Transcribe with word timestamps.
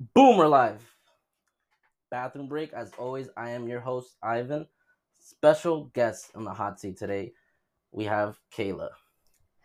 Boom, 0.00 0.36
we're 0.36 0.46
live. 0.46 0.80
Bathroom 2.08 2.46
break. 2.46 2.72
As 2.72 2.92
always, 2.98 3.28
I 3.36 3.50
am 3.50 3.66
your 3.66 3.80
host, 3.80 4.16
Ivan. 4.22 4.68
Special 5.18 5.86
guest 5.86 6.30
on 6.36 6.44
the 6.44 6.52
hot 6.52 6.78
seat 6.78 6.96
today. 6.96 7.32
We 7.90 8.04
have 8.04 8.38
Kayla. 8.56 8.90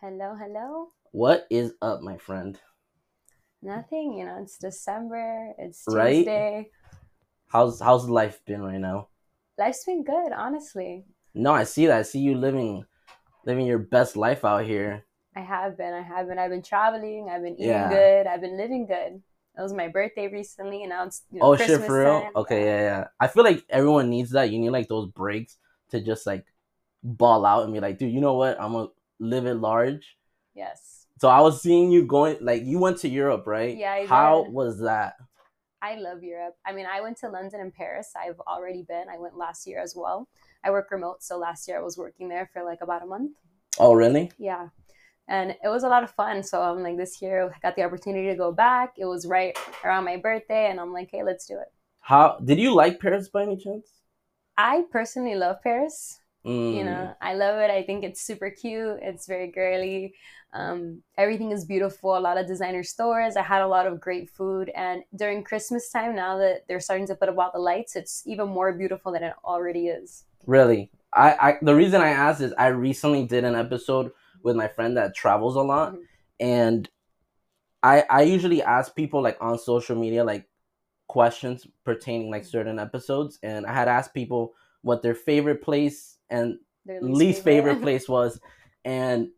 Hello, 0.01 0.35
hello. 0.35 0.87
What 1.11 1.45
is 1.51 1.73
up, 1.83 2.01
my 2.01 2.17
friend? 2.17 2.59
Nothing, 3.61 4.17
you 4.17 4.25
know, 4.25 4.39
it's 4.41 4.57
December, 4.57 5.53
it's 5.59 5.85
Right? 5.87 6.15
Tuesday. 6.15 6.71
How's 7.49 7.79
how's 7.79 8.09
life 8.09 8.43
been 8.45 8.63
right 8.63 8.79
now? 8.79 9.09
Life's 9.59 9.85
been 9.85 10.03
good, 10.03 10.31
honestly. 10.31 11.05
No, 11.35 11.51
I 11.53 11.63
see 11.63 11.85
that. 11.85 11.99
I 11.99 12.01
see 12.01 12.19
you 12.21 12.35
living 12.35 12.85
living 13.45 13.67
your 13.67 13.77
best 13.77 14.17
life 14.17 14.43
out 14.43 14.65
here. 14.65 15.05
I 15.35 15.41
have 15.41 15.77
been, 15.77 15.93
I 15.93 16.01
have 16.01 16.27
been. 16.27 16.39
I've 16.39 16.49
been 16.49 16.63
traveling, 16.63 17.29
I've 17.29 17.43
been 17.43 17.59
eating 17.59 17.67
Yeah. 17.67 17.89
good, 17.89 18.25
I've 18.25 18.41
been 18.41 18.57
living 18.57 18.87
good. 18.87 19.21
It 19.57 19.61
was 19.61 19.73
my 19.73 19.87
birthday 19.87 20.27
recently, 20.27 20.81
and 20.81 20.89
now 20.89 21.05
it's 21.05 21.23
you 21.31 21.39
know, 21.39 21.45
oh 21.45 21.55
Christmas 21.55 21.79
shit, 21.79 21.87
for 21.87 21.99
real? 21.99 22.21
time. 22.21 22.31
Okay, 22.35 22.65
yeah, 22.65 22.81
yeah. 22.81 23.07
I 23.19 23.27
feel 23.27 23.43
like 23.43 23.63
everyone 23.69 24.09
needs 24.09 24.31
that. 24.31 24.49
You 24.49 24.59
need 24.59 24.71
like 24.71 24.87
those 24.87 25.07
breaks 25.07 25.57
to 25.91 26.01
just 26.01 26.25
like 26.25 26.45
ball 27.03 27.45
out 27.45 27.63
and 27.63 27.73
be 27.73 27.79
like, 27.79 27.99
dude, 27.99 28.11
you 28.11 28.21
know 28.21 28.33
what? 28.33 28.59
I'm 28.59 28.71
gonna 28.73 28.87
live 29.19 29.45
it 29.45 29.55
large. 29.55 30.17
Yes. 30.55 31.05
So 31.19 31.29
I 31.29 31.41
was 31.41 31.61
seeing 31.61 31.91
you 31.91 32.05
going 32.05 32.37
like 32.41 32.63
you 32.63 32.79
went 32.79 32.97
to 32.99 33.09
Europe, 33.09 33.45
right? 33.45 33.77
Yeah, 33.77 33.93
I 33.93 34.05
How 34.05 34.43
did. 34.43 34.53
was 34.53 34.79
that? 34.79 35.15
I 35.81 35.95
love 35.95 36.23
Europe. 36.23 36.55
I 36.65 36.71
mean, 36.71 36.85
I 36.85 37.01
went 37.01 37.17
to 37.17 37.29
London 37.29 37.59
and 37.59 37.73
Paris. 37.73 38.13
I've 38.15 38.39
already 38.41 38.83
been. 38.83 39.05
I 39.13 39.19
went 39.19 39.37
last 39.37 39.67
year 39.67 39.79
as 39.79 39.93
well. 39.95 40.29
I 40.63 40.71
work 40.71 40.89
remote, 40.91 41.21
so 41.21 41.37
last 41.37 41.67
year 41.67 41.77
I 41.77 41.83
was 41.83 41.97
working 41.97 42.29
there 42.29 42.49
for 42.53 42.63
like 42.63 42.79
about 42.81 43.03
a 43.03 43.05
month. 43.05 43.33
Oh, 43.77 43.93
really? 43.93 44.31
Yeah. 44.37 44.69
And 45.27 45.51
it 45.51 45.69
was 45.69 45.83
a 45.83 45.87
lot 45.89 46.03
of 46.03 46.11
fun. 46.11 46.43
So 46.43 46.61
I'm 46.61 46.83
like, 46.83 46.97
this 46.97 47.21
year 47.21 47.51
I 47.55 47.59
got 47.61 47.75
the 47.75 47.83
opportunity 47.83 48.27
to 48.29 48.35
go 48.35 48.51
back. 48.51 48.93
It 48.97 49.05
was 49.05 49.25
right 49.25 49.57
around 49.83 50.03
my 50.05 50.17
birthday, 50.17 50.69
and 50.69 50.79
I'm 50.79 50.93
like, 50.93 51.09
hey, 51.11 51.23
let's 51.23 51.45
do 51.47 51.55
it. 51.59 51.71
How 52.01 52.37
did 52.43 52.59
you 52.59 52.73
like 52.73 52.99
Paris 52.99 53.29
by 53.29 53.43
any 53.43 53.57
chance? 53.57 53.87
I 54.57 54.83
personally 54.91 55.35
love 55.35 55.61
Paris. 55.63 56.19
Mm, 56.45 56.75
You 56.75 56.83
know, 56.83 57.15
I 57.21 57.33
love 57.35 57.59
it. 57.59 57.71
I 57.71 57.83
think 57.83 58.03
it's 58.03 58.21
super 58.21 58.49
cute. 58.49 58.99
It's 59.01 59.27
very 59.27 59.47
girly. 59.47 60.13
Um, 60.53 61.01
everything 61.17 61.51
is 61.51 61.65
beautiful. 61.65 62.17
A 62.17 62.19
lot 62.19 62.37
of 62.37 62.45
designer 62.47 62.83
stores. 62.83 63.35
I 63.37 63.41
had 63.43 63.61
a 63.61 63.67
lot 63.67 63.87
of 63.87 63.99
great 63.99 64.29
food. 64.29 64.69
And 64.75 65.03
during 65.15 65.43
Christmas 65.43 65.89
time, 65.89 66.15
now 66.15 66.37
that 66.37 66.65
they're 66.67 66.79
starting 66.81 67.07
to 67.07 67.15
put 67.15 67.29
up 67.29 67.37
all 67.37 67.51
the 67.53 67.59
lights, 67.59 67.95
it's 67.95 68.21
even 68.27 68.49
more 68.49 68.73
beautiful 68.73 69.11
than 69.13 69.23
it 69.23 69.33
already 69.43 69.87
is. 69.87 70.25
really. 70.45 70.91
I, 71.15 71.29
I 71.39 71.57
the 71.61 71.75
reason 71.75 72.01
I 72.01 72.09
asked 72.09 72.41
is 72.41 72.53
I 72.57 72.67
recently 72.67 73.23
did 73.25 73.43
an 73.43 73.53
episode 73.55 74.11
with 74.43 74.55
my 74.55 74.67
friend 74.67 74.97
that 74.97 75.15
travels 75.15 75.55
a 75.55 75.61
lot, 75.61 75.93
Mhm. 75.93 76.01
and 76.39 76.89
I 77.81 78.03
I 78.09 78.21
usually 78.23 78.61
ask 78.63 78.95
people 78.95 79.21
like 79.21 79.37
on 79.41 79.57
social 79.57 79.95
media 79.95 80.23
like 80.23 80.47
questions 81.07 81.67
pertaining 81.83 82.29
like 82.31 82.45
certain 82.45 82.79
episodes, 82.79 83.39
and 83.43 83.65
I 83.65 83.73
had 83.73 83.87
asked 83.87 84.13
people 84.13 84.53
what 84.81 85.01
their 85.01 85.15
favorite 85.15 85.61
place 85.61 86.17
and 86.29 86.59
Their 86.85 87.01
least 87.01 87.43
favorite 87.43 87.81
place 87.85 88.07
was, 88.09 88.39
and 88.85 89.29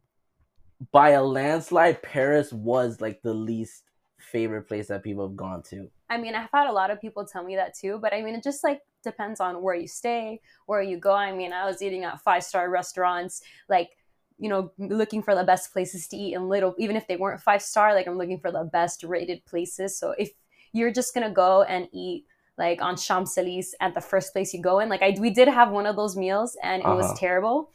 by 0.91 1.09
a 1.11 1.23
landslide, 1.23 2.01
Paris 2.01 2.51
was 2.51 3.01
like 3.01 3.21
the 3.21 3.33
least 3.33 3.83
favorite 4.17 4.63
place 4.67 4.87
that 4.87 5.03
people 5.03 5.27
have 5.27 5.35
gone 5.37 5.63
to. 5.63 5.89
I 6.09 6.17
mean, 6.17 6.35
I've 6.35 6.49
had 6.51 6.67
a 6.67 6.71
lot 6.73 6.91
of 6.91 6.99
people 6.99 7.25
tell 7.25 7.43
me 7.43 7.55
that 7.55 7.73
too, 7.75 7.97
but 8.01 8.13
I 8.13 8.21
mean, 8.21 8.35
it 8.35 8.43
just 8.43 8.63
like 8.63 8.81
depends 9.03 9.39
on 9.39 9.61
where 9.61 9.75
you 9.75 9.87
stay, 9.87 10.41
where 10.65 10.81
you 10.81 10.97
go. 10.97 11.13
I 11.13 11.31
mean, 11.31 11.53
I 11.53 11.65
was 11.65 11.81
eating 11.81 12.03
at 12.03 12.21
five 12.21 12.43
star 12.43 12.69
restaurants, 12.69 13.41
like, 13.69 13.89
you 14.37 14.49
know, 14.49 14.71
looking 14.77 15.23
for 15.23 15.35
the 15.35 15.43
best 15.43 15.71
places 15.71 16.07
to 16.09 16.17
eat 16.17 16.33
and 16.33 16.49
little, 16.49 16.75
even 16.77 16.95
if 16.95 17.07
they 17.07 17.15
weren't 17.17 17.41
five 17.41 17.61
star, 17.61 17.93
like 17.93 18.07
I'm 18.07 18.17
looking 18.17 18.39
for 18.39 18.51
the 18.51 18.63
best 18.63 19.03
rated 19.03 19.45
places. 19.45 19.97
So 19.97 20.11
if 20.17 20.31
you're 20.73 20.91
just 20.91 21.13
gonna 21.13 21.31
go 21.31 21.63
and 21.63 21.87
eat 21.93 22.25
like 22.57 22.81
on 22.81 22.95
Champs 22.97 23.37
Elysees 23.37 23.75
at 23.81 23.93
the 23.93 24.01
first 24.01 24.33
place 24.33 24.53
you 24.53 24.61
go 24.61 24.79
in, 24.79 24.89
like 24.89 25.01
I 25.01 25.15
we 25.19 25.29
did 25.29 25.47
have 25.47 25.71
one 25.71 25.85
of 25.85 25.95
those 25.95 26.15
meals 26.17 26.57
and 26.63 26.81
it 26.81 26.85
Uh-huh. 26.85 26.95
was 26.95 27.19
terrible. 27.19 27.71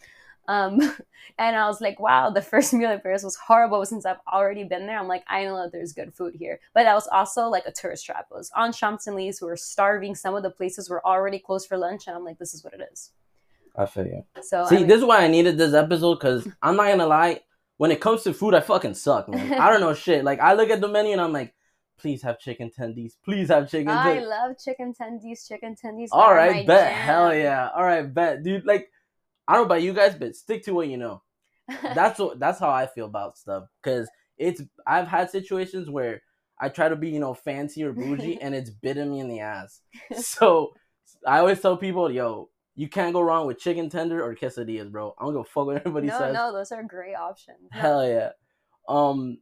Um, 0.48 0.80
and 1.38 1.56
I 1.56 1.66
was 1.68 1.80
like, 1.80 2.00
wow, 2.00 2.30
the 2.30 2.42
first 2.42 2.72
meal 2.74 2.90
in 2.90 3.00
Paris 3.00 3.22
was 3.22 3.36
horrible. 3.36 3.84
Since 3.86 4.04
I've 4.06 4.20
already 4.32 4.64
been 4.64 4.86
there, 4.86 4.98
I'm 4.98 5.08
like, 5.08 5.24
I 5.28 5.44
know 5.44 5.56
that 5.62 5.72
there's 5.72 5.92
good 5.92 6.14
food 6.14 6.34
here. 6.34 6.60
But 6.74 6.84
that 6.84 6.94
was 6.94 7.08
also 7.08 7.48
like 7.48 7.66
a 7.66 7.72
tourist 7.72 8.04
trap. 8.06 8.26
It 8.30 8.34
was 8.34 8.50
on 8.56 8.72
Champs 8.72 9.06
Elysees. 9.06 9.40
We 9.40 9.48
were 9.48 9.56
starving. 9.56 10.14
Some 10.14 10.34
of 10.34 10.42
the 10.42 10.50
places 10.50 10.90
were 10.90 11.04
already 11.06 11.38
closed 11.38 11.68
for 11.68 11.78
lunch, 11.78 12.06
and 12.06 12.16
I'm 12.16 12.24
like, 12.24 12.38
this 12.38 12.54
is 12.54 12.64
what 12.64 12.74
it 12.74 12.80
is. 12.92 13.10
I 13.76 13.86
feel 13.86 14.06
you. 14.06 14.24
So 14.42 14.66
See, 14.66 14.76
I 14.76 14.78
mean, 14.80 14.88
this 14.88 14.98
is 14.98 15.04
why 15.04 15.24
I 15.24 15.28
needed 15.28 15.58
this 15.58 15.74
episode 15.74 16.16
because 16.16 16.46
I'm 16.62 16.76
not 16.76 16.88
gonna 16.88 17.06
lie. 17.06 17.40
When 17.76 17.90
it 17.90 18.00
comes 18.00 18.22
to 18.24 18.34
food, 18.34 18.54
I 18.54 18.60
fucking 18.60 18.94
suck, 18.94 19.28
man. 19.28 19.52
I 19.60 19.70
don't 19.70 19.80
know 19.80 19.94
shit. 19.94 20.24
Like 20.24 20.40
I 20.40 20.52
look 20.54 20.70
at 20.70 20.80
the 20.80 20.88
menu 20.88 21.12
and 21.12 21.20
I'm 21.20 21.32
like, 21.32 21.54
please 21.98 22.22
have 22.22 22.38
chicken 22.38 22.70
tendies. 22.76 23.14
Please 23.24 23.48
have 23.48 23.70
chicken 23.70 23.88
I 23.88 24.16
tendies. 24.16 24.28
love 24.28 24.56
chicken 24.62 24.94
tendies. 24.94 25.46
Chicken 25.46 25.76
tendies. 25.82 26.08
All 26.12 26.34
right, 26.34 26.66
bet. 26.66 26.90
jam. 26.90 27.02
Hell 27.02 27.34
yeah. 27.34 27.68
All 27.74 27.84
right, 27.84 28.02
bet, 28.02 28.42
dude. 28.42 28.64
Like, 28.64 28.90
I 29.46 29.54
don't 29.54 29.62
know 29.62 29.66
about 29.66 29.82
you 29.82 29.92
guys, 29.92 30.14
but 30.14 30.36
stick 30.36 30.64
to 30.64 30.74
what 30.74 30.88
you 30.88 30.96
know. 30.96 31.22
That's 31.82 32.18
what. 32.18 32.38
That's 32.38 32.58
how 32.58 32.70
I 32.70 32.86
feel 32.86 33.06
about 33.06 33.38
stuff. 33.38 33.64
Cause 33.82 34.08
it's. 34.36 34.62
I've 34.86 35.08
had 35.08 35.30
situations 35.30 35.88
where 35.88 36.22
I 36.58 36.68
try 36.68 36.88
to 36.88 36.96
be, 36.96 37.08
you 37.10 37.20
know, 37.20 37.34
fancy 37.34 37.82
or 37.84 37.92
bougie, 37.92 38.38
and 38.42 38.54
it's 38.54 38.70
bitten 38.70 39.10
me 39.10 39.20
in 39.20 39.28
the 39.28 39.40
ass. 39.40 39.80
So 40.16 40.74
I 41.26 41.38
always 41.38 41.60
tell 41.60 41.76
people, 41.76 42.10
yo, 42.10 42.50
you 42.80 42.88
can't 42.88 43.12
go 43.12 43.20
wrong 43.20 43.46
with 43.46 43.58
chicken 43.58 43.90
tender 43.90 44.24
or 44.24 44.34
quesadillas, 44.34 44.90
bro. 44.90 45.14
I 45.18 45.24
don't 45.24 45.34
give 45.34 45.42
a 45.42 45.44
fuck 45.44 45.66
what 45.66 45.76
everybody 45.76 46.06
no, 46.06 46.18
says. 46.18 46.32
no, 46.32 46.46
no, 46.46 46.52
those 46.54 46.72
are 46.72 46.82
great 46.82 47.14
options. 47.14 47.68
Hell 47.72 48.08
yeah. 48.08 48.30
Um 48.88 49.36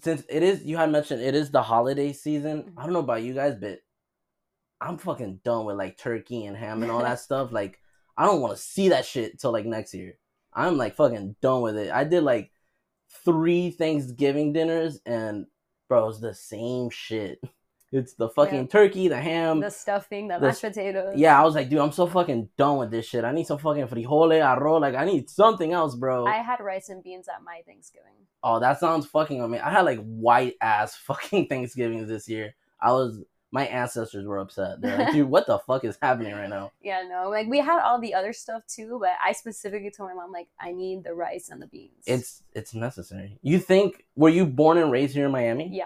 since 0.00 0.22
it 0.30 0.42
is 0.42 0.64
you 0.64 0.78
had 0.78 0.90
mentioned 0.90 1.20
it 1.20 1.34
is 1.34 1.50
the 1.50 1.62
holiday 1.62 2.14
season. 2.14 2.72
I 2.78 2.84
don't 2.84 2.94
know 2.94 3.00
about 3.00 3.22
you 3.22 3.34
guys, 3.34 3.56
but 3.60 3.80
I'm 4.80 4.96
fucking 4.96 5.40
done 5.44 5.66
with 5.66 5.76
like 5.76 5.98
turkey 5.98 6.46
and 6.46 6.56
ham 6.56 6.82
and 6.82 6.90
all 6.90 7.02
that 7.02 7.20
stuff. 7.28 7.52
Like 7.52 7.78
I 8.16 8.24
don't 8.24 8.40
want 8.40 8.56
to 8.56 8.62
see 8.62 8.88
that 8.88 9.04
shit 9.04 9.38
till 9.38 9.52
like 9.52 9.66
next 9.66 9.92
year. 9.92 10.14
I'm 10.54 10.78
like 10.78 10.96
fucking 10.96 11.36
done 11.42 11.60
with 11.60 11.76
it. 11.76 11.92
I 11.92 12.04
did 12.04 12.22
like 12.22 12.50
three 13.26 13.70
Thanksgiving 13.70 14.54
dinners 14.54 15.00
and 15.04 15.44
bro, 15.90 16.08
it's 16.08 16.20
the 16.20 16.32
same 16.32 16.88
shit. 16.88 17.40
It's 17.94 18.14
the 18.14 18.28
fucking 18.28 18.62
Yeah. 18.62 18.66
turkey, 18.66 19.08
the 19.08 19.20
ham, 19.20 19.60
the 19.60 19.70
stuffing, 19.70 20.28
the 20.28 20.38
the 20.38 20.46
mashed 20.48 20.62
potatoes. 20.62 21.14
yeah, 21.16 21.40
I 21.40 21.44
was 21.44 21.54
like, 21.54 21.68
dude, 21.68 21.78
I'm 21.78 21.92
so 21.92 22.06
fucking 22.06 22.48
done 22.58 22.78
with 22.78 22.90
this 22.90 23.06
shit. 23.06 23.24
I 23.24 23.32
need 23.32 23.46
some 23.46 23.58
fucking 23.58 23.86
frijole, 23.86 24.40
arroz. 24.42 24.80
Like, 24.80 24.94
I 24.96 25.04
need 25.04 25.30
something 25.30 25.72
else, 25.72 25.94
bro. 25.94 26.26
I 26.26 26.38
had 26.42 26.60
rice 26.60 26.88
and 26.88 27.02
beans 27.04 27.28
at 27.28 27.42
my 27.42 27.62
Thanksgiving. 27.66 28.26
oh, 28.42 28.58
that 28.60 28.80
sounds 28.80 29.06
fucking 29.06 29.40
amazing. 29.40 29.64
I 29.64 29.70
had 29.70 29.82
like 29.82 30.00
white 30.04 30.54
ass 30.60 30.94
fucking 31.08 31.46
Thanksgivings 31.46 32.08
this 32.08 32.28
year. 32.28 32.54
I 32.82 32.90
was, 32.92 33.22
my 33.52 33.66
ancestors 33.66 34.26
were 34.26 34.38
upset. 34.38 34.80
They're 34.80 34.98
like, 34.98 35.12
dude, 35.12 35.28
what 35.34 35.46
the 35.46 35.60
fuck 35.60 35.84
is 35.84 35.96
happening 36.02 36.34
right 36.34 36.50
now? 36.50 36.72
Yeah, 36.82 37.02
no, 37.08 37.30
like 37.30 37.46
we 37.46 37.58
had 37.60 37.80
all 37.80 38.00
the 38.00 38.12
other 38.14 38.32
stuff 38.32 38.66
too, 38.66 38.98
but 39.00 39.12
I 39.24 39.30
specifically 39.32 39.92
told 39.96 40.10
my 40.10 40.14
mom 40.16 40.32
like 40.32 40.48
I 40.58 40.72
need 40.72 41.04
the 41.04 41.14
rice 41.14 41.48
and 41.50 41.62
the 41.62 41.68
beans. 41.68 42.02
It's 42.06 42.42
it's 42.54 42.74
necessary. 42.74 43.38
You 43.42 43.60
think, 43.60 44.04
were 44.16 44.30
you 44.30 44.44
born 44.46 44.78
and 44.78 44.90
raised 44.90 45.14
here 45.14 45.26
in 45.26 45.30
Miami? 45.32 45.68
Yeah. 45.72 45.84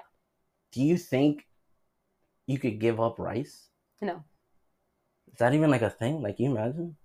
Do 0.72 0.82
you 0.82 0.96
think 0.96 1.46
you 2.48 2.58
could 2.58 2.80
give 2.80 2.98
up 3.00 3.20
rice? 3.20 3.68
no, 4.02 4.24
Is 5.32 5.38
that 5.38 5.54
even 5.54 5.70
like 5.70 5.82
a 5.82 5.90
thing? 5.90 6.20
Like, 6.22 6.40
you 6.40 6.50
imagine? 6.50 6.96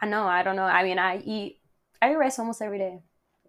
I 0.00 0.06
know, 0.06 0.24
I 0.24 0.42
don't 0.42 0.56
know. 0.56 0.64
I 0.64 0.82
mean, 0.82 0.98
I 0.98 1.18
eat 1.24 1.60
I 2.00 2.12
eat 2.12 2.16
rice 2.16 2.38
almost 2.38 2.62
every 2.62 2.78
day. 2.78 3.00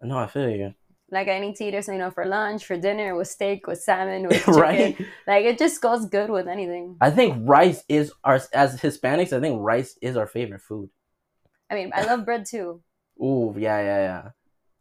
No, 0.02 0.18
I 0.18 0.26
feel 0.26 0.50
you. 0.50 0.74
Like 1.10 1.28
I 1.28 1.38
need 1.38 1.56
to 1.56 1.64
eat 1.64 1.74
it, 1.74 1.84
so, 1.84 1.92
you 1.92 1.98
know, 1.98 2.10
for 2.10 2.24
lunch, 2.26 2.64
for 2.66 2.76
dinner, 2.76 3.14
with 3.16 3.28
steak, 3.28 3.66
with 3.66 3.80
salmon, 3.80 4.26
with 4.28 4.44
chicken. 4.54 4.54
right? 4.60 4.96
Like 5.26 5.44
it 5.44 5.58
just 5.58 5.80
goes 5.80 6.06
good 6.06 6.30
with 6.30 6.48
anything. 6.48 6.96
I 7.00 7.10
think 7.10 7.48
rice 7.48 7.84
is 7.88 8.12
our, 8.24 8.40
as 8.52 8.80
Hispanics, 8.80 9.32
I 9.32 9.40
think 9.40 9.60
rice 9.62 9.96
is 10.02 10.16
our 10.16 10.26
favorite 10.26 10.62
food. 10.62 10.90
I 11.70 11.74
mean, 11.74 11.92
I 11.94 12.04
love 12.04 12.24
bread 12.24 12.46
too, 12.46 12.82
Ooh, 13.22 13.54
yeah, 13.56 13.78
yeah, 13.80 14.00
yeah. 14.08 14.28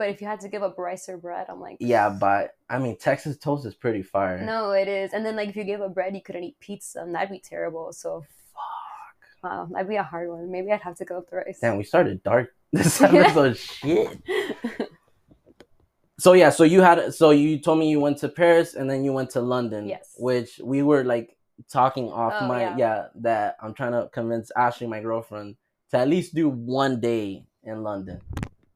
But 0.04 0.10
if 0.10 0.20
you 0.20 0.28
had 0.28 0.42
to 0.42 0.50
give 0.50 0.64
up 0.64 0.78
rice 0.78 1.08
or 1.08 1.18
bread, 1.18 1.46
I'm 1.48 1.62
like, 1.62 1.78
Yeah, 1.80 2.10
but 2.10 2.56
I 2.70 2.78
mean, 2.78 2.98
Texas 2.98 3.38
toast 3.38 3.66
is 3.66 3.74
pretty 3.74 4.02
fire. 4.04 4.44
no, 4.44 4.72
it 4.72 4.90
is. 4.90 5.14
And 5.14 5.26
then 5.26 5.38
like 5.38 5.48
if 5.48 5.56
you 5.56 5.64
gave 5.64 5.80
up 5.80 5.94
bread, 5.94 6.14
you 6.14 6.22
couldn't 6.22 6.44
eat 6.44 6.60
pizza, 6.60 7.00
and 7.02 7.16
that'd 7.16 7.30
be 7.30 7.40
terrible. 7.40 7.94
So 7.94 8.26
Fuck. 8.54 9.44
wow, 9.52 9.68
that'd 9.72 9.88
be 9.88 9.96
a 9.96 10.04
hard 10.04 10.28
one. 10.30 10.52
Maybe 10.52 10.74
I'd 10.74 10.82
have 10.82 10.98
to 10.98 11.06
go 11.06 11.20
up 11.20 11.30
the 11.30 11.38
rice. 11.38 11.60
Damn, 11.62 11.78
we 11.78 11.86
started 11.86 12.22
dark 12.22 12.54
this 12.74 13.00
episode. 13.02 13.58
Shit. 13.58 14.18
So 16.20 16.34
yeah, 16.34 16.52
so 16.52 16.64
you 16.64 16.82
had 16.82 17.14
so 17.14 17.32
you 17.32 17.60
told 17.60 17.80
me 17.80 17.90
you 17.90 18.00
went 18.00 18.18
to 18.20 18.30
Paris 18.30 18.76
and 18.76 18.90
then 18.90 19.04
you 19.04 19.12
went 19.12 19.32
to 19.32 19.42
London. 19.42 19.88
Yes. 19.88 20.14
Which 20.18 20.60
we 20.64 20.82
were 20.84 21.04
like 21.04 21.36
talking 21.72 22.08
off 22.10 22.34
Oh, 22.40 22.48
my 22.48 22.62
yeah. 22.62 22.76
yeah. 22.78 23.06
that 23.16 23.58
I'm 23.62 23.74
trying 23.74 23.92
to 23.94 24.10
convince 24.14 24.52
Ashley, 24.56 24.88
my 24.88 25.02
girlfriend, 25.02 25.56
to 25.92 25.98
at 25.98 26.08
least 26.08 26.34
do 26.36 26.48
one 26.50 27.02
day 27.02 27.46
in 27.64 27.84
London. 27.84 28.22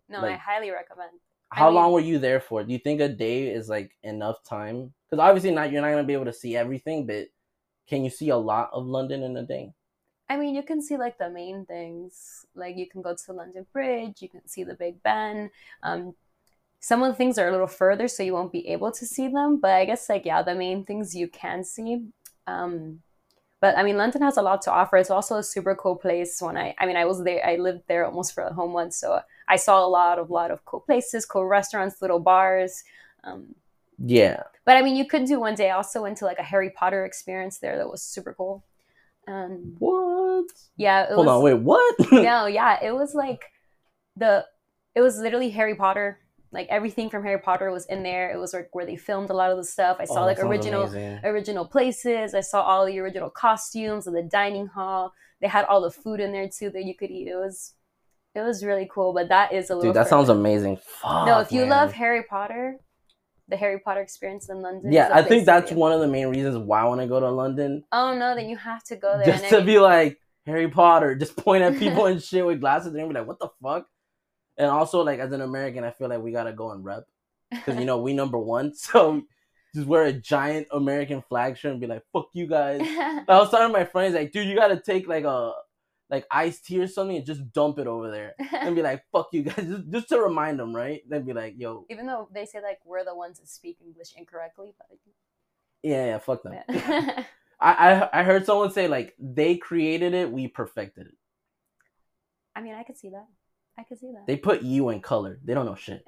No, 0.09 0.19
I 0.19 0.33
highly 0.33 0.71
recommend. 0.71 1.11
I 1.51 1.59
How 1.59 1.69
long 1.69 1.91
were 1.91 1.99
you 1.99 2.19
there 2.19 2.39
for? 2.39 2.63
Do 2.63 2.73
you 2.73 2.79
think 2.79 2.99
a 2.99 3.07
day 3.07 3.47
is 3.47 3.69
like 3.69 3.91
enough 4.03 4.43
time? 4.43 4.93
Because 5.09 5.23
obviously 5.23 5.51
not 5.51 5.71
you're 5.71 5.81
not 5.81 5.91
gonna 5.91 6.03
be 6.03 6.13
able 6.13 6.25
to 6.25 6.33
see 6.33 6.55
everything, 6.55 7.05
but 7.05 7.27
can 7.87 8.03
you 8.03 8.09
see 8.09 8.29
a 8.29 8.37
lot 8.37 8.69
of 8.73 8.85
London 8.85 9.23
in 9.23 9.35
a 9.37 9.43
day? 9.43 9.73
I 10.29 10.35
mean, 10.35 10.55
you 10.55 10.63
can 10.63 10.81
see 10.81 10.97
like 10.97 11.17
the 11.17 11.29
main 11.29 11.65
things. 11.65 12.45
Like 12.53 12.75
you 12.75 12.87
can 12.89 13.01
go 13.01 13.15
to 13.15 13.33
London 13.33 13.65
Bridge, 13.71 14.21
you 14.21 14.29
can 14.29 14.45
see 14.47 14.63
the 14.63 14.75
Big 14.75 15.01
Ben. 15.03 15.49
Um, 15.83 16.15
some 16.79 17.01
of 17.01 17.09
the 17.09 17.15
things 17.15 17.37
are 17.37 17.47
a 17.47 17.51
little 17.51 17.67
further, 17.67 18.07
so 18.07 18.23
you 18.23 18.33
won't 18.33 18.51
be 18.51 18.67
able 18.67 18.91
to 18.91 19.05
see 19.05 19.27
them. 19.27 19.59
But 19.61 19.71
I 19.71 19.85
guess 19.85 20.09
like 20.09 20.25
yeah, 20.25 20.43
the 20.43 20.55
main 20.55 20.83
things 20.85 21.15
you 21.15 21.29
can 21.29 21.63
see. 21.63 22.07
Um, 22.45 23.01
but 23.61 23.77
I 23.77 23.83
mean, 23.83 23.97
London 23.97 24.21
has 24.21 24.37
a 24.37 24.41
lot 24.41 24.61
to 24.63 24.71
offer. 24.71 24.97
It's 24.97 25.09
also 25.09 25.37
a 25.37 25.43
super 25.43 25.75
cool 25.75 25.95
place. 25.95 26.41
When 26.41 26.57
I, 26.57 26.75
I 26.77 26.85
mean, 26.85 26.97
I 26.97 27.05
was 27.05 27.23
there. 27.23 27.45
I 27.45 27.55
lived 27.55 27.83
there 27.87 28.05
almost 28.05 28.33
for 28.33 28.43
a 28.43 28.53
home 28.53 28.73
once, 28.73 28.97
so 28.97 29.21
I 29.47 29.55
saw 29.57 29.85
a 29.85 29.87
lot 29.89 30.19
of 30.19 30.29
lot 30.29 30.51
of 30.51 30.65
cool 30.65 30.81
places, 30.81 31.25
cool 31.25 31.45
restaurants, 31.45 32.01
little 32.01 32.19
bars. 32.19 32.83
Um, 33.23 33.55
Yeah. 33.99 34.43
but 34.65 34.77
I 34.77 34.81
mean, 34.81 34.95
you 34.95 35.07
could 35.07 35.25
do 35.25 35.39
one 35.39 35.55
day. 35.55 35.69
I 35.69 35.75
also 35.75 36.01
went 36.01 36.17
to 36.17 36.25
like 36.25 36.39
a 36.39 36.43
Harry 36.43 36.69
Potter 36.69 37.05
experience 37.05 37.59
there 37.59 37.77
that 37.77 37.89
was 37.89 38.01
super 38.01 38.33
cool. 38.33 38.65
Um, 39.27 39.77
What? 39.79 40.47
yeah, 40.77 41.03
it 41.11 41.15
Hold 41.15 41.27
was, 41.27 41.29
on, 41.29 41.41
wait, 41.43 41.55
what? 41.55 41.95
no, 42.17 42.45
yeah, 42.47 42.79
it 42.83 42.93
was 42.93 43.13
like 43.15 43.45
the 44.17 44.45
it 44.95 45.01
was 45.01 45.19
literally 45.19 45.49
Harry 45.51 45.75
Potter. 45.75 46.19
Like 46.51 46.67
everything 46.69 47.09
from 47.09 47.23
Harry 47.23 47.39
Potter 47.39 47.71
was 47.71 47.85
in 47.87 48.03
there. 48.03 48.31
It 48.31 48.39
was 48.39 48.53
like 48.53 48.69
where 48.73 48.85
they 48.85 48.95
filmed 48.97 49.29
a 49.29 49.33
lot 49.35 49.51
of 49.51 49.57
the 49.57 49.63
stuff. 49.65 49.97
I 49.99 50.05
saw 50.05 50.23
Oh, 50.23 50.25
like 50.25 50.39
original 50.39 50.83
amazing. 50.89 51.19
original 51.23 51.65
places. 51.67 52.33
I 52.35 52.41
saw 52.41 52.61
all 52.63 52.85
the 52.85 52.99
original 52.99 53.29
costumes 53.29 54.07
of 54.07 54.13
the 54.13 54.23
dining 54.23 54.67
hall. 54.67 55.13
They 55.41 55.47
had 55.47 55.65
all 55.65 55.81
the 55.81 55.91
food 55.91 56.19
in 56.21 56.31
there 56.31 56.49
too 56.49 56.69
that 56.71 56.85
you 56.85 56.95
could 56.95 57.11
eat. 57.11 57.27
It 57.27 57.35
was 57.37 57.73
it 58.37 58.45
was 58.45 58.63
really 58.63 58.89
cool. 58.93 59.13
But 59.13 59.29
that 59.29 59.51
is 59.51 59.69
a 59.69 59.75
little 59.75 59.89
Dude, 59.91 59.95
that 59.95 60.07
sounds 60.07 60.27
further. 60.27 60.39
amazing. 60.39 60.77
Fuck, 60.77 61.25
No, 61.27 61.39
if 61.39 61.51
you 61.51 61.61
man. 61.61 61.69
love 61.69 61.93
Harry 61.93 62.23
Potter, 62.23 62.77
the 63.47 63.57
Harry 63.57 63.79
Potter 63.79 64.01
experience 64.01 64.49
in 64.49 64.61
London. 64.61 64.91
Yeah, 64.91 65.09
I 65.13 65.21
think 65.23 65.45
that's 65.45 65.71
one 65.71 65.91
of 65.91 65.99
the 65.99 66.07
main 66.07 66.27
reasons 66.27 66.57
why 66.57 66.81
I 66.81 66.85
want 66.85 67.01
to 67.01 67.07
go 67.07 67.19
to 67.19 67.29
London. 67.29 67.83
Oh 67.91 68.15
no, 68.17 68.35
then 68.35 68.49
you 68.49 68.57
have 68.57 68.83
to 68.85 68.95
go 68.95 69.17
there. 69.17 69.25
Just 69.25 69.49
to 69.49 69.61
be 69.61 69.79
like 69.79 70.19
Harry 70.45 70.69
Potter, 70.69 71.15
just 71.15 71.35
point 71.45 71.63
at 71.63 71.77
people 71.77 72.05
and 72.05 72.21
shit 72.29 72.45
with 72.45 72.59
glasses 72.59 72.93
and 72.93 73.09
be 73.09 73.15
like, 73.15 73.27
what 73.27 73.39
the 73.39 73.49
fuck? 73.63 73.87
And 74.57 74.69
also, 74.71 75.03
like, 75.03 75.19
as 75.19 75.31
an 75.31 75.41
American, 75.41 75.83
I 75.83 75.91
feel 75.91 76.09
like 76.09 76.21
we 76.21 76.31
gotta 76.31 76.51
go 76.53 76.71
and 76.71 76.83
rep. 76.83 77.03
Because, 77.51 77.77
you 77.77 77.85
know, 77.85 77.99
we 77.99 78.13
number 78.13 78.37
one. 78.37 78.73
So 78.75 79.21
just 79.75 79.87
wear 79.87 80.03
a 80.05 80.13
giant 80.13 80.67
American 80.71 81.21
flag 81.29 81.57
shirt 81.57 81.71
and 81.73 81.79
be 81.81 81.85
like, 81.87 82.01
fuck 82.11 82.29
you 82.33 82.47
guys. 82.47 82.81
I 82.81 83.23
was 83.27 83.51
telling 83.51 83.71
my 83.71 83.83
friends, 83.85 84.15
like, 84.15 84.31
dude, 84.31 84.47
you 84.47 84.55
gotta 84.55 84.79
take 84.79 85.07
like 85.07 85.23
a 85.25 85.51
like 86.09 86.25
iced 86.31 86.65
tea 86.65 86.79
or 86.79 86.87
something 86.87 87.17
and 87.17 87.25
just 87.25 87.51
dump 87.51 87.79
it 87.79 87.87
over 87.87 88.09
there. 88.09 88.33
And 88.53 88.75
be 88.75 88.81
like, 88.89 89.03
fuck 89.11 89.27
you 89.33 89.43
guys. 89.43 89.65
Just, 89.67 89.89
just 89.89 90.09
to 90.09 90.19
remind 90.21 90.59
them, 90.59 90.75
right? 90.75 91.01
Then 91.07 91.23
be 91.23 91.33
like, 91.33 91.55
yo, 91.57 91.85
Even 91.89 92.05
though 92.07 92.29
they 92.33 92.45
say 92.45 92.61
like 92.61 92.79
we're 92.85 93.03
the 93.05 93.15
ones 93.15 93.39
that 93.39 93.49
speak 93.49 93.77
English 93.85 94.13
incorrectly, 94.17 94.73
but 94.77 94.87
yeah, 95.83 96.05
yeah, 96.05 96.17
fuck 96.19 96.43
them. 96.43 96.55
yeah. 96.69 97.23
I, 97.59 97.71
I 97.71 98.19
I 98.19 98.23
heard 98.23 98.45
someone 98.45 98.71
say 98.71 98.87
like 98.87 99.15
they 99.19 99.57
created 99.57 100.13
it, 100.13 100.31
we 100.31 100.47
perfected 100.47 101.07
it. 101.07 101.17
I 102.55 102.61
mean, 102.61 102.75
I 102.75 102.83
could 102.83 102.97
see 102.97 103.09
that. 103.09 103.27
I 103.79 103.83
could 103.83 103.99
see 103.99 104.11
that. 104.11 104.27
They 104.27 104.37
put 104.37 104.61
you 104.61 104.89
in 104.89 105.01
color. 105.01 105.39
They 105.43 105.53
don't 105.53 105.65
know 105.65 105.75
shit. 105.75 106.03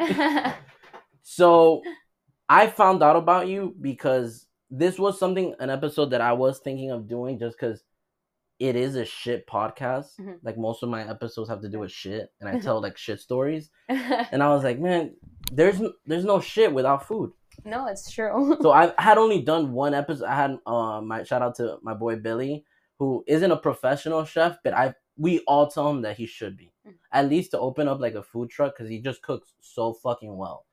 So 1.29 1.83
I 2.49 2.67
found 2.67 3.03
out 3.03 3.15
about 3.15 3.47
you 3.47 3.75
because 3.79 4.47
this 4.71 4.97
was 4.97 5.19
something 5.19 5.53
an 5.59 5.69
episode 5.69 6.07
that 6.11 6.21
I 6.21 6.33
was 6.33 6.57
thinking 6.57 6.89
of 6.89 7.07
doing 7.07 7.37
just 7.37 7.55
because 7.55 7.83
it 8.59 8.75
is 8.75 8.95
a 8.95 9.05
shit 9.05 9.47
podcast. 9.47 10.17
Mhm. 10.19 10.39
Like 10.43 10.57
most 10.57 10.83
of 10.83 10.89
my 10.89 11.07
episodes 11.09 11.49
have 11.49 11.61
to 11.61 11.69
do 11.69 11.79
with 11.79 11.91
shit, 11.91 12.31
and 12.39 12.49
I 12.49 12.59
tell 12.59 12.81
like 12.81 12.97
shit 12.97 13.19
stories. 13.19 13.69
And 14.31 14.43
I 14.43 14.49
was 14.49 14.63
like, 14.63 14.79
man, 14.79 15.15
there's 15.51 15.81
there's 16.05 16.25
no 16.25 16.39
shit 16.39 16.73
without 16.73 17.05
food. 17.07 17.31
no, 17.65 17.87
it's 17.87 18.11
true. 18.11 18.57
So 18.61 18.71
I 18.81 18.93
had 18.97 19.17
only 19.17 19.41
done 19.41 19.71
one 19.73 19.93
episode. 19.93 20.25
I 20.25 20.35
had 20.35 20.57
uh, 20.65 21.01
my 21.01 21.23
shout 21.23 21.41
out 21.41 21.55
to 21.55 21.77
my 21.81 21.93
boy 21.93 22.15
Billy, 22.17 22.65
who 22.99 23.23
isn't 23.27 23.51
a 23.51 23.57
professional 23.57 24.23
chef, 24.25 24.57
but 24.63 24.73
I 24.73 24.93
we 25.17 25.39
all 25.47 25.67
tell 25.67 25.89
him 25.89 26.01
that 26.03 26.15
he 26.17 26.25
should 26.25 26.55
be 26.57 26.71
Mhm. 26.87 26.95
at 27.11 27.27
least 27.29 27.51
to 27.51 27.59
open 27.59 27.87
up 27.87 27.99
like 27.99 28.15
a 28.15 28.23
food 28.23 28.49
truck 28.49 28.75
because 28.75 28.89
he 28.89 28.99
just 29.01 29.21
cooks 29.21 29.53
so 29.61 29.93
fucking 29.93 30.35
well. 30.37 30.65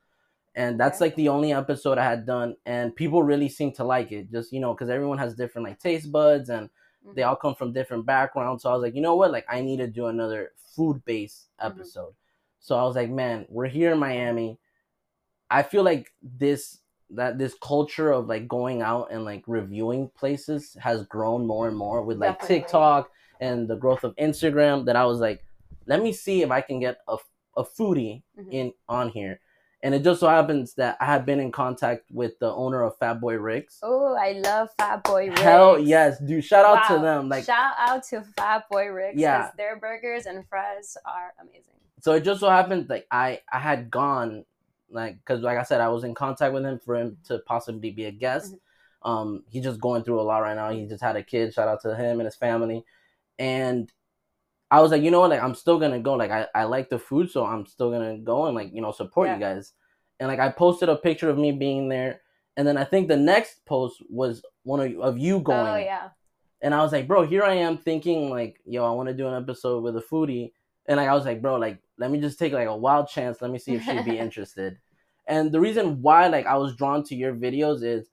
And 0.54 0.78
that's 0.80 0.98
Okay. 0.98 1.06
like 1.10 1.16
the 1.16 1.28
only 1.28 1.52
episode 1.52 1.98
I 1.98 2.04
had 2.04 2.24
done, 2.26 2.56
and 2.64 2.94
people 2.96 3.22
really 3.22 3.48
seem 3.48 3.72
to 3.72 3.84
like 3.84 4.10
it. 4.12 4.30
Just 4.30 4.52
you 4.52 4.60
know, 4.60 4.72
because 4.72 4.88
everyone 4.90 5.18
has 5.18 5.34
different 5.34 5.66
like 5.68 5.78
taste 5.80 6.10
buds, 6.12 6.48
and 6.48 6.70
they 7.14 7.22
all 7.22 7.36
come 7.36 7.54
from 7.54 7.72
different 7.72 8.04
backgrounds. 8.06 8.62
So 8.62 8.70
I 8.70 8.74
was 8.74 8.82
like, 8.82 8.94
you 8.94 9.00
know 9.00 9.16
what? 9.16 9.30
Like 9.32 9.46
I 9.48 9.60
need 9.60 9.78
to 9.78 9.86
do 9.86 10.06
another 10.06 10.52
food 10.74 11.04
based 11.04 11.48
Mhm. 11.60 11.66
episode. 11.66 12.14
So 12.60 12.76
I 12.76 12.82
was 12.84 12.96
like, 12.96 13.10
man, 13.10 13.46
we're 13.48 13.68
here 13.68 13.92
in 13.92 13.98
Miami. 13.98 14.58
I 15.50 15.62
feel 15.62 15.82
like 15.82 16.12
this 16.22 16.78
that 17.10 17.38
this 17.38 17.54
culture 17.62 18.10
of 18.10 18.26
like 18.26 18.48
going 18.48 18.82
out 18.82 19.12
and 19.12 19.24
like 19.24 19.44
reviewing 19.46 20.08
places 20.08 20.76
has 20.80 21.04
grown 21.06 21.46
more 21.46 21.68
and 21.68 21.76
more 21.76 22.02
with 22.02 22.18
like 22.18 22.40
Definitely. 22.40 22.60
TikTok 22.62 23.10
and 23.40 23.68
the 23.68 23.76
growth 23.76 24.02
of 24.02 24.16
Instagram 24.16 24.86
that 24.86 24.96
I 24.96 25.04
was 25.04 25.20
like, 25.20 25.44
let 25.86 26.02
me 26.02 26.12
see 26.12 26.42
if 26.42 26.50
I 26.50 26.60
can 26.60 26.80
get 26.80 26.98
a, 27.06 27.16
a 27.56 27.62
foodie 27.64 28.22
Mhm. 28.36 28.52
in 28.52 28.72
on 28.88 29.08
here. 29.10 29.38
And 29.86 29.94
it 29.94 30.02
just 30.02 30.18
so 30.18 30.26
happens 30.26 30.74
that 30.74 30.96
I 31.00 31.04
have 31.04 31.24
been 31.24 31.38
in 31.38 31.52
contact 31.52 32.10
with 32.10 32.36
the 32.40 32.52
owner 32.52 32.82
of 32.82 32.98
Fat 32.98 33.20
Boy 33.20 33.34
Rick's. 33.34 33.78
Oh, 33.84 34.16
I 34.16 34.32
love 34.32 34.68
Fat 34.76 35.04
Boy 35.04 35.28
Rick's. 35.28 35.40
Hell 35.40 35.78
yes, 35.78 36.18
dude! 36.18 36.44
Shout 36.44 36.64
out 36.64 36.88
to 36.88 37.00
them. 37.00 37.28
Like 37.28 37.44
shout 37.44 37.74
out 37.78 38.02
to 38.08 38.22
Fat 38.36 38.64
Boy 38.68 38.86
Rick's. 38.86 39.16
Yeah. 39.16 39.42
because 39.42 39.56
their 39.56 39.76
burgers 39.76 40.26
and 40.26 40.44
fries 40.48 40.96
are 41.06 41.34
amazing. 41.40 41.74
so 42.00 42.14
it 42.14 42.24
just 42.24 42.40
so 42.40 42.50
happened 42.50 42.88
like 42.88 43.06
I 43.12 43.42
I 43.52 43.60
had 43.60 43.88
gone 43.88 44.44
like 44.90 45.18
because 45.18 45.42
like 45.42 45.56
I 45.56 45.62
said 45.62 45.80
I 45.80 45.88
was 45.88 46.02
in 46.02 46.16
contact 46.16 46.52
with 46.52 46.64
him 46.64 46.80
for 46.80 46.96
him 46.96 47.18
to 47.28 47.38
possibly 47.46 47.92
be 47.92 48.06
a 48.06 48.10
guest. 48.10 48.54
Mm-hmm. 48.54 49.08
Um, 49.08 49.44
he's 49.48 49.62
just 49.62 49.80
going 49.80 50.02
through 50.02 50.20
a 50.20 50.26
lot 50.26 50.38
right 50.38 50.56
now. 50.56 50.70
He 50.70 50.84
just 50.86 51.04
had 51.04 51.14
a 51.14 51.22
kid. 51.22 51.54
Shout 51.54 51.68
out 51.68 51.82
to 51.82 51.94
him 51.94 52.18
and 52.18 52.24
his 52.26 52.34
family. 52.34 52.84
And 53.38 53.92
I 54.70 54.80
was 54.80 54.90
like, 54.90 55.02
you 55.02 55.10
know 55.10 55.20
what? 55.20 55.30
Like 55.30 55.42
I'm 55.42 55.54
still 55.54 55.78
gonna 55.78 56.00
go. 56.00 56.14
Like 56.14 56.30
I 56.30 56.46
I 56.54 56.64
like 56.64 56.88
the 56.88 56.98
food, 56.98 57.30
so 57.30 57.44
I'm 57.44 57.66
still 57.66 57.90
gonna 57.90 58.18
go 58.18 58.46
and 58.46 58.54
like 58.54 58.72
you 58.72 58.80
know 58.80 58.92
support 58.92 59.30
you 59.30 59.38
guys. 59.38 59.72
And 60.18 60.28
like 60.28 60.40
I 60.40 60.48
posted 60.50 60.88
a 60.88 60.96
picture 60.96 61.28
of 61.28 61.38
me 61.38 61.52
being 61.52 61.88
there. 61.88 62.22
And 62.56 62.66
then 62.66 62.78
I 62.78 62.84
think 62.84 63.06
the 63.06 63.16
next 63.16 63.64
post 63.66 64.02
was 64.08 64.42
one 64.62 64.80
of, 64.80 64.98
of 65.00 65.18
you 65.18 65.36
oh, 65.36 65.40
going. 65.40 65.66
Oh 65.66 65.76
yeah. 65.76 66.08
And 66.62 66.74
I 66.74 66.82
was 66.82 66.92
like, 66.92 67.06
bro, 67.06 67.26
here 67.26 67.42
I 67.42 67.54
am 67.54 67.76
thinking 67.76 68.30
like, 68.30 68.60
yo, 68.64 68.84
I 68.84 68.94
want 68.94 69.08
to 69.08 69.14
do 69.14 69.28
an 69.28 69.40
episode 69.40 69.82
with 69.82 69.96
a 69.96 70.00
foodie. 70.00 70.52
And 70.86 70.96
like 70.96 71.08
I 71.08 71.14
was 71.14 71.26
like, 71.26 71.42
bro, 71.42 71.56
like 71.56 71.80
let 71.98 72.10
me 72.10 72.20
just 72.20 72.38
take 72.38 72.52
like 72.52 72.68
a 72.68 72.76
wild 72.76 73.08
chance. 73.08 73.42
Let 73.42 73.50
me 73.50 73.58
see 73.58 73.74
if 73.74 73.84
she'd 73.84 74.04
be 74.04 74.18
interested. 74.18 74.78
And 75.28 75.52
the 75.52 75.60
reason 75.60 76.02
why 76.02 76.28
like 76.28 76.46
I 76.46 76.56
was 76.56 76.74
drawn 76.76 77.02
to 77.04 77.14
your 77.14 77.34
videos 77.34 77.84
is 77.84 78.08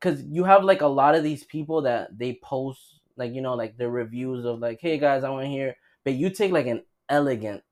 because 0.00 0.22
you 0.24 0.44
have 0.44 0.64
like 0.64 0.82
a 0.82 0.86
lot 0.86 1.14
of 1.14 1.22
these 1.22 1.44
people 1.44 1.82
that 1.82 2.18
they 2.18 2.38
post 2.42 3.00
like 3.16 3.32
you 3.32 3.40
know 3.40 3.54
like 3.54 3.76
their 3.76 3.90
reviews 3.90 4.44
of 4.44 4.58
like, 4.58 4.80
hey 4.80 4.98
guys, 4.98 5.24
I 5.24 5.30
want 5.30 5.44
to 5.44 5.50
hear, 5.50 5.76
but 6.06 6.14
you 6.14 6.30
take 6.30 6.52
like 6.52 6.66
an 6.66 6.82
elegant 7.10 7.62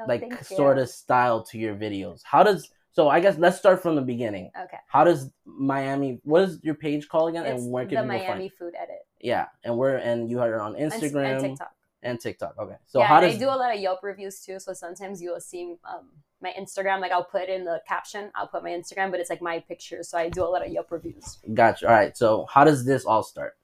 Oh, 0.00 0.06
like 0.08 0.22
you. 0.22 0.36
sort 0.42 0.78
of 0.78 0.88
style 0.88 1.44
to 1.44 1.58
your 1.58 1.74
videos. 1.76 2.20
How 2.24 2.42
does 2.42 2.68
so? 2.90 3.08
I 3.08 3.20
guess 3.20 3.38
let's 3.38 3.58
start 3.58 3.80
from 3.80 3.94
the 3.94 4.02
beginning. 4.02 4.50
Okay. 4.64 4.78
How 4.88 5.04
does 5.04 5.30
Miami? 5.44 6.18
What 6.24 6.42
is 6.42 6.58
your 6.64 6.74
page 6.74 7.08
called 7.08 7.28
again? 7.30 7.46
It's 7.46 7.62
and 7.62 7.72
where 7.72 7.84
the 7.84 7.94
can 7.94 8.04
people 8.04 8.18
Miami 8.18 8.48
find? 8.48 8.52
Food 8.58 8.74
Edit 8.76 9.06
Yeah, 9.20 9.46
and 9.62 9.76
where 9.78 9.98
and 9.98 10.28
you 10.28 10.40
are 10.40 10.58
on 10.60 10.74
Instagram 10.74 11.30
and 11.34 11.40
TikTok. 11.42 11.72
and 12.02 12.20
TikTok. 12.20 12.54
Okay, 12.58 12.74
so 12.86 12.98
yeah, 12.98 13.06
how 13.06 13.20
does 13.20 13.36
I 13.36 13.38
do 13.38 13.46
a 13.46 13.58
lot 13.62 13.72
of 13.72 13.80
Yelp 13.80 14.00
reviews 14.02 14.40
too. 14.40 14.58
So 14.58 14.72
sometimes 14.72 15.22
you'll 15.22 15.38
see 15.38 15.76
um, 15.88 16.08
my 16.42 16.52
Instagram. 16.58 17.00
Like 17.00 17.12
I'll 17.12 17.30
put 17.38 17.48
in 17.48 17.64
the 17.64 17.80
caption. 17.86 18.32
I'll 18.34 18.48
put 18.48 18.64
my 18.64 18.70
Instagram, 18.70 19.12
but 19.12 19.20
it's 19.20 19.30
like 19.30 19.42
my 19.42 19.60
picture. 19.60 20.02
So 20.02 20.18
I 20.18 20.28
do 20.28 20.42
a 20.42 20.50
lot 20.54 20.66
of 20.66 20.72
Yelp 20.72 20.90
reviews. 20.90 21.38
gotcha? 21.54 21.86
All 21.86 21.92
right, 21.94 22.16
so 22.16 22.46
how 22.52 22.64
does 22.64 22.84
this 22.84 23.04
all 23.04 23.22
start? 23.22 23.56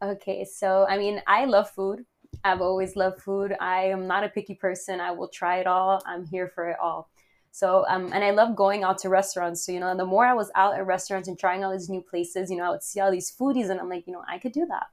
Okay, 0.00 0.44
so 0.44 0.86
I 0.88 0.96
mean, 0.96 1.20
I 1.26 1.44
love 1.46 1.68
food. 1.70 2.06
I've 2.44 2.60
always 2.60 2.96
loved 2.96 3.20
food. 3.20 3.54
I 3.60 3.84
am 3.84 4.06
not 4.06 4.24
a 4.24 4.28
picky 4.28 4.54
person. 4.54 5.00
I 5.00 5.10
will 5.10 5.28
try 5.28 5.58
it 5.58 5.66
all. 5.66 6.02
I'm 6.06 6.24
here 6.26 6.48
for 6.48 6.68
it 6.68 6.76
all. 6.80 7.10
So, 7.52 7.84
um, 7.88 8.12
and 8.12 8.22
I 8.22 8.30
love 8.30 8.54
going 8.54 8.84
out 8.84 8.98
to 8.98 9.08
restaurants. 9.08 9.66
So, 9.66 9.72
you 9.72 9.80
know, 9.80 9.96
the 9.96 10.06
more 10.06 10.24
I 10.24 10.34
was 10.34 10.50
out 10.54 10.74
at 10.74 10.86
restaurants 10.86 11.28
and 11.28 11.38
trying 11.38 11.64
all 11.64 11.72
these 11.72 11.88
new 11.88 12.00
places, 12.00 12.50
you 12.50 12.56
know, 12.56 12.64
I 12.64 12.70
would 12.70 12.82
see 12.82 13.00
all 13.00 13.10
these 13.10 13.30
foodies 13.30 13.70
and 13.70 13.80
I'm 13.80 13.88
like, 13.88 14.06
you 14.06 14.12
know, 14.12 14.22
I 14.28 14.38
could 14.38 14.52
do 14.52 14.66
that. 14.66 14.86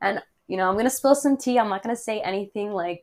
And, 0.00 0.22
you 0.46 0.56
know, 0.56 0.68
I'm 0.68 0.74
going 0.74 0.84
to 0.84 0.90
spill 0.90 1.14
some 1.14 1.36
tea. 1.36 1.58
I'm 1.58 1.68
not 1.68 1.82
going 1.82 1.94
to 1.94 2.00
say 2.00 2.20
anything 2.20 2.72
like, 2.72 3.02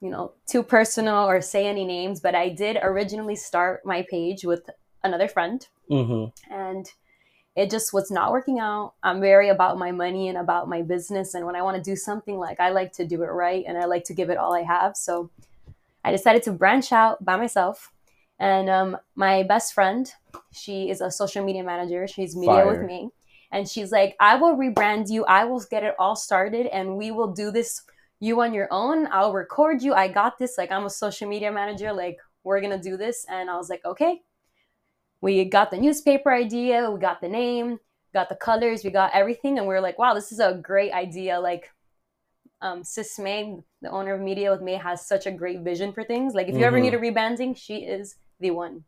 you 0.00 0.10
know, 0.10 0.32
too 0.46 0.62
personal 0.62 1.28
or 1.28 1.40
say 1.40 1.66
any 1.66 1.84
names, 1.84 2.20
but 2.20 2.34
I 2.34 2.48
did 2.48 2.78
originally 2.82 3.36
start 3.36 3.84
my 3.84 4.06
page 4.08 4.44
with 4.44 4.70
another 5.04 5.28
friend 5.28 5.66
Mm-hmm. 5.90 6.52
and 6.54 6.86
it 7.56 7.70
just 7.70 7.92
was 7.92 8.10
not 8.10 8.32
working 8.32 8.58
out. 8.58 8.94
I'm 9.02 9.20
very 9.20 9.48
about 9.48 9.78
my 9.78 9.90
money 9.90 10.28
and 10.28 10.38
about 10.38 10.68
my 10.68 10.82
business. 10.82 11.34
And 11.34 11.44
when 11.46 11.56
I 11.56 11.62
want 11.62 11.76
to 11.76 11.82
do 11.82 11.96
something, 11.96 12.38
like 12.38 12.60
I 12.60 12.70
like 12.70 12.92
to 12.94 13.06
do 13.06 13.22
it 13.22 13.26
right 13.26 13.64
and 13.66 13.76
I 13.76 13.86
like 13.86 14.04
to 14.04 14.14
give 14.14 14.30
it 14.30 14.38
all 14.38 14.54
I 14.54 14.62
have. 14.62 14.96
So 14.96 15.30
I 16.04 16.12
decided 16.12 16.42
to 16.44 16.52
branch 16.52 16.92
out 16.92 17.24
by 17.24 17.36
myself. 17.36 17.92
And 18.38 18.70
um, 18.70 18.96
my 19.16 19.42
best 19.42 19.74
friend, 19.74 20.10
she 20.52 20.90
is 20.90 21.00
a 21.00 21.10
social 21.10 21.44
media 21.44 21.64
manager. 21.64 22.06
She's 22.06 22.36
media 22.36 22.54
Fire. 22.54 22.78
with 22.78 22.86
me. 22.86 23.10
And 23.52 23.68
she's 23.68 23.90
like, 23.90 24.14
I 24.20 24.36
will 24.36 24.56
rebrand 24.56 25.10
you. 25.10 25.24
I 25.24 25.44
will 25.44 25.62
get 25.70 25.82
it 25.82 25.96
all 25.98 26.14
started 26.14 26.66
and 26.66 26.96
we 26.96 27.10
will 27.10 27.32
do 27.32 27.50
this 27.50 27.82
you 28.20 28.40
on 28.42 28.54
your 28.54 28.68
own. 28.70 29.08
I'll 29.10 29.32
record 29.32 29.82
you. 29.82 29.92
I 29.92 30.06
got 30.06 30.38
this. 30.38 30.56
Like, 30.56 30.70
I'm 30.70 30.84
a 30.84 30.90
social 30.90 31.26
media 31.26 31.50
manager. 31.50 31.92
Like, 31.92 32.18
we're 32.44 32.60
going 32.60 32.78
to 32.78 32.90
do 32.90 32.96
this. 32.96 33.26
And 33.28 33.50
I 33.50 33.56
was 33.56 33.68
like, 33.68 33.84
okay 33.84 34.22
we 35.20 35.44
got 35.44 35.70
the 35.70 35.76
newspaper 35.78 36.32
idea, 36.32 36.90
we 36.90 36.98
got 37.00 37.20
the 37.20 37.28
name, 37.28 37.78
got 38.14 38.28
the 38.28 38.36
colors, 38.36 38.84
we 38.84 38.90
got 38.90 39.12
everything, 39.14 39.58
and 39.58 39.66
we 39.66 39.74
were 39.74 39.80
like, 39.80 39.98
wow, 39.98 40.14
this 40.14 40.32
is 40.32 40.40
a 40.40 40.54
great 40.54 40.92
idea. 40.92 41.38
Like, 41.40 41.70
um, 42.62 42.84
Sis 42.84 43.18
May, 43.18 43.56
the 43.82 43.90
owner 43.90 44.14
of 44.14 44.20
Media 44.20 44.50
with 44.50 44.62
May, 44.62 44.74
has 44.74 45.06
such 45.06 45.26
a 45.26 45.30
great 45.30 45.60
vision 45.60 45.92
for 45.92 46.04
things. 46.04 46.34
Like, 46.34 46.48
if 46.48 46.56
you 46.56 46.64
ever 46.64 46.78
Mhm. 46.78 46.82
need 46.82 46.94
a 46.94 46.98
rebranding, 46.98 47.56
she 47.56 47.76
is 47.84 48.16
the 48.38 48.50
one. 48.50 48.84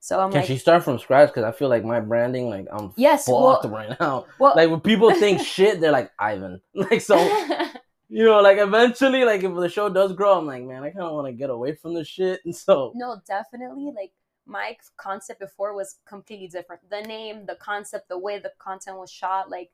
So 0.00 0.20
I'm 0.20 0.30
Can 0.30 0.40
like, 0.40 0.48
she 0.48 0.58
start 0.58 0.82
from 0.84 0.98
scratch? 0.98 1.28
Because 1.30 1.44
I 1.44 1.52
feel 1.52 1.68
like 1.68 1.82
my 1.84 1.98
branding, 2.00 2.50
like 2.50 2.66
I'm 2.70 2.92
Yes, 2.96 3.26
well- 3.26 3.58
right 3.64 3.96
now. 3.98 4.26
well, 4.38 4.52
Like 4.54 4.68
when 4.70 4.80
people 4.80 5.10
think 5.14 5.40
shit, 5.40 5.80
they're 5.80 5.92
like 5.92 6.10
Ivan. 6.18 6.60
Like 6.74 7.00
so, 7.00 7.16
you 8.10 8.24
know, 8.24 8.40
like 8.42 8.58
eventually, 8.58 9.24
like 9.24 9.42
if 9.42 9.54
the 9.54 9.68
show 9.68 9.88
does 9.88 10.12
grow, 10.12 10.36
I'm 10.38 10.46
like, 10.46 10.62
man, 10.62 10.82
I 10.82 10.90
kind 10.90 11.04
of 11.06 11.12
want 11.14 11.26
to 11.28 11.32
get 11.32 11.48
away 11.48 11.74
from 11.74 11.94
this 11.94 12.06
shit. 12.06 12.40
And 12.44 12.54
so, 12.64 12.92
no, 12.94 13.16
definitely. 13.26 13.92
Like 13.96 14.12
my 14.46 14.76
concept 14.96 15.40
before 15.40 15.74
was 15.74 15.96
completely 16.06 16.48
different. 16.48 16.88
The 16.90 17.02
name, 17.02 17.46
the 17.46 17.56
concept, 17.56 18.08
the 18.08 18.18
way 18.18 18.38
the 18.38 18.52
content 18.58 18.98
was 18.98 19.10
shot, 19.10 19.50
like 19.50 19.70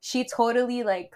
she 0.00 0.24
totally 0.24 0.82
like 0.82 1.14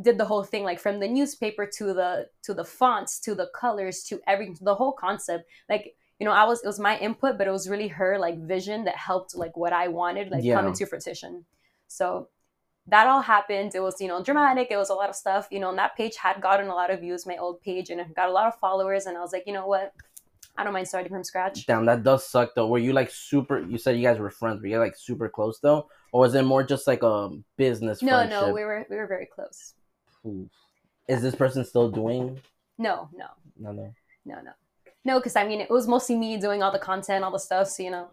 did 0.00 0.18
the 0.18 0.24
whole 0.24 0.44
thing 0.44 0.64
like 0.64 0.80
from 0.80 1.00
the 1.00 1.08
newspaper 1.08 1.66
to 1.66 1.92
the 1.92 2.28
to 2.42 2.54
the 2.54 2.64
fonts 2.64 3.18
to 3.20 3.34
the 3.34 3.48
colors 3.54 4.02
to 4.04 4.20
everything 4.26 4.56
the 4.62 4.74
whole 4.74 4.92
concept. 4.92 5.44
Like 5.68 5.94
you 6.18 6.26
know 6.26 6.32
i 6.32 6.44
was 6.44 6.62
it 6.62 6.66
was 6.66 6.78
my 6.78 6.98
input 6.98 7.38
but 7.38 7.46
it 7.46 7.50
was 7.50 7.68
really 7.68 7.88
her 7.88 8.18
like 8.18 8.38
vision 8.38 8.84
that 8.84 8.96
helped 8.96 9.34
like 9.34 9.56
what 9.56 9.72
i 9.72 9.88
wanted 9.88 10.30
like 10.30 10.44
Yeah. 10.44 10.56
come 10.56 10.66
into 10.68 10.86
fruition. 10.86 11.44
So 11.88 12.28
that 12.86 13.06
all 13.06 13.20
happened. 13.22 13.74
It 13.74 13.80
was 13.80 14.00
you 14.00 14.08
know 14.08 14.22
dramatic. 14.22 14.68
It 14.70 14.76
was 14.76 14.90
a 14.90 14.94
lot 14.94 15.08
of 15.10 15.16
stuff 15.16 15.48
you 15.50 15.60
know 15.60 15.70
and 15.70 15.78
that 15.78 15.96
page 15.96 16.16
had 16.16 16.40
gotten 16.40 16.68
a 16.68 16.74
lot 16.74 16.90
of 16.90 17.00
views 17.00 17.26
my 17.26 17.36
old 17.36 17.60
page 17.62 17.90
and 17.90 18.00
it 18.00 18.14
got 18.14 18.28
a 18.28 18.32
lot 18.32 18.46
of 18.48 18.58
followers 18.58 19.06
and 19.06 19.16
i 19.16 19.20
was 19.20 19.32
like 19.32 19.44
you 19.46 19.52
know 19.52 19.66
what 19.66 19.92
i 20.60 20.64
don't 20.64 20.72
mind 20.72 20.86
starting 20.88 21.10
from 21.10 21.24
scratch 21.24 21.66
damn, 21.66 21.86
that 21.86 22.02
does 22.02 22.26
suck 22.28 22.54
though. 22.54 22.66
Were 22.68 22.78
you 22.78 22.92
like 22.92 23.10
super? 23.10 23.60
You 23.60 23.78
said 23.78 23.96
you 23.96 24.02
guys 24.02 24.18
were 24.18 24.30
friends. 24.30 24.60
Were 24.60 24.68
you 24.68 24.78
like 24.78 24.96
super 24.96 25.28
close 25.28 25.58
though, 25.60 25.88
or 26.12 26.20
was 26.20 26.34
it 26.34 26.42
more 26.42 26.62
just 26.62 26.86
like 26.86 27.02
a 27.02 27.30
business? 27.56 28.02
no 28.02 28.12
friendship? 28.18 28.40
no 28.48 28.52
we 28.52 28.62
were 28.64 28.86
we 28.90 28.96
were 28.96 29.06
very 29.06 29.26
close 29.26 29.74
Oof. 30.26 30.48
Is 31.08 31.22
this 31.22 31.34
person 31.34 31.64
still 31.64 31.90
doing? 31.90 32.40
no 32.78 33.08
no 33.14 33.26
No, 33.58 33.72
no. 33.72 33.94
no 34.24 34.36
no 34.48 34.52
no 35.04 35.18
because 35.18 35.36
i 35.36 35.44
mean 35.48 35.60
it 35.60 35.70
was 35.70 35.86
mostly 35.88 36.16
me 36.16 36.36
doing 36.46 36.62
all 36.62 36.72
the 36.72 36.78
content 36.78 37.24
all 37.24 37.30
the 37.30 37.38
stuff 37.48 37.66
so 37.68 37.82
you 37.82 37.90
know 37.90 38.08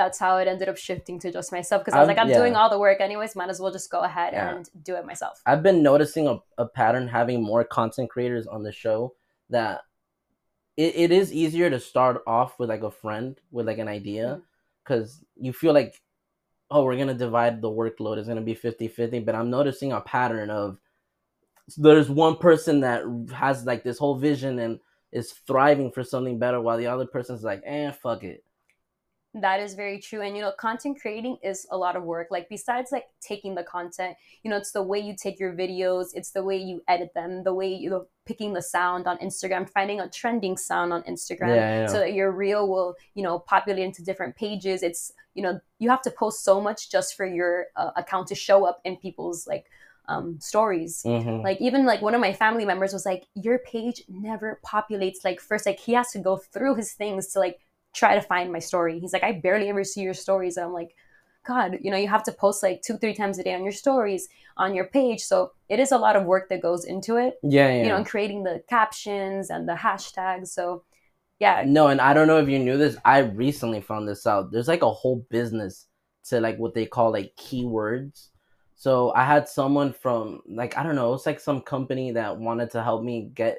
that's 0.00 0.18
how 0.18 0.38
it 0.38 0.48
ended 0.48 0.68
up 0.68 0.76
shifting 0.76 1.18
to 1.20 1.30
just 1.30 1.52
myself 1.52 1.82
because 1.82 1.94
i 1.94 2.00
was 2.00 2.08
I'm- 2.08 2.16
like 2.16 2.22
i'm 2.24 2.30
yeah. 2.30 2.38
doing 2.38 2.54
all 2.56 2.70
the 2.70 2.78
work 2.78 3.00
anyways 3.00 3.36
might 3.36 3.50
as 3.50 3.60
well 3.60 3.70
just 3.72 3.90
go 3.90 4.00
ahead 4.00 4.32
Yeah. 4.32 4.54
and 4.56 4.68
do 4.82 4.94
it 4.96 5.04
myself 5.04 5.40
I've 5.46 5.62
been 5.62 5.82
noticing 5.82 6.26
a, 6.26 6.38
a 6.58 6.66
pattern 6.66 7.06
having 7.06 7.42
more 7.42 7.64
content 7.64 8.08
creators 8.10 8.46
on 8.46 8.62
the 8.62 8.72
show 8.72 9.14
that 9.50 9.82
it, 10.76 10.96
it 10.96 11.12
is 11.12 11.32
easier 11.32 11.70
to 11.70 11.80
start 11.80 12.22
off 12.26 12.58
with 12.58 12.68
like 12.68 12.82
a 12.82 12.90
friend 12.90 13.40
with 13.50 13.66
like 13.66 13.78
an 13.78 13.88
idea 13.88 14.40
because 14.84 15.24
you 15.36 15.52
feel 15.52 15.72
like 15.72 16.00
oh 16.70 16.84
we're 16.84 16.96
gonna 16.96 17.14
divide 17.14 17.60
the 17.60 17.68
workload. 17.70 18.18
It's 18.18 18.28
gonna 18.28 18.40
be 18.40 18.54
50-50 18.54 19.24
but 19.24 19.34
i'm 19.34 19.50
noticing 19.50 19.92
a 19.92 20.00
pattern 20.00 20.50
of 20.50 20.78
there's 21.76 22.10
one 22.10 22.36
person 22.36 22.80
that 22.80 23.02
has 23.34 23.64
like 23.64 23.82
this 23.84 23.98
whole 23.98 24.16
vision 24.16 24.58
and 24.58 24.80
is 25.12 25.32
thriving 25.46 25.90
for 25.90 26.02
something 26.02 26.38
better 26.38 26.60
while 26.60 26.76
the 26.76 26.86
other 26.86 27.06
person's 27.06 27.42
like 27.42 27.62
eh 27.64 27.90
fuck 27.90 28.24
it 28.24 28.44
that 29.34 29.60
is 29.60 29.74
very 29.74 29.98
true. 30.00 30.22
And 30.22 30.36
you 30.36 30.42
know 30.42 30.52
content 30.58 31.00
creating 31.00 31.38
is 31.42 31.66
a 31.70 31.76
lot 31.76 31.96
of 31.96 32.04
work. 32.04 32.28
Like 32.30 32.48
besides 32.48 32.92
like 32.92 33.06
taking 33.20 33.54
the 33.54 33.64
content 33.64 34.16
you 34.42 34.50
know 34.50 34.56
it's 34.56 34.72
the 34.72 34.82
way 34.82 34.98
you 34.98 35.14
take 35.16 35.40
your 35.40 35.52
videos 35.52 36.08
it's 36.14 36.30
the 36.30 36.42
way 36.42 36.56
you 36.56 36.82
edit 36.88 37.12
them 37.14 37.42
the 37.42 37.52
way 37.54 37.72
you 37.72 37.90
know 37.90 38.06
picking 38.26 38.52
the 38.52 38.62
sound 38.62 39.06
on 39.06 39.16
instagram 39.18 39.68
finding 39.68 40.00
a 40.00 40.08
trending 40.08 40.56
sound 40.56 40.92
on 40.92 41.02
instagram 41.04 41.56
yeah, 41.56 41.86
so 41.86 41.98
that 41.98 42.12
your 42.12 42.30
reel 42.30 42.68
will 42.68 42.94
you 43.14 43.22
know 43.22 43.38
populate 43.38 43.82
into 43.84 44.02
different 44.02 44.36
pages. 44.36 44.82
It's 44.82 45.12
you 45.34 45.42
know 45.42 45.60
you 45.78 45.90
have 45.90 46.02
to 46.02 46.10
post 46.10 46.44
so 46.44 46.60
much 46.60 46.90
just 46.90 47.16
for 47.16 47.26
your 47.26 47.66
uh, 47.76 47.90
account 47.96 48.28
to 48.28 48.34
show 48.34 48.64
up 48.64 48.80
in 48.84 48.96
people's 48.96 49.46
like 49.46 49.66
um, 50.06 50.38
stories. 50.38 51.02
Mhm. 51.04 51.42
like 51.42 51.60
even 51.60 51.86
like 51.86 52.02
one 52.02 52.14
of 52.14 52.20
my 52.20 52.32
family 52.32 52.66
members 52.66 52.92
was 52.92 53.06
like 53.06 53.26
your 53.34 53.58
page 53.60 54.02
never 54.08 54.60
populates 54.64 55.24
like 55.24 55.40
first 55.40 55.64
like 55.64 55.80
he 55.80 55.94
has 55.94 56.10
to 56.12 56.18
go 56.18 56.36
through 56.36 56.74
his 56.74 56.92
things 56.92 57.28
to 57.32 57.38
like 57.38 57.58
try 57.94 58.14
to 58.14 58.20
find 58.20 58.52
my 58.52 58.58
story 58.58 58.98
he's 58.98 59.12
like 59.12 59.22
i 59.24 59.32
barely 59.32 59.68
ever 59.68 59.84
see 59.84 60.00
your 60.02 60.14
stories 60.14 60.56
and 60.56 60.66
i'm 60.66 60.72
like 60.72 60.94
god 61.46 61.78
you 61.82 61.90
know 61.90 61.96
you 61.96 62.08
have 62.08 62.22
to 62.24 62.32
post 62.32 62.62
like 62.62 62.80
two 62.82 62.96
three 62.98 63.14
times 63.14 63.38
a 63.38 63.42
day 63.42 63.54
on 63.54 63.62
your 63.62 63.72
stories 63.72 64.28
on 64.56 64.74
your 64.74 64.86
page 64.86 65.20
so 65.20 65.52
it 65.68 65.78
is 65.78 65.92
a 65.92 65.98
lot 65.98 66.16
of 66.16 66.24
work 66.24 66.48
that 66.48 66.62
goes 66.62 66.84
into 66.84 67.16
it 67.16 67.34
yeah 67.42 67.68
yeah 67.68 67.82
you 67.82 67.88
know 67.88 67.96
and 67.96 68.06
creating 68.06 68.42
the 68.44 68.62
captions 68.68 69.50
and 69.50 69.68
the 69.68 69.74
hashtags 69.74 70.48
so 70.48 70.82
yeah 71.40 71.64
No, 71.66 71.88
and 71.88 72.00
I 72.00 72.14
don't 72.14 72.28
know 72.28 72.38
if 72.38 72.48
you 72.48 72.60
knew 72.60 72.78
this. 72.78 72.96
I 73.04 73.18
recently 73.18 73.80
found 73.80 74.06
this 74.08 74.24
out. 74.24 74.52
There's 74.52 74.68
like 74.68 74.82
a 74.82 74.90
whole 74.92 75.26
business 75.30 75.88
to 76.28 76.40
like 76.40 76.56
what 76.58 76.74
they 76.74 76.86
call 76.86 77.10
like 77.10 77.34
keywords. 77.36 78.28
So 78.76 79.12
I 79.14 79.24
had 79.24 79.48
someone 79.48 79.92
from 79.92 80.40
like 80.48 80.78
I 80.78 80.82
don't 80.84 80.94
know, 80.94 81.12
it's 81.12 81.26
like 81.26 81.40
some 81.40 81.60
company 81.60 82.12
that 82.12 82.38
wanted 82.38 82.70
to 82.70 82.82
help 82.84 83.02
me 83.02 83.30
get 83.34 83.58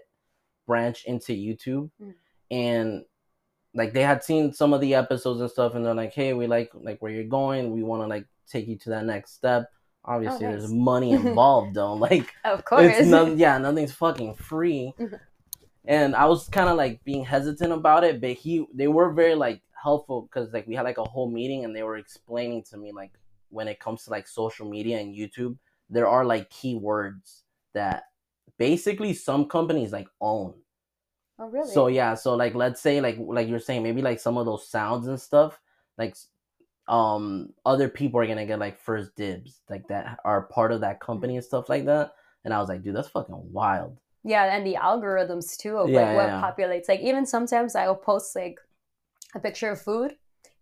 branch 0.65 1.03
into 1.05 1.33
YouTube, 1.33 1.91
Mm. 2.01 2.13
and 2.49 3.05
like 3.75 3.93
they 3.93 4.01
had 4.01 4.23
seen 4.23 4.53
some 4.53 4.73
of 4.73 4.81
the 4.81 4.95
episodes 4.95 5.41
and 5.41 5.51
stuff, 5.51 5.75
and 5.75 5.85
they're 5.85 5.93
like, 5.93 6.13
"Hey, 6.13 6.33
we 6.33 6.47
like 6.47 6.71
like 6.73 7.01
where 7.01 7.11
you're 7.11 7.25
going. 7.25 7.71
We 7.71 7.83
want 7.83 8.01
to 8.03 8.07
like 8.07 8.25
take 8.47 8.67
you 8.67 8.77
to 8.79 8.89
that 8.91 9.05
next 9.05 9.33
step." 9.33 9.69
Obviously, 10.05 10.45
there's 10.47 10.71
nice. 10.71 10.71
money 10.71 11.11
involved, 11.21 11.75
though. 11.75 11.93
Like 11.93 12.33
of 12.45 12.63
course 12.65 12.83
yeah, 13.37 13.57
nothing's 13.57 13.91
fucking 13.93 14.35
free. 14.35 14.93
Mhm. 14.99 15.19
and 15.85 16.15
I 16.15 16.25
was 16.25 16.47
kind 16.49 16.69
of 16.69 16.77
like 16.77 17.03
being 17.03 17.23
hesitant 17.23 17.71
about 17.73 18.03
it, 18.03 18.21
but 18.21 18.31
he 18.31 18.65
they 18.73 18.87
were 18.87 19.11
very 19.11 19.35
like 19.35 19.61
helpful 19.81 20.23
because 20.23 20.51
like 20.53 20.65
we 20.67 20.75
had 20.75 20.83
like 20.83 20.97
a 20.97 21.03
whole 21.03 21.29
meeting 21.29 21.63
and 21.65 21.75
they 21.75 21.83
were 21.83 21.97
explaining 21.97 22.63
to 22.63 22.77
me 22.77 22.91
like 22.91 23.11
when 23.49 23.67
it 23.67 23.79
comes 23.79 24.03
to 24.03 24.09
like 24.09 24.27
social 24.27 24.67
media 24.67 24.99
and 24.99 25.15
YouTube, 25.15 25.57
there 25.89 26.07
are 26.07 26.25
like 26.25 26.49
keywords 26.49 27.43
that 27.73 28.05
basically 28.57 29.13
some 29.13 29.45
companies 29.47 29.91
like 29.91 30.07
own. 30.21 30.53
Oh 31.39 31.49
really 31.49 31.71
So 31.71 31.87
yeah, 31.87 32.13
so 32.15 32.35
like 32.35 32.55
let's 32.55 32.81
say 32.81 33.01
like 33.01 33.17
like 33.19 33.47
you're 33.47 33.59
saying 33.59 33.83
maybe 33.83 34.01
like 34.01 34.19
some 34.19 34.37
of 34.37 34.45
those 34.45 34.67
sounds 34.67 35.07
and 35.07 35.19
stuff 35.19 35.59
like 35.97 36.15
um 36.87 37.49
other 37.65 37.89
people 37.89 38.19
are 38.19 38.27
gonna 38.27 38.45
get 38.45 38.59
like 38.59 38.79
first 38.79 39.15
dibs 39.15 39.61
like 39.69 39.87
that 39.87 40.19
are 40.23 40.43
part 40.43 40.71
of 40.71 40.81
that 40.81 40.99
company 40.99 41.35
and 41.35 41.45
stuff 41.45 41.67
like 41.69 41.85
that. 41.85 42.13
And 42.43 42.53
I 42.53 42.59
was 42.59 42.69
like, 42.69 42.83
dude, 42.83 42.95
that's 42.95 43.07
fucking 43.09 43.51
wild. 43.51 43.97
yeah 44.23 44.55
and 44.55 44.65
the 44.65 44.75
algorithms 44.75 45.57
too 45.57 45.77
of 45.77 45.89
Yeah, 45.89 46.01
like 46.01 46.15
what 46.15 46.27
yeah. 46.27 46.41
populates 46.41 46.87
like 46.89 46.99
even 47.01 47.25
sometimes 47.25 47.75
i'll 47.75 47.95
post 47.95 48.35
like 48.35 48.57
a 49.35 49.39
picture 49.39 49.69
of 49.71 49.79
food 49.81 50.15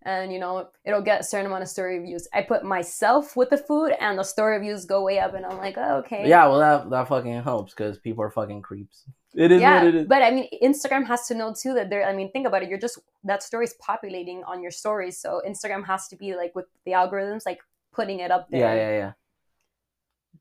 and 0.03 0.33
you 0.33 0.39
know 0.39 0.67
it'll 0.85 1.01
get 1.11 1.21
a 1.21 1.23
certain 1.23 1.45
amount 1.47 1.63
of 1.63 1.69
story 1.69 1.99
views 1.99 2.27
i 2.33 2.41
put 2.41 2.63
myself 2.65 3.37
with 3.37 3.49
the 3.51 3.57
food 3.57 3.91
and 4.01 4.17
the 4.19 4.23
story 4.23 4.59
views 4.59 4.83
go 4.85 5.01
way 5.03 5.17
up 5.19 5.33
and 5.33 5.45
i'm 5.45 5.57
like 5.57 5.77
oh, 5.77 5.97
okay 6.03 6.27
Yeah, 6.27 6.47
well 6.47 6.59
that 6.59 6.89
that 6.89 7.07
fucking 7.07 7.43
helps 7.43 7.73
because 7.73 7.97
people 7.99 8.23
are 8.25 8.29
fucking 8.31 8.61
creeps. 8.63 9.05
It 9.35 9.51
is 9.51 9.61
yeah 9.61 9.79
what 9.79 9.87
it 9.87 9.95
is. 9.95 10.07
but 10.07 10.21
i 10.21 10.29
mean 10.29 10.47
instagram 10.61 11.07
has 11.07 11.27
to 11.27 11.33
know 11.33 11.53
too 11.53 11.73
that 11.73 11.89
they're 11.89 12.05
i 12.07 12.13
mean 12.13 12.31
think 12.31 12.45
about 12.45 12.61
it 12.61 12.69
you're 12.69 12.77
just 12.77 12.99
that 13.23 13.41
story 13.41 13.65
is 13.65 13.73
populating 13.79 14.43
on 14.43 14.61
your 14.61 14.69
stories 14.69 15.17
so 15.17 15.41
instagram 15.47 15.83
has 15.85 16.07
to 16.09 16.15
be 16.15 16.35
like 16.35 16.53
with 16.53 16.65
the 16.85 16.91
algorithms 16.91 17.41
like 17.45 17.59
putting 17.91 18.19
it 18.19 18.29
up 18.29 18.47
there 18.51 18.59
yeah, 18.59 18.75
yeah, 18.75 18.97
yeah. 18.97 19.11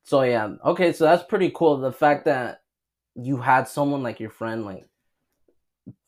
So 0.03 0.21
yeah, 0.23 0.55
okay, 0.65 0.91
so 0.91 1.05
that's 1.05 1.23
pretty 1.23 1.51
cool. 1.55 1.77
The 1.77 1.91
fact 1.91 2.25
that 2.25 2.61
you 3.15 3.37
had 3.37 3.67
someone 3.67 4.03
like 4.03 4.19
your 4.19 4.29
friend 4.29 4.65
like 4.65 4.85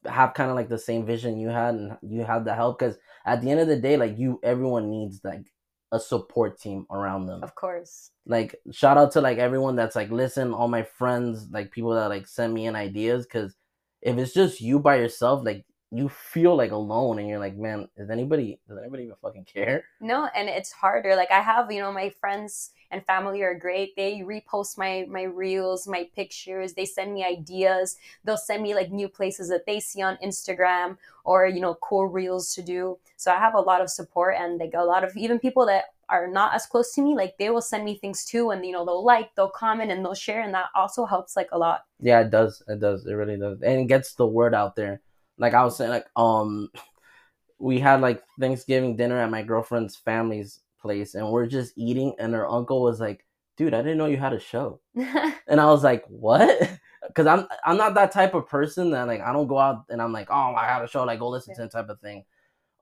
have 0.05 0.33
kind 0.33 0.49
of 0.49 0.55
like 0.55 0.69
the 0.69 0.77
same 0.77 1.05
vision 1.05 1.39
you 1.39 1.49
had 1.49 1.75
and 1.75 1.97
you 2.01 2.23
had 2.23 2.45
the 2.45 2.53
help 2.53 2.79
because 2.79 2.97
at 3.25 3.41
the 3.41 3.51
end 3.51 3.59
of 3.59 3.67
the 3.67 3.75
day 3.75 3.97
like 3.97 4.17
you 4.17 4.39
everyone 4.43 4.89
needs 4.89 5.21
like 5.23 5.45
a 5.91 5.99
support 5.99 6.59
team 6.59 6.85
around 6.91 7.27
them. 7.27 7.43
Of 7.43 7.55
course. 7.55 8.11
Like 8.25 8.55
shout 8.71 8.97
out 8.97 9.11
to 9.13 9.21
like 9.21 9.37
everyone 9.37 9.75
that's 9.75 9.95
like 9.95 10.09
listen 10.11 10.53
all 10.53 10.67
my 10.67 10.83
friends 10.83 11.47
like 11.51 11.71
people 11.71 11.91
that 11.91 12.09
like 12.09 12.27
send 12.27 12.53
me 12.53 12.65
in 12.65 12.75
ideas 12.75 13.25
because 13.25 13.55
if 14.01 14.17
it's 14.17 14.33
just 14.33 14.61
you 14.61 14.79
by 14.79 14.97
yourself 14.97 15.45
like 15.45 15.65
you 15.95 16.09
feel 16.09 16.55
like 16.55 16.71
alone 16.71 17.19
and 17.19 17.27
you're 17.27 17.39
like 17.39 17.55
man 17.57 17.87
is 17.97 18.09
anybody 18.09 18.59
does 18.67 18.77
anybody 18.77 19.03
even 19.03 19.15
fucking 19.21 19.45
care 19.45 19.85
no 19.99 20.27
and 20.35 20.49
it's 20.49 20.71
harder 20.71 21.15
like 21.15 21.31
i 21.31 21.39
have 21.39 21.71
you 21.71 21.79
know 21.79 21.91
my 21.91 22.09
friends 22.09 22.71
and 22.91 23.05
family 23.05 23.41
are 23.41 23.57
great 23.57 23.95
they 23.95 24.19
repost 24.19 24.77
my 24.77 25.05
my 25.09 25.23
reels 25.23 25.87
my 25.87 26.07
pictures 26.15 26.73
they 26.73 26.85
send 26.85 27.13
me 27.13 27.23
ideas 27.23 27.97
they'll 28.23 28.37
send 28.37 28.61
me 28.61 28.75
like 28.75 28.91
new 28.91 29.07
places 29.07 29.49
that 29.49 29.65
they 29.65 29.79
see 29.79 30.01
on 30.01 30.17
instagram 30.23 30.97
or 31.23 31.47
you 31.47 31.59
know 31.59 31.75
cool 31.81 32.07
reels 32.07 32.53
to 32.53 32.61
do 32.61 32.97
so 33.15 33.31
i 33.31 33.37
have 33.37 33.55
a 33.55 33.59
lot 33.59 33.81
of 33.81 33.89
support 33.89 34.35
and 34.37 34.59
like 34.59 34.73
a 34.75 34.83
lot 34.83 35.03
of 35.03 35.15
even 35.15 35.39
people 35.39 35.65
that 35.65 35.85
are 36.07 36.27
not 36.27 36.53
as 36.53 36.67
close 36.67 36.93
to 36.93 37.01
me 37.01 37.15
like 37.15 37.35
they 37.39 37.49
will 37.49 37.61
send 37.61 37.83
me 37.83 37.97
things 37.97 38.25
too 38.25 38.51
and 38.51 38.63
you 38.63 38.71
know 38.71 38.85
they'll 38.85 39.03
like 39.03 39.33
they'll 39.35 39.49
comment 39.49 39.91
and 39.91 40.05
they'll 40.05 40.13
share 40.13 40.41
and 40.41 40.53
that 40.53 40.67
also 40.75 41.03
helps 41.03 41.35
like 41.35 41.49
a 41.51 41.57
lot 41.57 41.85
Yeah, 41.99 42.21
it 42.21 42.29
does. 42.29 42.61
It 42.67 42.79
does. 42.79 43.05
It 43.05 43.13
really 43.13 43.37
does. 43.37 43.61
And 43.61 43.81
it 43.81 43.87
gets 43.87 44.13
the 44.13 44.27
word 44.27 44.53
out 44.53 44.75
there. 44.75 45.01
Like 45.37 45.53
I 45.53 45.63
was 45.63 45.77
saying, 45.77 45.91
like 45.91 46.07
um 46.15 46.69
we 47.59 47.79
had 47.79 48.01
like 48.01 48.23
Thanksgiving 48.39 48.95
dinner 48.95 49.17
at 49.17 49.31
my 49.31 49.41
girlfriend's 49.41 49.95
family's 49.95 50.59
place 50.79 51.15
and 51.15 51.29
we're 51.29 51.47
just 51.47 51.73
eating 51.77 52.13
and 52.19 52.33
her 52.33 52.47
uncle 52.47 52.81
was 52.81 52.99
like, 52.99 53.25
dude, 53.57 53.73
I 53.73 53.81
didn't 53.81 53.97
know 53.97 54.07
you 54.07 54.17
had 54.17 54.33
a 54.33 54.39
show. 54.39 54.81
And 55.47 55.61
I 55.61 55.65
was 55.65 55.83
like, 55.83 56.05
what? 56.07 56.69
Because 57.07 57.27
I'm 57.27 57.45
I'm 57.63 57.77
not 57.77 57.93
that 57.93 58.11
type 58.11 58.33
of 58.33 58.47
person 58.47 58.89
that 58.91 59.05
like 59.05 59.21
I 59.21 59.31
don't 59.31 59.45
go 59.45 59.59
out 59.59 59.85
and 59.89 60.01
I'm 60.01 60.11
like, 60.11 60.27
oh 60.31 60.55
I 60.55 60.65
had 60.65 60.81
a 60.81 60.87
show, 60.87 61.03
like 61.03 61.19
go 61.19 61.29
listen 61.29 61.55
to 61.55 61.63
it 61.63 61.71
type 61.71 61.89
of 61.89 61.99
thing. 61.99 62.25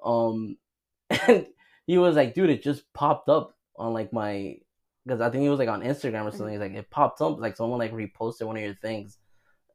Um 0.02 0.56
and 1.10 1.46
he 1.86 1.98
was 1.98 2.16
like, 2.16 2.34
dude, 2.34 2.50
it 2.50 2.64
just 2.64 2.92
popped 2.94 3.28
up 3.28 3.54
on 3.76 3.94
like 3.94 4.14
my 4.14 4.58
because 5.06 5.20
I 5.20 5.30
think 5.30 5.44
it 5.44 5.50
was 5.50 5.60
like 5.60 5.70
on 5.70 5.82
Instagram 5.82 6.26
or 6.26 6.32
something. 6.32 6.52
He's 6.52 6.60
like, 6.60 6.74
it 6.74 6.90
popped 6.90 7.22
up 7.22 7.40
like 7.40 7.58
someone 7.58 7.80
like 7.80 7.92
reposted 7.92 8.48
one 8.48 8.56
of 8.56 8.64
your 8.64 8.76
things, 8.76 9.18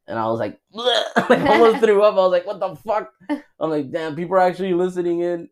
and 0.09 0.19
I 0.19 0.27
was 0.27 0.41
like, 0.41 0.59
like 0.73 1.41
almost 1.41 1.85
threw 1.85 2.03
up. 2.03 2.15
I 2.15 2.17
was 2.17 2.33
like, 2.33 2.47
what 2.47 2.59
the 2.59 2.75
fuck? 2.77 3.13
I'm 3.61 3.71
like, 3.71 3.91
damn, 3.91 4.17
people 4.17 4.37
are 4.37 4.41
actually 4.41 4.75
listening 4.75 5.21
in. 5.21 5.49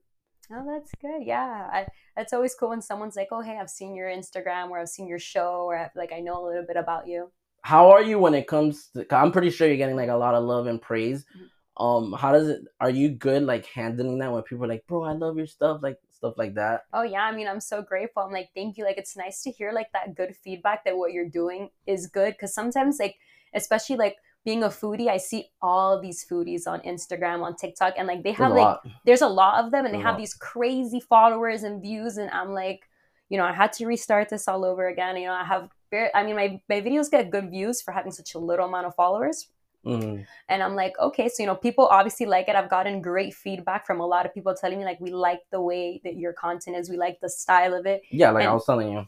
Oh, 0.53 0.65
that's 0.67 0.91
good. 1.01 1.25
Yeah, 1.25 1.69
I, 1.73 1.87
it's 2.17 2.33
always 2.33 2.55
cool 2.55 2.71
when 2.71 2.83
someone's 2.83 3.17
like, 3.17 3.29
"Oh, 3.33 3.41
hey, 3.41 3.59
I've 3.59 3.71
seen 3.71 3.95
your 3.95 4.09
Instagram, 4.09 4.71
or 4.71 4.79
I've 4.79 4.89
seen 4.89 5.09
your 5.09 5.19
show, 5.19 5.65
or 5.67 5.77
I've, 5.77 5.91
like 5.97 6.13
I 6.13 6.21
know 6.21 6.45
a 6.45 6.47
little 6.47 6.65
bit 6.65 6.77
about 6.77 7.09
you." 7.09 7.31
How 7.63 7.91
are 7.91 8.03
you 8.03 8.19
when 8.19 8.35
it 8.35 8.47
comes 8.47 8.89
to? 8.95 9.05
I'm 9.15 9.33
pretty 9.33 9.51
sure 9.51 9.67
you're 9.67 9.77
getting 9.77 9.97
like 9.97 10.09
a 10.09 10.15
lot 10.15 10.35
of 10.35 10.45
love 10.45 10.67
and 10.69 10.81
praise. 10.81 11.25
Mm-hmm. 11.37 11.85
Um, 11.85 12.13
how 12.13 12.33
does 12.33 12.49
it? 12.49 12.61
Are 12.81 12.91
you 12.91 13.11
good 13.11 13.43
like 13.43 13.67
handling 13.67 14.19
that 14.19 14.33
when 14.33 14.43
people 14.45 14.65
are 14.65 14.69
like, 14.69 14.87
"Bro, 14.87 15.03
I 15.03 15.13
love 15.15 15.37
your 15.37 15.49
stuff," 15.49 15.81
like 15.83 15.99
stuff 16.11 16.35
like 16.37 16.55
that? 16.55 16.85
Oh 16.93 17.03
yeah, 17.03 17.23
I 17.23 17.35
mean, 17.35 17.49
I'm 17.49 17.61
so 17.61 17.83
grateful. 17.83 18.23
I'm 18.23 18.33
like, 18.33 18.51
thank 18.55 18.79
you. 18.79 18.85
Like, 18.85 18.99
it's 18.99 19.17
nice 19.17 19.43
to 19.43 19.51
hear 19.51 19.73
like 19.73 19.91
that 19.93 20.15
good 20.15 20.37
feedback 20.37 20.85
that 20.85 20.97
what 20.97 21.13
you're 21.13 21.29
doing 21.29 21.71
is 21.87 22.07
good 22.07 22.35
because 22.35 22.55
sometimes 22.55 22.99
like, 23.01 23.17
especially 23.53 23.97
like 23.97 24.17
being 24.47 24.63
a 24.63 24.69
foodie, 24.69 25.09
I 25.09 25.17
see 25.19 25.51
all 25.61 26.01
these 26.01 26.25
foodies 26.25 26.69
on 26.69 26.79
Instagram, 26.83 27.43
on 27.43 27.57
TikTok, 27.57 27.95
and 27.99 28.07
like 28.07 28.23
they 28.23 28.33
have 28.33 28.55
There's 28.55 28.65
like 28.65 28.79
there's 29.05 29.23
a 29.23 29.29
lot 29.29 29.63
of 29.63 29.73
them 29.73 29.85
and 29.85 29.93
they 29.93 29.99
There's 29.99 30.07
a 30.07 30.09
have 30.09 30.17
these 30.17 30.35
crazy 30.35 31.01
followers 31.01 31.65
and 31.65 31.83
views 31.83 32.17
and 32.17 32.31
i'm 32.31 32.53
like 32.53 32.89
you 33.29 33.37
know 33.39 33.45
i 33.45 33.53
had 33.53 33.73
to 33.73 33.87
restart 33.87 34.29
this 34.29 34.47
all 34.47 34.65
over 34.65 34.87
again 34.87 35.17
you 35.17 35.27
know 35.27 35.33
i 35.33 35.45
have 35.45 35.69
i 36.15 36.23
mean 36.23 36.37
my, 36.37 36.61
my 36.69 36.81
videos 36.81 37.11
get 37.11 37.31
good 37.31 37.51
views 37.51 37.83
for 37.83 37.91
having 37.93 38.13
such 38.13 38.35
a 38.35 38.39
little 38.39 38.67
amount 38.67 38.87
of 38.87 38.95
followers. 38.95 39.49
Mhm. 39.85 40.27
and 40.49 40.63
i'm 40.65 40.75
like 40.83 40.95
okay 40.99 41.29
so 41.29 41.43
you 41.43 41.47
know 41.47 41.55
people 41.67 41.87
obviously 41.87 42.27
like 42.27 42.49
it. 42.49 42.57
I've 42.57 42.71
gotten 42.77 43.01
great 43.01 43.33
feedback 43.35 43.87
from 43.87 44.01
a 44.01 44.07
lot 44.15 44.27
of 44.27 44.35
people 44.37 44.53
telling 44.61 44.79
me 44.79 44.85
like 44.85 45.01
we 45.07 45.11
like 45.29 45.43
the 45.51 45.61
way 45.61 46.01
that 46.05 46.17
your 46.23 46.33
content 46.33 46.77
is. 46.77 46.91
We 46.91 46.97
like 47.07 47.21
the 47.21 47.31
style 47.43 47.73
of 47.81 47.85
it. 47.87 48.03
Yeah, 48.11 48.31
like 48.33 48.47
I 48.47 48.53
was 48.53 48.67
telling 48.67 48.91
you. 48.95 49.07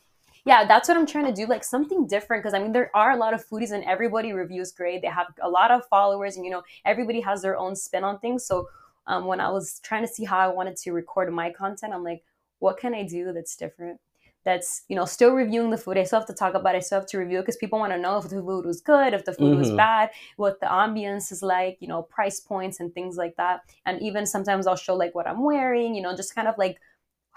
Yeah 0.49 0.65
that's 0.67 0.89
what 0.89 0.97
i'm 0.97 1.07
trying 1.07 1.25
to 1.27 1.33
do 1.33 1.47
like 1.47 1.65
something 1.65 2.07
different 2.07 2.43
because 2.43 2.55
i 2.55 2.59
mean 2.63 2.73
there 2.73 2.91
are 2.95 3.11
a 3.13 3.17
lot 3.17 3.35
of 3.35 3.47
foodies 3.49 3.73
and 3.73 3.85
everybody 3.85 4.33
reviews 4.33 4.73
great. 4.73 5.03
They 5.03 5.09
have 5.09 5.29
a 5.43 5.49
lot 5.49 5.71
of 5.71 5.87
followers 5.89 6.37
and 6.37 6.45
you 6.45 6.51
know 6.51 6.63
everybody 6.85 7.21
has 7.21 7.43
their 7.43 7.57
own 7.57 7.75
spin 7.77 8.05
on 8.05 8.19
things. 8.19 8.45
So 8.45 8.69
um, 9.07 9.27
when 9.27 9.41
i 9.41 9.51
was 9.51 9.81
trying 9.89 10.03
to 10.07 10.13
see 10.17 10.25
how 10.25 10.39
i 10.39 10.49
wanted 10.49 10.77
to 10.79 10.93
record 10.93 11.33
my 11.33 11.51
content 11.51 11.93
i'm 11.95 12.05
like 12.05 12.23
what 12.59 12.79
can 12.79 12.95
i 12.95 13.03
do 13.05 13.33
that's 13.33 13.57
different? 13.57 14.01
That's 14.45 14.83
you 14.89 14.97
know 14.97 15.05
still 15.05 15.33
reviewing 15.35 15.71
the 15.71 15.77
food. 15.77 15.99
I 15.99 16.05
still 16.05 16.21
have 16.21 16.29
to 16.29 16.35
talk 16.35 16.55
about 16.55 16.75
it. 16.75 16.79
I 16.79 16.81
still 16.81 17.01
have 17.01 17.09
to 17.09 17.19
review 17.19 17.39
it 17.39 17.43
because 17.43 17.57
people 17.57 17.79
want 17.79 17.93
to 17.93 17.99
know 17.99 18.17
if 18.19 18.25
the 18.25 18.41
food 18.41 18.65
was 18.65 18.81
good 18.81 19.13
if 19.13 19.25
the 19.25 19.33
food 19.35 19.55
was 19.55 19.71
Mhm. 19.71 19.77
bad 19.77 20.11
what 20.37 20.61
the 20.61 20.67
ambience 20.67 21.31
is 21.33 21.43
like 21.43 21.77
you 21.81 21.89
know 21.89 22.03
price 22.03 22.41
points 22.41 22.81
and 22.81 22.95
things 22.95 23.17
like 23.17 23.37
that. 23.37 23.61
And 23.85 24.01
even 24.01 24.25
sometimes 24.27 24.67
i'll 24.67 24.77
show 24.77 24.95
like 24.97 25.15
what 25.15 25.27
i'm 25.29 25.43
wearing 25.43 25.95
you 25.95 26.03
know 26.03 26.15
just 26.17 26.35
kind 26.35 26.49
of 26.49 26.57
like 26.57 26.81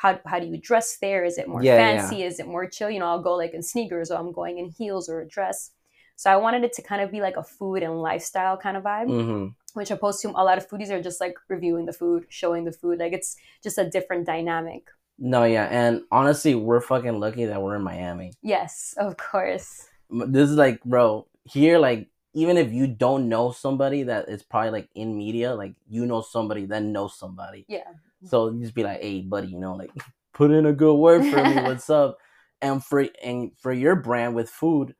how, 0.01 0.19
how 0.25 0.39
do 0.39 0.47
you 0.47 0.57
dress 0.57 0.97
there? 0.99 1.23
Is 1.23 1.37
it 1.37 1.47
more 1.47 1.61
Yeah, 1.63 1.77
yeah. 1.77 1.97
fancy? 2.01 2.23
Is 2.23 2.39
it 2.39 2.47
more 2.47 2.65
chill? 2.67 2.89
You 2.89 2.99
know, 2.99 3.05
I'll 3.05 3.21
go 3.21 3.35
like 3.35 3.53
in 3.53 3.61
sneakers 3.61 4.09
or 4.09 4.17
I'm 4.17 4.31
going 4.31 4.57
in 4.57 4.69
heels 4.69 5.07
or 5.07 5.21
a 5.21 5.27
dress. 5.27 5.71
So 6.15 6.31
I 6.31 6.37
wanted 6.37 6.63
it 6.63 6.73
to 6.73 6.81
kind 6.81 7.01
of 7.01 7.11
be 7.11 7.21
like 7.21 7.37
a 7.37 7.43
food 7.43 7.83
and 7.83 8.01
lifestyle 8.01 8.57
kind 8.57 8.77
of 8.77 8.83
vibe, 8.83 9.07
hmm 9.07 9.47
which 9.73 9.89
opposed 9.89 10.21
to 10.21 10.29
a 10.29 10.43
lot 10.43 10.57
of 10.57 10.67
foodies 10.67 10.89
are 10.89 11.01
just 11.01 11.21
like 11.21 11.35
reviewing 11.47 11.85
the 11.85 11.93
food, 11.93 12.25
showing 12.29 12.65
the 12.65 12.73
food. 12.73 12.99
Like 12.99 13.13
it's 13.13 13.37
just 13.63 13.77
a 13.77 13.89
different 13.89 14.25
dynamic. 14.25 14.83
No, 15.17 15.43
yeah, 15.45 15.67
and 15.71 16.01
honestly, 16.11 16.55
we're 16.55 16.81
fucking 16.81 17.19
lucky 17.19 17.45
that 17.45 17.61
we're 17.61 17.75
in 17.75 17.83
Miami. 17.83 18.33
Yes, 18.41 18.95
of 18.97 19.17
course. 19.17 19.87
This 20.09 20.49
is 20.49 20.57
like, 20.57 20.83
bro, 20.83 21.27
here, 21.45 21.77
like, 21.77 22.09
even 22.33 22.57
if 22.57 22.73
you 22.73 22.87
don't 22.87 23.29
know 23.29 23.51
somebody 23.51 24.03
that 24.03 24.29
is 24.29 24.41
probably 24.43 24.71
like 24.71 24.89
in 24.95 25.15
media, 25.17 25.53
like 25.53 25.75
you 25.87 26.05
know 26.05 26.21
somebody 26.21 26.65
that 26.65 26.81
knows 26.81 27.17
somebody. 27.17 27.65
Yeah. 27.69 27.91
So 28.25 28.51
you 28.51 28.61
just 28.61 28.75
be 28.75 28.83
like, 28.83 29.01
hey, 29.01 29.21
buddy, 29.21 29.47
you 29.47 29.59
know, 29.59 29.75
like 29.75 29.91
put 30.33 30.51
in 30.51 30.65
a 30.65 30.73
good 30.73 30.95
word 30.95 31.25
for 31.25 31.43
me. 31.43 31.55
What's 31.61 31.89
up? 32.01 32.17
And 32.61 32.83
for 32.83 33.07
and 33.23 33.51
for 33.59 33.73
your 33.73 33.95
brand 33.95 34.35
with 34.35 34.49
food, 34.49 34.93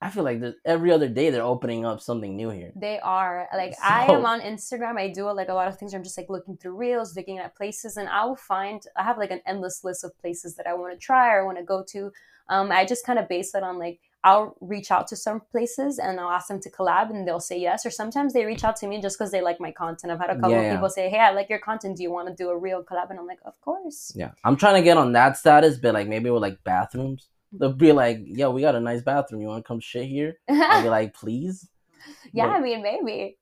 I 0.00 0.10
feel 0.10 0.22
like 0.22 0.40
every 0.64 0.92
other 0.92 1.08
day 1.08 1.30
they're 1.30 1.42
opening 1.42 1.84
up 1.84 2.00
something 2.00 2.36
new 2.36 2.50
here. 2.50 2.72
They 2.76 3.00
are 3.00 3.48
like 3.54 3.74
I 3.82 4.06
am 4.06 4.24
on 4.24 4.40
Instagram. 4.40 4.96
I 4.96 5.08
do 5.08 5.30
like 5.32 5.48
a 5.48 5.54
lot 5.54 5.66
of 5.66 5.76
things. 5.76 5.92
I'm 5.92 6.04
just 6.04 6.16
like 6.16 6.28
looking 6.28 6.56
through 6.56 6.76
reels, 6.76 7.16
looking 7.16 7.38
at 7.38 7.56
places, 7.56 7.96
and 7.96 8.08
I 8.08 8.24
will 8.24 8.36
find 8.36 8.80
I 8.96 9.02
have 9.02 9.18
like 9.18 9.32
an 9.32 9.40
endless 9.44 9.82
list 9.82 10.04
of 10.04 10.16
places 10.18 10.54
that 10.54 10.68
I 10.68 10.74
want 10.74 10.92
to 10.92 10.98
try 10.98 11.34
or 11.34 11.44
want 11.44 11.58
to 11.58 11.64
go 11.64 11.84
to. 11.90 12.12
Um, 12.48 12.70
I 12.70 12.84
just 12.84 13.04
kind 13.04 13.18
of 13.18 13.28
base 13.28 13.54
it 13.54 13.62
on 13.62 13.78
like 13.78 14.00
I'll 14.28 14.48
reach 14.72 14.88
out 14.96 15.06
to 15.10 15.16
some 15.26 15.38
places 15.52 15.92
and 16.04 16.12
I'll 16.20 16.30
ask 16.38 16.46
them 16.48 16.60
to 16.66 16.70
collab, 16.76 17.06
and 17.12 17.20
they'll 17.26 17.46
say 17.52 17.58
yes. 17.68 17.78
Or 17.86 17.90
sometimes 18.00 18.32
they 18.34 18.44
reach 18.52 18.64
out 18.68 18.76
to 18.80 18.86
me 18.90 18.96
just 19.06 19.14
because 19.18 19.30
they 19.32 19.42
like 19.50 19.58
my 19.66 19.72
content. 19.82 20.12
I've 20.12 20.20
had 20.24 20.30
a 20.36 20.38
couple 20.40 20.50
Yeah, 20.56 20.62
of 20.62 20.74
people 20.76 20.90
say, 20.98 21.04
"Hey, 21.14 21.20
I 21.28 21.30
like 21.38 21.48
your 21.54 21.62
content. 21.70 21.96
Do 21.98 22.02
you 22.06 22.12
want 22.16 22.26
to 22.28 22.34
do 22.42 22.46
a 22.50 22.56
reel 22.66 22.82
collab?" 22.88 23.08
And 23.10 23.18
I'm 23.20 23.26
like, 23.34 23.42
"Of 23.50 23.56
course." 23.68 24.12
Yeah, 24.22 24.32
I'm 24.44 24.56
trying 24.62 24.76
to 24.80 24.84
get 24.88 24.96
on 25.04 25.12
that 25.18 25.36
status, 25.42 25.78
but 25.82 25.94
like 25.98 26.08
maybe 26.14 26.28
with 26.30 26.42
like 26.48 26.58
bathrooms, 26.64 27.28
they'll 27.58 27.72
be 27.88 27.92
like, 27.92 28.18
yo, 28.24 28.50
we 28.50 28.60
got 28.60 28.74
a 28.74 28.80
nice 28.90 29.02
bathroom. 29.02 29.40
You 29.42 29.48
want 29.48 29.64
to 29.64 29.68
come 29.68 29.80
shit 29.80 30.06
here? 30.16 30.30
I'll 30.48 30.82
be 30.82 30.88
like, 30.98 31.14
please. 31.14 31.56
yeah, 32.32 32.46
But- 32.48 32.56
I 32.56 32.60
mean, 32.60 32.82
maybe. 32.82 33.38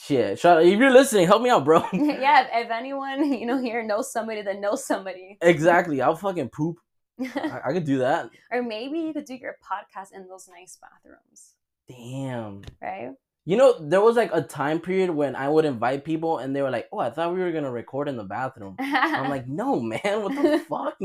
Shit, 0.00 0.38
shout 0.38 0.62
if 0.62 0.78
you're 0.78 0.92
listening, 0.92 1.26
help 1.26 1.42
me 1.42 1.50
out, 1.50 1.64
bro. 1.64 1.78
yeah, 1.92 2.42
if, 2.42 2.66
if 2.66 2.70
anyone 2.70 3.32
you 3.32 3.46
know 3.46 3.58
here 3.58 3.82
knows 3.82 4.12
somebody 4.12 4.42
that 4.42 4.60
knows 4.60 4.84
somebody. 4.86 5.38
exactly. 5.40 6.00
I'll 6.02 6.14
fucking 6.14 6.50
poop. 6.50 6.76
I, 7.20 7.60
I 7.66 7.72
could 7.72 7.84
do 7.84 7.98
that. 7.98 8.30
Or 8.50 8.62
maybe 8.62 8.98
you 9.00 9.12
could 9.12 9.24
do 9.24 9.34
your 9.34 9.56
podcast 9.62 10.12
in 10.14 10.28
those 10.28 10.48
nice 10.48 10.76
bathrooms, 10.80 11.54
Damn. 11.88 12.62
right? 12.82 13.12
You 13.44 13.56
know, 13.56 13.76
there 13.80 14.02
was 14.02 14.16
like 14.16 14.30
a 14.34 14.42
time 14.42 14.78
period 14.78 15.08
when 15.10 15.34
I 15.34 15.48
would 15.48 15.64
invite 15.64 16.04
people 16.04 16.38
and 16.38 16.54
they 16.54 16.60
were 16.60 16.70
like, 16.70 16.86
"Oh, 16.92 16.98
I 16.98 17.08
thought 17.08 17.32
we 17.32 17.40
were 17.40 17.50
gonna 17.52 17.70
record 17.70 18.06
in 18.08 18.16
the 18.18 18.24
bathroom." 18.24 18.76
I'm 18.78 19.30
like, 19.30 19.48
"No, 19.62 19.80
man, 19.80 20.22
what 20.22 20.34
the 20.34 20.58
fuck?" 20.68 20.98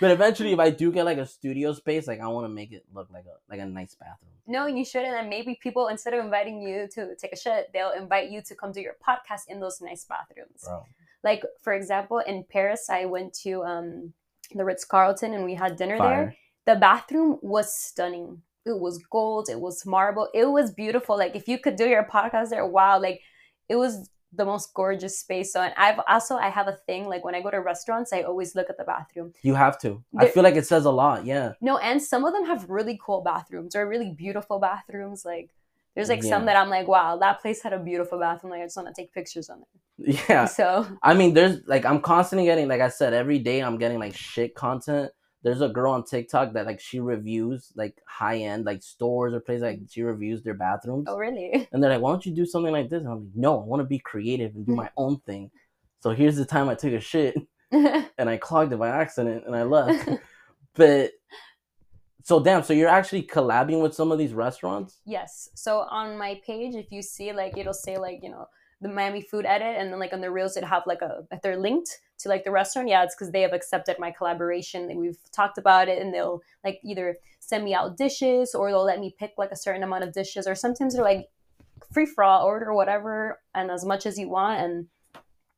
But 0.00 0.10
eventually, 0.10 0.52
if 0.52 0.58
I 0.58 0.70
do 0.70 0.90
get 0.90 1.04
like 1.04 1.18
a 1.18 1.26
studio 1.26 1.72
space, 1.74 2.06
like 2.06 2.20
I 2.20 2.28
want 2.28 2.44
to 2.46 2.48
make 2.48 2.72
it 2.72 2.84
look 2.94 3.08
like 3.12 3.24
a 3.26 3.36
like 3.50 3.60
a 3.60 3.66
nice 3.66 3.94
bathroom. 3.94 4.32
no, 4.46 4.66
you 4.66 4.84
shouldn't. 4.86 5.14
And 5.14 5.28
maybe 5.28 5.58
people, 5.62 5.88
instead 5.88 6.14
of 6.14 6.24
inviting 6.24 6.62
you 6.62 6.88
to 6.94 7.14
take 7.16 7.32
a 7.32 7.36
shit, 7.36 7.70
they'll 7.74 7.90
invite 7.92 8.30
you 8.30 8.40
to 8.42 8.54
come 8.54 8.72
do 8.72 8.80
your 8.80 8.96
podcast 9.06 9.42
in 9.48 9.60
those 9.60 9.80
nice 9.82 10.04
bathrooms. 10.04 10.62
Bro. 10.64 10.84
Like, 11.24 11.42
for 11.62 11.74
example, 11.74 12.18
in 12.20 12.44
Paris, 12.44 12.88
I 12.88 13.04
went 13.04 13.34
to 13.44 13.62
um, 13.64 14.12
the 14.54 14.64
Ritz 14.64 14.84
Carlton 14.84 15.34
and 15.34 15.44
we 15.44 15.54
had 15.54 15.76
dinner 15.76 15.98
there. 15.98 16.36
The 16.66 16.76
bathroom 16.76 17.38
was 17.42 17.74
stunning. 17.74 18.42
It 18.64 18.80
was 18.80 18.98
gold, 19.10 19.48
it 19.48 19.60
was 19.60 19.86
marble, 19.86 20.28
it 20.34 20.46
was 20.46 20.72
beautiful. 20.72 21.16
Like, 21.16 21.36
if 21.36 21.46
you 21.46 21.56
could 21.56 21.76
do 21.76 21.86
your 21.86 22.02
podcast 22.02 22.50
there, 22.50 22.66
wow, 22.66 23.00
like, 23.00 23.20
it 23.68 23.76
was 23.76 24.10
the 24.32 24.44
most 24.44 24.74
gorgeous 24.74 25.18
space. 25.18 25.52
So, 25.52 25.62
and 25.62 25.74
I've 25.76 26.00
also 26.08 26.36
I 26.36 26.48
have 26.50 26.68
a 26.68 26.78
thing 26.86 27.06
like 27.06 27.24
when 27.24 27.34
I 27.34 27.40
go 27.40 27.50
to 27.50 27.60
restaurants, 27.60 28.12
I 28.12 28.22
always 28.22 28.54
look 28.54 28.70
at 28.70 28.76
the 28.76 28.84
bathroom. 28.84 29.32
You 29.42 29.54
have 29.54 29.78
to. 29.80 30.02
I 30.18 30.28
feel 30.28 30.42
like 30.42 30.56
it 30.56 30.66
says 30.66 30.84
a 30.84 30.90
lot. 30.90 31.24
Yeah. 31.24 31.52
No, 31.60 31.78
and 31.78 32.02
some 32.02 32.24
of 32.24 32.32
them 32.32 32.44
have 32.46 32.68
really 32.68 32.98
cool 33.02 33.22
bathrooms 33.22 33.74
or 33.74 33.88
really 33.88 34.10
beautiful 34.10 34.58
bathrooms. 34.58 35.24
Like 35.24 35.50
there's 35.96 36.08
like 36.08 36.22
Yeah. 36.22 36.30
some 36.30 36.46
that 36.46 36.56
I'm 36.56 36.68
like, 36.70 36.86
wow, 36.86 37.16
that 37.16 37.40
place 37.42 37.60
had 37.62 37.72
a 37.72 37.78
beautiful 37.80 38.18
bathroom. 38.20 38.52
Like 38.52 38.60
I 38.60 38.66
just 38.66 38.76
want 38.76 38.94
to 38.94 39.02
take 39.02 39.12
pictures 39.12 39.50
on 39.50 39.62
it. 39.62 40.20
Yeah. 40.28 40.44
So 40.44 40.86
I 41.02 41.14
mean, 41.14 41.34
there's 41.34 41.66
like 41.66 41.84
I'm 41.84 42.00
constantly 42.00 42.44
getting, 42.46 42.68
like 42.68 42.80
I 42.82 42.88
said, 42.90 43.14
every 43.14 43.40
day 43.40 43.60
I'm 43.60 43.78
getting 43.78 43.98
like 43.98 44.14
shit 44.14 44.54
content. 44.54 45.10
There's 45.42 45.60
a 45.62 45.68
girl 45.68 45.92
on 45.92 46.04
TikTok 46.04 46.52
that 46.54 46.66
like 46.66 46.80
she 46.80 47.00
reviews 47.00 47.72
like 47.76 48.00
high 48.06 48.38
end 48.38 48.64
like 48.66 48.82
stores 48.82 49.32
or 49.32 49.40
places 49.40 49.62
like 49.62 49.80
she 49.88 50.02
reviews 50.02 50.42
their 50.42 50.54
bathrooms, 50.54 51.06
oh 51.08 51.16
really? 51.16 51.68
and 51.72 51.82
they're 51.82 51.90
like, 51.92 52.00
"Why 52.00 52.10
don't 52.10 52.26
you 52.26 52.34
do 52.34 52.44
something 52.44 52.72
like 52.72 52.88
this?" 52.90 53.02
And 53.04 53.08
I'm 53.12 53.18
like, 53.20 53.36
"No, 53.36 53.60
I 53.60 53.64
want 53.64 53.80
to 53.80 53.84
be 53.86 53.98
creative 54.00 54.54
and 54.56 54.66
do 54.66 54.74
my 54.74 54.90
own 54.96 55.18
thing." 55.20 55.50
So 56.00 56.10
here's 56.10 56.36
the 56.36 56.44
time 56.44 56.68
I 56.68 56.74
took 56.74 56.92
a 56.92 57.00
shit 57.00 57.36
and 57.70 58.28
I 58.28 58.36
clogged 58.38 58.72
it 58.72 58.78
by 58.78 58.88
accident 58.88 59.44
and 59.46 59.54
I 59.56 59.62
left. 59.62 60.08
but 60.74 61.12
so 62.26 62.40
damn, 62.40 62.64
so 62.64 62.72
you're 62.72 62.88
actually 62.88 63.22
collabing 63.22 63.80
with 63.80 63.94
some 63.94 64.10
of 64.10 64.18
these 64.18 64.34
restaurants? 64.34 64.98
yes. 65.04 65.48
So 65.54 65.86
on 65.88 66.18
my 66.18 66.40
page, 66.44 66.74
if 66.74 66.90
you 66.90 67.00
see 67.00 67.32
like 67.32 67.56
it'll 67.56 67.72
say 67.72 67.98
like 67.98 68.18
you 68.20 68.30
know 68.30 68.48
the 68.80 68.88
Miami 68.88 69.22
food 69.22 69.46
edit, 69.46 69.76
and 69.78 69.92
then 69.92 70.00
like 70.00 70.12
on 70.12 70.20
the 70.20 70.32
reels 70.32 70.56
it 70.56 70.64
have 70.64 70.82
like 70.86 71.02
a 71.02 71.22
if 71.30 71.40
they're 71.40 71.56
linked 71.56 72.00
to 72.18 72.28
like 72.28 72.42
the 72.42 72.50
restaurant. 72.50 72.88
Yeah, 72.88 73.04
it's 73.04 73.14
because 73.14 73.30
they 73.30 73.42
have 73.42 73.52
accepted 73.52 74.00
my 74.00 74.10
collaboration. 74.10 74.90
We've 74.98 75.20
talked 75.30 75.56
about 75.56 75.88
it, 75.88 76.02
and 76.02 76.12
they'll 76.12 76.42
like 76.64 76.80
either 76.82 77.16
send 77.38 77.64
me 77.64 77.74
out 77.74 77.96
dishes 77.96 78.56
or 78.56 78.72
they'll 78.72 78.82
let 78.82 78.98
me 78.98 79.14
pick 79.16 79.34
like 79.38 79.52
a 79.52 79.56
certain 79.56 79.84
amount 79.84 80.02
of 80.02 80.12
dishes, 80.12 80.48
or 80.48 80.56
sometimes 80.56 80.94
they're 80.94 81.04
like 81.04 81.28
free 81.92 82.06
for 82.06 82.24
all 82.24 82.44
order 82.44 82.74
whatever 82.74 83.38
and 83.54 83.70
as 83.70 83.84
much 83.84 84.04
as 84.04 84.18
you 84.18 84.28
want 84.28 84.60
and 84.60 84.86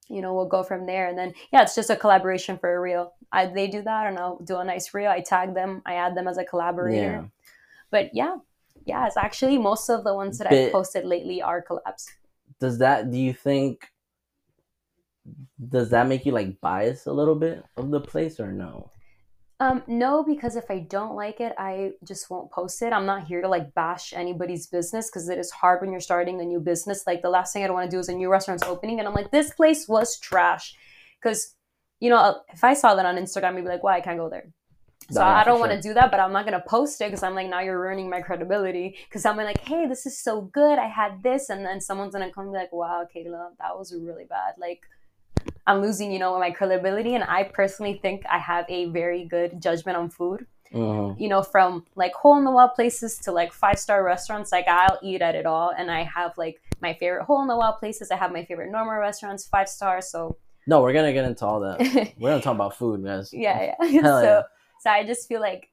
you 0.09 0.21
know 0.23 0.33
we'll 0.35 0.47
go 0.49 0.63
from 0.63 0.87
there 0.87 1.07
and 1.09 1.19
then 1.19 1.33
yeah 1.53 1.63
it's 1.63 1.75
just 1.75 1.91
a 1.91 1.97
collaboration 1.97 2.57
for 2.59 2.75
a 2.75 2.81
reel 2.81 3.13
I, 3.31 3.47
they 3.47 3.67
do 3.69 3.83
that 3.83 4.07
and 4.07 4.19
i'll 4.19 4.39
do 4.39 4.57
a 4.57 4.65
nice 4.65 4.93
reel 4.95 5.11
i 5.11 5.21
tag 5.21 5.55
them 5.55 5.83
i 5.85 5.95
add 5.95 6.17
them 6.17 6.27
as 6.29 6.39
a 6.39 6.45
collaborator 6.45 7.01
Yeah. 7.01 7.25
but 7.91 8.11
yeah 8.15 8.37
yeah 8.87 9.07
it's 9.07 9.17
actually 9.19 9.59
most 9.59 9.89
of 9.91 10.05
the 10.05 10.15
ones 10.15 10.39
that 10.39 10.49
But- 10.49 10.59
i've 10.59 10.73
posted 10.73 11.05
lately 11.05 11.43
are 11.43 11.63
collabs 11.63 12.07
Does 12.61 12.79
that? 12.79 13.11
Do 13.13 13.19
you 13.19 13.33
think? 13.35 13.93
Does 15.75 15.91
that 15.91 16.07
make 16.09 16.25
you 16.27 16.33
like 16.33 16.61
bias 16.61 17.07
a 17.07 17.13
little 17.13 17.35
bit 17.37 17.63
of 17.77 17.91
the 17.91 18.01
place 18.01 18.41
or 18.41 18.51
no? 18.51 18.91
Um 19.61 19.83
no 19.87 20.23
because 20.23 20.57
if 20.57 20.71
i 20.71 20.79
don't 20.79 21.17
like 21.17 21.41
it 21.41 21.53
i 21.59 21.91
just 22.05 22.31
won't 22.31 22.51
post 22.53 22.81
it 22.83 22.93
i'm 22.93 23.07
not 23.07 23.27
here 23.27 23.41
to 23.43 23.49
like 23.49 23.75
bash 23.75 24.13
anybody's 24.13 24.67
business 24.67 25.09
because 25.11 25.29
it 25.29 25.39
is 25.39 25.51
hard 25.51 25.81
when 25.81 25.91
you're 25.91 26.01
starting 26.01 26.41
a 26.41 26.45
new 26.45 26.61
business 26.61 27.05
like 27.07 27.23
the 27.23 27.31
last 27.31 27.53
thing 27.53 27.65
i 27.65 27.67
don't 27.67 27.75
want 27.75 27.91
to 27.91 27.97
do 27.97 27.99
is 28.01 28.09
a 28.09 28.15
new 28.15 28.31
restaurant's 28.31 28.65
opening 28.65 28.99
and 28.99 29.09
i'm 29.09 29.15
like 29.15 29.31
this 29.33 29.53
place 29.53 29.89
was 29.89 30.19
trash 30.21 30.75
because 31.21 31.57
you 32.01 32.09
know 32.11 32.41
if 32.53 32.63
i 32.63 32.73
saw 32.75 32.95
that 32.95 33.07
on 33.07 33.17
instagram 33.17 33.57
i'd 33.57 33.63
be 33.65 33.69
like 33.69 33.83
why 33.83 33.97
i 33.97 34.01
can't 34.01 34.19
go 34.19 34.29
there 34.29 34.47
So 35.11 35.23
No, 35.23 35.27
I 35.27 35.45
don't 35.45 35.61
want 35.61 35.73
sure. 35.73 35.81
to 35.81 35.89
do 35.89 35.95
that, 35.95 36.11
but 36.11 36.21
I'm 36.21 36.33
not 36.33 36.45
gonna 36.45 36.63
post 36.69 37.01
it 37.01 37.07
because 37.07 37.23
I'm 37.23 37.35
like 37.35 37.49
now 37.49 37.61
you're 37.61 37.81
ruining 37.81 38.11
my 38.11 38.21
credibility. 38.21 38.97
Because 39.09 39.25
I'm 39.25 39.37
like, 39.39 39.61
hey, 39.61 39.87
this 39.89 40.05
is 40.07 40.23
so 40.23 40.43
good. 40.43 40.79
I 40.79 40.89
had 40.89 41.23
this, 41.23 41.49
and 41.51 41.65
then 41.65 41.81
someone's 41.81 42.13
gonna 42.15 42.31
come 42.33 42.45
and 42.45 42.53
be 42.53 42.59
like, 42.59 42.73
wow, 42.73 43.07
Kayla, 43.15 43.51
that 43.59 43.79
was 43.79 43.95
really 43.95 44.27
bad. 44.29 44.55
Like 44.59 44.83
I'm 45.67 45.81
losing, 45.83 46.11
you 46.13 46.19
know, 46.19 46.39
my 46.39 46.51
credibility. 46.51 47.15
And 47.15 47.25
I 47.25 47.45
personally 47.45 47.99
think 48.01 48.25
I 48.31 48.39
have 48.39 48.65
a 48.69 48.87
very 48.87 49.25
good 49.25 49.61
judgment 49.61 49.97
on 49.97 50.09
food. 50.11 50.47
Mhm. 50.73 51.19
You 51.19 51.29
know, 51.29 51.43
from 51.43 51.87
like 51.95 52.13
hole 52.13 52.37
in 52.37 52.45
the 52.45 52.51
wall 52.51 52.69
places 52.69 53.19
to 53.21 53.33
like 53.33 53.53
five 53.53 53.79
star 53.79 54.05
restaurants. 54.05 54.53
Like 54.53 54.69
I'll 54.69 54.99
eat 55.03 55.23
at 55.23 55.35
it 55.35 55.47
all, 55.47 55.71
and 55.71 55.91
I 55.91 56.03
have 56.05 56.37
like 56.37 56.61
my 56.83 56.93
favorite 56.93 57.25
hole 57.25 57.41
in 57.41 57.49
the 57.49 57.57
wall 57.57 57.73
places. 57.73 58.11
I 58.11 58.17
have 58.17 58.33
my 58.33 58.45
favorite 58.45 58.71
normal 58.71 58.97
restaurants, 58.97 59.47
five 59.47 59.69
stars. 59.69 60.11
So 60.11 60.37
No, 60.67 60.83
we're 60.83 60.93
gonna 60.93 61.15
get 61.15 61.25
into 61.25 61.47
all 61.47 61.61
that. 61.61 61.81
We're 62.19 62.31
gonna 62.31 62.43
talk 62.43 62.55
about 62.55 62.77
food, 62.77 63.03
guys. 63.03 63.33
yeah. 63.47 63.75
Hell 63.81 64.21
so 64.21 64.23
yeah. 64.23 64.43
so 64.81 64.91
I 64.91 65.05
just 65.07 65.27
feel 65.27 65.41
like 65.41 65.71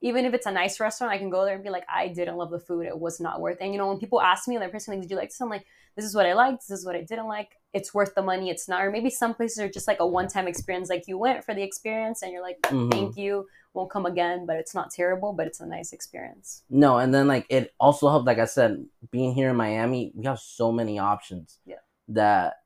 even 0.00 0.24
if 0.24 0.32
it's 0.34 0.46
a 0.46 0.50
nice 0.50 0.80
restaurant, 0.80 1.12
I 1.12 1.18
can 1.18 1.30
go 1.30 1.44
there 1.44 1.54
and 1.54 1.62
be 1.62 1.70
like, 1.70 1.84
I 1.88 2.08
didn't 2.08 2.36
love 2.36 2.50
the 2.50 2.58
food. 2.58 2.86
It 2.86 2.98
was 2.98 3.20
not 3.20 3.40
worth 3.40 3.58
it. 3.60 3.64
And 3.64 3.72
you 3.72 3.78
know, 3.78 3.88
when 3.88 3.98
people 3.98 4.20
ask 4.20 4.48
me, 4.48 4.58
like, 4.58 4.72
personally, 4.72 5.00
did 5.00 5.10
you 5.10 5.16
like 5.16 5.28
this? 5.28 5.40
I'm 5.40 5.48
like, 5.48 5.64
this 5.94 6.04
is 6.04 6.14
what 6.14 6.26
I 6.26 6.32
liked. 6.32 6.66
This 6.66 6.80
is 6.80 6.84
what 6.86 6.96
I 6.96 7.02
didn't 7.02 7.28
like. 7.28 7.50
It's 7.72 7.94
worth 7.94 8.14
the 8.14 8.22
money. 8.22 8.50
It's 8.50 8.68
not. 8.68 8.82
Or 8.82 8.90
maybe 8.90 9.08
some 9.08 9.34
places 9.34 9.58
are 9.60 9.68
just 9.68 9.88
like 9.88 10.00
a 10.00 10.06
one 10.06 10.28
time 10.28 10.46
experience. 10.46 10.90
Like 10.90 11.04
you 11.06 11.16
went 11.16 11.42
for 11.44 11.54
the 11.54 11.62
experience 11.62 12.22
and 12.22 12.30
you're 12.32 12.42
like, 12.42 12.60
Mhm. 12.62 12.90
thank 12.90 13.16
you. 13.16 13.46
Won't 13.74 13.90
come 13.90 14.04
again, 14.04 14.44
but 14.44 14.56
it's 14.56 14.74
not 14.74 14.90
terrible, 14.90 15.32
but 15.32 15.46
it's 15.46 15.60
a 15.60 15.66
nice 15.66 15.94
experience. 15.94 16.64
No, 16.68 16.98
and 16.98 17.14
then 17.14 17.26
like 17.26 17.46
it 17.48 17.72
also 17.80 18.10
helped, 18.10 18.26
like 18.26 18.38
I 18.38 18.44
said, 18.44 18.84
being 19.10 19.32
here 19.32 19.48
in 19.48 19.56
Miami, 19.56 20.12
we 20.14 20.26
have 20.26 20.38
so 20.38 20.70
many 20.70 20.98
options. 20.98 21.58
Yeah. 21.64 21.76
That 22.08 22.58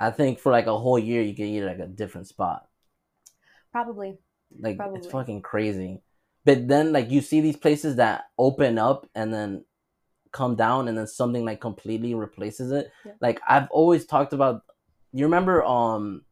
I 0.00 0.10
think 0.10 0.38
for 0.38 0.50
like 0.52 0.66
a 0.66 0.78
whole 0.78 0.98
year 0.98 1.20
you 1.20 1.34
can 1.34 1.44
eat 1.46 1.62
at 1.62 1.66
like 1.78 1.86
a 1.86 1.90
different 1.90 2.28
spot. 2.28 2.66
Probably. 3.72 4.18
Like 4.58 4.78
it's 4.94 5.06
fucking 5.08 5.42
crazy. 5.42 6.00
But 6.46 6.68
then 6.68 6.92
like 6.92 7.10
you 7.10 7.20
see 7.20 7.40
these 7.42 7.56
places 7.56 7.96
that 7.96 8.24
open 8.38 8.78
up 8.78 9.06
and 9.14 9.34
then 9.34 9.64
come 10.32 10.56
down 10.56 10.88
and 10.88 10.96
then 10.96 11.06
something 11.06 11.44
like 11.44 11.60
completely 11.60 12.14
replaces 12.14 12.70
it. 12.72 12.90
Yeah. 13.04 13.12
Like 13.20 13.40
I've 13.48 13.68
always 13.70 14.06
talked 14.06 14.32
about 14.32 14.62
you 15.12 15.24
remember 15.24 15.64
um 15.64 16.22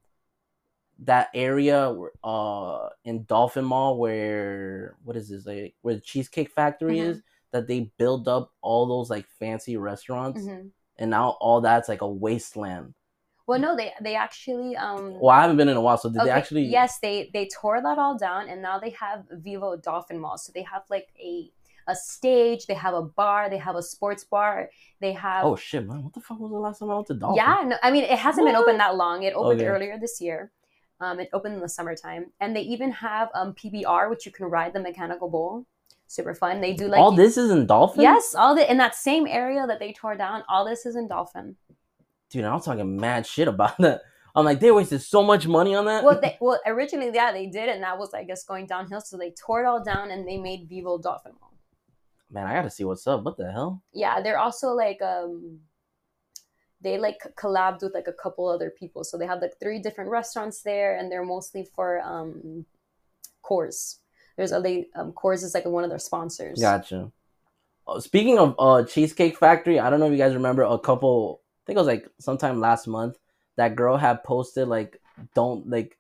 that 1.01 1.29
area 1.35 1.95
uh 2.23 2.89
in 3.05 3.25
Dolphin 3.25 3.65
Mall 3.65 3.99
where 3.99 4.97
what 5.03 5.17
is 5.17 5.29
this 5.29 5.45
like 5.47 5.75
where 5.83 5.95
the 5.97 6.01
Cheesecake 6.01 6.51
Factory 6.51 6.99
Mhm. 6.99 7.09
is 7.11 7.23
that 7.51 7.67
they 7.67 7.91
build 7.99 8.29
up 8.29 8.53
all 8.63 8.87
those 8.87 9.11
like 9.11 9.27
fancy 9.27 9.77
restaurants 9.77 10.43
Mhm. 10.43 10.71
and 10.99 11.11
now 11.11 11.31
all 11.41 11.61
that's 11.61 11.89
like 11.89 12.01
a 12.03 12.09
wasteland. 12.09 12.95
Well, 13.47 13.59
no, 13.61 13.77
they 13.77 13.93
they 14.01 14.15
actually 14.15 14.75
um. 14.75 15.21
Well, 15.21 15.29
I 15.31 15.43
haven't 15.43 15.59
been 15.59 15.69
in 15.69 15.77
a 15.77 15.81
while, 15.81 15.99
so 15.99 16.09
did 16.09 16.23
they 16.25 16.31
actually 16.31 16.63
Yes, 16.63 16.99
they 17.01 17.31
they 17.35 17.47
tore 17.49 17.83
that 17.83 17.99
all 17.99 18.17
down, 18.17 18.49
and 18.49 18.63
now 18.63 18.79
they 18.79 18.91
have 18.91 19.27
Vivo 19.31 19.77
Dolphin 19.77 20.19
Mall. 20.19 20.39
So 20.39 20.51
they 20.55 20.63
have 20.63 20.85
like 20.89 21.09
a 21.21 21.51
a 21.87 21.95
stage, 21.95 22.67
they 22.67 22.75
have 22.75 22.95
a 22.95 23.03
bar, 23.03 23.49
they 23.51 23.59
have 23.59 23.77
a 23.77 23.83
sports 23.83 24.25
bar, 24.25 24.71
they 25.01 25.13
have. 25.13 25.45
Oh 25.45 25.57
shit, 25.57 25.87
man! 25.87 26.03
What 26.05 26.13
the 26.15 26.21
fuck 26.21 26.39
was 26.41 26.51
the 26.51 26.59
last 26.59 26.79
time 26.79 26.91
I 26.91 26.95
went 26.95 27.07
to 27.09 27.15
Dolphin? 27.15 27.37
yeah, 27.37 27.63
no, 27.67 27.77
I 27.83 27.91
mean 27.91 28.05
it 28.05 28.19
hasn't 28.19 28.47
been 28.47 28.57
open 28.57 28.79
that 28.79 28.97
long. 28.97 29.23
It 29.23 29.35
opened 29.35 29.61
Okay. 29.61 29.69
earlier 29.69 29.99
this 29.99 30.21
year. 30.21 30.51
Um, 31.01 31.19
it 31.21 31.29
opened 31.33 31.55
in 31.55 31.61
the 31.61 31.69
summertime, 31.69 32.27
and 32.41 32.55
they 32.57 32.63
even 32.63 32.91
have 32.93 33.29
um 33.35 33.55
PBR, 33.55 34.09
which 34.11 34.25
you 34.27 34.33
can 34.33 34.47
ride 34.47 34.73
the 34.73 34.81
mechanical 34.81 35.29
bull. 35.29 35.67
Super 36.07 36.35
fun. 36.35 36.61
They 36.61 36.75
do 36.75 36.87
like 36.89 37.01
all 37.01 37.13
this 37.13 37.37
is 37.37 37.51
in 37.51 37.67
Dolphin. 37.67 38.03
Yes, 38.03 38.35
all 38.35 38.55
the 38.55 38.71
in 38.71 38.77
that 38.79 38.95
same 38.95 39.27
area 39.27 39.67
that 39.67 39.79
they 39.81 39.93
tore 39.93 40.17
down. 40.17 40.45
All 40.49 40.65
this 40.65 40.85
is 40.87 40.95
in 40.97 41.09
Dolphin. 41.09 41.57
dude, 42.31 42.45
I 42.45 42.55
was 42.55 42.65
talking 42.65 42.97
mad 42.97 43.27
shit 43.27 43.49
about 43.49 43.77
that. 43.79 44.03
I'm 44.37 44.45
like, 44.45 44.59
they 44.59 44.73
wasted 44.73 45.01
so 45.01 45.23
much 45.23 45.47
money 45.47 45.77
on 45.77 45.85
that. 45.85 46.03
well, 46.03 46.21
they, 46.21 46.37
well, 46.41 46.61
originally, 46.67 47.11
yeah, 47.15 47.31
they 47.33 47.47
did, 47.47 47.69
and 47.69 47.83
that 47.85 47.97
was, 47.99 48.13
I 48.13 48.25
guess, 48.25 48.43
going 48.45 48.67
downhill. 48.67 49.01
So 49.01 49.17
they 49.17 49.31
tore 49.31 49.63
it 49.63 49.67
all 49.67 49.83
down, 49.83 50.11
and 50.11 50.27
they 50.27 50.39
made 50.39 50.69
Vivo 50.69 50.99
Dolphin 50.99 51.33
Mall. 51.41 51.54
Man, 52.35 52.47
I 52.47 52.55
gotta 52.55 52.71
see 52.71 52.85
what's 52.85 53.07
up. 53.07 53.23
What 53.23 53.37
the 53.37 53.51
hell? 53.51 53.83
Yeah, 53.93 54.21
they're 54.21 54.39
also 54.39 54.73
like, 54.73 55.01
um, 55.01 55.61
they 56.81 56.99
like 56.99 57.21
collabed 57.37 57.83
with 57.83 57.95
like 57.95 58.09
a 58.09 58.13
couple 58.13 58.47
other 58.47 58.71
people. 58.71 59.05
So 59.05 59.17
they 59.17 59.27
have 59.27 59.41
like 59.41 59.59
three 59.59 59.79
different 59.79 60.11
restaurants 60.11 60.61
there, 60.63 60.99
and 60.99 61.11
they're 61.11 61.25
mostly 61.25 61.67
for 61.75 62.01
um, 62.01 62.67
Coors. 63.43 63.99
There's 64.37 64.53
a 64.53 64.61
they 64.61 64.89
um, 64.97 65.13
Coors 65.13 65.45
is 65.45 65.55
like 65.55 65.65
one 65.65 65.85
of 65.85 65.91
their 65.91 65.99
sponsors. 65.99 66.61
Gotcha. 66.61 67.13
Oh, 67.87 68.01
speaking 68.01 68.39
of 68.39 68.55
uh, 68.59 68.85
Cheesecake 68.85 69.39
Factory, 69.39 69.79
I 69.79 69.89
don't 69.89 70.01
know 70.01 70.07
if 70.07 70.13
you 70.13 70.19
guys 70.19 70.35
remember 70.35 70.63
a 70.63 70.79
couple. 70.79 71.41
I 71.43 71.67
think 71.67 71.77
it 71.77 71.81
was 71.81 71.87
like 71.87 72.09
sometime 72.19 72.61
last 72.61 72.87
month. 72.87 73.17
That 73.57 73.77
girl 73.77 73.97
had 73.97 74.25
posted 74.25 74.67
like, 74.67 75.01
don't 75.35 75.71
like 75.71 75.97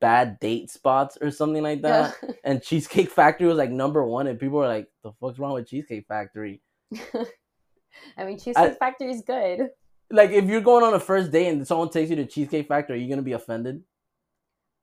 bad 0.00 0.38
date 0.40 0.70
spots 0.70 1.18
or 1.20 1.30
something 1.30 1.62
like 1.62 1.82
that. 1.82 2.16
Yeah. 2.22 2.30
And 2.44 2.62
Cheesecake 2.62 3.10
Factory 3.10 3.46
was 3.46 3.58
like 3.58 3.70
number 3.70 4.04
one, 4.04 4.26
and 4.26 4.38
people 4.38 4.58
were 4.58 4.68
like, 4.68 4.88
"The 5.02 5.12
fuck's 5.20 5.38
wrong 5.38 5.54
with 5.54 5.68
Cheesecake 5.68 6.06
Factory?" 6.06 6.62
I 8.16 8.24
mean, 8.24 8.38
Cheesecake 8.38 8.78
Factory 8.78 9.10
is 9.10 9.22
good. 9.22 9.68
Like, 10.10 10.30
if 10.30 10.46
you're 10.46 10.60
going 10.60 10.84
on 10.84 10.94
a 10.94 11.00
first 11.00 11.30
date 11.30 11.48
and 11.48 11.66
someone 11.66 11.90
takes 11.90 12.10
you 12.10 12.16
to 12.16 12.26
Cheesecake 12.26 12.68
Factory, 12.68 12.96
are 12.96 13.00
you 13.00 13.08
gonna 13.08 13.22
be 13.22 13.32
offended? 13.32 13.82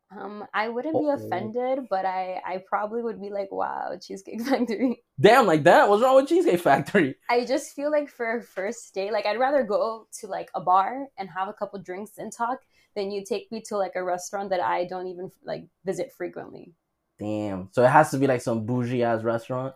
Um, 0.09 0.45
I 0.53 0.69
wouldn't 0.69 0.97
be 0.97 1.09
offended, 1.09 1.85
but 1.89 2.05
I 2.05 2.41
I 2.45 2.63
probably 2.65 3.01
would 3.01 3.19
be 3.19 3.29
like, 3.29 3.51
wow, 3.51 3.97
Cheesecake 4.01 4.41
Factory. 4.45 5.03
Damn, 5.19 5.47
like 5.47 5.63
that. 5.63 5.89
What's 5.89 6.01
wrong 6.01 6.15
with 6.15 6.29
Cheesecake 6.29 6.61
Factory? 6.61 7.15
I 7.29 7.45
just 7.45 7.75
feel 7.75 7.91
like 7.91 8.09
for 8.09 8.37
a 8.37 8.41
first 8.41 8.93
date, 8.93 9.11
like 9.11 9.25
I'd 9.25 9.39
rather 9.39 9.63
go 9.63 10.07
to 10.19 10.27
like 10.27 10.49
a 10.55 10.61
bar 10.61 11.07
and 11.17 11.29
have 11.29 11.49
a 11.49 11.53
couple 11.53 11.79
drinks 11.79 12.17
and 12.17 12.31
talk 12.31 12.59
than 12.97 13.11
you 13.11 13.23
take 13.23 13.49
me 13.51 13.61
to 13.69 13.77
like 13.77 13.95
a 13.95 14.03
restaurant 14.03 14.49
that 14.49 14.59
I 14.59 14.85
don't 14.85 15.07
even 15.07 15.31
like 15.45 15.65
visit 15.85 16.11
frequently. 16.11 16.73
Damn. 17.19 17.69
So 17.71 17.83
it 17.83 17.89
has 17.89 18.11
to 18.11 18.17
be 18.17 18.27
like 18.27 18.41
some 18.41 18.65
bougie 18.65 19.03
ass 19.03 19.23
restaurant. 19.23 19.75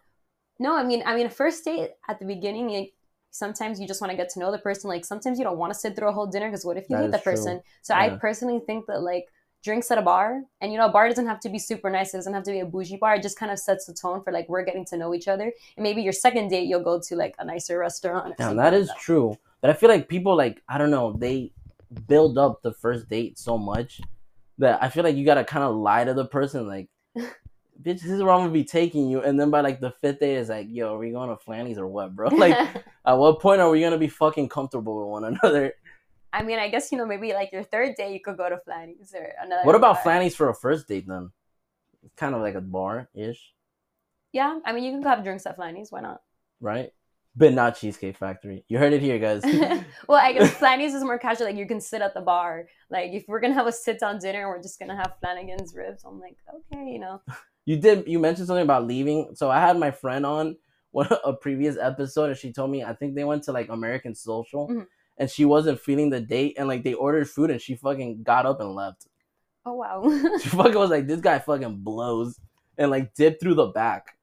No, 0.59 0.75
I 0.75 0.83
mean, 0.83 1.03
I 1.05 1.15
mean, 1.15 1.27
a 1.27 1.29
first 1.29 1.63
date 1.63 1.91
at 2.07 2.19
the 2.19 2.25
beginning, 2.25 2.69
like, 2.69 2.93
sometimes 3.31 3.79
you 3.79 3.87
just 3.87 4.01
want 4.01 4.11
to 4.11 4.17
get 4.17 4.29
to 4.29 4.39
know 4.39 4.51
the 4.51 4.57
person. 4.57 4.89
Like 4.89 5.05
sometimes 5.05 5.37
you 5.39 5.45
don't 5.45 5.57
want 5.57 5.71
to 5.73 5.79
sit 5.79 5.95
through 5.95 6.09
a 6.09 6.11
whole 6.11 6.27
dinner 6.27 6.49
because 6.49 6.65
what 6.65 6.77
if 6.77 6.89
you 6.89 6.97
That 6.97 7.03
hate 7.03 7.11
the 7.11 7.17
true. 7.19 7.31
person? 7.31 7.61
So 7.81 7.93
I 7.93 8.09
personally 8.09 8.59
think 8.59 8.87
that 8.87 9.01
like 9.01 9.27
drinks 9.63 9.89
at 9.91 9.97
a 9.97 10.01
bar, 10.01 10.41
and 10.59 10.71
you 10.71 10.77
know, 10.77 10.87
a 10.87 10.91
bar 10.91 11.07
doesn't 11.07 11.27
have 11.27 11.39
to 11.41 11.49
be 11.49 11.59
super 11.59 11.89
nice. 11.89 12.13
It 12.13 12.17
doesn't 12.17 12.33
have 12.33 12.43
to 12.43 12.51
be 12.51 12.59
a 12.59 12.65
bougie 12.65 12.97
bar. 12.97 13.15
It 13.15 13.23
just 13.23 13.37
kind 13.37 13.51
of 13.51 13.59
sets 13.59 13.85
the 13.85 13.93
tone 13.93 14.21
for 14.23 14.33
like 14.33 14.49
we're 14.49 14.65
getting 14.65 14.85
to 14.85 14.97
know 14.97 15.13
each 15.13 15.27
other. 15.27 15.53
And 15.77 15.83
maybe 15.83 16.01
your 16.01 16.13
second 16.13 16.49
date, 16.49 16.67
you'll 16.67 16.83
go 16.83 16.99
to 16.99 17.15
like 17.15 17.35
a 17.39 17.45
nicer 17.45 17.77
restaurant. 17.77 18.35
Damn, 18.37 18.57
that 18.57 18.73
like 18.73 18.81
is 18.81 18.91
true. 18.99 19.37
But 19.61 19.69
I 19.69 19.73
feel 19.73 19.89
like 19.89 20.09
people 20.09 20.35
like 20.35 20.61
I 20.67 20.77
don't 20.77 20.91
know, 20.91 21.13
they 21.13 21.53
build 22.07 22.37
up 22.37 22.61
the 22.61 22.73
first 22.73 23.09
date 23.09 23.37
so 23.37 23.57
much 23.57 24.01
that 24.57 24.81
I 24.81 24.89
feel 24.89 25.03
like 25.03 25.15
you 25.15 25.25
gotta 25.25 25.43
kind 25.43 25.63
of 25.63 25.75
lie 25.75 26.03
to 26.03 26.13
the 26.13 26.25
person, 26.25 26.67
like, 26.67 26.89
bitch, 27.17 28.01
this 28.01 28.03
is 28.05 28.21
where 28.21 28.31
I'm 28.31 28.41
gonna 28.41 28.51
be 28.51 28.63
taking 28.63 29.09
you, 29.09 29.21
and 29.21 29.39
then 29.39 29.49
by 29.49 29.61
like 29.61 29.79
the 29.79 29.91
fifth 29.91 30.19
date, 30.19 30.35
it's 30.35 30.49
like, 30.49 30.67
yo, 30.69 30.95
are 30.95 30.97
we 30.97 31.11
going 31.11 31.29
to 31.29 31.43
Flanny's 31.43 31.77
or 31.77 31.87
what, 31.87 32.15
bro? 32.15 32.29
Like, 32.31 32.55
at 33.05 33.13
what 33.13 33.39
point 33.39 33.61
are 33.61 33.69
we 33.69 33.81
gonna 33.81 33.97
be 33.97 34.07
fucking 34.07 34.49
comfortable 34.49 34.99
with 34.99 35.07
one 35.07 35.23
another? 35.25 35.73
I 36.33 36.43
mean, 36.43 36.59
I 36.59 36.69
guess 36.69 36.91
you 36.91 36.97
know 36.97 37.05
maybe 37.05 37.33
like 37.33 37.51
your 37.51 37.63
third 37.63 37.95
day 37.95 38.13
you 38.13 38.21
could 38.21 38.37
go 38.37 38.47
to 38.49 38.57
Flanny's 38.57 39.13
or 39.13 39.33
another. 39.41 39.63
What 39.63 39.75
about 39.75 39.95
bar. 39.95 40.03
Flanny's 40.03 40.35
for 40.35 40.49
a 40.49 40.55
first 40.55 40.87
date 40.87 41.05
then? 41.07 41.31
It's 42.03 42.15
kind 42.15 42.33
of 42.33 42.41
like 42.41 42.55
a 42.55 42.61
bar 42.61 43.09
ish, 43.13 43.53
Yeah, 44.31 44.59
I 44.65 44.71
mean 44.71 44.83
you 44.83 44.91
can 44.91 45.01
go 45.01 45.09
have 45.09 45.23
drinks 45.23 45.45
at 45.45 45.57
Flanny's. 45.57 45.91
Why 45.91 46.01
not? 46.01 46.21
right? 46.61 46.91
But 47.35 47.53
not 47.53 47.77
Cheesecake 47.77 48.17
Factory. 48.17 48.65
You 48.67 48.77
heard 48.77 48.91
it 48.91 49.01
here, 49.01 49.17
guys. 49.17 49.41
well, 50.07 50.19
I 50.19 50.33
guess 50.33 50.51
Flanny's 50.59 50.93
is 50.93 51.03
more 51.03 51.17
casual. 51.17 51.47
Like 51.47 51.55
you 51.55 51.65
can 51.65 51.79
sit 51.79 52.01
at 52.01 52.13
the 52.13 52.19
bar. 52.21 52.65
Like 52.89 53.11
if 53.13 53.23
we're 53.27 53.39
gonna 53.39 53.53
have 53.53 53.67
a 53.67 53.71
sit 53.71 53.99
down 54.01 54.19
dinner, 54.19 54.49
we're 54.49 54.61
just 54.61 54.77
gonna 54.79 54.97
have 54.97 55.13
Flanigan's 55.23 55.73
ribs. 55.75 56.03
I'm 56.05 56.19
like, 56.19 56.37
okay, 56.73 56.85
you 56.89 56.99
know. 56.99 57.21
You 57.63 57.77
did. 57.77 58.07
You 58.07 58.17
mentioned 58.17 58.47
something 58.47 58.63
about 58.63 58.87
leaving. 58.87 59.35
So 59.35 59.51
I 59.51 59.59
had 59.59 59.77
my 59.77 59.91
friend 59.91 60.25
on 60.25 60.55
one 60.89 61.07
a 61.23 61.31
previous 61.31 61.77
episode, 61.77 62.31
and 62.31 62.37
she 62.37 62.51
told 62.51 62.71
me 62.71 62.83
I 62.83 62.93
think 62.95 63.13
they 63.13 63.23
went 63.23 63.43
to 63.43 63.51
like 63.51 63.69
American 63.69 64.15
Social, 64.15 64.67
Mhm. 64.67 64.87
and 65.19 65.29
she 65.29 65.45
wasn't 65.45 65.79
feeling 65.79 66.09
the 66.09 66.19
date, 66.19 66.55
and 66.57 66.67
like 66.67 66.83
they 66.83 66.95
ordered 66.95 67.29
food, 67.29 67.51
and 67.51 67.61
she 67.61 67.75
fucking 67.75 68.23
got 68.23 68.47
up 68.47 68.61
and 68.61 68.73
left. 68.73 69.05
Oh 69.63 69.75
wow, 69.75 70.01
She 70.41 70.49
fucking 70.49 70.73
was 70.73 70.89
like, 70.89 71.05
"This 71.05 71.21
guy 71.21 71.37
fucking 71.37 71.77
blows," 71.83 72.39
and 72.79 72.89
like 72.89 73.13
dipped 73.13 73.39
through 73.43 73.53
the 73.55 73.67
back. 73.67 74.15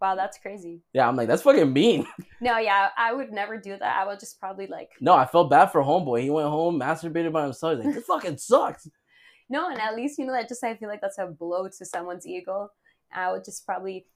Wow, 0.00 0.14
that's 0.14 0.38
crazy. 0.38 0.82
Yeah, 0.92 1.08
I'm 1.08 1.16
like, 1.16 1.28
that's 1.28 1.42
fucking 1.42 1.72
mean. 1.72 2.06
No, 2.40 2.58
yeah, 2.58 2.90
I 2.98 3.14
would 3.14 3.32
never 3.32 3.56
do 3.56 3.78
that. 3.78 3.96
I 3.96 4.06
would 4.06 4.20
just 4.20 4.38
probably 4.38 4.66
like 4.66 4.90
No, 5.00 5.14
I 5.14 5.24
felt 5.24 5.48
bad 5.50 5.66
for 5.72 5.82
homeboy. 5.82 6.22
He 6.22 6.30
went 6.30 6.48
home, 6.48 6.78
masturbated 6.78 7.32
by 7.32 7.44
himself. 7.44 7.76
He's 7.76 7.86
like, 7.86 7.94
this 7.94 8.04
fucking 8.04 8.36
sucks. 8.36 8.86
no, 9.48 9.70
and 9.70 9.80
at 9.80 9.96
least 9.96 10.18
you 10.18 10.26
know 10.26 10.34
that 10.34 10.48
just 10.48 10.62
I 10.62 10.74
feel 10.76 10.88
like 10.88 11.00
that's 11.00 11.18
a 11.18 11.26
blow 11.26 11.66
to 11.66 11.84
someone's 11.86 12.26
ego. 12.26 12.68
I 13.12 13.32
would 13.32 13.44
just 13.44 13.64
probably 13.64 14.06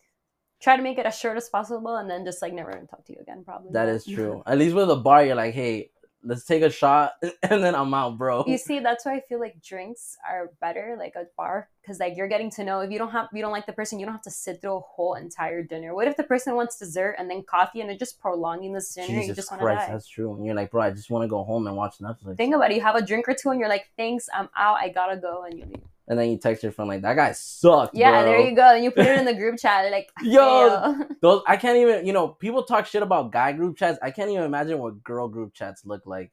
try 0.60 0.76
to 0.76 0.82
make 0.82 0.98
it 0.98 1.06
as 1.06 1.18
short 1.18 1.38
as 1.38 1.48
possible, 1.48 1.96
and 1.96 2.10
then 2.10 2.24
just 2.24 2.42
like 2.42 2.52
never 2.52 2.70
even 2.70 2.86
talk 2.86 3.04
to 3.06 3.12
you 3.12 3.20
again. 3.22 3.42
Probably 3.44 3.70
That 3.72 3.88
is 3.88 4.04
true. 4.16 4.42
At 4.46 4.58
least 4.58 4.74
with 4.74 4.90
a 4.90 4.96
bar, 4.96 5.24
you're 5.24 5.34
like, 5.34 5.54
hey, 5.54 5.90
let's 6.22 6.44
take 6.44 6.62
a 6.62 6.70
shot, 6.70 7.14
and 7.42 7.62
then 7.62 7.74
I'm 7.74 7.92
out, 7.94 8.18
bro. 8.18 8.44
You 8.46 8.58
see, 8.58 8.80
that's 8.80 9.04
why 9.04 9.14
I 9.16 9.20
feel 9.20 9.40
like 9.40 9.62
drinks 9.62 10.16
are 10.28 10.50
better, 10.60 10.96
like 10.98 11.14
a 11.16 11.26
bar, 11.36 11.68
because 11.80 11.98
like 11.98 12.16
you're 12.16 12.28
getting 12.28 12.50
to 12.52 12.64
know. 12.64 12.80
If 12.80 12.90
you 12.90 12.98
don't 12.98 13.10
have, 13.10 13.28
you 13.32 13.42
don't 13.42 13.52
like 13.52 13.66
the 13.66 13.72
person, 13.72 13.98
you 13.98 14.06
don't 14.06 14.14
have 14.14 14.22
to 14.22 14.30
sit 14.30 14.60
through 14.60 14.76
a 14.76 14.80
whole 14.80 15.14
entire 15.14 15.62
dinner. 15.62 15.94
What 15.94 16.08
if 16.08 16.16
the 16.16 16.24
person 16.24 16.54
wants 16.54 16.78
dessert 16.78 17.16
and 17.18 17.30
then 17.30 17.42
coffee, 17.42 17.80
and 17.80 17.90
they're 17.90 17.96
just 17.96 18.20
prolonging 18.20 18.72
this 18.72 18.94
dinner? 18.94 19.08
you 19.08 19.20
Jesus 19.20 19.36
just 19.36 19.50
want 19.50 19.60
to 19.60 19.64
Christ, 19.64 19.86
die. 19.86 19.92
that's 19.92 20.08
true. 20.08 20.34
And 20.34 20.44
you're 20.44 20.54
like, 20.54 20.70
bro, 20.70 20.82
I 20.82 20.90
just 20.90 21.10
want 21.10 21.24
to 21.24 21.28
go 21.28 21.42
home 21.44 21.66
and 21.66 21.76
watch 21.76 21.98
Netflix. 21.98 22.36
Think 22.36 22.54
about 22.54 22.70
it. 22.70 22.76
You 22.76 22.82
have 22.82 22.96
a 22.96 23.04
drink 23.04 23.28
or 23.28 23.34
two, 23.34 23.50
and 23.50 23.60
you're 23.60 23.68
like, 23.68 23.88
"Thanks, 23.96 24.28
I'm 24.32 24.48
out. 24.56 24.76
I 24.76 24.88
gotta 24.88 25.16
go," 25.16 25.44
and 25.44 25.58
you 25.58 25.64
leave. 25.64 25.82
And 26.10 26.18
then 26.18 26.28
you 26.28 26.36
text 26.36 26.64
your 26.64 26.72
friend 26.72 26.88
like 26.88 27.02
that 27.02 27.14
guy 27.14 27.30
sucked. 27.30 27.94
Yeah, 27.94 28.10
bro. 28.10 28.24
there 28.24 28.40
you 28.40 28.56
go. 28.56 28.74
And 28.74 28.82
you 28.82 28.90
put 28.90 29.06
it 29.06 29.16
in 29.16 29.24
the 29.24 29.32
group 29.32 29.60
chat, 29.60 29.88
like, 29.92 30.10
Yo. 30.22 30.96
Those 31.22 31.42
I 31.46 31.56
can't 31.56 31.78
even. 31.78 32.04
You 32.04 32.12
know, 32.12 32.26
people 32.26 32.64
talk 32.64 32.86
shit 32.86 33.04
about 33.04 33.30
guy 33.30 33.52
group 33.52 33.76
chats. 33.76 33.96
I 34.02 34.10
can't 34.10 34.28
even 34.28 34.42
imagine 34.42 34.80
what 34.80 35.04
girl 35.04 35.28
group 35.28 35.54
chats 35.54 35.86
look 35.86 36.06
like. 36.06 36.32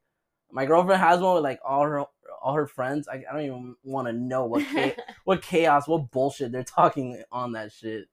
My 0.51 0.65
girlfriend 0.65 0.99
has 0.99 1.19
one 1.19 1.35
with 1.35 1.43
like 1.43 1.59
all 1.63 1.83
her 1.83 2.05
all 2.41 2.53
her 2.55 2.65
friends. 2.65 3.07
I, 3.07 3.23
I 3.29 3.33
don't 3.33 3.43
even 3.43 3.75
want 3.83 4.07
to 4.07 4.13
know 4.13 4.45
what 4.45 4.65
cha- 4.65 4.95
what 5.25 5.43
chaos, 5.43 5.87
what 5.87 6.09
bullshit 6.09 6.51
they're 6.51 6.63
talking 6.63 7.21
on 7.31 7.51
that 7.51 7.71
shit. 7.71 8.07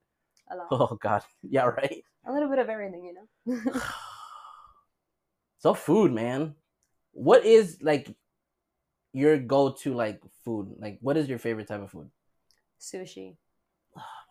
a, 0.50 0.56
lot. 0.56 0.66
Oh 0.70 0.98
god, 1.00 1.22
yeah, 1.42 1.64
right. 1.64 2.04
a 2.26 2.32
little 2.32 2.50
bit 2.50 2.58
of 2.58 2.68
everything, 2.68 3.06
you 3.06 3.14
know. 3.54 3.80
So 5.56 5.72
food, 5.72 6.12
man. 6.12 6.56
What 7.12 7.46
is 7.46 7.78
like 7.80 8.14
your 9.14 9.38
go-to 9.38 9.94
like 9.94 10.20
food? 10.44 10.74
Like, 10.78 10.98
what 11.00 11.16
is 11.16 11.28
your 11.28 11.38
favorite 11.38 11.68
type 11.68 11.80
of 11.82 11.90
food? 11.90 12.10
Sushi. 12.80 13.36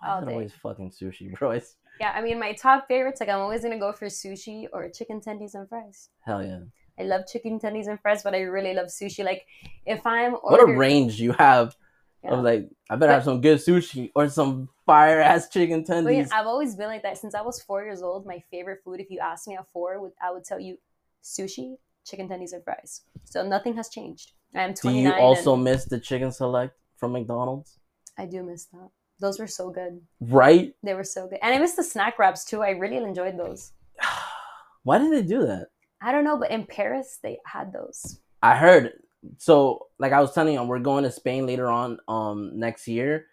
All 0.05 0.21
day. 0.21 0.33
always 0.33 0.51
fucking 0.53 0.91
sushi, 0.91 1.33
bro? 1.39 1.51
It's 1.51 1.77
Yeah, 1.99 2.11
I 2.13 2.21
mean, 2.21 2.37
my 2.37 2.51
top 2.53 2.87
favorites, 2.87 3.21
like, 3.21 3.29
I'm 3.29 3.39
always 3.39 3.63
gonna 3.63 3.79
go 3.79 3.93
for 3.93 4.07
sushi 4.07 4.67
or 4.73 4.89
chicken 4.89 5.21
tendies 5.21 5.55
and 5.55 5.67
fries. 5.69 6.09
hell 6.21 6.43
yeah. 6.43 6.59
I 6.99 7.03
love 7.03 7.21
chicken 7.25 7.59
tendies 7.59 7.87
and 7.87 7.99
fries, 7.99 8.21
but 8.21 8.35
I 8.35 8.41
really 8.41 8.73
love 8.73 8.87
sushi. 8.87 9.23
Like, 9.23 9.45
if 9.85 10.05
I'm 10.05 10.33
What 10.33 10.61
a 10.61 10.65
range 10.65 11.19
you 11.19 11.31
have 11.33 11.75
Yeah. 12.23 12.33
of 12.33 12.43
like, 12.43 12.69
I 12.89 12.95
better 12.97 13.13
have 13.13 13.23
some 13.23 13.41
good 13.41 13.59
sushi 13.59 14.11
or 14.15 14.27
some 14.29 14.69
fire 14.85 15.21
ass 15.21 15.49
chicken 15.49 15.83
But 15.83 15.93
tendies. 15.93 16.29
I've 16.31 16.47
always 16.47 16.75
been 16.75 16.87
like 16.87 17.03
that 17.03 17.17
since 17.17 17.33
I 17.33 17.41
was 17.41 17.61
four 17.61 17.83
years 17.83 18.01
old. 18.01 18.25
My 18.25 18.43
favorite 18.51 18.81
food, 18.83 18.99
if 18.99 19.09
you 19.09 19.19
asked 19.19 19.47
me 19.47 19.55
at 19.55 19.65
four, 19.71 19.99
would 20.01 20.11
I 20.21 20.31
would 20.31 20.43
tell 20.43 20.59
you 20.59 20.77
sushi, 21.23 21.77
chicken 22.05 22.27
tendies, 22.27 22.51
and 22.53 22.63
fries. 22.63 23.01
So 23.23 23.47
nothing 23.47 23.75
has 23.75 23.89
changed. 23.89 24.33
I'm 24.55 24.73
Do 24.73 24.91
you 24.91 25.11
also 25.13 25.53
and 25.55 25.63
miss 25.63 25.85
the 25.85 25.99
chicken 25.99 26.31
select 26.31 26.75
from 26.97 27.13
McDonald's? 27.13 27.79
I 28.17 28.25
do 28.25 28.43
miss 28.43 28.65
that. 28.65 28.89
Those 29.19 29.39
were 29.39 29.47
so 29.47 29.69
good. 29.69 30.01
Right? 30.19 30.75
They 30.83 30.93
were 30.93 31.03
so 31.03 31.27
good, 31.27 31.39
and 31.41 31.53
I 31.53 31.59
miss 31.59 31.73
the 31.73 31.83
snack 31.83 32.19
wraps 32.19 32.43
too. 32.45 32.61
I 32.61 32.71
really 32.71 32.97
enjoyed 32.97 33.37
those. 33.37 33.71
Why 34.83 34.97
did 34.97 35.11
they 35.13 35.21
do 35.21 35.45
that? 35.47 35.67
I 36.01 36.11
don't 36.11 36.25
know, 36.25 36.37
but 36.37 36.51
in 36.51 36.65
Paris 36.65 37.19
they 37.23 37.39
had 37.45 37.71
those. 37.71 38.19
I 38.41 38.57
heard. 38.57 38.93
So, 39.37 39.87
like 39.99 40.11
I 40.11 40.19
was 40.19 40.33
telling 40.33 40.53
you, 40.55 40.63
we're 40.63 40.79
going 40.79 41.05
to 41.05 41.11
Spain 41.11 41.45
later 41.45 41.69
on, 41.69 41.97
um, 42.09 42.59
next 42.59 42.87
year, 42.87 43.27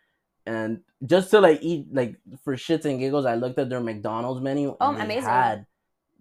and 0.46 0.80
just 1.04 1.30
to 1.32 1.40
like 1.40 1.58
eat, 1.62 1.88
like 1.92 2.16
for 2.44 2.54
shits 2.56 2.84
and 2.84 3.00
giggles, 3.00 3.26
I 3.26 3.34
looked 3.34 3.58
at 3.58 3.68
their 3.68 3.80
McDonald's 3.80 4.40
menu. 4.40 4.76
Oh, 4.80 4.90
and 4.90 5.10
they 5.10 5.18
amazing. 5.18 5.24
Had, 5.24 5.66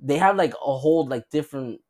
they 0.01 0.17
have 0.17 0.35
like 0.37 0.53
a 0.53 0.77
whole 0.77 1.05
like 1.07 1.29
different 1.29 1.81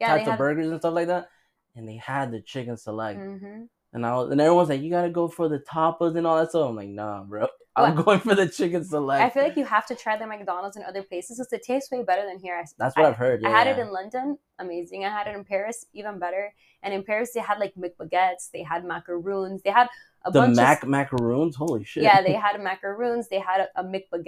Yeah, 0.00 0.08
types 0.08 0.28
of 0.28 0.38
burgers 0.38 0.70
and 0.70 0.80
stuff 0.80 0.94
like 0.94 1.08
that, 1.08 1.28
and 1.74 1.88
they 1.88 1.96
had 1.96 2.30
the 2.30 2.40
chicken 2.40 2.76
select, 2.76 3.18
hmm 3.20 3.64
and 3.94 4.06
I 4.06 4.14
was, 4.16 4.30
and 4.30 4.40
everyone's 4.40 4.70
like, 4.70 4.80
you 4.80 4.88
gotta 4.90 5.10
go 5.10 5.28
for 5.28 5.50
the 5.50 5.58
tapas 5.58 6.16
and 6.16 6.26
all 6.26 6.38
that 6.38 6.48
stuff. 6.48 6.66
I'm 6.70 6.76
like, 6.76 6.88
nah, 6.88 7.24
bro, 7.24 7.46
I'm 7.76 7.94
What? 7.94 8.04
going 8.06 8.20
for 8.20 8.34
the 8.34 8.48
chicken 8.48 8.82
select. 8.84 9.22
I 9.22 9.28
feel 9.28 9.42
like 9.42 9.54
you 9.58 9.66
have 9.66 9.84
to 9.88 9.94
try 9.94 10.16
the 10.16 10.26
McDonald's 10.26 10.78
in 10.78 10.82
other 10.82 11.02
places 11.02 11.36
because 11.36 11.52
it 11.52 11.62
tastes 11.62 11.90
way 11.90 12.02
better 12.02 12.24
than 12.26 12.38
here. 12.38 12.56
I- 12.56 12.64
That's 12.78 12.96
what 12.96 13.02
I, 13.04 13.08
I, 13.08 13.10
have 13.10 13.18
heard. 13.18 13.42
Yeah, 13.42 13.48
I 13.50 13.52
had 13.52 13.66
it 13.66 13.78
in 13.78 13.92
London, 13.92 14.38
amazing. 14.58 15.04
I 15.04 15.10
had 15.10 15.26
it 15.26 15.34
in 15.36 15.44
Paris, 15.44 15.84
even 15.92 16.18
better. 16.18 16.54
And 16.82 16.94
in 16.94 17.02
Paris, 17.04 17.32
they 17.34 17.40
had 17.40 17.58
like 17.58 17.74
McBaguettes, 17.74 18.50
they 18.50 18.62
had 18.62 18.82
macaroons, 18.86 19.60
they 19.62 19.70
had 19.70 19.88
a 20.24 20.30
the 20.30 20.40
bunch 20.40 20.56
mac 20.56 20.82
of 20.84 20.88
macaroons. 20.88 21.56
Holy 21.56 21.84
shit! 21.84 22.02
yeah, 22.02 22.22
they 22.22 22.32
had 22.46 22.58
macaroons, 22.62 23.28
they 23.28 23.40
had 23.40 23.60
a, 23.60 23.80
a 23.80 23.84
McBaguette, 23.84 24.24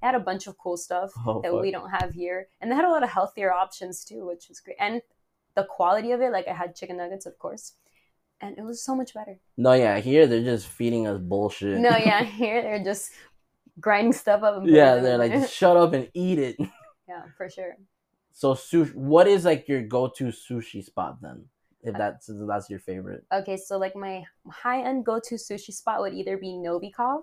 they 0.00 0.06
had 0.08 0.16
a 0.16 0.20
bunch 0.20 0.48
of 0.48 0.58
cool 0.58 0.76
stuff 0.76 1.12
Oh, 1.24 1.42
that 1.42 1.52
fuck. 1.52 1.62
we 1.62 1.70
don't 1.70 1.90
have 1.90 2.10
here, 2.12 2.48
and 2.60 2.72
they 2.72 2.74
had 2.74 2.84
a 2.84 2.90
lot 2.90 3.04
of 3.04 3.10
healthier 3.10 3.52
options 3.52 4.04
too, 4.04 4.26
which 4.26 4.48
was 4.48 4.58
great. 4.58 4.78
And 4.80 5.00
the 5.56 5.64
quality 5.64 6.12
of 6.12 6.20
it, 6.20 6.30
like 6.30 6.46
I 6.46 6.52
had 6.52 6.76
chicken 6.76 6.98
nuggets, 6.98 7.26
of 7.26 7.38
course, 7.38 7.72
and 8.40 8.56
it 8.56 8.62
was 8.62 8.84
so 8.84 8.94
much 8.94 9.14
better. 9.14 9.40
No, 9.56 9.72
yeah, 9.72 9.98
here 9.98 10.26
they're 10.26 10.44
just 10.44 10.68
feeding 10.68 11.06
us 11.08 11.18
bullshit. 11.18 11.78
No, 11.78 11.96
yeah, 11.96 12.22
here 12.40 12.62
they're 12.62 12.84
just 12.84 13.10
grinding 13.80 14.12
stuff 14.12 14.42
up. 14.42 14.58
And 14.58 14.70
yeah, 14.70 14.96
they're 14.96 15.18
like, 15.18 15.32
there. 15.32 15.48
shut 15.48 15.76
up 15.76 15.92
and 15.94 16.08
eat 16.14 16.38
it. 16.38 16.56
yeah, 17.08 17.22
for 17.36 17.48
sure. 17.48 17.76
So, 18.32 18.54
sushi. 18.54 18.94
What 18.94 19.26
is 19.26 19.44
like 19.46 19.66
your 19.66 19.82
go-to 19.82 20.26
sushi 20.26 20.84
spot 20.84 21.18
then? 21.22 21.46
If 21.82 21.94
uh, 21.94 21.98
that's 21.98 22.28
if 22.28 22.36
that's 22.46 22.68
your 22.68 22.80
favorite. 22.80 23.24
Okay, 23.32 23.56
so 23.56 23.78
like 23.78 23.96
my 23.96 24.24
high 24.50 24.82
end 24.82 25.06
go 25.06 25.18
to 25.20 25.34
sushi 25.36 25.72
spot 25.72 26.00
would 26.00 26.12
either 26.12 26.36
be 26.36 26.48
Novikov, 26.48 27.22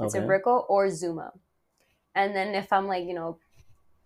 it's 0.00 0.14
Okay. 0.14 0.24
a 0.24 0.26
Brickell, 0.26 0.66
or 0.68 0.90
Zuma. 0.90 1.32
And 2.14 2.34
then 2.34 2.54
if 2.54 2.72
I'm 2.72 2.88
like, 2.88 3.04
you 3.04 3.14
know, 3.14 3.38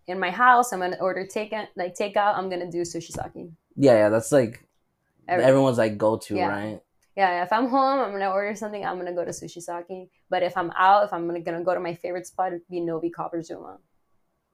in 0.07 0.19
my 0.19 0.31
house, 0.31 0.73
I'm 0.73 0.81
gonna 0.81 0.97
order 1.01 1.27
take 1.27 1.53
like 1.77 1.95
takeout, 1.95 2.37
I'm 2.37 2.49
gonna 2.51 2.71
do 2.71 2.83
sushi 2.83 3.13
sake. 3.13 3.51
Yeah, 3.77 3.93
yeah, 3.95 4.09
that's 4.09 4.33
like 4.33 4.67
Every- 5.29 5.45
everyone's 5.45 5.79
like 5.79 5.97
go-to, 5.99 6.35
Yeah. 6.37 6.49
right? 6.49 6.81
yeah, 7.17 7.43
if 7.43 7.53
I'm 7.53 7.69
home, 7.69 8.01
I'm 8.01 8.13
gonna 8.13 8.31
order 8.31 8.55
something, 8.55 8.85
I'm 8.85 8.99
gonna 8.99 9.15
go 9.15 9.25
to 9.25 9.31
sushi 9.31 9.61
sake. 9.63 10.11
But 10.29 10.43
if 10.43 10.57
I'm 10.57 10.71
out, 10.73 11.05
if 11.05 11.13
I'm 11.13 11.27
gonna, 11.27 11.41
gonna 11.41 11.63
go 11.63 11.75
to 11.75 11.81
my 11.81 11.95
favorite 11.95 12.27
spot, 12.27 12.49
it'd 12.53 12.69
be 12.69 12.81
Novi 12.81 13.13
or 13.17 13.43
Zuma. 13.43 13.79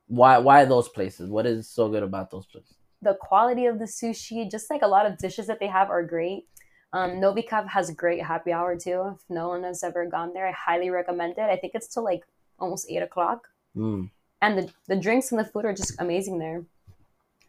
Why 0.08 0.38
why 0.38 0.64
those 0.64 0.88
places? 0.88 1.30
What 1.30 1.46
is 1.46 1.68
so 1.68 1.88
good 1.88 2.02
about 2.02 2.30
those 2.30 2.46
places? 2.46 2.74
the 3.02 3.14
quality 3.20 3.66
of 3.66 3.78
the 3.78 3.84
sushi, 3.84 4.50
just 4.50 4.70
like 4.70 4.80
a 4.82 4.86
lot 4.88 5.04
of 5.06 5.18
dishes 5.18 5.46
that 5.46 5.60
they 5.60 5.66
have 5.68 5.90
are 5.90 6.02
great. 6.02 6.48
Um, 6.94 7.20
Novikov 7.20 7.68
has 7.68 7.90
great 7.90 8.22
happy 8.24 8.52
hour 8.52 8.74
too. 8.76 9.12
If 9.14 9.20
no 9.28 9.48
one 9.48 9.62
has 9.64 9.84
ever 9.84 10.06
gone 10.06 10.32
there, 10.32 10.48
I 10.48 10.52
highly 10.52 10.88
recommend 10.90 11.34
it. 11.36 11.42
I 11.50 11.56
think 11.56 11.74
it's 11.74 11.92
till 11.92 12.02
like 12.02 12.22
almost 12.58 12.86
eight 12.90 13.02
o'clock, 13.02 13.46
Mm. 13.76 14.10
And 14.42 14.58
the, 14.58 14.72
the 14.86 14.96
drinks 14.96 15.32
and 15.32 15.40
the 15.40 15.44
food 15.44 15.64
are 15.64 15.72
just 15.72 16.00
amazing 16.00 16.38
there. 16.38 16.64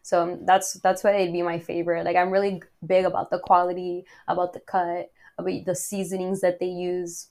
So 0.02 0.22
um, 0.22 0.46
that's 0.46 0.74
that's 0.74 1.04
why 1.04 1.16
it'd 1.16 1.32
be 1.32 1.42
my 1.42 1.58
favorite. 1.58 2.04
Like 2.04 2.16
I'm 2.16 2.30
really 2.30 2.62
big 2.86 3.04
about 3.04 3.30
the 3.30 3.38
quality, 3.38 4.04
about 4.26 4.52
the 4.52 4.60
cut, 4.60 5.10
about 5.36 5.64
the 5.66 5.74
seasonings 5.74 6.40
that 6.40 6.58
they 6.60 6.66
use, 6.66 7.28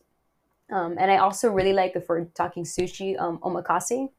um, 0.72 0.96
and 1.00 1.10
I 1.10 1.18
also 1.18 1.50
really 1.50 1.74
like 1.74 1.96
if 1.96 2.10
we're 2.10 2.26
talking 2.26 2.64
sushi, 2.64 3.20
um, 3.20 3.40
omakase. 3.40 4.10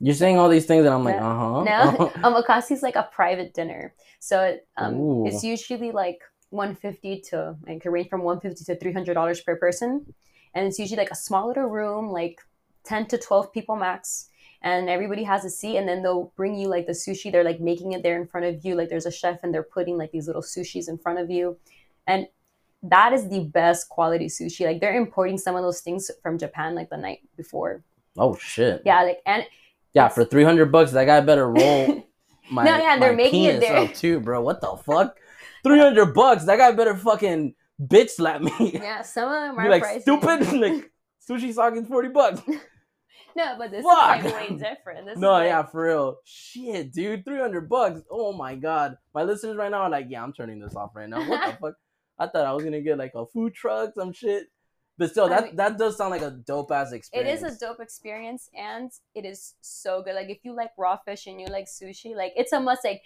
You're 0.00 0.14
saying 0.14 0.38
all 0.38 0.48
these 0.48 0.66
things, 0.66 0.84
and 0.84 0.94
I'm 0.94 1.04
like, 1.04 1.16
uh 1.16 1.20
huh. 1.20 1.64
No, 1.64 2.12
omakase 2.22 2.70
is 2.70 2.82
like 2.82 2.96
a 2.96 3.08
private 3.12 3.54
dinner. 3.54 3.94
So 4.20 4.58
um, 4.76 5.26
it's 5.26 5.42
usually 5.42 5.92
like 5.92 6.20
150 6.50 7.20
to 7.30 7.56
like 7.66 7.80
can 7.80 7.92
range 7.92 8.08
from 8.08 8.22
150 8.22 8.64
to 8.72 8.78
300 8.78 9.14
dollars 9.14 9.40
per 9.40 9.56
person, 9.56 10.04
and 10.54 10.66
it's 10.66 10.78
usually 10.78 10.98
like 10.98 11.10
a 11.10 11.16
small 11.16 11.48
little 11.48 11.64
room, 11.66 12.10
like 12.10 12.40
10 12.84 13.06
to 13.06 13.18
12 13.18 13.52
people 13.52 13.76
max, 13.76 14.28
and 14.64 14.88
everybody 14.88 15.22
has 15.22 15.44
a 15.44 15.50
seat, 15.50 15.76
and 15.76 15.86
then 15.88 16.02
they'll 16.02 16.32
bring 16.36 16.56
you 16.56 16.66
like 16.68 16.86
the 16.86 16.92
sushi. 16.92 17.30
They're 17.30 17.44
like 17.44 17.60
making 17.60 17.92
it 17.92 18.02
there 18.02 18.20
in 18.20 18.26
front 18.26 18.46
of 18.46 18.64
you, 18.64 18.74
like 18.74 18.88
there's 18.88 19.06
a 19.06 19.12
chef, 19.12 19.38
and 19.44 19.54
they're 19.54 19.62
putting 19.62 19.96
like 19.96 20.10
these 20.10 20.26
little 20.26 20.42
sushis 20.42 20.88
in 20.88 20.98
front 20.98 21.20
of 21.20 21.30
you, 21.30 21.56
and 22.08 22.26
that 22.82 23.12
is 23.12 23.28
the 23.28 23.40
best 23.44 23.88
quality 23.88 24.26
sushi. 24.26 24.66
Like 24.66 24.80
they're 24.80 24.96
importing 24.96 25.38
some 25.38 25.54
of 25.54 25.62
those 25.62 25.80
things 25.80 26.10
from 26.22 26.38
Japan 26.38 26.74
like 26.74 26.90
the 26.90 26.96
night 26.96 27.20
before. 27.36 27.82
Oh 28.18 28.36
shit. 28.36 28.82
Yeah, 28.84 29.02
like 29.02 29.20
and 29.26 29.44
Yeah, 29.92 30.08
for 30.08 30.24
three 30.24 30.44
hundred 30.44 30.72
bucks, 30.72 30.92
that 30.92 31.04
guy 31.04 31.20
better 31.20 31.48
roll 31.50 32.06
my 32.50 32.64
No, 32.64 32.76
yeah, 32.76 32.98
they're 32.98 33.14
making 33.16 33.44
it 33.44 33.60
there. 33.60 33.86
too, 33.88 34.20
bro. 34.20 34.42
What 34.42 34.60
the 34.60 34.76
fuck? 34.76 35.16
Three 35.62 35.78
hundred 35.78 36.14
bucks, 36.14 36.44
that 36.44 36.58
guy 36.58 36.72
better 36.72 36.96
fucking 36.96 37.54
bitch 37.82 38.10
slap 38.10 38.40
me. 38.40 38.52
yeah, 38.74 39.02
some 39.02 39.28
of 39.28 39.34
them 39.34 39.58
are 39.58 39.68
like 39.70 39.82
pricey. 39.82 40.02
stupid. 40.02 40.52
like 40.60 40.90
sushi 41.28 41.52
sake 41.54 41.82
is 41.82 41.88
forty 41.88 42.08
bucks. 42.08 42.40
No, 43.36 43.56
but 43.58 43.70
this 43.70 43.84
Fuck. 43.84 44.24
is 44.24 44.32
like 44.32 44.50
way 44.50 44.56
different. 44.56 45.06
This 45.06 45.18
no, 45.18 45.34
is 45.34 45.40
like, 45.40 45.46
yeah, 45.48 45.62
for 45.64 45.86
real. 45.86 46.16
Shit, 46.24 46.92
dude, 46.92 47.24
three 47.24 47.40
hundred 47.40 47.68
bucks. 47.68 48.00
Oh 48.10 48.32
my 48.32 48.54
god, 48.54 48.96
my 49.14 49.22
listeners 49.24 49.56
right 49.56 49.70
now 49.70 49.82
are 49.82 49.90
like, 49.90 50.06
yeah, 50.08 50.22
I'm 50.22 50.32
turning 50.32 50.60
this 50.60 50.76
off 50.76 50.90
right 50.94 51.08
now. 51.08 51.28
What 51.28 51.44
the 51.46 51.56
fuck? 51.60 51.74
I 52.18 52.26
thought 52.28 52.46
I 52.46 52.52
was 52.52 52.62
gonna 52.62 52.80
get 52.80 52.98
like 52.98 53.12
a 53.14 53.26
food 53.26 53.54
truck, 53.54 53.94
some 53.96 54.12
shit. 54.12 54.46
But 54.96 55.10
still, 55.10 55.24
I 55.24 55.28
that 55.30 55.44
mean- 55.44 55.56
that 55.56 55.76
does 55.78 55.96
sound 55.96 56.12
like 56.12 56.22
a 56.22 56.30
dope 56.30 56.70
ass 56.70 56.92
experience. 56.92 57.42
It 57.42 57.46
is 57.46 57.56
a 57.56 57.58
dope 57.58 57.80
experience 57.80 58.48
and 58.56 58.92
it 59.16 59.24
is 59.24 59.54
so 59.60 60.02
good. 60.02 60.14
Like 60.14 60.30
if 60.30 60.38
you 60.44 60.54
like 60.54 60.70
raw 60.78 60.96
fish 61.04 61.26
and 61.26 61.40
you 61.40 61.48
like 61.48 61.66
sushi, 61.66 62.14
like 62.14 62.32
it's 62.36 62.52
a 62.52 62.60
must. 62.60 62.84
Like 62.84 63.02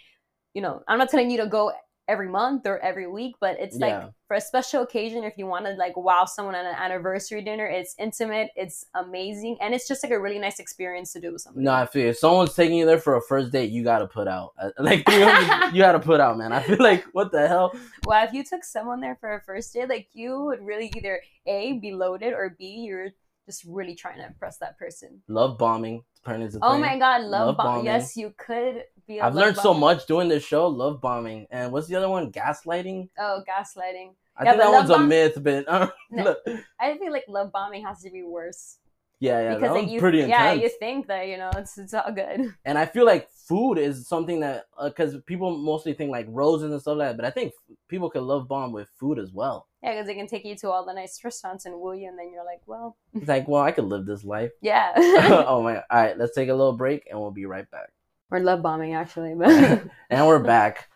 you 0.52 0.60
know, 0.60 0.82
I'm 0.86 0.98
not 0.98 1.08
telling 1.08 1.30
you 1.30 1.38
to 1.38 1.46
go 1.46 1.72
every 2.08 2.28
month 2.28 2.66
or 2.66 2.78
every 2.78 3.06
week, 3.06 3.34
but 3.38 3.60
it's 3.60 3.78
Yeah. 3.78 3.86
like 3.86 4.10
for 4.26 4.34
a 4.36 4.40
special 4.40 4.82
occasion. 4.82 5.22
If 5.24 5.36
you 5.36 5.46
want 5.46 5.66
to 5.66 5.72
like 5.74 5.96
wow 5.96 6.24
someone 6.24 6.54
at 6.54 6.64
an 6.64 6.74
anniversary 6.74 7.42
dinner, 7.42 7.66
it's 7.66 7.94
intimate, 7.98 8.50
it's 8.56 8.86
amazing, 8.94 9.58
and 9.60 9.74
it's 9.74 9.86
just 9.86 10.02
like 10.02 10.10
a 10.12 10.18
really 10.18 10.38
nice 10.38 10.58
experience 10.58 11.12
to 11.12 11.20
do 11.20 11.32
with 11.32 11.42
somebody. 11.42 11.64
No, 11.64 11.72
I 11.72 11.86
feel 11.86 12.08
if 12.08 12.18
someone's 12.18 12.54
taking 12.54 12.78
you 12.78 12.86
there 12.86 12.98
for 12.98 13.16
a 13.16 13.22
first 13.22 13.52
date, 13.52 13.70
you 13.70 13.84
gotta 13.84 14.06
put 14.06 14.26
out 14.26 14.54
Uh, 14.58 14.70
like 14.78 15.06
you 15.74 15.78
gotta 15.82 16.00
put 16.00 16.18
out, 16.18 16.38
man. 16.38 16.52
I 16.52 16.62
feel 16.62 16.78
like 16.80 17.04
what 17.12 17.30
the 17.30 17.46
hell? 17.46 17.72
Well, 18.06 18.24
if 18.26 18.32
you 18.32 18.42
took 18.42 18.64
someone 18.64 19.00
there 19.00 19.16
for 19.20 19.34
a 19.34 19.40
first 19.42 19.72
date, 19.74 19.88
like 19.88 20.08
you 20.14 20.40
would 20.46 20.64
really 20.64 20.90
either 20.96 21.20
a 21.46 21.74
be 21.74 21.92
loaded 21.92 22.32
or 22.32 22.56
b 22.58 22.64
you're 22.88 23.10
just 23.46 23.64
really 23.64 23.94
trying 23.94 24.16
to 24.18 24.26
impress 24.26 24.58
that 24.58 24.78
person. 24.78 25.22
Love 25.28 25.56
bombing 25.58 26.02
turn 26.24 26.42
into. 26.42 26.58
Oh 26.62 26.76
my 26.78 26.98
god, 26.98 27.22
love, 27.22 27.46
Love 27.48 27.56
bomb. 27.56 27.66
bombing. 27.66 27.84
Yes, 27.86 28.16
you 28.16 28.34
could 28.36 28.84
be. 29.08 29.20
I've 29.20 29.34
learned 29.34 29.56
so 29.56 29.74
much 29.74 30.06
doing 30.06 30.28
this 30.28 30.44
show. 30.44 30.68
Love 30.68 31.00
bombing, 31.00 31.46
and 31.50 31.72
what's 31.72 31.88
the 31.88 31.96
other 31.96 32.08
one? 32.08 32.30
Gaslighting. 32.30 33.08
Oh, 33.18 33.42
gaslighting. 33.48 34.14
I 34.36 34.44
Yeah, 34.44 34.52
think 34.52 34.62
that 34.62 34.70
one's 34.72 34.90
a 34.90 34.98
myth, 35.00 35.38
but 35.42 35.68
uh, 35.68 35.90
No. 36.10 36.36
I 36.80 36.96
feel 36.96 37.10
like 37.10 37.24
love 37.28 37.50
bombing 37.50 37.84
has 37.84 38.02
to 38.02 38.10
be 38.10 38.22
worse. 38.22 38.78
Yeah, 39.20 39.40
yeah, 39.40 39.48
that 39.48 39.60
because 39.60 39.74
like, 39.74 39.82
was 39.84 39.92
you, 39.92 40.00
pretty 40.00 40.18
yeah, 40.18 40.52
you 40.52 40.68
think 40.68 41.08
that 41.08 41.26
you 41.26 41.38
know 41.38 41.50
it's 41.56 41.76
it's 41.76 41.92
all 41.92 42.12
good. 42.12 42.54
and 42.64 42.78
I 42.78 42.86
feel 42.86 43.04
like 43.04 43.28
food 43.48 43.76
is 43.76 44.06
something 44.06 44.38
that 44.40 44.66
because 44.84 45.16
people 45.26 45.58
mostly 45.58 45.92
think 45.92 46.12
like 46.12 46.26
roses 46.28 46.70
and 46.70 46.80
stuff 46.80 46.98
like 46.98 47.08
that, 47.08 47.16
but 47.16 47.24
I 47.26 47.30
think 47.30 47.52
people 47.88 48.10
can 48.10 48.24
love 48.24 48.46
bomb 48.46 48.70
with 48.70 48.88
food 49.00 49.18
as 49.18 49.32
well. 49.32 49.66
Yeah, 49.82 49.94
because 49.94 50.06
they 50.06 50.14
can 50.14 50.28
take 50.28 50.44
you 50.44 50.54
to 50.58 50.70
all 50.70 50.86
the 50.86 50.92
nice 50.92 51.18
restaurants 51.24 51.66
and 51.66 51.80
woo 51.80 51.94
you, 51.94 52.08
and 52.08 52.16
then 52.16 52.30
you're 52.32 52.44
like, 52.44 52.60
well, 52.66 52.96
It's 53.12 53.26
like, 53.26 53.48
well, 53.48 53.62
I 53.62 53.72
could 53.72 53.86
live 53.86 54.06
this 54.06 54.22
life. 54.22 54.52
yeah. 54.62 54.92
oh 54.96 55.62
my! 55.64 55.78
All 55.78 55.82
right, 55.90 56.16
let's 56.16 56.34
take 56.36 56.48
a 56.48 56.54
little 56.54 56.76
break 56.76 57.08
and 57.10 57.18
we'll 57.18 57.32
be 57.32 57.46
right 57.46 57.68
back. 57.72 57.90
We're 58.30 58.40
love 58.40 58.62
bombing 58.62 58.94
actually, 58.94 59.34
but 59.34 59.48
and 60.10 60.26
we're 60.26 60.38
back. 60.38 60.88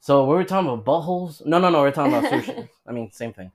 So 0.00 0.24
we 0.26 0.34
were 0.34 0.44
talking 0.44 0.70
about 0.70 0.84
buttholes. 0.84 1.44
No, 1.44 1.58
no, 1.58 1.70
no. 1.70 1.80
We're 1.80 1.90
talking 1.90 2.14
about 2.14 2.30
sushi. 2.30 2.68
I 2.86 2.92
mean, 2.92 3.10
same 3.10 3.32
thing. 3.32 3.50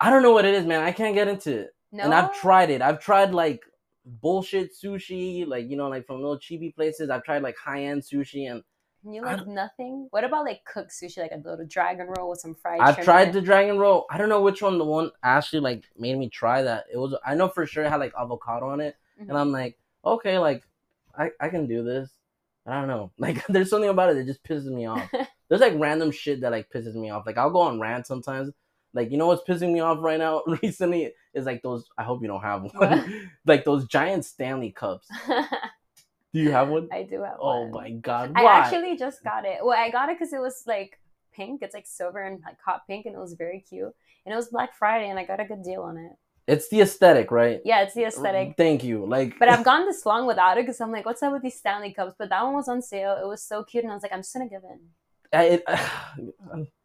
I 0.00 0.10
don't 0.10 0.22
know 0.22 0.32
what 0.32 0.44
it 0.44 0.54
is, 0.54 0.64
man. 0.64 0.82
I 0.82 0.92
can't 0.92 1.14
get 1.14 1.28
into 1.28 1.58
it. 1.60 1.74
no. 1.92 2.04
And 2.04 2.14
I've 2.14 2.34
tried 2.34 2.70
it. 2.70 2.80
I've 2.82 3.00
tried 3.00 3.32
like 3.32 3.64
bullshit 4.04 4.70
sushi, 4.74 5.46
like 5.46 5.68
you 5.68 5.76
know, 5.76 5.88
like 5.88 6.06
from 6.06 6.16
little 6.16 6.38
cheapy 6.38 6.70
places. 6.70 7.10
I've 7.10 7.24
tried 7.24 7.42
like 7.42 7.56
high 7.58 7.84
end 7.84 8.02
sushi, 8.02 8.50
and 8.50 8.62
you 9.04 9.22
like 9.22 9.46
nothing. 9.46 10.06
What 10.10 10.24
about 10.24 10.44
like 10.44 10.64
cooked 10.64 10.92
sushi, 10.92 11.18
like 11.18 11.32
a 11.32 11.36
little 11.48 11.66
dragon 11.66 12.06
roll 12.16 12.30
with 12.30 12.40
some 12.40 12.54
fried? 12.54 12.80
I've 12.80 13.02
tried 13.04 13.32
the 13.34 13.40
dragon 13.42 13.78
roll. 13.78 14.06
I 14.10 14.16
don't 14.16 14.28
know 14.30 14.40
which 14.40 14.62
one. 14.62 14.78
The 14.78 14.84
one 14.84 15.10
Ashley 15.22 15.60
like 15.60 15.84
made 15.98 16.16
me 16.16 16.30
try 16.30 16.62
that. 16.62 16.84
It 16.90 16.96
was. 16.96 17.14
I 17.26 17.34
know 17.34 17.48
for 17.48 17.66
sure 17.66 17.84
it 17.84 17.90
had 17.90 18.00
like 18.00 18.14
avocado 18.18 18.68
on 18.70 18.80
it, 18.80 18.96
Mhm. 19.20 19.28
and 19.28 19.36
I'm 19.38 19.52
like, 19.52 19.76
okay, 20.04 20.38
like 20.38 20.62
I 21.18 21.30
I 21.40 21.48
can 21.48 21.66
do 21.66 21.82
this. 21.84 22.10
I 22.66 22.74
don't 22.74 22.88
know. 22.88 23.12
Like 23.18 23.46
there's 23.46 23.70
something 23.70 23.90
about 23.90 24.10
it 24.10 24.14
that 24.16 24.26
just 24.26 24.42
pisses 24.44 24.66
me 24.66 24.86
off. 24.86 25.08
There's 25.48 25.60
like 25.60 25.74
random 25.78 26.10
shit 26.10 26.40
that 26.40 26.50
like 26.50 26.68
pisses 26.70 26.94
me 26.94 27.10
off. 27.10 27.24
Like 27.24 27.38
I'll 27.38 27.50
go 27.50 27.60
on 27.60 27.78
rant 27.78 28.06
sometimes. 28.06 28.50
Like 28.92 29.12
you 29.12 29.16
know 29.18 29.28
what's 29.28 29.48
pissing 29.48 29.72
me 29.72 29.78
off 29.80 29.98
right 30.00 30.18
now 30.18 30.42
recently 30.62 31.12
is 31.34 31.46
like 31.46 31.62
those. 31.62 31.84
I 31.96 32.02
hope 32.02 32.20
you 32.22 32.28
don't 32.28 32.42
have 32.42 32.62
one. 32.74 33.30
Like 33.46 33.64
those 33.64 33.86
giant 33.86 34.24
Stanley 34.24 34.72
cups. 34.72 35.06
Do 36.32 36.40
you 36.40 36.50
have 36.50 36.68
one? 36.68 36.88
I 36.92 37.04
do 37.04 37.22
have 37.22 37.36
Oh 37.40 37.62
one. 37.62 37.70
my 37.70 37.90
god! 37.90 38.32
I 38.34 38.44
actually 38.44 38.96
just 38.96 39.22
got 39.22 39.44
it. 39.44 39.58
Well, 39.62 39.78
I 39.78 39.90
got 39.90 40.08
it 40.08 40.18
because 40.18 40.32
it 40.32 40.40
was 40.40 40.64
like 40.66 40.98
pink. 41.32 41.62
It's 41.62 41.74
like 41.74 41.86
silver 41.86 42.22
and 42.22 42.42
like 42.44 42.58
hot 42.64 42.82
pink, 42.88 43.06
and 43.06 43.14
it 43.14 43.18
was 43.18 43.34
very 43.34 43.60
cute. 43.68 43.92
And 44.24 44.32
it 44.32 44.36
was 44.36 44.48
Black 44.48 44.74
Friday, 44.74 45.08
and 45.08 45.18
I 45.18 45.24
got 45.24 45.40
a 45.40 45.44
good 45.44 45.62
deal 45.62 45.82
on 45.82 45.96
it. 45.96 46.12
It's 46.46 46.68
the 46.68 46.80
aesthetic, 46.80 47.30
right? 47.30 47.60
Yeah, 47.64 47.82
it's 47.82 47.94
the 47.94 48.04
aesthetic. 48.04 48.54
Thank 48.56 48.84
you. 48.84 49.04
Like, 49.04 49.38
But 49.38 49.48
I've 49.48 49.64
gone 49.70 49.86
this 49.86 50.06
long 50.06 50.26
without 50.26 50.58
it 50.58 50.62
because 50.64 50.80
I'm 50.80 50.92
like, 50.92 51.04
what's 51.04 51.22
up 51.22 51.32
with 51.32 51.42
these 51.42 51.58
Stanley 51.58 51.92
cups? 51.92 52.14
But 52.18 52.28
that 52.30 52.44
one 52.44 52.54
was 52.54 52.68
on 52.68 52.82
sale. 52.82 53.18
It 53.20 53.26
was 53.26 53.42
so 53.42 53.64
cute, 53.64 53.84
and 53.84 53.90
I 53.90 53.94
was 53.94 54.02
like, 54.02 54.12
I'm 54.12 54.20
just 54.20 54.32
gonna 54.32 54.48
give 54.48 54.62
in. 54.64 54.80
I- 55.32 55.44
it, 55.44 55.64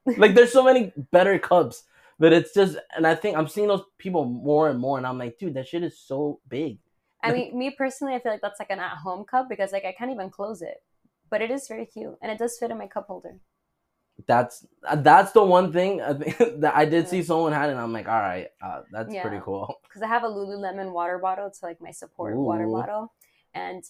like 0.18 0.34
there's 0.34 0.52
so 0.52 0.64
many 0.64 0.92
better 1.12 1.38
cups, 1.38 1.84
but 2.18 2.34
it's 2.34 2.54
just, 2.54 2.78
and 2.96 3.06
I 3.06 3.16
think 3.16 3.38
I'm 3.38 3.48
seeing 3.48 3.68
those 3.68 3.84
people 3.98 4.26
more 4.26 4.70
and 4.70 4.80
more, 4.80 4.98
and 4.98 5.06
I'm 5.06 5.18
like, 5.18 5.38
dude, 5.38 5.54
that 5.54 5.68
shit 5.68 5.84
is 5.84 6.00
so 6.00 6.40
big. 6.48 6.80
I 7.24 7.32
mean, 7.32 7.56
me 7.56 7.70
personally, 7.70 8.16
I 8.16 8.20
feel 8.20 8.32
like 8.32 8.42
that's 8.42 8.60
like 8.60 8.72
an 8.72 8.80
at-home 8.80 9.26
cup 9.26 9.48
because 9.48 9.72
like 9.72 9.86
I 9.86 9.92
can't 9.92 10.12
even 10.12 10.32
close 10.32 10.64
it. 10.64 10.78
But 11.30 11.42
it 11.42 11.52
is 11.52 11.68
very 11.68 11.86
cute, 11.86 12.18
and 12.22 12.32
it 12.32 12.40
does 12.40 12.58
fit 12.60 12.72
in 12.72 12.78
my 12.78 12.88
cup 12.88 13.08
holder. 13.08 13.38
That's 14.28 14.66
that's 14.98 15.32
the 15.32 15.44
one 15.44 15.72
thing 15.72 16.02
I 16.02 16.14
think 16.14 16.38
that 16.62 16.76
I 16.76 16.86
did 16.86 17.06
Yeah. 17.06 17.10
see 17.10 17.24
someone 17.24 17.54
had, 17.54 17.70
and 17.70 17.80
I'm 17.80 17.94
like, 17.94 18.08
all 18.08 18.20
right, 18.20 18.48
uh, 18.62 18.82
that's 18.92 19.14
pretty 19.16 19.40
cool. 19.44 19.80
Because 19.84 20.02
I 20.02 20.08
have 20.08 20.24
a 20.24 20.28
Lululemon 20.28 20.92
water 20.92 21.18
bottle. 21.18 21.50
to 21.50 21.60
like 21.66 21.80
my 21.82 21.92
support 21.92 22.36
water 22.36 22.68
bottle, 22.68 23.14
and 23.54 23.84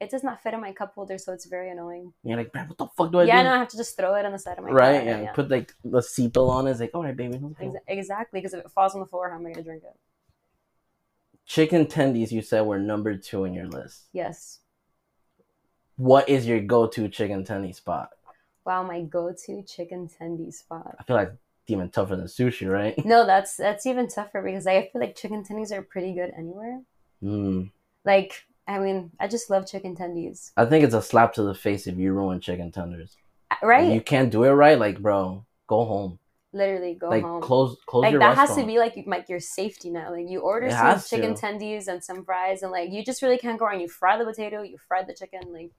it 0.00 0.10
does 0.10 0.22
not 0.22 0.40
fit 0.42 0.54
in 0.54 0.60
my 0.60 0.72
cup 0.72 0.94
holder, 0.94 1.18
so 1.18 1.32
it's 1.32 1.46
very 1.46 1.70
annoying. 1.70 2.12
You're 2.22 2.36
like, 2.36 2.54
man, 2.54 2.68
what 2.68 2.78
the 2.78 2.86
fuck 2.96 3.10
do 3.10 3.18
I 3.18 3.24
yeah, 3.24 3.38
do? 3.42 3.48
no, 3.48 3.54
I 3.54 3.58
have 3.58 3.68
to 3.68 3.76
just 3.76 3.96
throw 3.96 4.14
it 4.14 4.24
on 4.24 4.30
the 4.32 4.38
side 4.38 4.56
of 4.58 4.64
my 4.64 4.70
right? 4.70 5.00
car, 5.00 5.08
Yeah, 5.08 5.20
yeah. 5.22 5.32
put 5.32 5.50
like 5.50 5.74
the 5.84 5.98
seatbelt 5.98 6.48
on. 6.50 6.66
It's 6.68 6.78
like, 6.80 6.92
all 6.94 7.02
right, 7.02 7.16
baby. 7.16 7.40
Ex- 7.60 7.74
exactly, 7.88 8.38
because 8.40 8.54
if 8.54 8.64
it 8.64 8.70
falls 8.70 8.94
on 8.94 9.00
the 9.00 9.06
floor, 9.06 9.28
how 9.30 9.36
am 9.36 9.46
I 9.46 9.50
gonna 9.52 9.64
drink 9.64 9.82
it? 9.84 9.96
Chicken 11.46 11.86
tendies, 11.86 12.30
you 12.30 12.42
said 12.42 12.60
were 12.66 12.78
number 12.78 13.16
two 13.16 13.44
in 13.44 13.54
your 13.54 13.66
list. 13.66 14.04
Yes. 14.12 14.60
What 15.96 16.28
is 16.28 16.46
your 16.46 16.60
go-to 16.60 17.08
chicken 17.08 17.42
tendy 17.44 17.74
spot? 17.74 18.10
Wow, 18.68 18.82
my 18.82 19.00
go-to 19.00 19.62
chicken 19.62 20.10
tendy 20.20 20.52
spot. 20.52 20.94
I 21.00 21.02
feel 21.04 21.16
like 21.16 21.28
it's 21.28 21.40
even 21.68 21.88
tougher 21.88 22.16
than 22.16 22.26
sushi, 22.26 22.70
right? 22.70 23.02
No, 23.02 23.24
that's 23.24 23.56
that's 23.56 23.86
even 23.86 24.08
tougher 24.08 24.42
because 24.42 24.66
I 24.66 24.90
feel 24.92 25.00
like 25.00 25.16
chicken 25.16 25.42
tendies 25.42 25.72
are 25.72 25.80
pretty 25.80 26.12
good 26.12 26.32
anywhere. 26.36 26.82
Mm. 27.22 27.70
Like, 28.04 28.44
I 28.66 28.78
mean, 28.78 29.10
I 29.18 29.26
just 29.26 29.48
love 29.48 29.66
chicken 29.66 29.96
tendies. 29.96 30.50
I 30.54 30.66
think 30.66 30.84
it's 30.84 30.92
a 30.92 31.00
slap 31.00 31.32
to 31.34 31.42
the 31.44 31.54
face 31.54 31.86
if 31.86 31.96
you 31.96 32.12
ruin 32.12 32.40
chicken 32.40 32.70
tenders. 32.70 33.16
Uh, 33.50 33.54
If 33.62 33.68
Right? 33.68 33.90
you 33.90 34.02
can't 34.02 34.30
do 34.30 34.44
it 34.44 34.50
right, 34.50 34.78
like 34.78 35.00
bro, 35.00 35.46
go 35.66 35.86
home. 35.86 36.18
Literally, 36.52 36.92
go 36.92 37.08
like 37.08 37.22
home. 37.22 37.40
close 37.40 37.74
close 37.86 38.02
like 38.04 38.18
that 38.20 38.36
has 38.36 38.54
to 38.56 38.66
be 38.66 38.78
like 38.78 39.02
like 39.06 39.30
your 39.30 39.40
safety 39.40 39.88
net. 39.88 40.12
Like 40.12 40.28
you 40.28 40.40
order 40.40 40.66
It 40.66 40.72
some 40.76 41.00
chicken 41.00 41.34
to. 41.34 41.40
tendies 41.40 41.88
and 41.88 42.04
some 42.04 42.22
fries, 42.22 42.62
and 42.62 42.70
like 42.70 42.90
you 42.92 43.02
just 43.02 43.22
really 43.22 43.38
can't 43.38 43.58
go 43.58 43.64
wrong. 43.64 43.80
You 43.80 43.88
fry 43.88 44.18
the 44.18 44.26
potato, 44.26 44.60
you 44.60 44.76
fry 44.76 45.04
the 45.04 45.14
chicken. 45.14 45.40
Like 45.54 45.70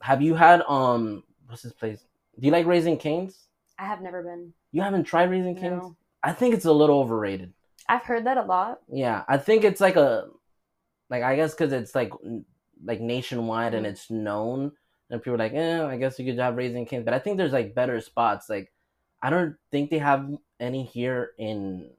Have 0.00 0.22
you 0.22 0.36
had 0.36 0.62
um 0.62 1.24
what's 1.48 1.62
this 1.62 1.72
place? 1.72 2.04
Do 2.38 2.46
you 2.46 2.52
like 2.52 2.66
Raising 2.66 2.98
Canes? 2.98 3.46
I 3.78 3.86
have 3.86 4.00
never 4.02 4.22
been. 4.22 4.52
You 4.72 4.82
haven't 4.82 5.04
tried 5.04 5.30
Raising 5.30 5.56
Canes? 5.56 5.82
No. 5.82 5.96
I 6.22 6.32
think 6.32 6.54
it's 6.54 6.64
a 6.64 6.72
little 6.72 6.98
overrated. 7.00 7.52
I've 7.88 8.02
heard 8.02 8.24
that 8.26 8.36
a 8.36 8.42
lot. 8.42 8.80
Yeah, 8.88 9.22
I 9.28 9.38
think 9.38 9.64
it's 9.64 9.80
like 9.80 9.96
a 9.96 10.26
like 11.08 11.22
I 11.22 11.36
guess 11.36 11.54
because 11.54 11.72
it's 11.72 11.94
like 11.94 12.12
like 12.84 13.00
nationwide 13.00 13.74
and 13.74 13.86
Mhm. 13.86 13.90
it's 13.90 14.10
known, 14.10 14.72
and 15.08 15.20
people 15.22 15.34
are 15.34 15.38
like, 15.38 15.54
eh, 15.54 15.84
I 15.84 15.96
guess 15.96 16.18
you 16.18 16.26
could 16.26 16.38
have 16.40 16.56
Raising 16.56 16.84
Canes, 16.84 17.04
but 17.04 17.14
I 17.14 17.18
think 17.18 17.36
there's 17.36 17.52
like 17.52 17.74
better 17.74 18.00
spots. 18.00 18.48
Like 18.50 18.72
I 19.22 19.30
don't 19.30 19.56
think 19.70 19.90
they 19.90 19.98
have 19.98 20.28
any 20.60 20.84
here 20.84 21.30
in 21.38 21.90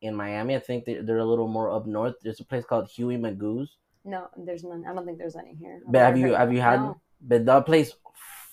in 0.00 0.14
Miami. 0.14 0.54
I 0.56 0.58
think 0.60 0.84
they, 0.84 0.94
they're 0.94 1.18
a 1.18 1.24
little 1.24 1.48
more 1.48 1.70
up 1.70 1.86
north. 1.86 2.16
There's 2.22 2.40
a 2.40 2.44
place 2.44 2.64
called 2.64 2.88
Huey 2.88 3.16
Magoo's, 3.16 3.76
No, 4.04 4.28
there's 4.36 4.62
none. 4.64 4.84
I 4.86 4.94
don't 4.94 5.04
think 5.04 5.18
there's 5.18 5.34
any 5.36 5.54
here. 5.54 5.80
I've 5.86 5.92
But 5.92 5.98
have 6.00 6.18
you- 6.18 6.34
have 6.34 6.52
you 6.52 6.60
had- 6.60 6.94
but 7.20 7.44
that 7.46 7.66
place 7.66 7.92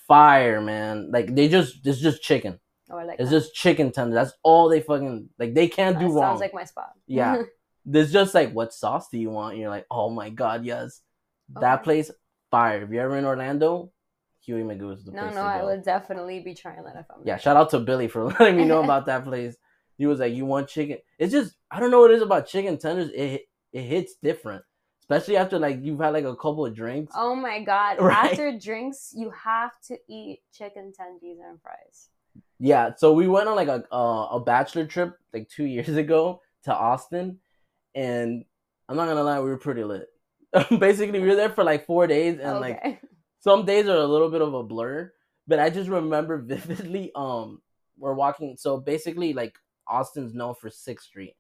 fire, 0.08 0.62
man. 0.62 1.12
Like 1.12 1.34
they 1.36 1.48
just 1.48 1.86
it's 1.86 2.00
just 2.00 2.22
chicken. 2.22 2.60
Oh, 2.90 2.98
I 2.98 3.04
like 3.04 3.20
It's 3.20 3.30
that. 3.30 3.36
just 3.40 3.56
chicken 3.56 3.92
tenders. 3.92 4.16
That's 4.16 4.38
all 4.44 4.70
they 4.70 4.82
fucking 4.82 5.30
like. 5.40 5.54
They 5.54 5.68
can't 5.68 5.98
do 6.00 6.08
That 6.08 6.14
wrong. 6.14 6.24
Sounds 6.34 6.42
like 6.42 6.54
my 6.54 6.66
spot. 6.66 6.92
Yeah. 7.08 7.44
There's 7.86 8.12
just 8.12 8.34
like, 8.34 8.52
what 8.52 8.74
sauce 8.74 9.10
do 9.10 9.18
you 9.20 9.30
want? 9.30 9.54
And 9.54 9.62
you're 9.62 9.70
like, 9.70 9.86
oh 9.92 10.10
my 10.10 10.30
god, 10.30 10.66
yes. 10.66 11.02
That 11.62 11.84
place, 11.84 12.10
fire. 12.50 12.82
If 12.84 12.90
you're 12.90 13.04
ever 13.04 13.18
in 13.18 13.26
Orlando, 13.26 13.92
Huey 14.44 14.64
Magoo 14.64 14.94
is 14.94 15.04
the 15.06 15.12
no, 15.12 15.22
place 15.22 15.36
no, 15.36 15.42
to 15.42 15.48
I 15.48 15.64
would 15.64 15.84
definitely 15.84 16.40
be 16.40 16.56
trying 16.56 16.84
that 16.84 16.96
if 16.96 17.06
I'm 17.12 17.20
Yeah, 17.24 17.34
there. 17.36 17.40
shout 17.40 17.58
out 17.58 17.70
to 17.72 17.80
Billy 17.80 18.08
for 18.08 18.26
letting 18.40 18.58
me 18.58 18.66
know 18.66 18.84
about 18.84 19.06
that 19.06 19.24
place. 19.24 19.56
He 19.98 20.08
was 20.08 20.20
like, 20.20 20.34
"You 20.34 20.46
want 20.46 20.68
chicken?" 20.68 20.98
It's 21.20 21.32
just 21.32 21.56
I 21.72 21.80
don't 21.80 21.92
know 21.92 22.00
what 22.02 22.12
it 22.12 22.16
is 22.16 22.22
about 22.24 22.48
chicken 22.48 22.78
tenders. 22.78 23.12
It 23.14 23.44
it 23.72 23.82
hits 23.84 24.16
different, 24.22 24.64
especially 25.06 25.38
after 25.38 25.60
like 25.60 25.80
you've 25.84 26.00
had 26.00 26.14
like 26.14 26.26
a 26.26 26.36
couple 26.36 26.66
of 26.66 26.76
drinks. 26.76 27.14
Oh 27.16 27.36
my 27.36 27.64
god! 27.64 27.98
Right. 28.00 28.32
After 28.32 28.58
drinks, 28.58 29.14
you 29.16 29.32
have 29.32 29.72
to 29.88 29.98
eat 30.10 30.40
chicken 30.52 30.92
tendies 31.00 31.38
and 31.48 31.62
fries. 31.62 32.10
Yeah, 32.60 32.92
so 32.98 33.14
we 33.14 33.28
went 33.28 33.48
on 33.48 33.56
like 33.56 33.68
a 33.68 33.84
uh, 33.94 34.28
a 34.32 34.40
bachelor 34.40 34.86
trip 34.86 35.16
like 35.34 35.50
two 35.50 35.66
years 35.76 35.96
ago 35.96 36.42
to 36.64 36.74
Austin, 36.74 37.40
and 37.94 38.46
I'm 38.90 38.98
not 38.98 39.08
gonna 39.08 39.24
lie, 39.24 39.40
we 39.40 39.50
were 39.50 39.58
pretty 39.58 39.84
lit. 39.84 40.08
Basically, 40.80 41.20
we 41.20 41.28
were 41.28 41.36
there 41.36 41.50
for 41.50 41.64
like 41.64 41.86
four 41.86 42.08
days, 42.08 42.40
and 42.40 42.60
like 42.60 43.02
some 43.40 43.66
days 43.66 43.88
are 43.88 43.98
a 43.98 44.08
little 44.08 44.30
bit 44.30 44.42
of 44.42 44.54
a 44.54 44.64
blur. 44.64 45.12
But 45.48 45.60
I 45.60 45.70
just 45.70 45.90
remember 45.90 46.38
vividly. 46.42 47.12
Um, 47.16 47.62
we're 47.98 48.14
walking. 48.14 48.56
So 48.58 48.78
basically, 48.78 49.34
like 49.34 49.56
Austin's 49.88 50.34
known 50.34 50.56
for 50.56 50.70
Sixth 50.70 51.08
Street, 51.08 51.36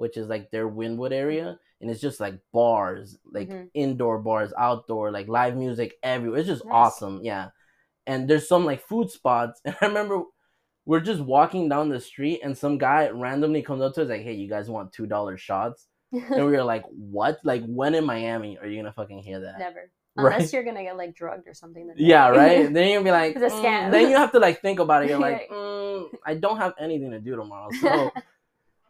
which 0.00 0.16
is 0.16 0.28
like 0.28 0.50
their 0.50 0.66
Wynwood 0.68 1.12
area, 1.12 1.58
and 1.80 1.90
it's 1.90 2.00
just 2.00 2.20
like 2.20 2.36
bars, 2.52 3.18
like 3.30 3.50
Mhm. 3.50 3.70
indoor 3.74 4.18
bars, 4.18 4.50
outdoor, 4.56 5.10
like 5.10 5.28
live 5.28 5.56
music 5.56 5.98
everywhere. 6.02 6.38
It's 6.40 6.48
just 6.48 6.64
Nice. 6.64 6.72
awesome, 6.72 7.20
yeah. 7.22 7.50
And 8.06 8.26
there's 8.26 8.48
some 8.48 8.64
like 8.64 8.80
food 8.80 9.10
spots, 9.10 9.60
and 9.66 9.76
I 9.80 9.86
remember 9.86 10.22
we're 10.86 11.00
just 11.10 11.20
walking 11.20 11.68
down 11.68 11.90
the 11.90 12.00
street, 12.00 12.40
and 12.42 12.56
some 12.56 12.78
guy 12.78 13.10
randomly 13.10 13.62
comes 13.62 13.82
up 13.82 13.92
to 13.94 14.02
us 14.02 14.08
like, 14.08 14.22
"Hey, 14.22 14.32
you 14.32 14.48
guys 14.48 14.70
want 14.70 14.92
two 14.92 15.06
dollar 15.06 15.36
shots?" 15.36 15.86
And 16.12 16.44
we 16.46 16.52
were 16.56 16.64
like, 16.64 16.84
"What? 16.88 17.38
Like 17.44 17.62
when 17.66 17.94
in 17.94 18.04
Miami 18.06 18.56
are 18.58 18.66
you 18.66 18.76
gonna 18.80 18.92
fucking 19.00 19.18
hear 19.22 19.40
that?" 19.40 19.58
Never. 19.58 19.90
Right. 20.16 20.34
Unless 20.34 20.52
you're 20.52 20.64
gonna 20.64 20.82
get 20.82 20.96
like 20.96 21.14
drugged 21.14 21.46
or 21.46 21.54
something. 21.54 21.86
then 21.86 21.94
Yeah, 21.96 22.30
right. 22.30 22.72
Then 22.74 22.88
you'll 22.90 23.04
be 23.04 23.12
like, 23.12 23.36
It's 23.36 23.54
a 23.54 23.56
"Mm," 23.56 23.90
then 23.92 24.10
you 24.10 24.16
have 24.16 24.32
to 24.32 24.40
like 24.40 24.60
think 24.60 24.80
about 24.80 25.04
it. 25.04 25.08
You're 25.10 25.20
like, 25.20 25.48
mm, 25.48 26.08
I 26.26 26.34
don't 26.34 26.56
have 26.56 26.74
anything 26.80 27.12
to 27.12 27.20
do 27.20 27.36
tomorrow, 27.36 27.70
so. 27.80 28.10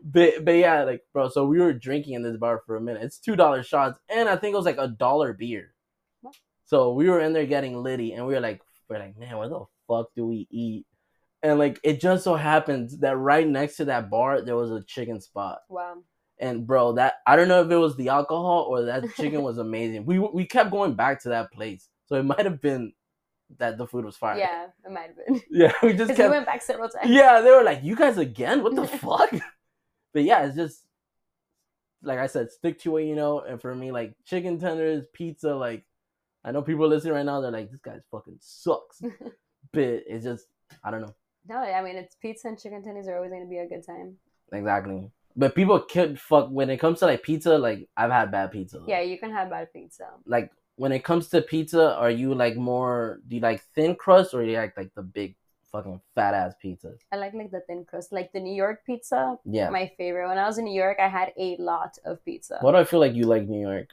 But 0.05 0.45
but 0.45 0.53
yeah, 0.53 0.85
like 0.85 1.03
bro. 1.13 1.29
So 1.29 1.47
we 1.47 1.59
were 1.59 1.73
drinking 1.73 2.15
in 2.15 2.23
this 2.23 2.37
bar 2.37 2.63
for 2.67 2.77
a 2.77 2.81
minute. 2.81 3.03
It's 3.03 3.19
two 3.19 3.37
dollar 3.37 3.63
shots, 3.63 3.99
and 4.09 4.29
I 4.29 4.37
think 4.37 4.55
it 4.55 4.57
was 4.57 4.67
like 4.67 4.79
a 4.79 4.89
dollar 4.89 5.33
beer. 5.33 5.75
What? 6.21 6.35
So 6.65 6.93
we 6.93 7.09
were 7.09 7.21
in 7.21 7.33
there 7.33 7.47
getting 7.47 7.83
litty, 7.83 8.13
and 8.13 8.27
we 8.27 8.35
were 8.35 8.41
like, 8.41 8.61
we're 8.89 8.99
like, 8.99 9.17
man, 9.19 9.37
where 9.39 9.49
the 9.49 9.65
fuck 9.89 10.09
do 10.15 10.27
we 10.27 10.47
eat? 10.51 10.87
And 11.43 11.59
like, 11.59 11.81
it 11.83 12.01
just 12.01 12.25
so 12.25 12.35
happens 12.35 12.99
that 12.99 13.17
right 13.17 13.49
next 13.49 13.77
to 13.77 13.87
that 13.87 14.11
bar 14.11 14.43
there 14.43 14.57
was 14.57 14.71
a 14.71 14.83
chicken 14.83 15.21
spot. 15.21 15.61
wow. 15.69 15.97
And 16.39 16.67
bro, 16.67 16.93
that 16.95 17.15
I 17.27 17.37
don't 17.37 17.49
know 17.49 17.63
if 17.63 17.71
it 17.71 17.77
was 17.77 17.97
the 17.97 18.09
alcohol 18.09 18.67
or 18.71 18.85
that 18.87 19.05
chicken 19.17 19.43
was 19.43 19.59
amazing. 19.59 20.07
We 20.07 20.19
we 20.19 20.47
kept 20.47 20.71
going 20.71 20.95
back 20.95 21.23
to 21.23 21.31
that 21.31 21.53
place, 21.53 21.89
so 22.07 22.17
it 22.17 22.25
might 22.25 22.45
have 22.47 22.63
been 22.63 22.93
that 23.59 23.77
the 23.79 23.87
food 23.87 24.05
was 24.05 24.17
fire. 24.17 24.39
Yeah, 24.39 24.67
it 24.85 24.91
might 24.91 25.09
have 25.09 25.17
been. 25.27 25.43
yeah. 25.51 25.73
We 25.83 25.93
just 25.93 26.09
Because 26.09 26.31
we 26.31 26.37
went 26.37 26.47
back 26.47 26.63
several 26.63 26.89
times. 26.89 27.11
Yeah, 27.11 27.41
they 27.41 27.51
were 27.51 27.65
like, 27.65 27.83
"You 27.83 27.95
guys 27.97 28.17
again? 28.17 28.63
What 28.63 28.75
the 28.75 28.87
fuck?" 28.87 29.33
But 30.13 30.25
yeah, 30.25 30.45
it's 30.45 30.57
just 30.57 30.85
like 32.03 32.19
I 32.19 32.27
said, 32.27 32.51
stick 32.51 32.79
to 32.81 32.93
what 32.93 33.05
you 33.05 33.15
know. 33.15 33.41
And 33.41 33.61
for 33.61 33.75
me, 33.75 33.93
like 33.93 34.15
chicken 34.25 34.59
tenders, 34.59 35.07
pizza, 35.13 35.55
like 35.55 35.85
I 36.45 36.53
know 36.53 36.63
people 36.63 36.89
listening 36.89 37.15
right 37.15 37.27
now, 37.27 37.41
they're 37.41 37.51
like, 37.51 37.71
this 37.71 37.81
guy's 37.81 38.03
fucking 38.11 38.39
sucks. 38.41 39.01
but 39.73 39.83
it's 39.83 40.25
just 40.25 40.47
I 40.83 40.91
don't 40.91 41.03
know. 41.03 41.15
No, 41.49 41.57
I 41.57 41.83
mean 41.83 41.97
it's 41.97 42.17
pizza 42.17 42.49
and 42.49 42.59
chicken 42.59 42.83
tenders 42.83 43.09
are 43.09 43.17
always 43.17 43.31
going 43.31 43.43
to 43.43 43.49
be 43.49 43.59
a 43.59 43.69
good 43.69 43.85
time. 43.85 44.17
Exactly. 44.53 45.11
But 45.37 45.55
people 45.55 45.79
could 45.81 46.21
fuck 46.21 46.49
when 46.51 46.71
it 46.71 46.79
comes 46.79 46.99
to 47.01 47.07
like 47.07 47.23
pizza. 47.23 47.57
Like 47.57 47.89
I've 47.97 48.11
had 48.11 48.31
bad 48.31 48.53
pizza. 48.53 48.81
Yeah, 48.87 49.01
you 49.01 49.19
can 49.19 49.31
have 49.31 49.51
bad 49.51 49.73
pizza. 49.73 50.09
Like 50.27 50.51
when 50.77 50.93
it 50.93 51.05
comes 51.05 51.29
to 51.29 51.43
pizza, 51.43 51.95
are 51.97 52.11
you 52.11 52.35
like 52.35 52.57
more? 52.57 53.21
Do 53.27 53.37
you 53.37 53.43
like 53.43 53.63
thin 53.75 53.95
crust 53.95 54.35
or 54.35 54.45
do 54.45 54.51
you 54.51 54.57
like 54.57 54.77
like 54.77 54.95
the 54.95 55.03
big 55.03 55.37
fucking 55.73 56.01
fat 56.15 56.35
ass 56.35 56.55
pizzas? 56.63 56.99
I 57.13 57.17
like 57.17 57.35
like 57.35 57.51
the 57.51 57.61
thin 57.67 57.85
crust, 57.85 58.13
like 58.13 58.33
the 58.33 58.41
New 58.41 58.55
York 58.55 58.85
pizza. 58.85 59.37
Yeah. 59.45 59.71
My 59.71 59.91
favorite. 59.97 60.29
When 60.29 60.39
I 60.39 60.47
was 60.47 60.59
in 60.59 60.65
New 60.65 60.75
York, 60.75 60.99
I 61.01 61.09
had 61.09 61.33
a 61.39 61.57
lot 61.59 61.99
of 62.05 62.25
pizza. 62.25 62.59
What 62.61 62.73
do 62.73 62.79
I 62.79 62.85
feel 62.85 63.01
like 63.01 63.15
you 63.15 63.25
like 63.25 63.47
New 63.49 63.61
York? 63.61 63.89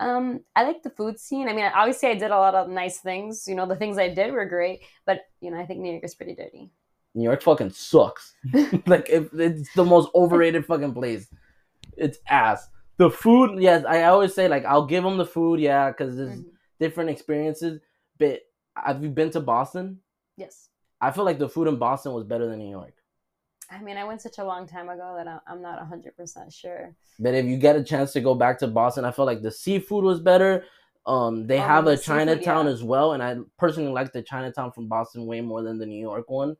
Um, 0.00 0.40
I 0.56 0.64
like 0.64 0.82
the 0.82 0.90
food 0.90 1.20
scene. 1.20 1.48
I 1.48 1.52
mean, 1.52 1.70
obviously, 1.72 2.08
I 2.08 2.14
did 2.14 2.30
a 2.32 2.38
lot 2.38 2.54
of 2.54 2.68
nice 2.68 2.98
things. 2.98 3.46
You 3.46 3.54
know, 3.54 3.66
the 3.66 3.76
things 3.76 3.98
I 3.98 4.08
did 4.08 4.32
were 4.32 4.46
great, 4.46 4.80
but 5.06 5.20
you 5.40 5.50
know, 5.50 5.58
I 5.58 5.66
think 5.66 5.80
New 5.80 5.92
York 5.92 6.04
is 6.04 6.14
pretty 6.14 6.34
dirty. 6.34 6.70
New 7.14 7.24
York 7.24 7.42
fucking 7.42 7.70
sucks. 7.70 8.34
like 8.86 9.08
if 9.10 9.32
it's 9.34 9.72
the 9.74 9.84
most 9.84 10.10
overrated 10.14 10.66
fucking 10.66 10.94
place. 10.94 11.28
It's 11.96 12.18
ass. 12.28 12.66
The 12.96 13.10
food, 13.10 13.60
yes, 13.60 13.84
I 13.86 14.04
always 14.04 14.34
say 14.34 14.48
like 14.48 14.64
I'll 14.64 14.86
give 14.86 15.04
them 15.04 15.18
the 15.18 15.26
food, 15.26 15.60
yeah, 15.60 15.90
because 15.90 16.16
there's 16.16 16.40
Mhm. 16.40 16.46
different 16.80 17.10
experiences. 17.10 17.80
But 18.18 18.40
have 18.76 19.02
you 19.02 19.10
been 19.10 19.30
to 19.30 19.40
Boston? 19.40 20.00
Yes. 20.36 20.68
I 21.00 21.10
feel 21.10 21.24
like 21.24 21.38
the 21.38 21.48
food 21.48 21.68
in 21.68 21.76
Boston 21.76 22.12
was 22.12 22.24
better 22.24 22.46
than 22.46 22.58
New 22.58 22.70
York. 22.70 22.94
I 23.70 23.80
mean, 23.80 23.96
I 23.96 24.04
went 24.04 24.20
such 24.20 24.38
a 24.38 24.44
long 24.44 24.66
time 24.66 24.88
ago 24.88 25.14
that 25.16 25.42
I'm 25.46 25.62
not 25.62 25.78
100% 25.80 26.52
sure. 26.54 26.94
But 27.18 27.34
if 27.34 27.46
you 27.46 27.56
get 27.56 27.74
a 27.76 27.82
chance 27.82 28.12
to 28.12 28.20
go 28.20 28.34
back 28.34 28.58
to 28.58 28.66
Boston, 28.68 29.04
I 29.04 29.10
feel 29.12 29.24
like 29.24 29.42
the 29.42 29.50
seafood 29.50 30.04
was 30.04 30.20
better. 30.20 30.64
Um, 31.06 31.46
they 31.46 31.58
Oh, 31.58 31.62
have 31.62 31.86
a 31.86 31.96
seafood, 31.96 32.04
Chinatown 32.04 32.66
yeah. 32.66 32.72
as 32.72 32.82
well, 32.84 33.12
and 33.14 33.22
I 33.22 33.36
personally 33.58 33.90
like 33.90 34.12
the 34.12 34.22
Chinatown 34.22 34.72
from 34.72 34.88
Boston 34.88 35.26
way 35.26 35.40
more 35.40 35.62
than 35.62 35.78
the 35.78 35.86
New 35.86 36.00
York 36.00 36.30
one. 36.30 36.56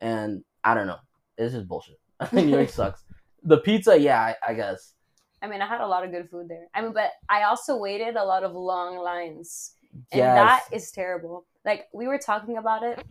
And 0.00 0.42
I 0.64 0.74
don't 0.74 0.86
know, 0.86 0.98
it's 1.36 1.52
just 1.54 1.68
bullshit. 1.68 2.00
New 2.32 2.48
York 2.48 2.68
sucks. 2.70 3.04
The 3.42 3.58
pizza, 3.58 3.96
yeah, 3.98 4.20
I, 4.20 4.34
I 4.50 4.54
guess. 4.54 4.94
I 5.42 5.46
mean, 5.46 5.60
I 5.60 5.66
had 5.66 5.82
a 5.82 5.86
lot 5.86 6.02
of 6.04 6.10
good 6.10 6.28
food 6.30 6.48
there. 6.48 6.66
I 6.74 6.80
mean, 6.80 6.92
but 6.94 7.10
I 7.28 7.42
also 7.42 7.76
waited 7.76 8.16
a 8.16 8.24
lot 8.24 8.42
of 8.42 8.54
long 8.54 8.96
lines. 8.96 9.72
And 10.10 10.18
Yes. 10.18 10.34
that 10.34 10.74
is 10.76 10.90
terrible. 10.90 11.44
Like, 11.64 11.86
we 11.92 12.06
were 12.06 12.18
talking 12.18 12.56
about 12.58 12.82
it, 12.82 13.02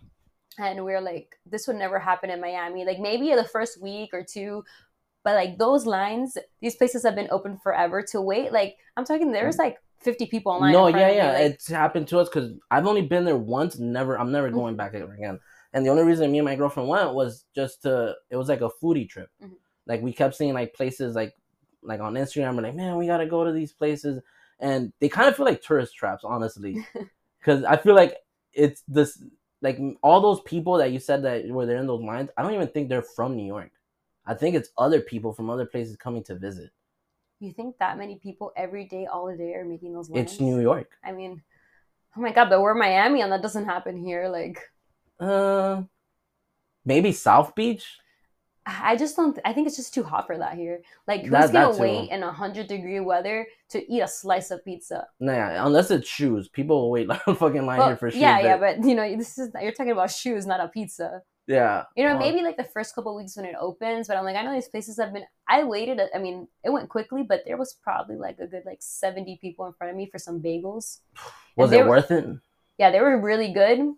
and 0.60 0.84
we 0.86 0.94
are 0.94 1.02
like, 1.02 1.36
this 1.46 1.68
would 1.68 1.76
never 1.78 2.00
happen 2.00 2.30
in 2.30 2.40
Miami. 2.42 2.86
Like, 2.86 3.00
maybe 3.00 3.34
the 3.34 3.44
first 3.44 3.82
week 3.82 4.12
or 4.14 4.24
two, 4.24 4.64
but 5.24 5.36
like 5.36 5.58
those 5.58 5.86
lines, 5.86 6.38
these 6.62 6.76
places 6.76 7.04
have 7.04 7.16
been 7.16 7.30
open 7.32 7.58
forever 7.64 8.02
to 8.12 8.22
wait. 8.22 8.52
Like, 8.52 8.76
I'm 8.98 9.06
talking, 9.06 9.32
there's 9.32 9.58
like 9.58 9.78
50 10.02 10.26
people 10.28 10.54
in 10.56 10.62
line. 10.62 10.74
no, 10.74 10.88
yeah, 10.88 11.10
yeah, 11.12 11.32
like- 11.34 11.42
it's 11.54 11.68
happened 11.68 12.08
to 12.10 12.20
us 12.20 12.28
because 12.30 12.52
I've 12.70 12.86
only 12.86 13.02
been 13.04 13.24
there 13.26 13.38
once. 13.38 13.80
Never, 13.80 14.20
I'm 14.20 14.32
never 14.32 14.50
going 14.52 14.74
Mhm. 14.76 14.78
back 14.78 14.94
ever 14.96 15.14
again. 15.14 15.40
And 15.72 15.86
the 15.86 15.90
only 15.90 16.04
reason 16.04 16.32
me 16.32 16.40
and 16.40 16.46
my 16.46 16.56
girlfriend 16.56 16.90
went 16.90 17.14
was 17.16 17.46
just 17.56 17.82
to. 17.84 18.14
It 18.30 18.36
was 18.36 18.48
like 18.50 18.62
a 18.62 18.70
foodie 18.82 19.10
trip. 19.10 19.30
Mhm. 19.42 19.56
Like 19.88 20.02
we 20.04 20.14
kept 20.14 20.36
seeing 20.36 20.54
like 20.54 20.74
places 20.76 21.16
like 21.16 21.34
like 21.82 22.00
on 22.00 22.14
Instagram. 22.14 22.56
We're 22.56 22.62
like, 22.64 22.76
man, 22.76 22.96
we 22.98 23.08
gotta 23.08 23.26
go 23.26 23.44
to 23.44 23.52
these 23.52 23.74
places, 23.74 24.22
and 24.60 24.94
they 25.00 25.10
kind 25.10 25.28
of 25.28 25.36
feel 25.36 25.46
like 25.46 25.62
tourist 25.64 25.96
traps, 25.96 26.24
honestly. 26.24 26.86
Because 27.40 27.64
I 27.66 27.76
feel 27.76 27.94
like 27.96 28.16
it's 28.54 28.84
this 28.88 29.22
like 29.62 29.80
all 30.02 30.22
those 30.22 30.42
people 30.42 30.78
that 30.78 30.92
you 30.92 31.00
said 31.00 31.24
that 31.24 31.48
were 31.48 31.66
there 31.66 31.78
in 31.78 31.88
those 31.88 32.02
lines. 32.04 32.30
I 32.38 32.44
don't 32.44 32.54
even 32.54 32.68
think 32.68 32.90
they're 32.90 33.02
from 33.02 33.36
New 33.36 33.46
York. 33.46 33.72
I 34.26 34.34
think 34.34 34.56
it's 34.56 34.70
other 34.78 35.02
people 35.02 35.34
from 35.34 35.50
other 35.50 35.66
places 35.66 35.96
coming 35.96 36.24
to 36.26 36.36
visit. 36.36 36.72
You 37.40 37.52
think 37.52 37.78
that 37.80 37.98
many 37.98 38.16
people 38.16 38.54
every 38.56 38.86
day, 38.86 39.06
all 39.06 39.36
day, 39.36 39.54
are 39.54 39.66
making 39.66 39.94
those 39.94 40.10
lines? 40.10 40.32
It's 40.32 40.40
New 40.40 40.60
York. 40.60 40.92
I 41.04 41.12
mean, 41.12 41.42
oh 42.16 42.22
my 42.22 42.32
god, 42.32 42.50
but 42.50 42.62
we're 42.62 42.74
Miami, 42.74 43.22
and 43.22 43.32
that 43.32 43.42
doesn't 43.42 43.66
happen 43.66 43.98
here. 43.98 44.30
Like, 44.30 44.60
Uh, 45.20 45.84
maybe 46.86 47.12
South 47.12 47.56
Beach. 47.56 48.00
I 48.66 48.96
just 48.96 49.16
don't. 49.16 49.38
I 49.44 49.52
think 49.54 49.68
it's 49.68 49.76
just 49.76 49.94
too 49.94 50.04
hot 50.04 50.26
for 50.26 50.38
that 50.38 50.56
here. 50.56 50.82
Like, 51.08 51.22
who's 51.22 51.32
That- 51.32 51.52
gonna 51.52 51.74
that 51.74 51.82
wait 51.82 52.10
in 52.12 52.22
hundred 52.22 52.68
degree 52.68 53.00
weather 53.00 53.46
to 53.70 53.94
eat 53.94 54.02
a 54.02 54.08
slice 54.08 54.52
of 54.52 54.64
pizza? 54.64 55.08
Nah, 55.20 55.66
unless 55.66 55.92
it's 55.92 56.08
shoes. 56.08 56.48
People 56.48 56.82
will 56.82 56.92
wait 56.92 57.08
like 57.14 57.22
a 57.28 57.36
fucking 57.36 57.66
line 57.66 57.80
Well, 57.80 57.88
here 57.88 57.98
for 57.98 58.10
shoes. 58.12 58.22
yeah, 58.22 58.40
yeah, 58.40 58.58
but 58.58 58.84
you 58.84 58.96
know, 58.96 59.18
this 59.18 59.38
is 59.38 59.50
you're 59.62 59.72
talking 59.74 59.92
about 59.92 60.12
shoes, 60.12 60.46
not 60.46 60.60
a 60.62 60.68
pizza. 60.70 61.22
yeah. 61.46 61.84
You 61.98 62.06
know, 62.06 62.18
maybe 62.18 62.42
like 62.42 62.56
the 62.56 62.64
first 62.64 62.96
couple 62.96 63.14
weeks 63.18 63.36
when 63.36 63.46
it 63.46 63.56
opens, 63.60 64.08
but 64.08 64.16
I'm 64.16 64.24
like, 64.24 64.38
I 64.38 64.44
know 64.44 64.54
these 64.54 64.70
places 64.70 64.98
have 64.98 65.12
been. 65.12 65.26
I 65.48 65.66
waited. 65.66 66.00
I 66.16 66.18
mean, 66.20 66.48
it 66.64 66.70
went 66.70 66.88
quickly, 66.88 67.24
but 67.24 67.42
there 67.46 67.58
was 67.58 67.74
probably 67.84 68.16
like 68.16 68.40
a 68.40 68.48
good 68.48 68.64
like 68.66 68.82
70 68.82 69.40
people 69.42 69.66
in 69.66 69.74
front 69.74 69.92
of 69.92 69.98
me 69.98 70.06
for 70.10 70.20
some 70.20 70.42
bagels. 70.42 71.00
was 71.58 71.72
it 71.74 71.84
were- 71.84 71.90
worth 71.90 72.12
it? 72.12 72.26
yeah, 72.78 72.92
they 72.92 73.02
were 73.02 73.20
really 73.20 73.52
good. 73.52 73.94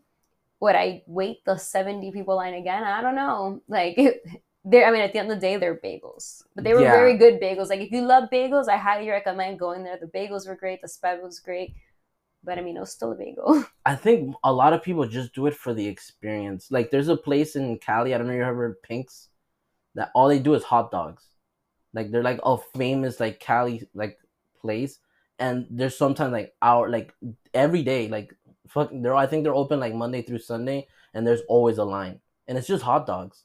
Would 0.62 0.76
I 0.76 1.04
wait 1.06 1.44
the 1.46 1.58
70 1.58 2.12
people 2.14 2.38
line 2.38 2.54
again? 2.56 2.84
I 2.84 3.02
don't 3.02 3.14
know. 3.16 3.62
Like, 3.68 3.98
they're, 4.66 4.86
I 4.86 4.92
mean, 4.92 5.02
at 5.02 5.14
the 5.14 5.20
end 5.20 5.32
of 5.32 5.38
the 5.38 5.42
day, 5.48 5.58
they're 5.58 5.76
bagels. 5.78 6.44
But 6.56 6.64
they 6.64 6.74
were 6.74 6.82
Yeah. 6.82 6.92
very 6.92 7.18
good 7.18 7.40
bagels. 7.40 7.70
Like, 7.70 7.82
if 7.82 7.92
you 7.92 8.02
love 8.02 8.30
bagels, 8.32 8.68
I 8.68 8.78
highly 8.78 9.10
recommend 9.10 9.60
going 9.60 9.84
there. 9.84 9.98
The 9.98 10.08
bagels 10.08 10.48
were 10.48 10.56
great, 10.56 10.82
the 10.82 10.88
spread 10.88 11.22
was 11.22 11.40
great. 11.40 11.76
But 12.44 12.58
I 12.60 12.62
mean, 12.62 12.78
it 12.78 12.80
was 12.80 12.92
still 12.92 13.12
a 13.12 13.16
bagel. 13.16 13.66
I 13.86 13.96
think 13.96 14.36
a 14.44 14.52
lot 14.54 14.74
of 14.74 14.84
people 14.84 15.08
just 15.08 15.34
do 15.34 15.48
it 15.48 15.56
for 15.56 15.74
the 15.74 15.88
experience. 15.88 16.72
Like, 16.72 16.92
there's 16.92 17.08
a 17.08 17.18
place 17.18 17.56
in 17.56 17.78
Cali. 17.80 18.14
I 18.14 18.18
don't 18.18 18.28
know 18.28 18.34
if 18.34 18.38
you 18.38 18.44
ever 18.44 18.56
heard 18.56 18.82
Pink's. 18.84 19.30
That 19.96 20.12
all 20.14 20.28
they 20.28 20.40
do 20.40 20.54
is 20.56 20.64
hot 20.64 20.92
dogs. 20.92 21.24
Like 21.94 22.12
they're 22.12 22.24
like 22.24 22.40
a 22.44 22.58
famous 22.76 23.20
like 23.20 23.40
Cali 23.40 23.88
like 23.94 24.20
place, 24.60 25.00
and 25.40 25.66
there's 25.70 25.98
sometimes 25.98 26.34
like 26.34 26.54
hour 26.62 26.90
like 26.90 27.14
every 27.54 27.84
day 27.84 28.08
like 28.10 28.36
fuck. 28.68 28.90
They're 28.94 29.16
I 29.16 29.28
think 29.28 29.44
they're 29.44 29.56
open 29.56 29.80
like 29.80 29.94
Monday 29.94 30.22
through 30.22 30.40
Sunday, 30.40 30.88
and 31.14 31.26
there's 31.26 31.42
always 31.48 31.78
a 31.78 31.86
line, 31.86 32.20
and 32.48 32.58
it's 32.58 32.68
just 32.68 32.84
hot 32.84 33.08
dogs. 33.08 33.44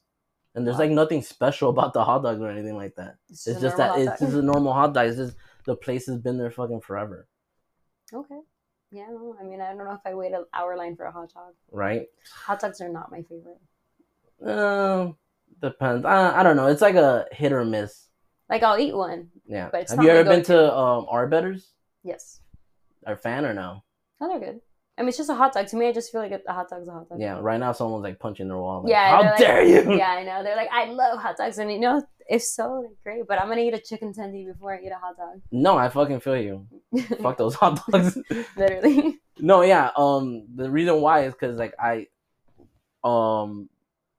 And 0.55 0.67
there's 0.67 0.75
Wow. 0.77 0.81
like 0.81 0.91
nothing 0.91 1.23
special 1.23 1.71
about 1.71 1.93
the 1.93 2.05
hot 2.05 2.23
dog 2.23 2.41
or 2.41 2.51
anything 2.51 2.77
like 2.77 2.95
that. 2.97 3.17
It's 3.29 3.47
It's 3.47 3.61
just 3.61 3.77
that 3.77 3.99
it's 3.99 4.19
just 4.21 4.35
a 4.35 4.43
normal 4.43 4.73
hot 4.73 4.93
dog. 4.95 5.07
It's 5.07 5.17
just 5.17 5.37
the 5.65 5.77
place 5.77 6.07
has 6.07 6.19
been 6.19 6.39
there 6.39 6.51
fucking 6.51 6.81
forever, 6.81 7.29
Okay. 8.13 8.41
Yeah, 8.93 9.07
no, 9.11 9.37
I 9.41 9.45
mean, 9.45 9.61
I 9.61 9.69
don't 9.73 9.85
know 9.85 9.93
if 9.93 10.01
I 10.05 10.15
wait 10.15 10.33
an 10.33 10.45
hour 10.53 10.77
line 10.77 10.97
for 10.97 11.05
a 11.05 11.13
hot 11.13 11.33
dog. 11.33 11.55
right? 11.71 12.09
Hot 12.47 12.59
dogs 12.59 12.81
are 12.81 12.89
not 12.89 13.13
my 13.13 13.23
favorite. 13.23 13.61
Um, 14.45 15.17
depends. 15.63 16.05
I, 16.05 16.41
I 16.41 16.43
don't 16.43 16.57
know. 16.57 16.67
It's 16.67 16.83
like 16.83 16.97
a 16.97 17.27
hit 17.31 17.53
or 17.53 17.65
miss. 17.65 18.09
Like, 18.49 18.65
I'll 18.65 18.79
eat 18.81 18.97
one. 18.97 19.29
Yeah. 19.47 19.69
But 19.71 19.83
it's 19.83 19.93
Have 19.93 20.03
you 20.03 20.11
ever 20.11 20.25
been 20.29 20.41
go-to. 20.41 20.55
to 20.55 20.77
um 20.77 21.07
Arbetters? 21.09 21.73
Yes. 22.03 22.41
Are 23.07 23.17
fan 23.17 23.45
or 23.47 23.55
no? 23.55 23.85
Oh, 24.21 24.29
they're 24.29 24.41
good. 24.55 24.61
I 25.01 25.03
mean, 25.03 25.09
it's 25.09 25.17
just 25.17 25.31
a 25.31 25.35
hot 25.35 25.55
dog. 25.55 25.67
To 25.69 25.77
me, 25.77 25.89
I 25.89 25.93
just 25.93 26.13
feel 26.13 26.21
like 26.21 26.43
a 26.47 26.53
hot 26.53 26.69
dog's 26.69 26.87
a 26.87 26.93
hot 26.93 27.09
dog. 27.09 27.19
Yeah. 27.21 27.39
Right 27.41 27.59
now, 27.59 27.73
someone's 27.73 28.05
like 28.05 28.19
punching 28.19 28.49
their 28.49 28.59
wall. 28.59 28.83
Like, 28.83 28.91
Yeah, 28.91 29.11
How 29.11 29.23
like- 29.23 29.39
dare 29.39 29.63
you? 29.65 29.97
Yeah, 29.97 30.11
I 30.11 30.23
know. 30.25 30.43
They're 30.43 30.57
like, 30.57 30.69
I 30.71 30.91
love 30.91 31.19
hot 31.19 31.39
dogs. 31.39 31.57
And 31.59 31.73
you 31.73 31.81
know, 31.81 32.07
if 32.29 32.43
so, 32.43 32.83
then 32.83 32.95
great. 33.03 33.27
But 33.27 33.41
I'm 33.41 33.49
to 33.51 33.59
eat 33.59 33.73
a 33.73 33.81
chicken 33.81 34.13
tendy 34.13 34.47
before 34.47 34.75
I 34.75 34.81
eat 34.85 34.93
a 34.93 34.97
hot 34.97 35.17
dog. 35.17 35.41
No, 35.51 35.79
I 35.79 35.89
fucking 35.89 36.21
feel 36.21 36.37
you. 36.37 36.67
Fuck 37.23 37.39
those 37.39 37.55
hot 37.55 37.81
dogs. 37.91 38.19
Literally. 38.59 39.19
no, 39.39 39.63
yeah. 39.63 39.91
Um, 39.97 40.45
the 40.55 40.71
reason 40.71 41.01
why 41.01 41.25
is 41.25 41.33
because 41.33 41.57
like 41.57 41.75
I, 41.81 42.07
um, 43.03 43.71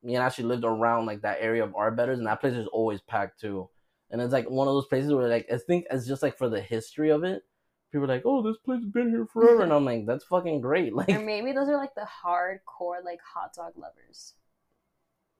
me 0.03 0.15
and 0.15 0.23
actually 0.23 0.45
lived 0.45 0.63
around 0.65 1.05
like 1.05 1.21
that 1.21 1.37
area 1.41 1.63
of 1.63 1.75
Arbetters, 1.75 2.17
and 2.17 2.25
that 2.25 2.41
place 2.41 2.53
is 2.55 2.67
always 2.67 3.01
packed 3.01 3.39
too. 3.39 3.69
And 4.09 4.19
it's 4.19 4.33
like 4.33 4.49
one 4.49 4.67
of 4.67 4.73
those 4.73 4.87
places 4.87 5.13
where 5.13 5.27
like 5.29 5.45
I 5.53 5.57
think 5.57 5.85
it's 5.91 6.07
just 6.07 6.23
like 6.23 6.37
for 6.39 6.49
the 6.49 6.59
history 6.59 7.11
of 7.11 7.23
it. 7.23 7.43
People 7.91 8.05
are 8.05 8.15
like, 8.15 8.23
oh, 8.25 8.41
this 8.41 8.57
place 8.63 8.81
has 8.81 8.89
been 8.89 9.09
here 9.09 9.25
forever, 9.25 9.63
and 9.63 9.73
I'm 9.73 9.83
like, 9.85 10.05
that's 10.05 10.23
fucking 10.25 10.61
great. 10.61 10.93
Like 10.95 11.09
or 11.09 11.19
maybe 11.19 11.51
those 11.51 11.67
are 11.67 11.77
like 11.77 11.93
the 11.95 12.07
hardcore, 12.23 13.03
like 13.03 13.19
hot 13.21 13.53
dog 13.53 13.73
lovers. 13.75 14.33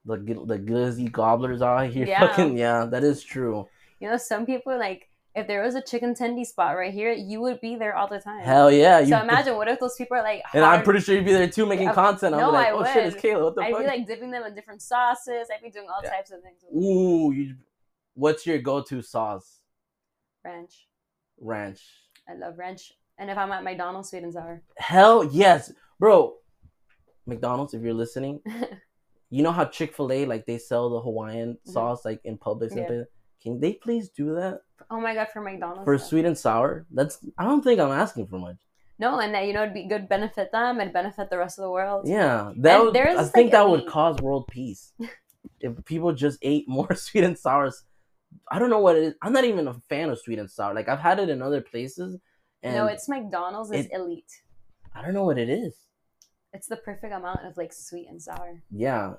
the 0.06 0.18
the 0.46 0.60
glizzy 0.60 1.10
gobblers 1.12 1.62
out 1.62 1.90
here. 1.92 2.06
Yeah. 2.08 2.20
Fucking 2.28 2.58
yeah, 2.58 2.86
that 2.86 3.04
is 3.04 3.24
true. 3.24 3.68
You 4.00 4.10
know, 4.10 4.18
some 4.18 4.46
people 4.46 4.78
like, 4.78 5.08
if 5.34 5.48
there 5.48 5.62
was 5.64 5.76
a 5.76 5.82
chicken 5.82 6.14
tendy 6.14 6.46
spot 6.46 6.76
right 6.76 6.94
here, 6.94 7.14
you 7.14 7.40
would 7.40 7.62
be 7.62 7.76
there 7.78 7.96
all 7.96 8.08
the 8.08 8.20
time. 8.20 8.44
Hell 8.44 8.70
yeah. 8.70 9.00
You, 9.00 9.08
so 9.08 9.22
imagine 9.22 9.56
what 9.56 9.70
if 9.70 9.80
those 9.80 9.96
people 9.96 10.18
are 10.18 10.24
like, 10.24 10.42
and 10.54 10.66
I'm 10.66 10.84
pretty 10.84 11.00
sure 11.00 11.16
you'd 11.16 11.24
be 11.24 11.32
there 11.32 11.48
too 11.48 11.66
making 11.66 11.86
Yeah, 11.88 11.94
content. 11.94 12.34
I'm 12.36 12.42
no, 12.42 12.50
like, 12.52 12.68
I 12.68 12.72
oh 12.72 12.84
shit, 12.84 13.06
it's 13.06 13.16
would. 13.16 13.24
Kayla. 13.24 13.44
What 13.44 13.56
the 13.56 13.62
fuck? 13.62 13.68
I'd 13.68 13.72
fuck? 13.74 13.82
be 13.82 13.88
like 13.88 14.08
dipping 14.08 14.32
them 14.32 14.44
in 14.44 14.56
different 14.56 14.82
sauces. 14.82 15.48
I'd 15.56 15.64
be 15.64 15.70
doing 15.70 15.88
all 15.88 16.02
Yeah. 16.04 16.10
types 16.10 16.32
of 16.32 16.42
things. 16.42 16.64
Ooh, 16.76 17.32
you, 17.32 17.56
what's 18.16 18.46
your 18.46 18.58
go-to 18.58 19.02
sauce? 19.02 19.62
Ranch. 20.44 20.88
Ranch. 21.40 21.80
I 22.32 22.36
love 22.36 22.58
ranch. 22.58 22.94
And 23.18 23.30
if 23.30 23.38
I'm 23.38 23.52
at 23.52 23.64
McDonald's, 23.64 24.10
sweet 24.10 24.24
and 24.24 24.34
sour. 24.34 24.62
Hell 24.78 25.24
yes, 25.26 25.72
bro. 26.00 26.36
McDonald's, 27.26 27.74
if 27.74 27.82
you're 27.82 27.94
listening, 27.94 28.40
you 29.30 29.44
know 29.44 29.52
how 29.52 29.66
Chick 29.66 29.94
Fil 29.96 30.12
A 30.12 30.26
like 30.26 30.46
they 30.46 30.58
sell 30.58 30.90
the 30.90 31.02
Hawaiian 31.02 31.58
Mhm. 31.68 31.72
sauce 31.72 32.04
like 32.06 32.22
in 32.24 32.38
Publix 32.38 32.72
and 32.72 32.80
Yeah. 32.90 33.04
Can 33.42 33.60
they 33.60 33.74
please 33.74 34.10
do 34.10 34.36
that 34.36 34.62
oh 34.92 35.00
my 35.00 35.16
god, 35.16 35.30
for 35.34 35.42
McDonald's. 35.42 35.84
for 35.84 35.98
though. 35.98 36.04
sweet 36.04 36.26
and 36.26 36.38
sour? 36.38 36.86
That's 36.92 37.18
I 37.38 37.44
don't 37.44 37.64
think 37.64 37.80
I'm 37.80 37.92
asking 37.92 38.28
for 38.28 38.38
much. 38.40 38.58
No, 39.00 39.20
and 39.20 39.34
that 39.34 39.48
you 39.48 39.54
know 39.54 39.64
it'd 39.64 39.74
be 39.74 39.88
good 39.88 40.08
benefit 40.08 40.52
them 40.52 40.80
and 40.80 40.94
benefit 40.94 41.30
the 41.32 41.38
rest 41.40 41.58
of 41.58 41.64
the 41.64 41.72
world. 41.72 42.08
Yeah, 42.08 42.54
that 42.58 42.84
would, 42.84 42.96
I 42.96 43.24
think 43.24 43.46
like, 43.48 43.52
that 43.52 43.68
would 43.70 43.88
cause 43.96 44.22
world 44.22 44.48
peace 44.48 44.94
if 45.60 45.84
people 45.86 46.14
just 46.14 46.38
ate 46.44 46.68
more 46.70 46.94
sweet 47.06 47.24
and 47.24 47.38
sours. 47.38 47.84
I 48.50 48.60
don't 48.60 48.70
know 48.70 48.80
what 48.80 48.96
it 48.98 49.04
is. 49.04 49.14
I'm 49.22 49.34
not 49.34 49.46
even 49.46 49.68
a 49.68 49.74
fan 49.90 50.10
of 50.10 50.20
sweet 50.20 50.40
and 50.40 50.50
sour. 50.50 50.74
Like 50.74 50.90
I've 50.90 51.00
had 51.00 51.20
it 51.20 51.30
in 51.30 51.42
other 51.42 51.62
places, 51.62 52.18
and 52.64 52.76
no, 52.76 52.86
it's 52.88 53.08
McDonald's 53.10 53.72
is 53.72 53.86
it- 53.86 53.92
elite. 53.94 54.32
I 54.94 55.02
don't 55.02 55.14
know 55.14 55.24
what 55.24 55.38
it 55.38 55.50
is. 55.50 55.76
It's 56.54 56.68
the 56.68 56.76
perfect 56.76 57.14
amount 57.14 57.46
of 57.46 57.56
like 57.56 57.72
sweet 57.72 58.08
and 58.10 58.22
sour. 58.22 58.62
Yeah, 58.72 59.14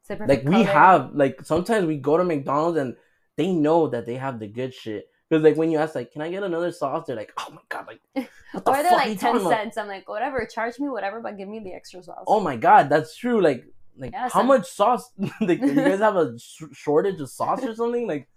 It's 0.00 0.08
the 0.08 0.26
like 0.26 0.44
we 0.44 0.52
color. 0.52 0.64
have 0.64 1.10
like 1.14 1.38
sometimes 1.44 1.86
we 1.86 1.96
go 1.96 2.16
to 2.18 2.24
McDonald's 2.24 2.78
and 2.78 2.96
they 3.36 3.52
know 3.52 3.88
that 3.88 4.04
they 4.04 4.16
have 4.16 4.38
the 4.38 4.46
good 4.48 4.74
shit. 4.74 5.06
Because 5.30 5.42
like 5.42 5.56
when 5.56 5.70
you 5.70 5.78
ask 5.78 5.94
like, 5.94 6.12
can 6.12 6.20
I 6.20 6.30
get 6.30 6.42
another 6.42 6.70
sauce? 6.70 7.06
They're 7.06 7.16
like, 7.16 7.32
oh 7.38 7.48
my 7.50 7.62
god, 7.70 7.86
like 7.86 8.00
what 8.52 8.64
the 8.66 8.70
Or 8.70 8.74
they're 8.82 8.90
fuck 8.90 8.98
like 9.06 9.06
ten 9.06 9.32
talking 9.32 9.46
about? 9.46 9.50
cents. 9.62 9.78
I'm 9.78 9.88
like, 9.88 10.06
whatever, 10.06 10.44
charge 10.44 10.78
me 10.78 10.90
whatever, 10.90 11.20
but 11.20 11.38
give 11.38 11.48
me 11.48 11.60
the 11.60 11.72
extra 11.72 12.02
sauce. 12.02 12.24
Oh 12.26 12.40
my 12.40 12.56
god, 12.56 12.90
that's 12.90 13.16
true. 13.16 13.40
Like 13.40 13.64
like 13.96 14.12
Yeah, 14.12 14.22
how 14.24 14.40
some- 14.40 14.46
much 14.48 14.68
sauce? 14.70 15.10
like 15.40 15.60
you 15.60 15.74
guys 15.88 16.00
have 16.00 16.16
a 16.16 16.38
sh- 16.38 16.64
shortage 16.72 17.20
of 17.20 17.28
sauce 17.30 17.62
or 17.64 17.74
something? 17.74 18.06
Like 18.06 18.28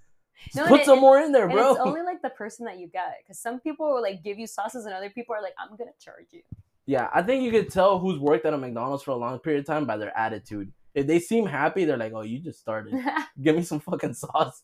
No, 0.56 0.66
put 0.68 0.80
and 0.82 0.86
some 0.86 0.98
it- 0.98 1.02
more 1.02 1.20
in 1.20 1.32
there, 1.32 1.48
bro. 1.48 1.72
it's 1.72 1.80
only 1.80 2.02
like 2.12 2.22
the 2.22 2.30
person 2.32 2.66
that 2.66 2.78
you 2.80 2.88
get, 2.88 3.16
because 3.24 3.40
some 3.40 3.60
people 3.60 3.88
will 3.94 4.02
like 4.02 4.24
give 4.24 4.38
you 4.40 4.48
sauces, 4.48 4.86
and 4.86 4.94
other 4.94 5.10
people 5.10 5.36
are 5.36 5.42
like, 5.42 5.54
I'm 5.60 5.76
gonna 5.78 5.92
charge 6.00 6.28
you. 6.32 6.42
Yeah, 6.88 7.10
I 7.14 7.22
think 7.24 7.44
you 7.44 7.52
could 7.52 7.72
tell 7.72 7.98
who's 7.98 8.20
worked 8.20 8.46
at 8.46 8.54
a 8.54 8.58
McDonald's 8.58 9.02
for 9.04 9.12
a 9.12 9.16
long 9.16 9.40
period 9.40 9.62
of 9.62 9.66
time 9.66 9.86
by 9.86 9.98
their 9.98 10.16
attitude. 10.16 10.72
If 10.94 11.08
they 11.08 11.20
seem 11.20 11.46
happy, 11.46 11.84
they're 11.84 11.98
like, 11.98 12.14
"Oh, 12.14 12.22
you 12.22 12.40
just 12.40 12.60
started. 12.60 12.94
Give 13.42 13.56
me 13.56 13.64
some 13.64 13.80
fucking 13.80 14.14
sauce." 14.14 14.62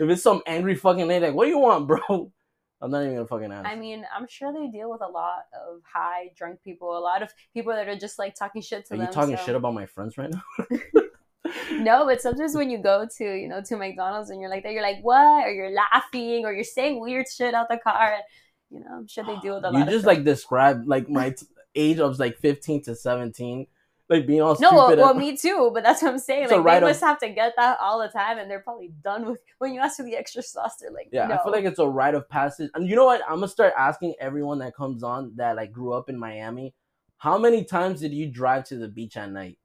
If 0.00 0.10
it's 0.10 0.22
some 0.22 0.42
angry 0.46 0.74
fucking 0.74 1.06
lady, 1.06 1.26
like, 1.26 1.34
"What 1.34 1.44
do 1.44 1.50
you 1.50 1.58
want, 1.58 1.86
bro?" 1.86 2.30
I'm 2.82 2.90
not 2.90 3.02
even 3.02 3.14
gonna 3.14 3.26
fucking 3.28 3.52
ask. 3.52 3.66
I 3.68 3.76
mean, 3.76 4.04
I'm 4.14 4.26
sure 4.28 4.52
they 4.52 4.66
deal 4.66 4.90
with 4.90 5.00
a 5.02 5.08
lot 5.08 5.44
of 5.54 5.80
high 5.90 6.30
drunk 6.36 6.60
people, 6.62 6.98
a 6.98 7.00
lot 7.00 7.22
of 7.22 7.30
people 7.54 7.72
that 7.72 7.86
are 7.88 7.96
just 7.96 8.18
like 8.18 8.34
talking 8.34 8.60
shit 8.60 8.86
to 8.86 8.94
Are 8.94 8.96
them. 8.98 9.06
you 9.06 9.12
talking 9.12 9.36
so- 9.36 9.44
shit 9.44 9.54
about 9.54 9.72
my 9.74 9.86
friends 9.86 10.18
right 10.18 10.30
now? 10.30 10.42
No, 11.72 12.06
but 12.06 12.20
sometimes 12.20 12.54
when 12.54 12.70
you 12.70 12.78
go 12.78 13.06
to, 13.18 13.24
you 13.24 13.48
know, 13.48 13.60
to 13.62 13.76
McDonald's 13.76 14.30
and 14.30 14.40
you're 14.40 14.48
like 14.48 14.62
that, 14.62 14.72
you're 14.72 14.82
like, 14.82 15.00
what? 15.02 15.46
Or 15.46 15.50
you're 15.52 15.70
laughing 15.72 16.44
or 16.44 16.52
you're 16.52 16.64
saying 16.64 17.00
weird 17.00 17.26
shit 17.28 17.52
out 17.52 17.68
the 17.68 17.78
car. 17.78 18.18
You 18.70 18.80
know, 18.80 18.86
I'm 18.98 19.06
sure 19.08 19.24
they 19.24 19.36
deal 19.40 19.56
with 19.56 19.64
a 19.64 19.70
lot 19.70 19.86
You 19.86 19.92
just 19.92 20.06
like 20.06 20.24
described 20.24 20.86
like 20.86 21.08
my 21.08 21.30
t- 21.30 21.46
age 21.74 21.98
of 21.98 22.18
like 22.18 22.38
15 22.38 22.84
to 22.84 22.94
17, 22.94 23.66
like 24.12 24.26
being 24.26 24.40
all 24.40 24.56
No, 24.60 24.72
well, 24.72 24.86
stupid. 24.88 25.00
well, 25.02 25.10
at- 25.10 25.16
me 25.16 25.36
too. 25.36 25.70
But 25.74 25.82
that's 25.82 26.02
what 26.02 26.12
I'm 26.12 26.18
saying. 26.18 26.46
A 26.50 26.56
Like 26.56 26.64
write 26.64 26.80
they 26.80 26.86
must 26.86 27.00
have 27.00 27.18
to 27.20 27.28
get 27.30 27.54
that 27.56 27.78
all 27.80 27.98
the 28.00 28.08
time, 28.08 28.38
and 28.38 28.50
they're 28.50 28.60
probably 28.60 28.92
done 29.02 29.26
with. 29.30 29.40
When 29.58 29.72
you 29.74 29.80
ask 29.80 29.96
for 29.96 30.02
the 30.04 30.16
extra 30.16 30.42
sauce, 30.42 30.76
they're 30.80 30.90
like, 30.90 31.08
Yeah, 31.12 31.26
no. 31.26 31.34
I 31.34 31.42
feel 31.42 31.52
like 31.52 31.64
it's 31.64 31.78
a 31.78 31.86
rite 31.86 32.14
of 32.14 32.28
passage. 32.28 32.70
And 32.74 32.88
you 32.88 32.96
know 32.96 33.04
what? 33.06 33.22
I'm 33.28 33.36
gonna 33.36 33.48
start 33.48 33.72
asking 33.76 34.14
everyone 34.20 34.58
that 34.60 34.74
comes 34.74 35.02
on 35.02 35.32
that 35.36 35.56
like 35.56 35.72
grew 35.72 35.92
up 35.92 36.08
in 36.08 36.18
Miami, 36.18 36.74
how 37.18 37.38
many 37.38 37.64
times 37.64 38.00
did 38.00 38.12
you 38.12 38.30
drive 38.30 38.64
to 38.64 38.76
the 38.76 38.88
beach 38.88 39.16
at 39.16 39.30
night? 39.30 39.58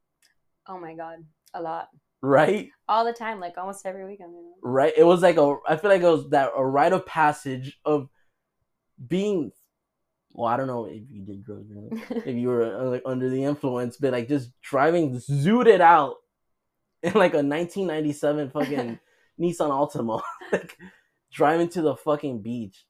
oh 0.70 0.78
my 0.80 0.94
god, 0.94 1.20
a 1.54 1.62
lot, 1.62 1.88
Right? 2.22 2.70
all 2.90 3.06
the 3.06 3.14
time, 3.14 3.40
like 3.40 3.58
almost 3.58 3.86
every 3.86 4.06
weekend. 4.06 4.34
You 4.34 4.42
know? 4.44 4.54
Right? 4.62 4.94
It 4.98 5.04
was 5.06 5.22
like 5.22 5.38
a 5.38 5.56
I 5.68 5.78
feel 5.78 5.90
like 5.90 6.02
it 6.02 6.10
was 6.10 6.30
that 6.32 6.52
a 6.56 6.66
rite 6.66 6.94
of 6.94 7.06
passage 7.06 7.80
of 7.86 8.10
being 9.08 9.52
well, 10.38 10.48
I 10.48 10.56
don't 10.56 10.68
know 10.68 10.86
if 10.86 11.02
you 11.10 11.24
did 11.24 11.44
drugs 11.44 11.68
if 12.12 12.28
you 12.38 12.48
were 12.48 12.64
uh, 12.64 12.92
like 12.92 13.02
under 13.08 13.28
the 13.28 13.44
influence, 13.44 13.98
but 13.98 14.14
like 14.14 14.28
just 14.28 14.52
driving 14.62 15.16
zooted 15.18 15.82
out 15.82 16.18
in 17.02 17.14
like 17.14 17.34
a 17.34 17.42
1997 17.42 18.52
fucking 18.52 19.00
Nissan 19.42 19.72
Altima, 19.72 20.22
like 20.52 20.78
driving 21.34 21.70
to 21.70 21.82
the 21.82 21.96
fucking 21.96 22.44
beach, 22.44 22.86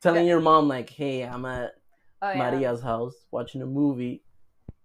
telling 0.00 0.26
your 0.26 0.40
mom 0.40 0.66
like, 0.66 0.88
"Hey, 0.88 1.22
I'm 1.24 1.44
at 1.44 1.72
oh 2.22 2.30
yeah. 2.30 2.38
Maria's 2.38 2.80
house 2.80 3.14
watching 3.30 3.60
a 3.60 3.66
movie 3.66 4.24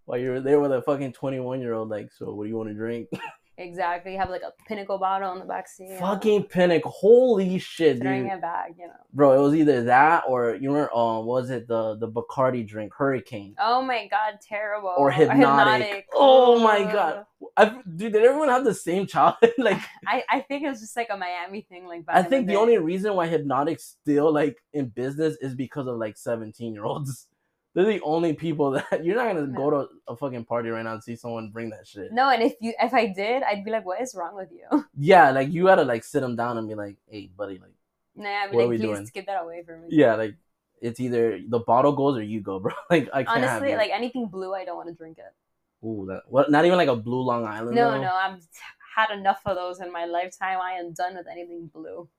while 0.04 0.20
you're 0.20 0.42
there 0.42 0.60
with 0.60 0.74
a 0.74 0.82
fucking 0.82 1.14
21 1.14 1.62
year 1.62 1.74
old. 1.74 1.88
Like, 1.90 2.12
so 2.12 2.34
what 2.34 2.44
do 2.44 2.50
you 2.50 2.58
want 2.58 2.68
to 2.68 2.76
drink? 2.76 3.08
Exactly. 3.58 4.14
You 4.14 4.18
have 4.18 4.30
like 4.30 4.42
a 4.42 4.54
pinnacle 4.68 4.98
bottle 4.98 5.34
in 5.34 5.40
the 5.40 5.46
back 5.46 5.68
seat. 5.68 5.90
know, 5.90 6.00
fucking 6.00 6.44
Pinnacle. 6.46 6.92
Holy 6.92 7.60
shit, 7.60 8.02
throwing 8.02 8.24
dude. 8.24 8.34
it 8.34 8.42
back. 8.42 8.72
You 8.80 8.88
know. 8.88 8.94
Bro, 9.14 9.40
it 9.40 9.44
was 9.44 9.56
either 9.56 9.84
that 9.84 10.24
or 10.28 10.56
you 10.56 10.70
remember, 10.70 10.96
um, 10.96 11.26
what 11.26 11.42
was 11.42 11.50
it 11.50 11.68
the 11.68 11.96
the 11.98 12.08
Bacardi 12.08 12.66
drink, 12.66 12.94
Hurricane 12.94 13.56
Oh 13.60 13.82
my 13.82 14.08
god, 14.08 14.40
terrible. 14.42 14.94
or 14.98 15.12
Hpnotiq? 15.12 16.04
Oh 16.14 16.60
my 16.60 16.84
god, 16.92 17.26
I, 17.58 17.66
dude, 17.96 18.14
did 18.14 18.24
everyone 18.24 18.50
have 18.50 18.64
the 18.64 18.74
same 18.74 19.06
childhood? 19.06 19.54
like, 19.58 19.80
I, 20.08 20.24
I 20.30 20.40
think 20.42 20.64
it 20.64 20.70
was 20.70 20.80
just 20.80 20.96
like 20.96 21.10
a 21.12 21.18
Miami 21.18 21.62
thing. 21.62 21.86
Like 21.88 22.04
I 22.08 22.24
think 22.24 22.48
the 22.48 22.54
day. 22.54 22.60
only 22.60 22.78
reason 22.78 23.14
why 23.16 23.28
Hpnotiq's 23.28 23.98
still 24.02 24.32
like 24.34 24.58
in 24.74 24.88
business 24.88 25.36
is 25.42 25.56
because 25.56 25.88
of 25.88 25.98
like 25.98 26.18
17 26.18 26.74
year 26.74 26.86
olds. 26.86 27.28
They're 27.74 27.86
the 27.86 28.02
only 28.02 28.34
people 28.34 28.72
that 28.92 29.04
you're 29.04 29.16
not 29.16 29.34
gonna 29.34 29.48
go 29.48 29.70
to 29.70 29.88
a 30.08 30.16
fucking 30.16 30.46
party 30.46 30.70
right 30.70 30.84
now 30.84 30.94
and 30.94 31.04
see 31.04 31.16
someone 31.16 31.52
bring 31.52 31.70
that 31.70 31.88
shit. 31.88 32.12
No, 32.12 32.30
and 32.30 32.44
if 32.44 32.54
you 32.60 32.74
if 32.80 32.94
I 32.94 33.08
did, 33.08 33.44
I'd 33.44 33.64
be 33.64 33.72
like, 33.72 33.86
"What 33.86 34.02
is 34.02 34.14
wrong 34.16 34.36
with 34.36 34.50
you?" 34.52 34.86
Yeah, 34.98 35.32
like 35.32 35.52
you 35.52 35.66
gotta 35.66 35.84
like 35.84 36.04
sit 36.04 36.22
them 36.22 36.36
down 36.36 36.58
and 36.58 36.68
be 36.68 36.76
like, 36.76 36.98
"Hey, 37.10 37.30
buddy, 37.36 37.60
like, 37.60 37.74
Nah, 38.16 38.30
I'd 38.30 38.52
be 38.52 38.58
What 38.58 38.64
are 38.64 38.66
like, 38.66 38.70
we 38.72 38.78
"Please 38.78 38.88
doing?" 38.88 39.10
get 39.14 39.26
that 39.28 39.42
away 39.42 39.64
from 39.64 39.82
me." 39.82 39.88
yeah, 39.92 40.16
like 40.16 40.36
it's 40.82 41.00
either 41.00 41.40
the 41.48 41.60
bottle 41.60 41.94
goes 41.94 42.18
or 42.18 42.24
you 42.24 42.42
go, 42.42 42.60
bro. 42.60 42.74
like 42.90 43.08
I 43.14 43.24
can't 43.24 43.44
have 43.44 43.62
Honestly, 43.62 43.76
like 43.76 43.92
anything 43.92 44.28
blue, 44.28 44.54
I 44.54 44.66
don't 44.66 44.76
want 44.76 44.90
to 44.90 44.96
drink 44.96 45.18
it. 45.18 45.34
Ooh, 45.86 46.06
that 46.10 46.24
what? 46.28 46.52
Not 46.52 46.66
even 46.66 46.78
like 46.78 46.90
a 46.90 46.96
blue 46.96 47.22
Long 47.22 47.46
Island. 47.46 47.76
No, 47.76 47.92
though? 47.92 48.02
no, 48.02 48.14
I've 48.14 48.42
had 48.96 49.12
enough 49.12 49.42
of 49.46 49.56
those 49.56 49.80
in 49.80 49.92
my 49.92 50.06
lifetime. 50.06 50.60
I 50.62 50.74
am 50.74 50.92
done 50.94 51.16
with 51.16 51.28
anything 51.32 51.68
blue. 51.74 52.10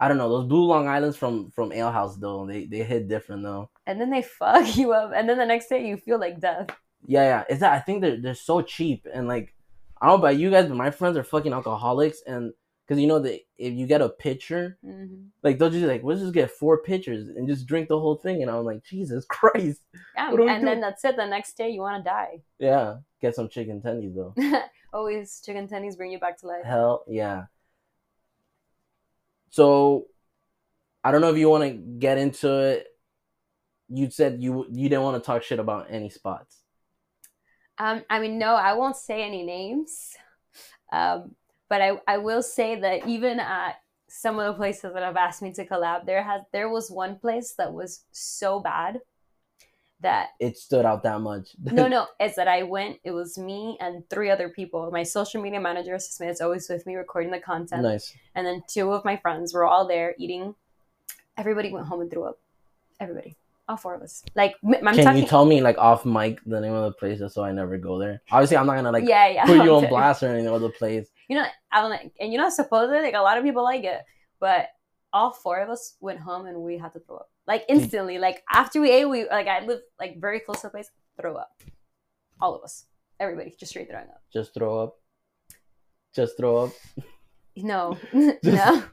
I 0.00 0.08
don't 0.08 0.16
know 0.16 0.30
those 0.30 0.46
blue 0.46 0.64
Long 0.64 0.88
Islands 0.88 1.16
from 1.16 1.50
from 1.50 1.72
Ale 1.72 1.92
House 1.92 2.16
though. 2.16 2.46
They 2.46 2.64
they 2.64 2.82
hit 2.82 3.06
different 3.08 3.42
though. 3.42 3.70
And 3.86 4.00
then 4.00 4.10
they 4.10 4.22
fuck 4.40 4.76
you 4.76 4.92
up, 4.92 5.12
and 5.14 5.28
then 5.28 5.38
the 5.38 5.46
next 5.46 5.68
day 5.68 5.86
you 5.86 5.96
feel 5.98 6.18
like 6.18 6.40
death. 6.40 6.68
Yeah, 7.06 7.22
yeah. 7.24 7.44
Is 7.54 7.60
that 7.60 7.72
I 7.72 7.80
think 7.80 8.00
they're 8.00 8.20
they're 8.20 8.34
so 8.34 8.62
cheap 8.62 9.06
and 9.12 9.28
like 9.28 9.54
I 10.00 10.06
don't 10.06 10.20
know 10.20 10.26
about 10.26 10.38
you 10.38 10.50
guys, 10.50 10.66
but 10.66 10.76
my 10.76 10.90
friends 10.90 11.16
are 11.16 11.22
fucking 11.24 11.52
alcoholics 11.52 12.22
and 12.26 12.52
because 12.86 13.00
you 13.00 13.06
know 13.06 13.20
that 13.20 13.40
if 13.56 13.74
you 13.74 13.86
get 13.86 14.00
a 14.00 14.08
pitcher, 14.08 14.78
hmm 14.82 15.04
like 15.42 15.58
they'll 15.58 15.70
just 15.70 15.86
like 15.86 16.02
let's 16.02 16.20
just 16.20 16.34
get 16.34 16.50
four 16.50 16.82
pitchers 16.82 17.28
and 17.28 17.46
just 17.46 17.66
drink 17.66 17.88
the 17.88 18.00
whole 18.00 18.16
thing. 18.16 18.42
And 18.42 18.50
I'm 18.50 18.64
like, 18.64 18.82
Jesus 18.82 19.24
Christ. 19.28 19.82
Yeah, 20.16 20.30
What 20.30 20.38
do 20.38 20.44
we 20.44 20.50
and 20.50 20.66
then 20.66 20.80
that's 20.80 21.04
it. 21.04 21.16
The 21.16 21.26
next 21.26 21.56
day 21.56 21.70
you 21.70 21.80
want 21.82 22.02
to 22.02 22.10
die. 22.10 22.40
Yeah, 22.58 22.96
get 23.20 23.34
some 23.34 23.48
chicken 23.48 23.80
tendies 23.80 24.14
though. 24.14 24.34
Always 24.92 25.40
chicken 25.44 25.68
tendies 25.68 25.96
bring 25.96 26.10
you 26.10 26.18
back 26.18 26.38
to 26.40 26.46
life. 26.46 26.64
Hell 26.64 27.04
yeah. 27.06 27.44
So, 29.50 30.06
I 31.02 31.12
don't 31.12 31.20
know 31.20 31.30
if 31.30 31.38
you 31.38 31.48
want 31.48 31.64
to 31.64 31.70
get 31.70 32.18
into 32.18 32.52
it. 32.60 32.86
You 33.88 34.10
said 34.10 34.42
you 34.42 34.66
you 34.70 34.88
didn't 34.88 35.02
want 35.02 35.22
to 35.22 35.26
talk 35.26 35.42
shit 35.42 35.58
about 35.58 35.86
any 35.90 36.10
spots. 36.10 36.62
Um, 37.78 38.04
I 38.10 38.20
mean, 38.20 38.38
no, 38.38 38.54
I 38.54 38.74
won't 38.74 38.96
say 38.96 39.22
any 39.22 39.42
names, 39.42 40.10
um, 40.92 41.34
but 41.68 41.80
I, 41.80 41.92
I 42.06 42.18
will 42.18 42.42
say 42.42 42.78
that 42.78 43.06
even 43.06 43.40
at 43.40 43.76
some 44.08 44.38
of 44.38 44.46
the 44.46 44.58
places 44.58 44.92
that 44.92 45.02
have 45.02 45.16
asked 45.16 45.40
me 45.40 45.52
to 45.54 45.66
collab, 45.66 46.04
there 46.04 46.22
has 46.22 46.42
there 46.52 46.68
was 46.68 46.90
one 46.90 47.18
place 47.18 47.54
that 47.58 47.72
was 47.72 48.04
so 48.12 48.60
bad 48.60 48.98
that 50.02 50.30
It 50.38 50.56
stood 50.56 50.84
out 50.84 51.02
that 51.02 51.20
much. 51.20 51.50
no, 51.62 51.88
no, 51.88 52.06
it's 52.18 52.36
that 52.36 52.48
I 52.48 52.62
went. 52.62 52.98
It 53.04 53.10
was 53.10 53.38
me 53.38 53.76
and 53.80 54.08
three 54.08 54.30
other 54.30 54.48
people. 54.48 54.90
My 54.90 55.02
social 55.02 55.42
media 55.42 55.60
manager, 55.60 55.98
Smith, 55.98 56.30
is 56.30 56.40
always 56.40 56.68
with 56.68 56.86
me 56.86 56.96
recording 56.96 57.30
the 57.30 57.40
content, 57.40 57.82
nice. 57.82 58.14
and 58.34 58.46
then 58.46 58.62
two 58.66 58.92
of 58.92 59.04
my 59.04 59.16
friends 59.16 59.52
were 59.52 59.64
all 59.64 59.86
there 59.86 60.14
eating. 60.18 60.54
Everybody 61.36 61.72
went 61.72 61.86
home 61.86 62.00
and 62.00 62.10
threw 62.10 62.24
up. 62.24 62.38
Everybody, 62.98 63.36
all 63.68 63.76
four 63.76 63.94
of 63.94 64.02
us. 64.02 64.22
Like 64.34 64.56
I'm 64.64 64.72
Can 64.72 65.04
talking. 65.04 65.22
you 65.22 65.28
tell 65.28 65.44
me 65.44 65.60
like 65.60 65.78
off 65.78 66.04
mic 66.04 66.40
the 66.44 66.60
name 66.60 66.72
of 66.72 66.84
the 66.84 66.92
place 66.92 67.18
just 67.18 67.34
so 67.34 67.42
I 67.42 67.52
never 67.52 67.78
go 67.78 67.98
there? 67.98 68.20
Obviously, 68.30 68.56
I'm 68.56 68.66
not 68.66 68.76
gonna 68.76 68.92
like 68.92 69.08
yeah, 69.08 69.28
yeah. 69.28 69.46
put 69.46 69.62
you 69.64 69.74
on 69.74 69.88
blast 69.88 70.22
or 70.22 70.28
anything 70.28 70.48
of 70.48 70.60
the 70.60 70.70
place. 70.70 71.08
you 71.28 71.36
know, 71.36 71.46
I'm 71.72 71.88
like, 71.90 72.12
and 72.20 72.32
you 72.32 72.38
know, 72.38 72.48
supposedly, 72.50 73.00
like 73.00 73.14
a 73.14 73.20
lot 73.20 73.38
of 73.38 73.44
people 73.44 73.64
like 73.64 73.84
it, 73.84 74.02
but 74.38 74.68
all 75.12 75.32
four 75.32 75.60
of 75.60 75.68
us 75.68 75.96
went 76.00 76.20
home 76.20 76.46
and 76.46 76.58
we 76.62 76.78
had 76.78 76.92
to 76.92 77.00
throw 77.00 77.16
up, 77.16 77.30
like 77.46 77.64
hmm. 77.68 77.76
instantly. 77.76 78.18
Like 78.18 78.42
after 78.52 78.80
we 78.80 78.90
ate, 78.90 79.06
we 79.06 79.28
like 79.28 79.46
I 79.48 79.64
lived 79.64 79.82
like 79.98 80.20
very 80.20 80.40
close 80.40 80.60
to 80.60 80.66
the 80.68 80.70
place, 80.70 80.90
throw 81.20 81.36
up, 81.36 81.50
all 82.40 82.54
of 82.54 82.62
us, 82.62 82.84
everybody, 83.18 83.54
just 83.58 83.70
straight 83.70 83.88
throwing 83.88 84.08
up. 84.08 84.22
Just 84.32 84.54
throw 84.54 84.78
up. 84.80 84.94
Just 86.14 86.36
throw 86.36 86.64
up. 86.64 86.72
No, 87.56 87.98
no, 88.44 88.84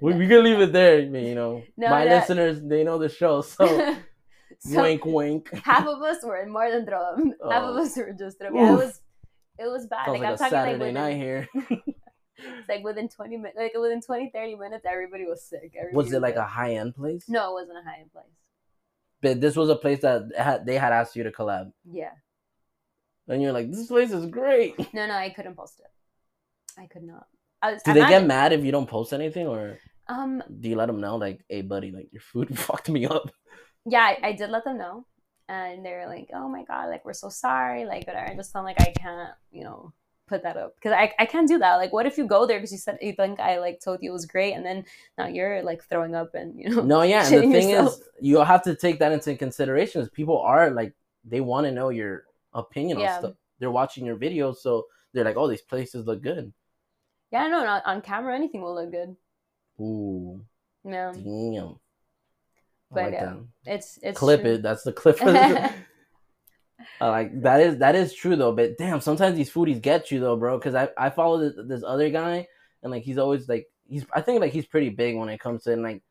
we, 0.00 0.14
we 0.14 0.28
can 0.28 0.44
leave 0.44 0.60
it 0.60 0.72
there. 0.72 1.00
You 1.00 1.34
know, 1.34 1.62
No, 1.76 1.90
my 1.90 2.04
that- 2.04 2.20
listeners 2.20 2.60
they 2.62 2.84
know 2.84 2.96
the 2.96 3.08
show, 3.08 3.42
so 3.42 3.96
So, 4.60 4.82
wink, 4.82 5.04
wink. 5.04 5.50
half 5.62 5.86
of 5.86 6.00
us 6.02 6.24
were 6.24 6.38
in 6.38 6.50
more 6.50 6.70
than 6.70 6.86
throw 6.86 7.00
up. 7.00 7.18
Half 7.18 7.62
of 7.64 7.76
Oh. 7.76 7.82
us 7.82 7.96
were 7.96 8.14
just 8.18 8.38
throw 8.38 8.48
up. 8.48 8.54
Yeah, 8.54 8.72
it 8.72 8.76
was, 8.76 9.00
it 9.58 9.66
was 9.66 9.86
bad. 9.86 10.06
Sounds 10.06 10.20
like, 10.20 10.20
like 10.20 10.28
I'm 10.28 10.34
a 10.34 10.38
talking 10.38 10.50
Saturday 10.50 10.92
night 10.92 11.16
here. 11.16 11.48
It's 12.38 12.68
like 12.68 12.84
within 12.84 13.08
20 13.08 13.36
minutes, 13.36 13.56
like 13.58 13.72
within 13.78 14.00
20, 14.00 14.30
30 14.30 14.56
minutes, 14.56 14.84
everybody 14.86 15.24
was 15.26 15.42
sick. 15.44 15.72
Everybody 15.78 15.96
was 15.96 16.12
it 16.12 16.20
like 16.22 16.34
sick. 16.34 16.42
a 16.42 16.46
high 16.46 16.74
end 16.74 16.94
place? 16.94 17.24
No, 17.28 17.50
it 17.50 17.60
wasn't 17.62 17.78
a 17.78 17.82
high 17.88 18.00
end 18.00 18.12
place. 18.12 18.24
But 19.20 19.40
this 19.40 19.56
was 19.56 19.68
a 19.68 19.76
place 19.76 20.00
that 20.02 20.30
had, 20.36 20.64
they 20.66 20.76
had 20.78 20.92
asked 20.92 21.16
you 21.16 21.24
to 21.24 21.32
collab, 21.32 21.72
Yeah. 21.84 22.12
and 23.26 23.42
you're 23.42 23.52
like, 23.52 23.70
"This 23.70 23.86
place 23.88 24.12
is 24.12 24.26
great." 24.26 24.76
No, 24.94 25.06
no, 25.06 25.14
I 25.14 25.30
couldn't 25.30 25.56
post 25.56 25.80
it. 25.80 26.80
I 26.80 26.86
could 26.86 27.02
not. 27.02 27.26
I 27.60 27.72
was, 27.72 27.82
Do 27.82 27.90
I'm 27.90 27.96
they 27.98 28.08
get 28.08 28.24
mad 28.26 28.52
if 28.52 28.64
you 28.64 28.70
don't 28.70 28.88
post 28.88 29.12
anything, 29.12 29.46
or 29.48 29.78
Um, 30.06 30.42
do 30.60 30.68
you 30.68 30.76
let 30.76 30.86
them 30.86 31.00
know, 31.00 31.16
like, 31.16 31.44
"Hey, 31.48 31.62
buddy, 31.62 31.90
like 31.90 32.08
your 32.12 32.22
food 32.22 32.56
fucked 32.66 32.88
me 32.88 33.06
up"? 33.06 33.30
yeah, 33.84 34.00
I, 34.02 34.28
I 34.28 34.32
did 34.32 34.50
let 34.50 34.62
them 34.64 34.78
know, 34.78 35.04
and 35.48 35.84
they're 35.84 36.06
like, 36.06 36.30
"Oh 36.32 36.48
my 36.48 36.62
god, 36.64 36.86
like 36.88 37.04
we're 37.04 37.12
so 37.24 37.28
sorry, 37.28 37.84
like 37.86 38.06
whatever." 38.06 38.30
I 38.30 38.36
just 38.36 38.52
felt 38.52 38.64
like 38.64 38.80
I 38.80 38.92
can't, 38.92 39.30
you 39.50 39.64
know, 39.64 39.92
put 40.28 40.42
that 40.42 40.56
up 40.56 40.74
because 40.76 40.92
I, 40.92 41.12
I 41.18 41.26
can't 41.26 41.48
do 41.48 41.58
that. 41.58 41.76
Like, 41.76 41.92
what 41.92 42.06
if 42.06 42.18
you 42.18 42.26
go 42.26 42.46
there 42.46 42.58
because 42.58 42.72
you 42.72 42.78
said 42.78 42.98
you 43.00 43.12
think 43.12 43.40
I 43.40 43.58
like 43.58 43.80
told 43.80 44.02
you 44.02 44.10
it 44.10 44.12
was 44.12 44.26
great, 44.26 44.52
and 44.54 44.64
then 44.64 44.84
now 45.16 45.26
you're 45.26 45.62
like 45.62 45.82
throwing 45.84 46.14
up 46.14 46.34
and 46.34 46.58
you 46.58 46.68
know. 46.68 46.82
No, 46.82 47.02
yeah, 47.02 47.24
and 47.26 47.34
the 47.34 47.40
thing 47.40 47.70
yourself. 47.70 47.94
is, 47.94 48.02
you 48.20 48.38
have 48.40 48.62
to 48.64 48.74
take 48.74 48.98
that 49.00 49.12
into 49.12 49.34
consideration. 49.36 50.00
Is 50.02 50.08
people 50.10 50.38
are 50.40 50.70
like 50.70 50.92
they 51.24 51.40
want 51.40 51.66
to 51.66 51.72
know 51.72 51.88
your 51.88 52.24
opinion 52.54 52.98
Yeah. 53.00 53.14
on 53.16 53.20
stuff. 53.20 53.34
They're 53.58 53.70
watching 53.70 54.06
your 54.06 54.16
videos, 54.16 54.58
so 54.58 54.86
they're 55.12 55.24
like, 55.24 55.36
"Oh, 55.36 55.48
these 55.48 55.62
places 55.62 56.06
look 56.06 56.22
good." 56.22 56.52
Yeah, 57.30 57.48
no, 57.48 57.64
not 57.64 57.82
on 57.86 58.00
camera. 58.00 58.34
Anything 58.34 58.62
will 58.62 58.74
look 58.74 58.90
good. 58.90 59.16
Ooh, 59.80 60.40
No. 60.84 61.12
damn. 61.12 61.78
But, 62.90 63.04
like 63.04 63.12
yeah, 63.12 63.34
that. 63.64 63.74
it's 63.74 63.98
it's 64.02 64.18
clip 64.18 64.40
true. 64.42 64.52
it. 64.54 64.62
That's 64.62 64.82
the 64.82 64.92
clip. 64.92 65.18
I 67.00 67.08
like 67.08 67.42
that 67.42 67.60
is 67.60 67.78
that 67.78 67.94
is 67.94 68.14
true 68.14 68.36
though. 68.36 68.52
But 68.52 68.78
damn, 68.78 69.00
sometimes 69.00 69.36
these 69.36 69.50
foodies 69.52 69.80
get 69.82 70.10
you 70.10 70.20
though, 70.20 70.36
bro. 70.36 70.58
Because 70.58 70.74
I 70.74 70.88
I 70.96 71.10
follow 71.10 71.38
this, 71.38 71.54
this 71.66 71.82
other 71.86 72.10
guy 72.10 72.46
and 72.82 72.92
like 72.92 73.02
he's 73.02 73.18
always 73.18 73.48
like 73.48 73.66
he's 73.88 74.04
I 74.12 74.20
think 74.20 74.40
like 74.40 74.52
he's 74.52 74.66
pretty 74.66 74.90
big 74.90 75.16
when 75.16 75.28
it 75.28 75.40
comes 75.40 75.64
to 75.64 75.72
and 75.72 75.82
like 75.82 76.02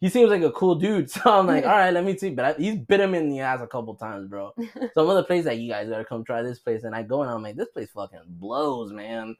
he 0.00 0.08
seems 0.08 0.30
like 0.30 0.42
a 0.42 0.50
cool 0.50 0.74
dude. 0.74 1.08
So 1.10 1.20
I'm 1.26 1.46
like, 1.46 1.64
all 1.70 1.70
right, 1.70 1.92
let 1.94 2.04
me 2.04 2.16
see. 2.18 2.30
But 2.30 2.44
I, 2.44 2.52
he's 2.60 2.76
bit 2.78 3.00
him 3.00 3.14
in 3.14 3.30
the 3.30 3.40
ass 3.40 3.60
a 3.62 3.66
couple 3.66 3.94
times, 3.94 4.28
bro. 4.28 4.52
Some 4.94 5.08
of 5.08 5.16
the 5.16 5.24
places 5.24 5.44
that 5.46 5.58
you 5.58 5.70
guys 5.70 5.88
gotta 5.88 6.04
come 6.04 6.24
try 6.24 6.42
this 6.42 6.58
place, 6.58 6.82
and 6.84 6.94
I 6.94 7.02
go 7.02 7.22
and 7.22 7.30
I'm 7.30 7.42
like, 7.42 7.56
this 7.56 7.68
place 7.68 7.88
fucking 7.94 8.18
blows, 8.26 8.92
man. 8.92 9.36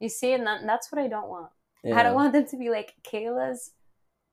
You 0.00 0.08
see, 0.10 0.32
and 0.34 0.46
that, 0.46 0.60
that's 0.66 0.92
what 0.92 1.00
I 1.00 1.08
don't 1.08 1.28
want. 1.28 1.50
Yeah. 1.82 1.98
I 1.98 2.02
don't 2.02 2.14
want 2.14 2.32
them 2.34 2.46
to 2.46 2.56
be 2.58 2.68
like 2.68 2.92
Kayla's 3.02 3.70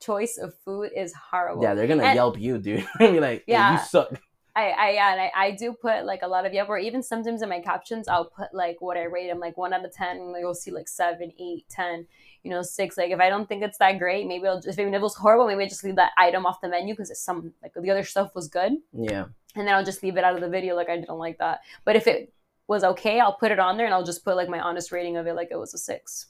choice 0.01 0.37
of 0.37 0.53
food 0.65 0.89
is 0.95 1.13
horrible. 1.13 1.63
Yeah, 1.63 1.73
they're 1.73 1.87
gonna 1.87 2.03
And- 2.03 2.15
yelp 2.15 2.37
you, 2.39 2.57
dude. 2.57 2.85
be 2.99 3.19
like, 3.19 3.43
yeah, 3.47 3.71
Yeah. 3.71 3.71
you 3.73 3.85
suck. 3.87 4.19
I, 4.55 4.69
I 4.69 4.89
yeah, 4.91 5.11
and 5.13 5.21
I, 5.21 5.31
I 5.35 5.51
do 5.51 5.73
put 5.73 6.05
like 6.05 6.21
a 6.23 6.27
lot 6.27 6.45
of 6.45 6.53
Yelp 6.53 6.69
or 6.69 6.77
even 6.77 7.01
sometimes 7.01 7.41
in 7.41 7.49
my 7.49 7.59
captions 7.61 8.07
I'll 8.07 8.25
put 8.25 8.53
like 8.53 8.81
what 8.81 8.97
I 8.97 9.03
rate 9.03 9.27
them, 9.27 9.39
like 9.39 9.57
one 9.57 9.73
out 9.73 9.85
of 9.85 9.93
ten, 9.93 10.17
and 10.17 10.31
like, 10.31 10.41
you'll 10.41 10.53
see 10.53 10.71
like 10.71 10.87
seven, 10.87 11.31
eight, 11.39 11.65
ten, 11.69 12.05
you 12.43 12.51
know, 12.51 12.61
six. 12.61 12.97
Like 12.97 13.11
if 13.11 13.19
I 13.19 13.29
don't 13.29 13.47
think 13.47 13.63
it's 13.63 13.77
that 13.77 13.99
great, 13.99 14.27
maybe 14.27 14.47
I'll 14.47 14.61
just 14.61 14.77
if 14.77 14.93
it 14.93 15.01
was 15.01 15.15
horrible, 15.15 15.47
maybe 15.47 15.63
I 15.63 15.67
just 15.67 15.83
leave 15.83 15.95
that 15.95 16.11
item 16.17 16.45
off 16.45 16.61
the 16.61 16.69
menu 16.69 16.93
because 16.93 17.09
it's 17.09 17.23
some 17.23 17.53
like 17.63 17.73
the 17.75 17.91
other 17.91 18.03
stuff 18.03 18.35
was 18.35 18.47
good, 18.47 18.73
Yeah, 18.93 19.25
and 19.55 19.67
then 19.67 19.73
I'll 19.73 19.85
just 19.85 20.03
leave 20.03 20.17
it 20.17 20.23
out 20.23 20.35
of 20.35 20.41
the 20.41 20.49
video 20.49 20.75
like 20.75 20.89
I 20.89 20.97
didn't 20.97 21.17
like 21.17 21.37
that. 21.37 21.61
But 21.85 21.95
if 21.95 22.07
it 22.07 22.33
was 22.67 22.83
okay, 22.83 23.19
I'll 23.19 23.35
put 23.35 23.51
it 23.51 23.59
on 23.59 23.77
there 23.77 23.85
and 23.85 23.93
I'll 23.93 24.03
just 24.03 24.23
put 24.23 24.35
like 24.35 24.49
my 24.49 24.59
honest 24.59 24.91
rating 24.91 25.17
of 25.17 25.27
it 25.27 25.35
like 25.35 25.49
it 25.51 25.57
was 25.57 25.73
a 25.73 25.77
six. 25.77 26.27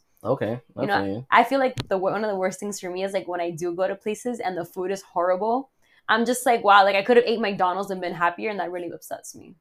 okay. 0.76 0.82
You 0.82 0.88
know. 0.88 1.26
I 1.32 1.44
feel 1.44 1.60
like 1.60 1.88
the 1.88 1.98
one 1.98 2.24
of 2.24 2.30
the 2.30 2.36
worst 2.36 2.60
things 2.60 2.80
for 2.80 2.90
me 2.90 3.04
is 3.04 3.14
like 3.14 3.28
when 3.28 3.42
I 3.42 3.52
do 3.52 3.74
go 3.74 3.88
to 3.88 3.96
places 3.96 4.40
and 4.40 4.58
the 4.58 4.66
food 4.66 4.92
is 4.92 5.02
horrible. 5.02 5.72
I'm 6.10 6.26
just 6.26 6.46
like, 6.46 6.64
wow, 6.64 6.84
like 6.84 6.96
I 6.96 7.04
could 7.04 7.18
have 7.18 7.26
ate 7.26 7.40
McDonald's 7.40 7.92
and 7.92 8.02
been 8.02 8.14
happier, 8.14 8.50
and 8.50 8.60
that 8.60 8.72
really 8.72 8.92
upsets 8.92 9.36
me. 9.36 9.56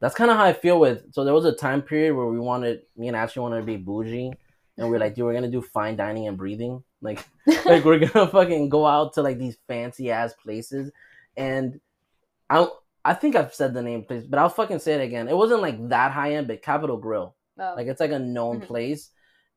That's 0.00 0.14
kind 0.14 0.30
of 0.30 0.36
how 0.36 0.44
I 0.44 0.52
feel 0.52 0.78
with. 0.80 1.12
So 1.14 1.24
there 1.24 1.34
was 1.34 1.44
a 1.44 1.54
time 1.54 1.82
period 1.82 2.14
where 2.14 2.26
we 2.26 2.38
wanted, 2.38 2.82
me 2.96 3.08
and 3.08 3.16
Ashley 3.16 3.42
wanted 3.42 3.60
to 3.60 3.66
be 3.66 3.76
bougie, 3.76 4.32
and 4.76 4.90
we 4.90 4.96
are 4.96 5.00
like, 5.00 5.14
dude, 5.14 5.24
we're 5.24 5.34
gonna 5.34 5.50
do 5.50 5.62
fine 5.62 5.96
dining 5.96 6.26
and 6.26 6.36
breathing. 6.36 6.82
Like, 7.00 7.24
like 7.64 7.84
we're 7.84 7.98
gonna 8.06 8.26
fucking 8.26 8.68
go 8.70 8.86
out 8.86 9.14
to 9.14 9.22
like 9.22 9.38
these 9.38 9.56
fancy 9.68 10.10
ass 10.10 10.34
places, 10.34 10.90
and 11.36 11.80
I, 12.50 12.66
I 13.04 13.14
think 13.14 13.36
I've 13.36 13.54
said 13.54 13.74
the 13.74 13.82
name 13.82 14.04
place, 14.04 14.24
but 14.24 14.38
I'll 14.38 14.48
fucking 14.48 14.78
say 14.78 14.94
it 14.94 15.00
again. 15.04 15.28
It 15.28 15.36
wasn't 15.36 15.62
like 15.62 15.88
that 15.90 16.12
high 16.12 16.34
end, 16.34 16.48
but 16.48 16.62
Capital 16.62 16.96
Grille, 16.96 17.34
Oh. 17.58 17.74
like 17.76 17.86
it's 17.86 18.00
like 18.00 18.10
a 18.10 18.18
known 18.18 18.60
Mhm. 18.60 18.66
place, 18.66 19.10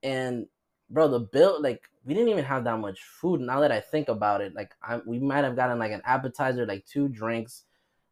and 0.04 0.46
bro, 0.90 1.08
the 1.08 1.20
bill 1.20 1.62
like 1.62 1.82
we 2.06 2.14
didn't 2.14 2.30
even 2.30 2.46
have 2.46 2.64
that 2.64 2.80
much 2.80 3.02
food. 3.04 3.42
Now 3.42 3.60
that 3.62 3.72
I 3.72 3.80
think 3.82 4.08
about 4.08 4.42
it, 4.42 4.56
like 4.56 4.72
I, 4.82 5.02
we 5.06 5.20
might 5.20 5.44
have 5.44 5.56
gotten 5.56 5.80
like 5.80 5.92
an 5.92 6.02
appetizer, 6.06 6.66
like 6.66 6.86
two 6.86 7.08
drinks, 7.10 7.64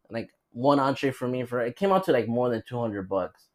like 0.09 0.29
one 0.51 0.79
entree 0.79 1.11
for 1.11 1.27
me. 1.27 1.45
For 1.45 1.61
it 1.61 1.75
came 1.75 1.91
out 1.91 2.03
to 2.05 2.11
like 2.11 2.27
more 2.27 2.49
than 2.49 2.63
two 2.67 2.79
hundred 2.79 3.07
bucks, 3.09 3.47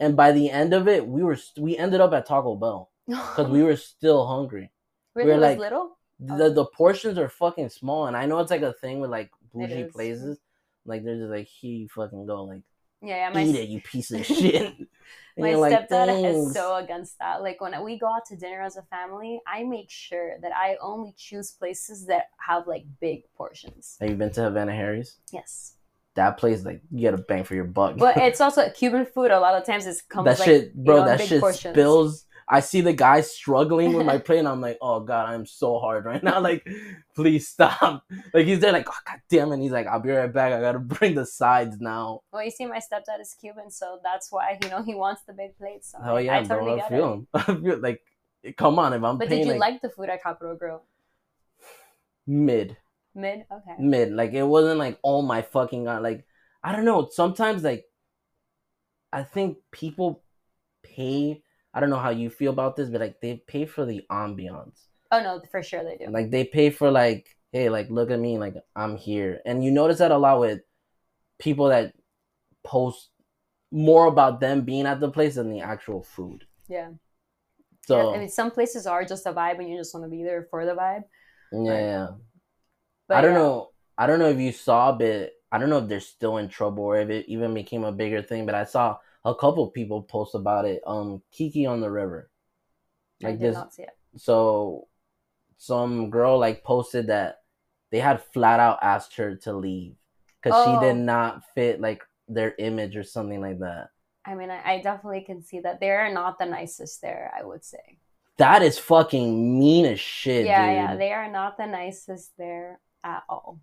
and 0.00 0.16
by 0.16 0.32
the 0.32 0.50
end 0.50 0.72
of 0.74 0.88
it, 0.88 1.06
we 1.06 1.22
were 1.22 1.36
st- 1.36 1.64
we 1.64 1.76
ended 1.76 2.00
up 2.00 2.12
at 2.12 2.26
Taco 2.26 2.54
Bell 2.56 2.90
because 3.06 3.48
we 3.48 3.62
were 3.62 3.76
still 3.76 4.26
hungry. 4.26 4.70
really 5.14 5.30
we're 5.30 5.34
was 5.36 5.42
like- 5.42 5.58
little. 5.58 5.94
The 6.20 6.50
the 6.50 6.64
portions 6.64 7.16
are 7.16 7.28
fucking 7.28 7.68
small, 7.68 8.06
and 8.08 8.16
I 8.16 8.26
know 8.26 8.40
it's 8.40 8.50
like 8.50 8.62
a 8.62 8.72
thing 8.72 8.98
with 8.98 9.08
like 9.10 9.30
bougie 9.54 9.84
places. 9.84 10.40
Like 10.84 11.04
they're 11.04 11.16
just 11.16 11.30
like 11.30 11.46
here 11.46 11.72
you 11.72 11.88
fucking 11.88 12.26
go, 12.26 12.42
like 12.42 12.62
Yeah, 13.02 13.16
yeah. 13.16 13.30
My 13.30 13.44
eat 13.44 13.54
it, 13.54 13.68
you 13.68 13.80
piece 13.80 14.10
of 14.10 14.26
shit. 14.26 14.74
And 15.36 15.46
my 15.46 15.54
like, 15.54 15.88
stepdad 15.88 16.24
is 16.24 16.52
so 16.52 16.76
against 16.76 17.18
that. 17.20 17.42
Like 17.42 17.60
when 17.60 17.80
we 17.84 17.98
go 17.98 18.06
out 18.06 18.26
to 18.26 18.36
dinner 18.36 18.60
as 18.62 18.76
a 18.76 18.82
family, 18.82 19.40
I 19.46 19.62
make 19.64 19.90
sure 19.90 20.36
that 20.42 20.52
I 20.54 20.76
only 20.82 21.14
choose 21.16 21.52
places 21.52 22.06
that 22.06 22.30
have 22.38 22.66
like 22.66 22.84
big 23.00 23.22
portions. 23.36 23.96
Have 24.00 24.10
you 24.10 24.16
been 24.16 24.32
to 24.32 24.42
Havana 24.42 24.72
Harry's? 24.74 25.16
Yes, 25.32 25.74
That 26.16 26.36
place, 26.38 26.64
like, 26.64 26.82
you 26.90 27.02
get 27.02 27.14
a 27.14 27.18
bang 27.18 27.44
for 27.44 27.54
your 27.54 27.64
buck. 27.64 27.96
but 27.96 28.16
it's 28.16 28.40
also 28.46 28.68
Cuban 28.70 29.06
food. 29.06 29.30
A 29.30 29.38
lot 29.38 29.54
of 29.54 29.64
times 29.64 29.86
it 29.86 29.96
comes 30.08 30.24
that 30.26 30.38
like 30.40 30.46
shit, 30.46 30.74
bro. 30.74 30.96
know, 30.96 31.00
in 31.02 31.06
that 31.06 31.18
big 31.18 31.28
shit 31.28 31.40
portions. 31.40 31.74
spills. 31.74 32.24
I 32.50 32.60
see 32.60 32.80
the 32.80 32.92
guy 32.92 33.20
struggling 33.20 33.92
with 33.92 34.06
my 34.06 34.18
plate, 34.26 34.38
and 34.38 34.48
I'm 34.48 34.60
like, 34.60 34.78
oh 34.80 35.00
god, 35.00 35.28
I'm 35.28 35.46
so 35.46 35.78
hard 35.78 36.04
right 36.04 36.22
now. 36.22 36.40
Like, 36.48 36.66
please 37.14 37.48
stop. 37.48 38.04
Like 38.34 38.46
he's 38.46 38.60
there, 38.60 38.72
like, 38.72 38.88
oh 38.88 38.98
god 39.06 39.20
damn. 39.28 39.52
And 39.52 39.62
he's 39.62 39.72
like, 39.72 39.86
I'll 39.86 40.00
be 40.00 40.10
right 40.10 40.32
back. 40.32 40.52
I 40.52 40.60
gotta 40.60 40.78
bring 40.78 41.14
the 41.14 41.26
sides 41.26 41.78
now. 41.80 42.22
Well, 42.32 42.44
you 42.44 42.50
see, 42.50 42.66
my 42.66 42.78
stepdad 42.78 43.20
is 43.20 43.34
Cuban, 43.40 43.70
so 43.70 44.00
that's 44.02 44.30
why 44.30 44.58
you 44.62 44.70
know 44.70 44.82
he 44.82 44.94
wants 44.94 45.22
the 45.26 45.32
big 45.32 45.56
plates. 45.58 45.92
So 45.92 45.98
oh, 46.00 46.04
Hell 46.04 46.20
yeah, 46.20 46.38
I 46.38 46.42
totally 46.42 46.76
bro. 46.76 46.84
I 46.84 46.88
feel 46.88 47.12
him. 47.12 47.26
I 47.34 47.42
feel 47.42 47.78
like, 47.78 48.02
come 48.56 48.78
on, 48.78 48.92
if 48.92 49.02
I'm 49.02 49.18
But 49.18 49.28
paying 49.28 49.42
did 49.42 49.54
you 49.54 49.58
like, 49.58 49.72
like 49.72 49.82
the 49.82 49.90
food 49.90 50.08
at 50.08 50.22
Capital 50.22 50.54
Grille? 50.56 50.82
mid, 52.26 52.76
Mid, 53.14 53.44
okay. 53.50 53.74
mid, 53.78 54.12
like 54.12 54.32
it 54.32 54.44
wasn't 54.44 54.78
like 54.78 54.98
oh 55.02 55.22
my 55.22 55.42
fucking 55.42 55.84
god. 55.84 56.02
Like 56.02 56.24
I 56.62 56.72
don't 56.72 56.84
know. 56.84 57.08
Sometimes 57.10 57.62
like, 57.64 57.86
I 59.12 59.22
think 59.22 59.58
people 59.70 60.22
pay. 60.82 61.42
I 61.78 61.80
don't 61.80 61.90
know 61.90 61.98
how 62.00 62.10
you 62.10 62.28
feel 62.28 62.50
about 62.50 62.74
this, 62.74 62.88
but 62.90 63.00
like 63.00 63.20
they 63.20 63.40
pay 63.46 63.64
for 63.64 63.86
the 63.86 64.04
ambiance. 64.10 64.80
Oh 65.12 65.22
no, 65.22 65.40
for 65.48 65.62
sure 65.62 65.84
they 65.84 66.04
do. 66.04 66.10
Like 66.10 66.32
they 66.32 66.42
pay 66.42 66.70
for 66.70 66.90
like, 66.90 67.28
hey, 67.52 67.68
like 67.68 67.88
look 67.88 68.10
at 68.10 68.18
me, 68.18 68.36
like 68.36 68.56
I'm 68.74 68.96
here. 68.96 69.40
And 69.46 69.64
you 69.64 69.70
notice 69.70 69.98
that 69.98 70.10
a 70.10 70.18
lot 70.18 70.40
with 70.40 70.62
people 71.38 71.68
that 71.68 71.94
post 72.64 73.10
more 73.70 74.06
about 74.06 74.40
them 74.40 74.62
being 74.62 74.86
at 74.86 74.98
the 74.98 75.08
place 75.08 75.36
than 75.36 75.50
the 75.50 75.60
actual 75.60 76.02
food. 76.02 76.48
Yeah. 76.68 76.88
So 77.86 78.10
yeah, 78.10 78.16
I 78.16 78.18
mean, 78.18 78.28
some 78.28 78.50
places 78.50 78.88
are 78.88 79.04
just 79.04 79.24
a 79.26 79.32
vibe, 79.32 79.60
and 79.60 79.70
you 79.70 79.78
just 79.78 79.94
want 79.94 80.04
to 80.04 80.10
be 80.10 80.24
there 80.24 80.48
for 80.50 80.66
the 80.66 80.74
vibe. 80.74 81.04
yeah, 81.52 81.78
yeah. 81.78 82.06
But 83.06 83.18
I 83.18 83.20
don't 83.20 83.34
yeah. 83.34 83.38
know. 83.38 83.68
I 83.96 84.08
don't 84.08 84.18
know 84.18 84.30
if 84.30 84.38
you 84.40 84.50
saw, 84.50 84.90
but 84.90 85.30
I 85.52 85.58
don't 85.58 85.70
know 85.70 85.78
if 85.78 85.86
they're 85.86 86.00
still 86.00 86.38
in 86.38 86.48
trouble 86.48 86.82
or 86.82 86.98
if 86.98 87.08
it 87.08 87.26
even 87.28 87.54
became 87.54 87.84
a 87.84 87.92
bigger 87.92 88.20
thing. 88.20 88.46
But 88.46 88.56
I 88.56 88.64
saw 88.64 88.98
a 89.30 89.34
couple 89.34 89.66
people 89.70 90.02
post 90.02 90.34
about 90.34 90.64
it. 90.64 90.82
Um, 90.86 91.22
Kiki 91.32 91.66
on 91.66 91.80
the 91.80 91.90
river, 91.90 92.30
I 93.22 93.28
like 93.28 93.38
did 93.38 93.48
this. 93.48 93.54
not 93.54 93.74
see 93.74 93.82
it. 93.82 93.96
So, 94.16 94.88
some 95.58 96.10
girl 96.10 96.38
like 96.38 96.64
posted 96.64 97.08
that 97.08 97.40
they 97.90 97.98
had 98.00 98.22
flat 98.32 98.60
out 98.60 98.78
asked 98.82 99.16
her 99.16 99.36
to 99.36 99.52
leave 99.52 99.94
because 100.42 100.64
she 100.64 100.70
Oh. 100.70 100.80
did 100.80 100.96
not 100.96 101.42
fit 101.54 101.80
like 101.80 102.02
their 102.28 102.54
image 102.58 102.96
or 102.96 103.02
something 103.04 103.40
like 103.40 103.58
that. 103.60 103.88
I 104.24 104.34
mean, 104.34 104.50
I, 104.50 104.60
I 104.74 104.80
definitely 104.82 105.22
can 105.22 105.42
see 105.42 105.60
that 105.60 105.80
they're 105.80 106.12
not 106.12 106.38
the 106.38 106.44
nicest 106.46 107.00
there. 107.00 107.32
I 107.38 107.44
would 107.44 107.64
say. 107.64 107.98
That 108.36 108.62
is 108.62 108.78
fucking 108.78 109.58
mean 109.58 109.84
as 109.86 109.98
shit, 109.98 110.46
yeah, 110.46 110.66
dude. 110.66 110.74
yeah, 110.76 110.96
they 110.96 111.12
are 111.12 111.30
not 111.30 111.56
the 111.56 111.66
nicest 111.66 112.36
there 112.38 112.78
at 113.02 113.24
all. 113.28 113.58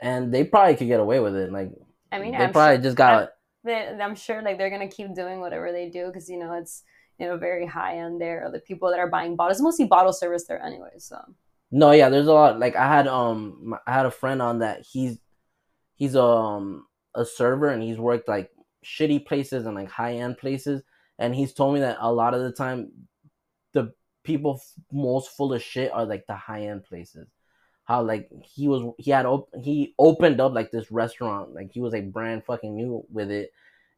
and 0.00 0.32
they 0.32 0.44
probably 0.44 0.76
could 0.76 0.88
get 0.88 1.00
away 1.00 1.20
with 1.20 1.36
it. 1.36 1.52
Like 1.52 1.70
I 2.12 2.18
mean, 2.18 2.32
they 2.32 2.38
I'm 2.38 2.52
probably 2.52 2.76
sure, 2.76 2.82
just 2.84 2.96
got. 2.96 3.30
They, 3.64 3.98
I'm 4.00 4.14
sure 4.14 4.42
like 4.42 4.58
they're 4.58 4.70
gonna 4.70 4.88
keep 4.88 5.14
doing 5.14 5.40
whatever 5.40 5.72
they 5.72 5.88
do 5.88 6.06
because 6.06 6.28
you 6.28 6.38
know 6.38 6.54
it's 6.54 6.82
you 7.18 7.26
know 7.26 7.36
very 7.36 7.66
high 7.66 7.98
end 7.98 8.20
there. 8.20 8.48
The 8.52 8.60
people 8.60 8.90
that 8.90 8.98
are 8.98 9.08
buying 9.08 9.36
bottles, 9.36 9.60
mostly 9.60 9.86
bottle 9.86 10.12
service 10.12 10.46
there 10.46 10.62
anyway. 10.62 10.92
So 10.98 11.18
No, 11.70 11.92
yeah, 11.92 12.08
there's 12.08 12.26
a 12.26 12.32
lot. 12.32 12.58
Like 12.58 12.76
I 12.76 12.88
had 12.88 13.06
um, 13.06 13.74
I 13.86 13.92
had 13.92 14.06
a 14.06 14.10
friend 14.10 14.40
on 14.42 14.60
that. 14.60 14.84
He's 14.90 15.18
he's 15.94 16.16
um 16.16 16.86
a 17.14 17.24
server 17.24 17.68
and 17.68 17.82
he's 17.82 17.98
worked 17.98 18.28
like 18.28 18.50
shitty 18.84 19.26
places 19.26 19.66
and 19.66 19.74
like 19.74 19.90
high 19.90 20.14
end 20.14 20.38
places, 20.38 20.82
and 21.18 21.34
he's 21.34 21.52
told 21.52 21.74
me 21.74 21.80
that 21.80 21.98
a 22.00 22.12
lot 22.12 22.34
of 22.34 22.42
the 22.42 22.52
time, 22.52 22.90
the 23.72 23.92
people 24.24 24.60
f- 24.60 24.84
most 24.92 25.30
full 25.30 25.52
of 25.52 25.62
shit 25.62 25.92
are 25.92 26.06
like 26.06 26.26
the 26.26 26.34
high 26.34 26.66
end 26.66 26.84
places. 26.84 27.28
How 27.90 28.02
like 28.12 28.30
he 28.54 28.68
was 28.68 28.82
he 28.98 29.10
had 29.10 29.26
op- 29.26 29.52
he 29.68 29.94
opened 29.98 30.40
up 30.40 30.52
like 30.54 30.70
this 30.70 30.92
restaurant 30.92 31.54
like 31.54 31.72
he 31.72 31.80
was 31.80 31.92
like 31.92 32.12
brand 32.12 32.44
fucking 32.44 32.74
new 32.80 33.04
with 33.10 33.30
it, 33.32 33.50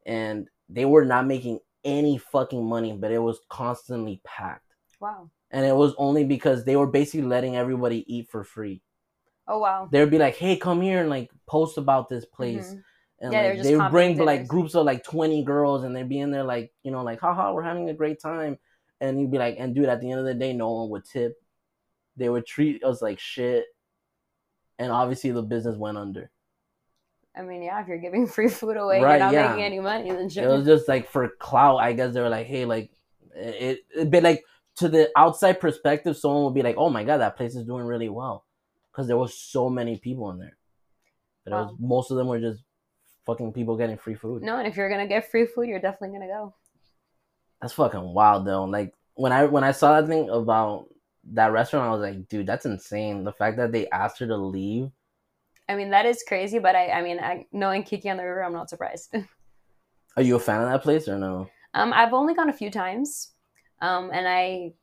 and 0.07 0.49
they 0.71 0.87
were 0.87 1.05
not 1.05 1.27
making 1.27 1.59
any 1.85 2.17
fucking 2.17 2.65
money, 2.65 2.93
but 3.03 3.13
it 3.13 3.19
was 3.19 3.39
constantly 3.51 4.17
packed 4.25 4.73
wow. 4.99 5.29
and 5.51 5.67
it 5.67 5.77
was 5.77 5.93
only 5.99 6.25
because 6.25 6.65
they 6.65 6.77
were 6.77 6.87
basically 6.87 7.27
letting 7.35 7.55
everybody 7.57 7.99
eat 8.15 8.31
for 8.31 8.45
free. 8.45 8.81
Oh 9.47 9.59
wow. 9.59 9.89
They 9.93 10.01
would 10.01 10.15
be 10.17 10.23
like, 10.27 10.37
"Hey, 10.37 10.57
come 10.57 10.81
here 10.81 11.01
and 11.03 11.11
like 11.11 11.31
post 11.47 11.77
about 11.77 12.09
this 12.09 12.25
place," 12.25 12.69
Mhm. 12.73 12.83
and 13.21 13.33
Yeah, 13.33 13.43
they 13.43 13.55
like, 13.57 13.63
they 13.65 13.77
would 13.77 13.91
bring 13.91 14.19
like 14.19 14.49
groups 14.49 14.75
of 14.75 14.87
like 14.87 15.05
twenty 15.05 15.45
girls, 15.45 15.85
and 15.85 15.95
they'd 15.95 16.09
be 16.09 16.21
in 16.21 16.31
there 16.31 16.45
like, 16.45 16.73
you 16.83 16.93
know, 16.93 17.03
like, 17.03 17.21
"Haha, 17.21 17.53
we're 17.53 17.69
having 17.73 17.91
a 17.91 17.95
great 18.03 18.21
time," 18.21 18.59
and 19.03 19.21
you'd 19.21 19.31
be 19.31 19.39
like, 19.39 19.57
"And 19.59 19.75
dude, 19.75 19.91
at 19.91 20.01
the 20.01 20.11
end 20.11 20.21
of 20.21 20.27
the 20.27 20.35
day, 20.45 20.55
no 20.55 20.71
one 20.73 20.89
would 20.91 21.05
tip. 21.05 21.37
They 22.17 22.31
would 22.31 22.47
treat 22.47 22.83
us 22.85 23.03
like 23.03 23.19
shit, 23.19 23.67
and 24.83 24.93
obviously 24.93 25.31
the 25.31 25.43
business 25.43 25.77
went 25.77 25.97
under. 25.97 26.31
I 27.37 27.43
mean, 27.43 27.63
yeah, 27.63 27.81
if 27.81 27.89
you're 27.89 27.99
giving 27.99 28.27
free 28.27 28.49
food 28.49 28.77
away, 28.77 29.01
Right, 29.01 29.13
you're 29.13 29.19
not 29.19 29.33
yeah. 29.33 29.49
making 29.49 29.65
any 29.65 29.81
money, 29.81 30.11
then 30.11 30.27
It 30.27 30.49
was 30.49 30.67
just 30.67 30.89
like 30.89 31.09
for 31.09 31.29
clout. 31.39 31.79
I 31.79 31.93
guess 31.93 32.13
they 32.13 32.21
were 32.21 32.29
like, 32.29 32.47
hey, 32.47 32.65
like 32.65 32.91
it, 33.35 33.79
it 33.95 34.11
but 34.11 34.23
like 34.23 34.45
to 34.77 34.89
the 34.89 35.11
outside 35.17 35.61
perspective, 35.61 36.17
someone 36.17 36.45
would 36.45 36.55
be 36.55 36.63
like, 36.63 36.77
oh 36.77 36.91
my 36.91 37.05
god, 37.05 37.19
that 37.19 37.37
place 37.37 37.55
is 37.55 37.65
doing 37.65 37.85
really 37.85 38.09
well 38.09 38.45
because 38.91 39.07
there 39.07 39.17
was 39.17 39.39
so 39.39 39.71
many 39.71 39.99
people 39.99 40.31
in 40.31 40.39
there. 40.39 40.57
But 41.45 41.53
it 41.53 41.57
was 41.57 41.75
most 41.79 42.11
of 42.11 42.17
them 42.17 42.29
were 42.29 42.41
just 42.41 42.63
fucking 43.25 43.53
people 43.53 43.77
getting 43.77 43.97
free 43.97 44.15
food. 44.15 44.43
No, 44.43 44.59
and 44.59 44.67
if 44.67 44.77
you're 44.77 44.91
gonna 44.91 45.09
get 45.09 45.31
free 45.31 45.47
food, 45.47 45.69
you're 45.69 45.81
definitely 45.81 46.19
gonna 46.19 46.31
go. 46.31 46.55
That's 47.61 47.75
fucking 47.75 48.03
wild 48.03 48.47
though. 48.47 48.65
Like 48.65 48.95
when 49.15 49.33
I 49.33 49.45
when 49.47 49.65
I 49.65 49.73
saw 49.73 50.01
that 50.01 50.09
thing 50.09 50.29
about 50.29 50.89
that 51.33 51.53
restaurant, 51.53 51.87
I 51.87 51.91
was 51.91 52.01
like, 52.01 52.29
dude, 52.29 52.47
that's 52.47 52.67
insane. 52.67 53.25
The 53.25 53.33
fact 53.33 53.57
that 53.57 53.73
they 53.73 53.89
asked 53.91 54.19
her 54.19 54.27
to 54.27 54.37
leave. 54.37 54.91
I 55.69 55.77
mean, 55.77 55.91
that 55.91 56.07
is 56.07 56.25
crazy, 56.27 56.59
but 56.59 56.75
I, 56.75 56.91
I 56.91 57.03
mean, 57.03 57.21
I, 57.21 57.47
knowing 57.53 57.85
Kiki 57.85 58.11
on 58.11 58.17
the 58.17 58.25
River, 58.25 58.45
I'm 58.45 58.53
not 58.53 58.69
surprised. 58.69 59.15
Are 60.17 60.23
you 60.23 60.37
a 60.37 60.41
fan 60.41 60.61
of 60.61 60.69
that 60.69 60.83
place 60.83 61.09
or 61.09 61.19
no? 61.19 61.49
um, 61.75 61.93
I've 61.93 62.13
only 62.13 62.35
gone 62.35 62.51
a 62.51 62.53
few 62.53 62.71
times, 62.71 63.33
um, 63.81 64.11
and 64.13 64.29
I 64.29 64.75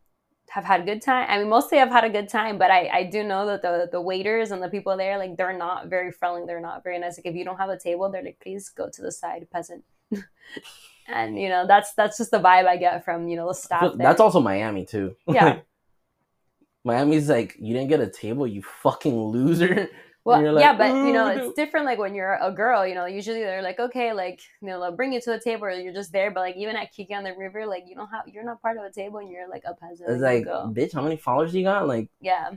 have 0.49 0.65
had 0.65 0.81
a 0.81 0.85
good 0.85 1.01
time. 1.01 1.27
I 1.29 1.37
mean, 1.37 1.49
mostly 1.49 1.79
I've 1.79 1.91
had 1.91 2.03
a 2.03 2.09
good 2.09 2.29
time, 2.29 2.57
but 2.57 2.71
I, 2.71 2.89
I 2.91 3.03
do 3.03 3.23
know 3.23 3.45
that 3.45 3.61
the 3.61 3.87
the 3.91 4.01
waiters 4.01 4.51
and 4.51 4.63
the 4.63 4.69
people 4.69 4.97
there, 4.97 5.17
like, 5.17 5.37
they're 5.37 5.57
not 5.57 5.87
very 5.87 6.11
friendly. 6.11 6.43
They're 6.45 6.59
not 6.59 6.83
very 6.83 6.97
nice. 6.97 7.17
Like, 7.17 7.27
if 7.27 7.35
you 7.35 7.45
don't 7.45 7.57
have 7.57 7.69
a 7.69 7.77
table, 7.77 8.09
they're 8.09 8.23
like, 8.23 8.39
please 8.41 8.69
go 8.69 8.89
to 8.89 9.01
the 9.01 9.11
side, 9.11 9.47
peasant. 9.51 9.83
and 11.07 11.39
you 11.39 11.49
know, 11.49 11.67
that's 11.67 11.93
that's 11.93 12.17
just 12.17 12.31
the 12.31 12.39
vibe 12.39 12.65
I 12.65 12.77
get 12.77 13.05
from 13.05 13.27
you 13.27 13.35
know 13.35 13.47
the 13.47 13.53
staff. 13.53 13.81
there. 13.81 14.07
That's 14.07 14.21
also 14.21 14.39
Miami 14.39 14.85
too. 14.85 15.15
Yeah. 15.27 15.59
Miami's 16.89 17.29
like, 17.29 17.55
you 17.59 17.73
didn't 17.73 17.89
get 17.89 17.99
a 17.99 18.09
table, 18.09 18.47
you 18.47 18.61
fucking 18.61 19.17
loser. 19.17 19.89
Well, 20.25 20.53
like, 20.53 20.61
yeah, 20.61 20.77
but 20.77 20.89
you 20.89 21.13
know, 21.13 21.27
it's 21.29 21.55
different. 21.55 21.85
Like 21.85 21.97
when 21.97 22.13
you're 22.13 22.37
a 22.41 22.51
girl, 22.51 22.85
you 22.85 22.93
know, 22.93 23.05
usually 23.05 23.39
they're 23.39 23.63
like, 23.63 23.79
okay, 23.79 24.11
like 24.13 24.41
you 24.61 24.67
know, 24.67 24.79
they'll 24.79 24.95
bring 24.95 25.13
you 25.13 25.21
to 25.21 25.31
the 25.31 25.39
table, 25.39 25.63
or 25.63 25.71
you're 25.71 25.93
just 25.93 26.11
there. 26.11 26.29
But 26.29 26.41
like 26.41 26.55
even 26.57 26.75
at 26.75 26.91
Kiki 26.91 27.15
on 27.15 27.23
the 27.23 27.33
River, 27.33 27.65
like 27.65 27.85
you 27.87 27.95
don't 27.95 28.09
have, 28.09 28.27
you're 28.27 28.43
not 28.43 28.61
part 28.61 28.77
of 28.77 28.83
a 28.83 28.91
table, 28.91 29.19
and 29.19 29.31
you're 29.31 29.49
like 29.49 29.63
a 29.65 29.73
peasant. 29.73 30.09
It's 30.09 30.21
like, 30.21 30.43
go. 30.43 30.71
bitch, 30.75 30.93
how 30.93 31.01
many 31.01 31.15
followers 31.15 31.55
you 31.55 31.63
got? 31.63 31.87
Like, 31.87 32.09
yeah, 32.21 32.51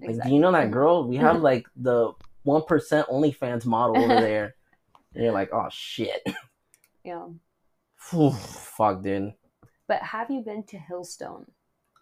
like, 0.00 0.22
do 0.22 0.32
you 0.32 0.38
know 0.38 0.52
that 0.52 0.70
girl? 0.70 1.08
We 1.08 1.16
have 1.16 1.40
like 1.50 1.66
the 1.74 2.12
one 2.42 2.62
percent 2.62 3.08
OnlyFans 3.08 3.64
model 3.64 3.96
over 3.98 4.14
there. 4.20 4.54
And 5.14 5.24
you're 5.24 5.32
like, 5.32 5.50
oh 5.52 5.68
shit. 5.70 6.22
yeah. 7.02 7.26
Fuck, 7.96 9.02
dude. 9.02 9.32
But 9.88 10.02
have 10.02 10.30
you 10.30 10.42
been 10.42 10.64
to 10.64 10.76
Hillstone? 10.76 11.46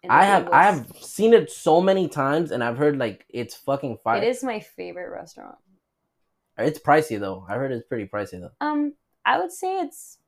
I 0.09 0.25
have 0.25 0.49
I 0.51 0.63
have 0.63 0.87
seen 0.99 1.33
it 1.33 1.49
so 1.51 1.81
many 1.81 2.07
times, 2.07 2.51
and 2.51 2.63
I've 2.63 2.77
heard 2.77 2.97
like 2.97 3.25
it's 3.29 3.55
fucking 3.55 3.99
fire. 4.03 4.21
It 4.21 4.27
is 4.27 4.43
my 4.43 4.59
favorite 4.59 5.09
restaurant. 5.11 5.55
It's 6.57 6.79
pricey 6.79 7.19
though. 7.19 7.45
I 7.49 7.53
heard 7.55 7.71
it's 7.71 7.87
pretty 7.87 8.05
pricey 8.05 8.39
though. 8.39 8.51
Um, 8.61 8.93
I 9.25 9.39
would 9.39 9.51
say 9.51 9.79
it's 9.79 10.19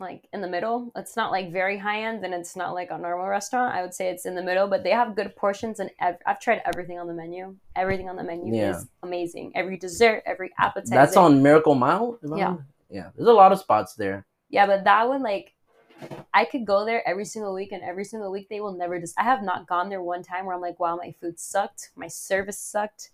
like 0.00 0.26
in 0.32 0.40
the 0.40 0.48
middle. 0.48 0.90
It's 0.96 1.14
not 1.16 1.30
like 1.30 1.52
very 1.52 1.78
high 1.78 2.02
end, 2.04 2.24
and 2.24 2.34
it's 2.34 2.56
not 2.56 2.72
like 2.74 2.90
a 2.90 2.98
normal 2.98 3.26
restaurant. 3.26 3.74
I 3.74 3.82
would 3.82 3.94
say 3.94 4.08
it's 4.08 4.26
in 4.26 4.34
the 4.34 4.42
middle, 4.42 4.66
but 4.66 4.82
they 4.82 4.90
have 4.90 5.14
good 5.14 5.36
portions, 5.36 5.78
and 5.78 5.90
ev- 6.00 6.18
I've 6.26 6.40
tried 6.40 6.62
everything 6.64 6.98
on 6.98 7.06
the 7.06 7.14
menu. 7.14 7.54
Everything 7.76 8.08
on 8.08 8.16
the 8.16 8.24
menu 8.24 8.54
Yeah. 8.56 8.70
is 8.76 8.86
amazing. 9.02 9.52
Every 9.54 9.76
dessert, 9.76 10.22
every 10.26 10.50
appetizer. 10.58 10.94
That's 10.94 11.16
on 11.16 11.42
Miracle 11.42 11.74
Mile. 11.74 12.18
Yeah. 12.36 12.56
Yeah. 12.90 13.10
There's 13.14 13.28
a 13.28 13.32
lot 13.32 13.52
of 13.52 13.60
spots 13.60 13.94
there. 13.94 14.26
Yeah, 14.48 14.66
but 14.66 14.84
that 14.84 15.08
one 15.08 15.22
like. 15.22 15.52
I 16.34 16.44
could 16.44 16.64
go 16.66 16.84
there 16.84 17.06
every 17.06 17.24
single 17.24 17.54
week, 17.54 17.72
and 17.72 17.82
every 17.82 18.04
single 18.04 18.30
week 18.30 18.48
they 18.48 18.60
will 18.60 18.76
never 18.76 18.98
just. 19.00 19.18
I 19.18 19.24
have 19.24 19.42
not 19.42 19.66
gone 19.66 19.88
there 19.88 20.02
one 20.02 20.22
time 20.22 20.46
where 20.46 20.54
I'm 20.54 20.60
like, 20.60 20.80
wow, 20.80 20.96
my 20.96 21.14
food 21.20 21.38
sucked, 21.38 21.90
my 21.96 22.08
service 22.08 22.58
sucked. 22.58 23.10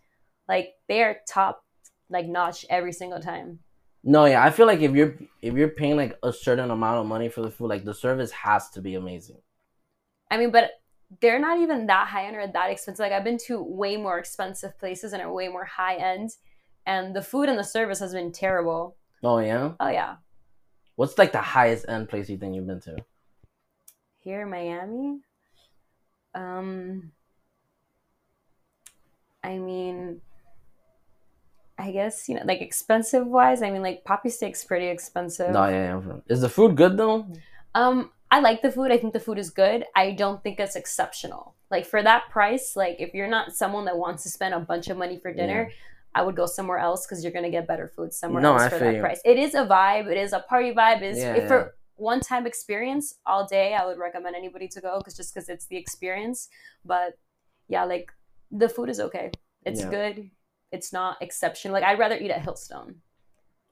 Like 0.48 0.74
they 0.88 1.02
are 1.02 1.16
top, 1.26 1.64
like 2.08 2.26
notch 2.26 2.64
every 2.70 2.92
single 2.92 3.20
time. 3.20 3.60
No, 4.04 4.24
yeah, 4.24 4.42
I 4.44 4.50
feel 4.50 4.66
like 4.66 4.80
if 4.80 4.92
you're 4.92 5.14
if 5.42 5.54
you're 5.54 5.68
paying 5.68 5.96
like 5.96 6.18
a 6.22 6.32
certain 6.32 6.70
amount 6.70 6.98
of 6.98 7.06
money 7.06 7.28
for 7.28 7.42
the 7.42 7.50
food, 7.50 7.68
like 7.68 7.84
the 7.84 7.94
service 7.94 8.30
has 8.30 8.70
to 8.70 8.80
be 8.80 8.94
amazing. 8.94 9.38
I 10.30 10.38
mean, 10.38 10.50
but 10.50 10.70
they're 11.20 11.38
not 11.38 11.58
even 11.58 11.86
that 11.86 12.08
high 12.08 12.26
end 12.26 12.36
or 12.36 12.46
that 12.46 12.70
expensive. 12.70 13.00
Like 13.00 13.12
I've 13.12 13.24
been 13.24 13.38
to 13.46 13.62
way 13.62 13.96
more 13.96 14.18
expensive 14.18 14.78
places 14.78 15.12
and 15.12 15.22
are 15.22 15.32
way 15.32 15.48
more 15.48 15.64
high 15.64 15.96
end, 15.96 16.30
and 16.86 17.14
the 17.14 17.22
food 17.22 17.48
and 17.48 17.58
the 17.58 17.64
service 17.64 17.98
has 17.98 18.12
been 18.12 18.32
terrible. 18.32 18.96
Oh 19.22 19.38
yeah. 19.38 19.72
Oh 19.80 19.88
yeah, 19.88 20.16
What's 20.98 21.16
like 21.16 21.30
the 21.30 21.40
highest 21.40 21.86
end 21.88 22.08
place 22.08 22.28
you 22.28 22.36
think 22.36 22.56
you've 22.56 22.66
been 22.66 22.80
to? 22.80 22.96
here 24.28 24.42
in 24.42 24.50
Miami. 24.50 25.20
Um, 26.34 27.12
I 29.42 29.58
mean, 29.58 30.20
I 31.78 31.92
guess 31.92 32.28
you 32.28 32.34
know, 32.34 32.42
like 32.44 32.60
expensive 32.60 33.26
wise. 33.26 33.62
I 33.62 33.70
mean, 33.70 33.82
like 33.82 34.04
Papi 34.04 34.30
Steak's 34.30 34.64
pretty 34.64 34.88
expensive. 34.88 35.50
No, 35.50 35.66
yeah, 35.68 36.00
yeah. 36.04 36.16
Is 36.28 36.42
the 36.42 36.48
food 36.48 36.76
good 36.76 36.96
though? 36.96 37.26
Um, 37.74 38.10
I 38.30 38.40
like 38.40 38.60
the 38.60 38.70
food. 38.70 38.92
I 38.92 38.98
think 38.98 39.12
the 39.12 39.20
food 39.20 39.38
is 39.38 39.50
good. 39.50 39.84
I 39.96 40.10
don't 40.10 40.42
think 40.42 40.60
it's 40.60 40.76
exceptional. 40.76 41.54
Like 41.70 41.86
for 41.86 42.02
that 42.02 42.28
price, 42.28 42.76
like 42.76 42.96
if 42.98 43.14
you're 43.14 43.28
not 43.28 43.54
someone 43.54 43.84
that 43.86 43.96
wants 43.96 44.24
to 44.24 44.28
spend 44.28 44.52
a 44.52 44.60
bunch 44.60 44.88
of 44.88 44.98
money 44.98 45.18
for 45.18 45.32
dinner, 45.32 45.70
I 46.18 46.22
would 46.22 46.36
go 46.36 46.46
somewhere 46.46 46.78
else 46.78 47.06
because 47.06 47.22
you're 47.22 47.32
gonna 47.38 47.50
get 47.58 47.66
better 47.68 47.88
food 47.94 48.12
somewhere 48.12 48.42
No, 48.42 48.54
else 48.54 48.62
I 48.64 48.68
for 48.70 48.78
that 48.80 48.94
you. 48.96 49.00
price. 49.00 49.20
It 49.24 49.38
is 49.38 49.54
a 49.54 49.64
vibe. 49.76 50.06
It 50.10 50.18
is 50.18 50.32
a 50.32 50.40
party 50.40 50.72
vibe. 50.72 50.98
It 51.02 51.10
is 51.14 51.18
Yeah, 51.18 51.34
if 51.34 51.42
yeah. 51.42 51.48
for 51.48 51.74
one 51.94 52.20
time 52.20 52.46
experience 52.46 53.14
all 53.26 53.46
day. 53.46 53.74
I 53.74 53.84
would 53.86 53.98
recommend 53.98 54.34
anybody 54.36 54.68
to 54.68 54.80
go 54.80 54.98
because 54.98 55.16
just 55.16 55.32
because 55.34 55.48
it's 55.48 55.66
the 55.66 55.76
experience. 55.76 56.48
But 56.84 57.18
yeah, 57.68 57.84
like 57.84 58.10
the 58.50 58.68
food 58.68 58.88
is 58.88 59.00
okay. 59.00 59.30
It's 59.64 59.80
Yeah. 59.80 59.90
good. 59.90 60.30
It's 60.72 60.92
not 60.92 61.16
exceptional. 61.20 61.72
Like 61.74 61.84
I'd 61.84 61.98
rather 61.98 62.16
eat 62.16 62.30
at 62.30 62.42
Hillstone. 62.42 62.96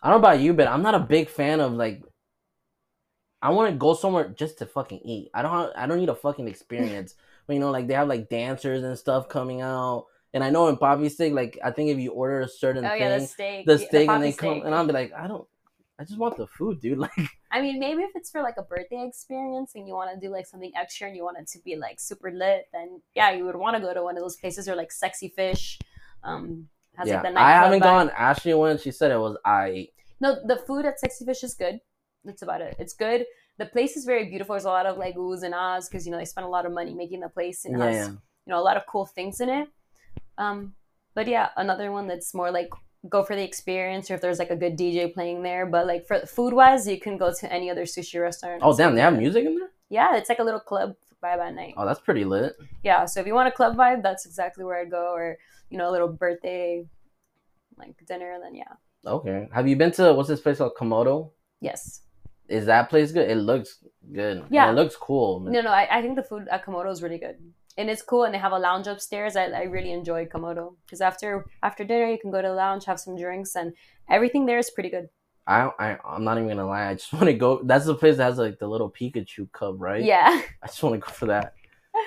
I 0.02 0.10
don't 0.10 0.20
know 0.20 0.28
about 0.28 0.40
you, 0.40 0.52
but 0.54 0.68
I'm 0.68 0.82
not 0.82 0.94
a 0.94 1.00
big 1.00 1.28
fan 1.28 1.60
of 1.60 1.72
like. 1.72 2.02
I 3.42 3.50
want 3.50 3.70
to 3.70 3.76
go 3.76 3.94
somewhere 3.94 4.28
just 4.28 4.58
to 4.58 4.66
fucking 4.66 5.00
eat. 5.04 5.30
I 5.34 5.42
don't. 5.42 5.72
I 5.76 5.86
don't 5.86 5.98
need 5.98 6.08
a 6.08 6.14
fucking 6.14 6.48
experience. 6.48 7.14
but 7.46 7.54
you 7.54 7.60
know, 7.60 7.70
like 7.70 7.86
they 7.86 7.94
have 7.94 8.08
like 8.08 8.28
dancers 8.28 8.82
and 8.82 8.98
stuff 8.98 9.28
coming 9.28 9.60
out, 9.60 10.06
and 10.36 10.44
I 10.44 10.50
know 10.50 10.68
in 10.68 10.76
Papi 10.76 11.10
Steak, 11.10 11.32
like 11.32 11.58
I 11.64 11.70
think 11.72 11.88
if 11.90 11.98
you 11.98 12.12
order 12.12 12.42
a 12.42 12.48
certain 12.48 12.84
Oh 12.84 12.90
thing, 12.90 13.00
yeah, 13.00 13.18
the 13.18 13.26
steak. 13.26 13.66
the 13.66 13.78
steak, 13.78 14.08
and 14.08 14.08
poppy 14.08 14.22
they 14.22 14.32
come, 14.32 14.62
and 14.66 14.74
I'll 14.74 14.86
be 14.86 14.92
like, 14.92 15.12
I 15.14 15.26
don't. 15.26 15.48
I 15.98 16.04
just 16.04 16.18
want 16.18 16.36
the 16.36 16.46
food, 16.46 16.80
dude. 16.80 16.98
Like, 17.06 17.28
I 17.50 17.62
mean, 17.62 17.80
maybe 17.80 18.02
if 18.02 18.10
it's 18.14 18.30
for 18.30 18.42
like 18.42 18.58
a 18.58 18.62
birthday 18.62 19.02
experience 19.08 19.72
and 19.76 19.88
you 19.88 19.94
want 19.94 20.10
to 20.12 20.20
do 20.20 20.30
like 20.30 20.46
something 20.46 20.72
extra 20.76 21.06
and 21.08 21.16
you 21.16 21.24
want 21.24 21.38
it 21.38 21.48
to 21.54 21.58
be 21.60 21.74
like 21.76 21.98
super 21.98 22.30
lit, 22.30 22.68
then 22.74 23.00
yeah, 23.14 23.30
you 23.30 23.46
would 23.46 23.56
want 23.56 23.76
to 23.76 23.80
go 23.80 23.94
to 23.94 24.02
one 24.02 24.16
of 24.18 24.22
those 24.22 24.36
places 24.36 24.68
or 24.68 24.76
like 24.76 24.92
Sexy 24.92 25.30
Fish. 25.30 25.78
Um, 26.22 26.68
has 26.96 27.08
yeah, 27.08 27.22
like 27.22 27.32
the 27.34 27.40
I 27.40 27.50
haven't 27.52 27.80
gone. 27.80 28.10
Ashley 28.10 28.52
went. 28.52 28.80
She 28.82 28.90
said 28.90 29.10
it 29.10 29.18
was 29.18 29.36
I. 29.44 29.88
No, 30.20 30.36
the 30.44 30.56
food 30.66 30.84
at 30.84 31.00
Sexy 31.00 31.24
Fish 31.24 31.42
is 31.44 31.54
good. 31.54 31.80
That's 32.24 32.42
about 32.42 32.60
it. 32.60 32.76
It's 32.78 32.92
good. 32.92 33.24
The 33.58 33.66
place 33.66 33.96
is 33.96 34.04
very 34.04 34.26
beautiful. 34.28 34.52
There's 34.54 34.64
a 34.66 34.76
lot 34.80 34.84
of 34.86 34.98
like 34.98 35.14
oohs 35.16 35.42
and 35.42 35.54
ahs 35.54 35.88
because 35.88 36.04
you 36.04 36.12
know 36.12 36.18
they 36.18 36.24
spent 36.26 36.46
a 36.46 36.50
lot 36.50 36.66
of 36.66 36.72
money 36.72 36.94
making 36.94 37.20
the 37.20 37.30
place 37.30 37.64
and 37.64 37.78
Yeah, 37.78 37.84
has 37.86 37.96
yeah. 37.96 38.08
you 38.10 38.50
know 38.52 38.58
a 38.58 38.66
lot 38.68 38.76
of 38.76 38.84
cool 38.86 39.06
things 39.06 39.40
in 39.40 39.48
it. 39.48 39.68
Um, 40.38 40.74
but 41.14 41.26
yeah, 41.28 41.48
another 41.56 41.92
one 41.92 42.06
that's 42.08 42.34
more 42.34 42.50
like 42.50 42.68
go 43.08 43.22
for 43.22 43.36
the 43.36 43.42
experience 43.44 44.10
or 44.10 44.14
if 44.14 44.20
there's 44.20 44.38
like 44.38 44.50
a 44.50 44.56
good 44.56 44.76
DJ 44.76 45.12
playing 45.14 45.42
there. 45.42 45.64
But 45.66 45.86
like 45.86 46.06
for 46.06 46.20
food 46.26 46.52
wise, 46.52 46.86
you 46.86 47.00
can 47.00 47.16
go 47.16 47.32
to 47.40 47.52
any 47.52 47.70
other 47.70 47.82
sushi 47.84 48.20
restaurant. 48.20 48.62
Oh 48.64 48.76
damn, 48.76 48.94
they 48.94 49.00
have 49.00 49.16
music 49.16 49.44
in 49.46 49.56
there. 49.58 49.70
Yeah, 49.88 50.16
it's 50.16 50.28
like 50.28 50.40
a 50.40 50.44
little 50.44 50.60
club 50.60 50.94
vibe 51.22 51.38
at 51.38 51.54
night. 51.54 51.74
Oh, 51.76 51.86
that's 51.86 52.00
pretty 52.00 52.24
lit. 52.24 52.54
Yeah, 52.82 53.04
so 53.06 53.20
if 53.20 53.26
you 53.26 53.34
want 53.34 53.48
a 53.48 53.52
club 53.52 53.76
vibe, 53.76 54.02
that's 54.02 54.26
exactly 54.26 54.64
where 54.64 54.78
I'd 54.80 54.90
go. 54.90 55.12
Or 55.12 55.36
you 55.70 55.78
know, 55.78 55.88
a 55.88 55.92
little 55.92 56.08
birthday 56.08 56.84
like 57.78 57.94
dinner, 58.06 58.32
and 58.32 58.42
then 58.42 58.54
yeah, 58.54 58.72
Okay. 59.06 59.48
Have 59.52 59.68
you 59.68 59.76
been 59.76 59.92
to 59.92 60.12
what's 60.14 60.28
this 60.28 60.40
place 60.40 60.58
called 60.58 60.72
Komodo? 60.78 61.30
yes. 61.60 62.02
Is 62.48 62.66
that 62.66 62.88
place 62.90 63.10
good? 63.10 63.28
It 63.28 63.38
looks 63.38 63.78
good. 64.12 64.36
And 64.38 64.46
Yeah. 64.52 64.70
it 64.70 64.74
looks 64.74 64.94
cool. 64.94 65.40
No, 65.40 65.60
no, 65.62 65.70
I, 65.70 65.98
I 65.98 66.00
think 66.00 66.14
the 66.14 66.22
food 66.22 66.46
at 66.48 66.64
Komodo 66.64 66.92
is 66.92 67.02
really 67.02 67.18
good, 67.18 67.36
and 67.76 67.90
it's 67.90 68.02
cool. 68.02 68.24
And 68.24 68.34
they 68.34 68.38
have 68.38 68.52
a 68.52 68.58
lounge 68.58 68.86
upstairs. 68.86 69.36
I, 69.36 69.46
I 69.46 69.62
really 69.62 69.92
enjoy 69.92 70.26
Komodo 70.26 70.74
because 70.84 71.00
after 71.00 71.46
after 71.62 71.84
dinner, 71.84 72.06
you 72.06 72.18
can 72.18 72.30
go 72.30 72.42
to 72.42 72.48
the 72.48 72.54
lounge, 72.54 72.84
have 72.84 73.00
some 73.00 73.16
drinks, 73.16 73.56
and 73.56 73.72
everything 74.08 74.46
there 74.46 74.58
is 74.58 74.70
pretty 74.70 74.90
good. 74.90 75.08
I, 75.46 75.70
I 75.78 75.98
I'm 76.04 76.24
not 76.24 76.38
even 76.38 76.48
gonna 76.48 76.66
lie. 76.66 76.88
I 76.88 76.94
just 76.94 77.12
want 77.12 77.26
to 77.26 77.34
go. 77.34 77.62
That's 77.62 77.86
the 77.86 77.94
place 77.94 78.16
that 78.16 78.24
has 78.24 78.38
like 78.38 78.58
the 78.58 78.68
little 78.68 78.90
Pikachu 78.90 79.50
cub, 79.52 79.80
right? 79.80 80.02
Yeah, 80.02 80.42
I 80.62 80.66
just 80.66 80.82
want 80.82 80.94
to 80.94 81.00
go 81.00 81.12
for 81.12 81.26
that, 81.26 81.54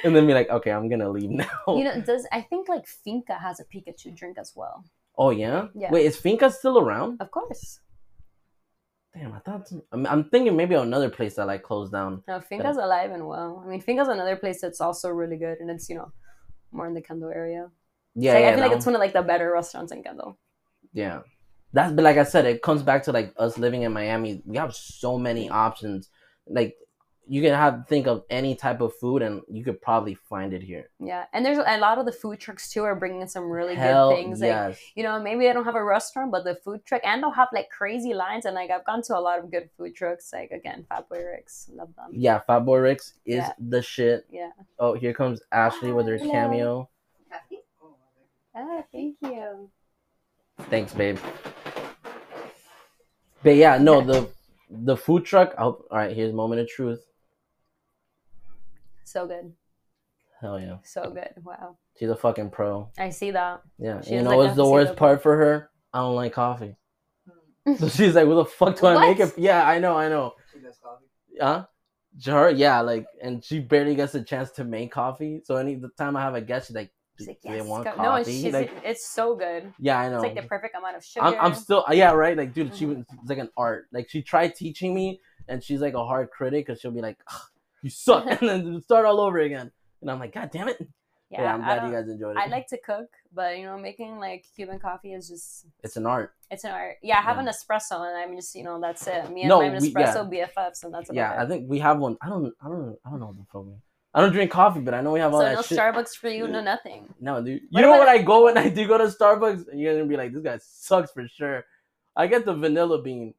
and 0.03 0.15
then 0.15 0.27
be 0.27 0.33
like, 0.33 0.49
okay, 0.49 0.71
I'm 0.71 0.89
gonna 0.89 1.09
leave 1.09 1.29
now. 1.29 1.45
you 1.67 1.83
know, 1.83 2.01
does 2.01 2.27
I 2.31 2.41
think 2.41 2.67
like 2.69 2.85
Finka 2.85 3.39
has 3.39 3.59
a 3.59 3.65
Pikachu 3.65 4.15
drink 4.15 4.37
as 4.37 4.53
well? 4.55 4.83
oh 5.19 5.29
yeah? 5.29 5.67
Yeah. 5.75 5.91
Wait, 5.91 6.05
is 6.05 6.19
Finka 6.19 6.51
still 6.51 6.79
around? 6.79 7.21
Of 7.21 7.29
course. 7.29 7.81
Damn, 9.13 9.33
I 9.33 9.39
thought. 9.39 9.67
I'm, 9.91 10.05
I'm 10.05 10.29
thinking 10.29 10.55
maybe 10.55 10.75
another 10.75 11.09
place 11.09 11.35
that 11.35 11.47
like 11.47 11.63
closed 11.63 11.91
down. 11.91 12.23
No, 12.27 12.39
Finka's 12.39 12.77
alive 12.77 13.11
and 13.11 13.27
well. 13.27 13.63
I 13.65 13.67
mean, 13.67 13.81
Finka's 13.81 14.07
another 14.07 14.35
place 14.35 14.61
that's 14.61 14.81
also 14.81 15.09
really 15.09 15.37
good, 15.37 15.59
and 15.59 15.69
it's 15.69 15.89
you 15.89 15.95
know 15.95 16.11
more 16.71 16.87
in 16.87 16.93
the 16.93 17.01
Kendall 17.01 17.31
area. 17.31 17.69
Yeah, 18.15 18.33
Like, 18.33 18.41
yeah, 18.41 18.49
I 18.49 18.51
feel 18.51 18.61
like 18.61 18.71
that 18.71 18.77
it's 18.77 18.85
one 18.85 18.95
of 18.95 18.99
like 18.99 19.13
the 19.13 19.21
better 19.21 19.51
restaurants 19.51 19.91
in 19.91 20.03
Kendall. 20.03 20.37
Yeah. 20.93 21.21
That's 21.73 21.93
but 21.93 22.03
like 22.03 22.17
I 22.17 22.23
said, 22.23 22.45
it 22.45 22.61
comes 22.61 22.83
back 22.83 23.03
to 23.03 23.11
like 23.11 23.33
us 23.37 23.57
living 23.57 23.83
in 23.83 23.93
Miami. 23.93 24.41
We 24.45 24.57
have 24.57 24.75
so 24.75 25.17
many 25.17 25.49
options. 25.49 26.09
Like 26.47 26.75
you 27.31 27.43
can 27.43 27.53
have 27.53 27.87
think 27.87 28.07
of 28.07 28.23
any 28.31 28.55
type 28.55 28.81
of 28.81 28.91
food 28.95 29.21
and 29.21 29.41
you 29.47 29.63
could 29.63 29.79
probably 29.81 30.15
find 30.15 30.51
it 30.51 30.63
here. 30.63 30.89
Yeah, 30.99 31.25
and 31.31 31.45
there's 31.45 31.59
a 31.59 31.77
lot 31.77 31.99
of 31.99 32.05
the 32.07 32.11
food 32.11 32.39
trucks 32.39 32.71
too 32.71 32.83
are 32.83 32.95
bringing 32.95 33.27
some 33.27 33.43
really 33.49 33.75
Hell 33.75 34.09
good 34.09 34.15
things. 34.15 34.41
Like 34.41 34.77
you 34.95 35.03
know, 35.03 35.21
maybe 35.21 35.45
they 35.45 35.53
don't 35.53 35.63
have 35.65 35.75
a 35.75 35.83
restaurant, 35.83 36.31
but 36.31 36.43
the 36.43 36.55
food 36.55 36.83
truck, 36.85 37.01
and 37.05 37.21
they'll 37.21 37.29
have 37.31 37.49
like 37.53 37.69
crazy 37.69 38.15
lines. 38.15 38.45
And 38.45 38.55
like 38.55 38.71
I've 38.71 38.83
gone 38.85 39.03
to 39.03 39.15
a 39.15 39.21
lot 39.21 39.37
of 39.37 39.51
good 39.51 39.69
food 39.77 39.93
trucks. 39.95 40.31
Like 40.33 40.49
again, 40.49 40.85
Fat 40.89 41.07
Boy 41.07 41.23
Rick's, 41.23 41.69
love 41.71 41.95
them. 41.95 42.09
yeah, 42.11 42.39
Fat 42.39 42.61
Boy 42.65 42.79
Rick's 42.79 43.13
is 43.25 43.37
Yeah. 43.37 43.53
the 43.59 43.81
shit. 43.83 44.25
Yeah. 44.31 44.49
Oh, 44.79 44.95
here 44.95 45.13
comes 45.13 45.39
Ashley 45.51 45.91
with 45.93 46.07
her 46.07 46.17
Hello. 46.17 46.31
cameo. 46.31 46.89
Ah, 48.55 48.81
thank 48.91 49.15
you. 49.21 49.69
Thanks, 50.69 50.93
babe. 50.93 51.17
But 53.43 53.55
yeah, 53.55 53.77
no, 53.77 54.01
the 54.01 54.29
the 54.69 54.97
food 54.97 55.25
truck. 55.25 55.55
Hope, 55.55 55.87
all 55.91 55.97
right, 55.97 56.15
here's 56.15 56.33
moment 56.33 56.61
of 56.61 56.67
truth. 56.67 57.05
So 59.09 59.25
good, 59.25 59.53
Hell 60.39 60.59
yeah, 60.59 60.77
so 60.83 61.09
good. 61.09 61.33
Wow, 61.43 61.77
she's 61.97 62.09
a 62.09 62.15
fucking 62.15 62.51
pro. 62.51 62.91
I 62.95 63.09
see 63.09 63.31
that. 63.31 63.63
Yeah, 63.79 64.01
She's 64.01 64.11
you 64.11 64.21
know 64.21 64.29
like 64.29 64.37
what's 64.37 64.55
the 64.55 64.67
worst 64.67 64.95
part 64.95 65.23
for 65.23 65.35
her? 65.35 65.71
I 65.91 66.01
don't 66.01 66.13
like 66.15 66.33
coffee. 66.33 66.75
So 67.79 67.89
she's 67.89 68.13
like, 68.13 68.27
"What 68.27 68.35
the 68.35 68.45
fuck 68.45 68.79
do 68.79 68.85
I 68.85 68.93
What? 68.93 69.01
make 69.07 69.19
it?" 69.19 69.33
Yeah, 69.35 69.67
I 69.67 69.79
know, 69.79 69.97
I 69.97 70.09
know. 70.09 70.33
She 70.53 70.59
does 70.59 70.77
coffee. 70.77 71.05
Huh? 71.41 71.65
Her, 72.25 72.49
yeah, 72.51 72.81
like, 72.81 73.07
and 73.21 73.43
she 73.43 73.59
barely 73.59 73.95
gets 73.95 74.13
a 74.13 74.23
chance 74.23 74.51
to 74.51 74.63
make 74.63 74.91
coffee. 74.91 75.41
So 75.43 75.55
any 75.55 75.73
the 75.75 75.89
time 75.97 76.15
I 76.15 76.21
have 76.21 76.35
a 76.35 76.41
guest, 76.41 76.67
she's 76.67 76.75
like, 76.75 76.91
She's 77.17 77.27
like, 77.27 77.41
"Do 77.41 77.49
yes, 77.49 77.63
they 77.63 77.69
want 77.69 77.83
go-" 77.85 77.91
coffee?" 77.93 78.03
No, 78.07 78.15
and 78.15 78.25
she's, 78.25 78.53
like, 78.53 78.71
it's 78.85 79.07
so 79.09 79.35
good. 79.35 79.73
yeah, 79.79 79.99
I 79.99 80.09
know. 80.09 80.15
It's 80.17 80.23
like 80.23 80.35
the 80.43 80.47
perfect 80.47 80.75
amount 80.77 80.97
of 80.97 81.03
sugar. 81.03 81.25
I'm, 81.25 81.35
I'm 81.39 81.53
still 81.55 81.83
yeah 81.91 82.11
right 82.11 82.37
like 82.37 82.53
dude 82.53 82.75
she 82.75 82.85
Mhm. 82.85 82.89
was 82.89 82.97
it's 83.21 83.29
like 83.29 83.39
an 83.39 83.49
art 83.57 83.87
like 83.91 84.07
she 84.09 84.21
tried 84.21 84.53
teaching 84.55 84.93
me 84.93 85.19
and 85.47 85.63
she's 85.63 85.81
like 85.81 85.95
a 85.95 86.05
hard 86.05 86.29
critic 86.31 86.67
because 86.67 86.79
she'll 86.79 86.91
be 86.91 87.01
like 87.01 87.17
"Ugh, 87.27 87.41
you 87.83 87.89
suck 87.89 88.25
and 88.41 88.49
then 88.49 88.81
start 88.81 89.05
all 89.05 89.19
over 89.19 89.39
again 89.39 89.71
and 90.01 90.09
I'm 90.11 90.19
like 90.19 90.33
god 90.33 90.49
damn 90.51 90.67
it 90.69 90.77
yeah, 91.31 91.43
yeah, 91.43 91.53
I'm 91.53 91.61
glad 91.61 91.85
you 91.85 91.91
guys 91.93 92.09
enjoyed 92.09 92.37
it 92.37 92.39
I 92.39 92.47
like 92.47 92.65
to 92.69 92.79
cook, 92.79 93.05
but 93.31 93.59
you 93.59 93.63
know, 93.65 93.77
making 93.77 94.17
like 94.17 94.45
Cuban 94.55 94.79
coffee 94.79 95.13
is 95.13 95.27
just 95.29 95.67
it's 95.83 95.95
an 95.95 96.07
art 96.07 96.33
it's 96.49 96.63
an 96.63 96.71
art. 96.71 96.95
Yeah, 97.03 97.19
I 97.19 97.21
have 97.21 97.35
Yeah. 97.37 97.43
an 97.43 97.47
espresso, 97.49 97.97
and 98.07 98.17
I'm 98.17 98.35
just 98.35 98.55
you 98.55 98.63
know 98.63 98.81
that's 98.81 99.05
it. 99.05 99.29
Me 99.29 99.41
and 99.41 99.49
No, 99.49 99.59
my 99.61 99.69
we- 99.77 99.89
yeah. 99.89 100.11
espresso 100.11 100.27
BFFs, 100.27 100.83
and 100.85 100.91
that's 100.91 101.11
about 101.11 101.15
yeah 101.15 101.39
it. 101.39 101.45
I 101.45 101.47
think 101.47 101.69
we 101.69 101.77
have 101.77 101.99
one 101.99 102.17
I 102.19 102.29
don't 102.29 102.51
I 102.59 102.67
don't 102.67 102.97
I 103.05 103.11
don't 103.11 103.19
know 103.19 103.27
what 103.27 103.35
the 103.53 103.69
man. 103.69 103.79
I 104.15 104.21
don't 104.21 104.31
drink 104.31 104.49
coffee 104.49 104.79
but 104.79 104.95
I 104.95 105.01
know 105.01 105.11
we 105.11 105.19
have 105.19 105.31
all 105.31 105.41
that 105.41 105.53
no 105.53 105.61
shit 105.61 105.77
Starbucks 105.77 106.15
for 106.17 106.29
you, 106.29 106.47
no 106.47 106.61
nothing. 106.61 107.13
no 107.19 107.43
dude 107.43 107.61
you 107.69 107.79
know 107.83 107.91
when 107.99 108.09
I 108.09 108.23
go 108.23 108.45
when 108.45 108.57
I 108.57 108.69
do 108.69 108.87
go 108.87 108.97
to 108.97 109.03
Starbucks 109.03 109.67
And 109.67 109.79
you're 109.79 109.93
gonna 109.93 110.07
be 110.09 110.17
like 110.17 110.33
this 110.33 110.41
guy 110.41 110.57
sucks 110.63 111.11
for 111.11 111.27
sure 111.27 111.63
I 112.15 112.25
get 112.25 112.43
the 112.43 112.55
vanilla 112.55 113.03
bean 113.03 113.35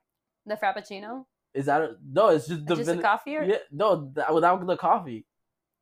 The 0.46 0.54
frappuccino, 0.54 1.24
is 1.54 1.66
that 1.66 1.82
a, 1.82 1.96
no 2.04 2.28
it's 2.28 2.46
just 2.46 2.64
the 2.66 2.76
just 2.76 2.88
van- 2.90 3.02
coffee, 3.02 3.36
or 3.36 3.42
yeah 3.44 3.56
no 3.72 4.10
th- 4.14 4.26
without 4.32 4.64
the 4.66 4.76
coffee 4.76 5.26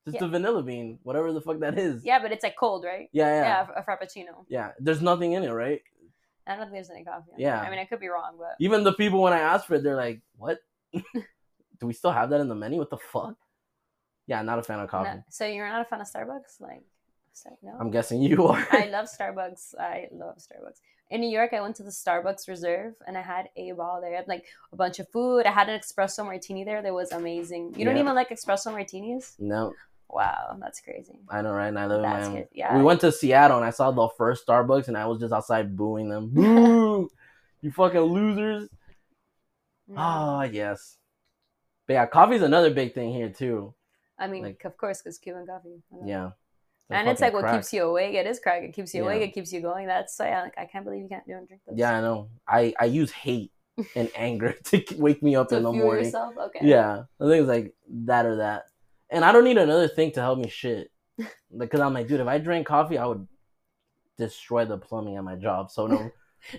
just 0.06 0.14
Yeah. 0.14 0.20
the 0.22 0.28
vanilla 0.28 0.62
bean 0.62 0.98
whatever 1.02 1.32
the 1.32 1.40
fuck 1.40 1.58
that 1.60 1.78
is 1.78 2.04
yeah, 2.04 2.18
but 2.20 2.32
it's 2.32 2.42
like 2.42 2.56
cold, 2.56 2.84
right? 2.84 3.08
yeah 3.12 3.26
yeah 3.28 3.42
Yeah, 3.44 3.66
a 3.76 3.82
frappuccino. 3.82 4.44
Yeah, 4.48 4.72
there's 4.78 5.02
nothing 5.02 5.32
in 5.32 5.42
it, 5.44 5.50
right? 5.50 5.82
I 6.46 6.52
don't 6.56 6.60
think 6.60 6.72
there's 6.72 6.88
any 6.90 7.04
coffee. 7.04 7.32
Yeah. 7.36 7.60
I 7.60 7.68
mean 7.68 7.78
I 7.78 7.84
could 7.84 8.00
be 8.00 8.08
wrong, 8.08 8.36
but 8.38 8.54
Even 8.58 8.82
the 8.84 8.94
people 8.94 9.20
when 9.20 9.34
I 9.34 9.40
ask 9.40 9.66
for 9.66 9.74
it, 9.74 9.82
they're 9.82 9.96
like, 10.06 10.22
"What? 10.38 10.58
Do 11.78 11.86
we 11.86 11.92
still 11.92 12.10
have 12.10 12.30
that 12.30 12.40
in 12.40 12.48
the 12.48 12.54
menu? 12.54 12.78
What 12.78 12.88
the 12.90 12.96
fuck?" 12.96 13.36
Yeah, 14.26 14.40
not 14.42 14.58
a 14.58 14.62
fan 14.62 14.80
of 14.80 14.88
coffee. 14.88 15.10
no- 15.16 15.24
so 15.28 15.44
you're 15.46 15.68
not 15.68 15.82
a 15.82 15.84
fan 15.84 16.00
of 16.00 16.06
Starbucks, 16.06 16.60
like? 16.60 16.82
so- 17.34 17.56
No. 17.62 17.76
I'm 17.78 17.90
guessing 17.90 18.22
you 18.22 18.46
are. 18.46 18.66
I 18.72 18.86
love 18.96 19.06
Starbucks. 19.08 19.74
I 19.78 20.08
love 20.12 20.36
Starbucks. 20.36 20.80
In 21.10 21.20
New 21.22 21.30
York, 21.30 21.54
I 21.54 21.60
went 21.62 21.76
to 21.76 21.82
the 21.82 21.90
Starbucks 21.90 22.48
Reserve 22.48 22.94
and 23.06 23.16
I 23.16 23.22
had 23.22 23.48
a 23.56 23.72
ball 23.72 24.00
there. 24.00 24.12
I 24.12 24.16
had 24.16 24.28
like 24.28 24.44
a 24.72 24.76
bunch 24.76 24.98
of 24.98 25.08
food. 25.08 25.46
I 25.46 25.50
had 25.52 25.68
an 25.70 25.80
espresso 25.80 26.24
martini 26.24 26.64
there 26.64 26.82
that 26.82 26.92
was 26.92 27.12
amazing. 27.12 27.74
You 27.78 27.84
don't 27.86 27.96
even 27.96 28.14
like 28.14 28.28
espresso 28.28 28.72
martinis? 28.72 29.34
no, 29.38 29.72
Wow, 30.10 30.56
that's 30.58 30.80
crazy. 30.80 31.18
I 31.28 31.42
know, 31.42 31.52
right? 31.52 31.68
And 31.68 31.78
I 31.78 31.86
live 31.86 31.98
in 31.98 32.02
That's 32.10 32.28
Miami. 32.28 32.46
Yeah. 32.52 32.76
We 32.76 32.82
went 32.82 33.00
to 33.02 33.12
Seattle 33.12 33.58
and 33.58 33.66
I 33.66 33.70
saw 33.70 33.90
the 33.90 34.08
first 34.16 34.46
Starbucks 34.46 34.88
and 34.88 34.96
I 34.96 35.06
was 35.06 35.20
just 35.20 35.34
outside 35.34 35.76
booing 35.76 36.08
them. 36.08 36.28
Boo! 36.32 37.10
you 37.60 37.70
fucking 37.70 38.00
losers! 38.00 38.70
No. 39.86 39.94
Ah, 39.98 40.42
yes. 40.44 40.96
But 41.86 41.94
yeah, 41.94 42.06
coffee's 42.06 42.42
another 42.42 42.70
big 42.70 42.94
thing 42.94 43.12
here 43.12 43.28
too. 43.30 43.74
I 44.18 44.28
mean, 44.28 44.42
like- 44.44 44.64
of 44.64 44.76
course, 44.76 45.00
because 45.02 45.18
Cuban 45.18 45.46
coffee. 45.46 45.82
I 45.92 45.96
love 45.96 46.06
it. 46.06 46.10
Yeah. 46.10 46.30
And 46.90 47.08
it's 47.08 47.20
like 47.20 47.32
what 47.34 47.50
keeps 47.52 47.72
you 47.72 47.84
awake. 47.84 48.14
It 48.14 48.26
is 48.26 48.40
crack. 48.40 48.62
It 48.62 48.72
keeps 48.72 48.94
you 48.94 49.04
awake. 49.04 49.22
It 49.22 49.34
keeps 49.34 49.52
you 49.52 49.60
going. 49.60 49.86
That's 49.86 50.18
why 50.18 50.30
I, 50.30 50.42
like, 50.42 50.54
I 50.58 50.64
can't 50.64 50.84
believe 50.84 51.02
you 51.02 51.08
can't 51.08 51.26
do 51.26 51.34
and 51.34 51.46
drink 51.46 51.62
those. 51.66 51.76
Yeah, 51.78 51.96
I 51.98 52.00
know. 52.00 52.28
I 52.46 52.74
I 52.80 52.86
use 52.86 53.12
hate 53.12 53.52
and 53.96 54.10
anger 54.16 54.52
to 54.64 54.82
wake 54.96 55.22
me 55.22 55.36
up 55.36 55.48
To 55.48 55.56
in 55.56 55.62
the 55.64 55.72
morning. 55.72 56.04
yourself. 56.06 56.34
Okay. 56.38 56.60
Yeah, 56.62 57.02
I 57.20 57.24
think 57.24 57.40
it's 57.40 57.48
like 57.48 57.74
that 58.06 58.24
or 58.26 58.36
that, 58.36 58.64
and 59.10 59.24
I 59.24 59.32
don't 59.32 59.44
need 59.44 59.58
another 59.58 59.88
thing 59.88 60.12
to 60.12 60.20
help 60.20 60.38
me 60.38 60.48
shit. 60.48 60.90
Because 61.56 61.80
I'm 61.80 61.94
like, 61.94 62.06
dude, 62.08 62.20
if 62.20 62.26
I 62.26 62.36
drank 62.38 62.66
coffee, 62.66 62.98
I 62.98 63.06
would 63.06 63.26
destroy 64.18 64.66
the 64.66 64.76
plumbing 64.76 65.16
at 65.16 65.24
my 65.24 65.34
job. 65.34 65.70
So 65.70 65.86
no, 65.86 66.10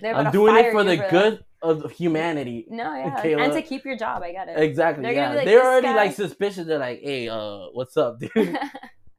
I'm 0.04 0.32
doing 0.32 0.56
it 0.56 0.72
for 0.72 0.82
the 0.82 0.96
that. 0.96 1.10
good 1.10 1.44
of 1.62 1.90
humanity. 1.92 2.66
No, 2.68 2.94
yeah, 2.94 3.22
Kayla. 3.22 3.44
and 3.44 3.52
to 3.52 3.62
keep 3.62 3.84
your 3.84 3.96
job. 3.96 4.22
I 4.22 4.32
got 4.32 4.48
it. 4.48 4.58
Exactly. 4.58 5.02
They're 5.04 5.12
yeah, 5.12 5.30
be 5.30 5.36
like, 5.36 5.44
they're 5.46 5.64
already 5.64 5.86
guy-" 5.88 5.94
like 5.94 6.14
suspicious. 6.14 6.66
They're 6.66 6.78
like, 6.78 7.00
hey, 7.02 7.28
uh, 7.28 7.66
what's 7.72 7.96
up, 7.96 8.18
dude? 8.18 8.58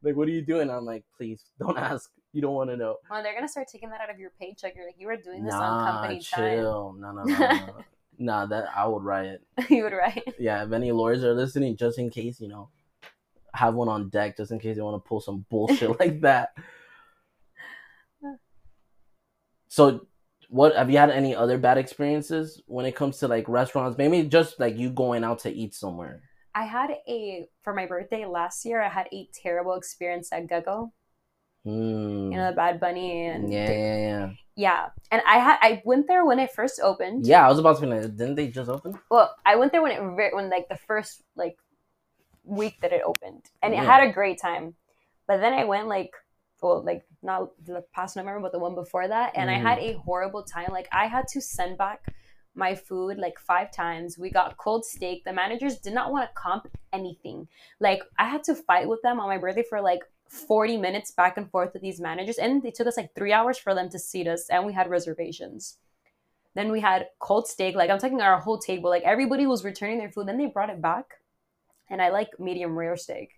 Like, 0.02 0.16
what 0.16 0.28
are 0.28 0.32
you 0.32 0.42
doing? 0.42 0.70
I'm 0.70 0.84
like, 0.84 1.04
please 1.16 1.44
don't 1.58 1.78
ask. 1.90 2.10
You 2.32 2.42
don't 2.42 2.54
want 2.54 2.70
to 2.70 2.76
know. 2.76 2.96
well, 3.10 3.22
they're 3.22 3.34
gonna 3.34 3.48
start 3.48 3.68
taking 3.70 3.90
that 3.90 4.00
out 4.00 4.10
of 4.10 4.18
your 4.18 4.30
paycheck. 4.40 4.74
You're 4.74 4.86
like, 4.86 4.96
you 4.98 5.06
were 5.06 5.16
doing 5.16 5.44
this 5.44 5.54
on 5.54 5.86
company 5.86 6.20
chill. 6.20 6.96
No, 6.98 7.12
no, 7.12 7.24
no, 7.24 7.38
no. 7.38 7.48
no. 7.66 7.76
nah, 8.18 8.46
that 8.46 8.68
I 8.74 8.86
would 8.86 9.02
riot. 9.02 9.42
you 9.68 9.82
would 9.84 9.92
write. 9.92 10.22
yeah, 10.38 10.64
if 10.64 10.72
any 10.72 10.92
lawyers 10.92 11.24
are 11.24 11.34
listening, 11.34 11.76
just 11.76 11.98
in 11.98 12.10
case, 12.10 12.40
you 12.40 12.48
know, 12.48 12.70
have 13.54 13.74
one 13.74 13.88
on 13.88 14.08
deck 14.08 14.36
just 14.36 14.50
in 14.50 14.58
case 14.58 14.76
they 14.76 14.82
want 14.82 15.02
to 15.02 15.08
pull 15.08 15.20
some 15.20 15.44
bullshit 15.50 15.98
like 16.00 16.20
that. 16.22 16.50
So, 19.68 20.06
what 20.50 20.76
have 20.76 20.90
you 20.90 20.98
had 20.98 21.08
any 21.08 21.34
other 21.34 21.56
bad 21.56 21.78
experiences 21.78 22.60
when 22.66 22.84
it 22.84 22.94
comes 22.94 23.16
to 23.18 23.28
like 23.28 23.48
restaurants? 23.48 23.96
Maybe 23.96 24.22
just 24.24 24.60
like 24.60 24.76
you 24.76 24.90
going 24.90 25.24
out 25.24 25.38
to 25.40 25.50
eat 25.50 25.74
somewhere. 25.74 26.20
I 26.54 26.64
had 26.64 26.90
a 27.08 27.46
for 27.62 27.72
my 27.74 27.86
birthday 27.86 28.26
last 28.26 28.64
year. 28.64 28.80
I 28.82 28.88
had 28.88 29.08
a 29.12 29.28
terrible 29.32 29.74
experience 29.74 30.32
at 30.32 30.46
Gekko. 30.46 30.92
Hmm. 31.64 32.32
You 32.32 32.36
know 32.38 32.50
the 32.50 32.56
Bad 32.56 32.80
Bunny 32.80 33.26
and 33.26 33.52
yeah, 33.52 33.70
yeah, 33.70 33.96
yeah. 33.96 34.30
yeah. 34.56 34.88
And 35.10 35.22
I 35.26 35.38
had 35.38 35.58
I 35.62 35.82
went 35.84 36.08
there 36.08 36.24
when 36.24 36.38
it 36.38 36.50
first 36.50 36.80
opened. 36.82 37.26
Yeah, 37.26 37.46
I 37.46 37.48
was 37.48 37.58
about 37.58 37.76
to 37.76 37.82
be 37.82 37.86
like, 37.88 38.02
didn't 38.02 38.34
they 38.34 38.48
just 38.48 38.68
open? 38.68 38.98
Well, 39.10 39.34
I 39.46 39.56
went 39.56 39.72
there 39.72 39.82
when 39.82 39.92
it 39.92 40.34
when 40.34 40.50
like 40.50 40.68
the 40.68 40.76
first 40.76 41.22
like 41.36 41.56
week 42.44 42.80
that 42.82 42.92
it 42.92 43.02
opened, 43.06 43.44
and 43.62 43.72
Yeah. 43.72 43.82
it 43.82 43.86
had 43.86 44.08
a 44.08 44.12
great 44.12 44.40
time. 44.40 44.74
But 45.28 45.40
then 45.40 45.52
I 45.52 45.64
went 45.64 45.86
like 45.88 46.10
well, 46.60 46.82
like 46.84 47.04
not 47.22 47.50
the 47.64 47.82
past 47.92 48.16
November, 48.16 48.40
but 48.40 48.52
the 48.52 48.58
one 48.58 48.74
before 48.74 49.06
that, 49.08 49.32
and 49.36 49.50
I 49.50 49.54
had 49.54 49.78
Mm. 49.78 49.94
a 49.94 49.98
horrible 49.98 50.42
time. 50.44 50.70
Like 50.70 50.88
I 50.92 51.06
had 51.06 51.26
to 51.28 51.40
send 51.40 51.76
back 51.78 52.06
my 52.54 52.74
food 52.74 53.18
like 53.18 53.38
five 53.38 53.72
times. 53.72 54.18
We 54.18 54.30
got 54.30 54.56
cold 54.56 54.84
steak. 54.84 55.24
The 55.24 55.32
managers 55.32 55.78
did 55.78 55.94
not 55.94 56.12
want 56.12 56.28
to 56.28 56.34
comp 56.34 56.68
anything. 56.92 57.48
Like 57.80 58.02
I 58.18 58.28
had 58.28 58.44
to 58.44 58.54
fight 58.54 58.88
with 58.88 59.00
them 59.02 59.20
on 59.20 59.28
my 59.28 59.38
birthday 59.38 59.64
for 59.68 59.80
like 59.80 60.00
40 60.28 60.78
minutes 60.78 61.10
back 61.10 61.36
and 61.36 61.50
forth 61.50 61.72
with 61.72 61.82
these 61.82 62.00
managers. 62.00 62.38
And 62.38 62.64
it 62.64 62.74
took 62.74 62.86
us 62.86 62.96
like 62.96 63.14
three 63.14 63.32
hours 63.32 63.58
for 63.58 63.74
them 63.74 63.88
to 63.90 63.98
seat 63.98 64.26
us, 64.26 64.48
and 64.48 64.64
we 64.66 64.72
had 64.72 64.88
reservations. 64.88 65.78
Then 66.54 66.70
we 66.70 66.80
had 66.80 67.08
cold 67.18 67.48
steak. 67.48 67.74
Like 67.74 67.90
I'm 67.90 67.98
talking 67.98 68.20
our 68.20 68.40
whole 68.40 68.58
table. 68.58 68.90
Like 68.90 69.04
everybody 69.04 69.46
was 69.46 69.64
returning 69.64 69.98
their 69.98 70.10
food. 70.10 70.28
Then 70.28 70.38
they 70.38 70.46
brought 70.46 70.70
it 70.70 70.82
back. 70.82 71.06
And 71.88 72.00
I 72.00 72.10
like 72.10 72.38
medium 72.38 72.78
rare 72.78 72.96
steak. 72.96 73.30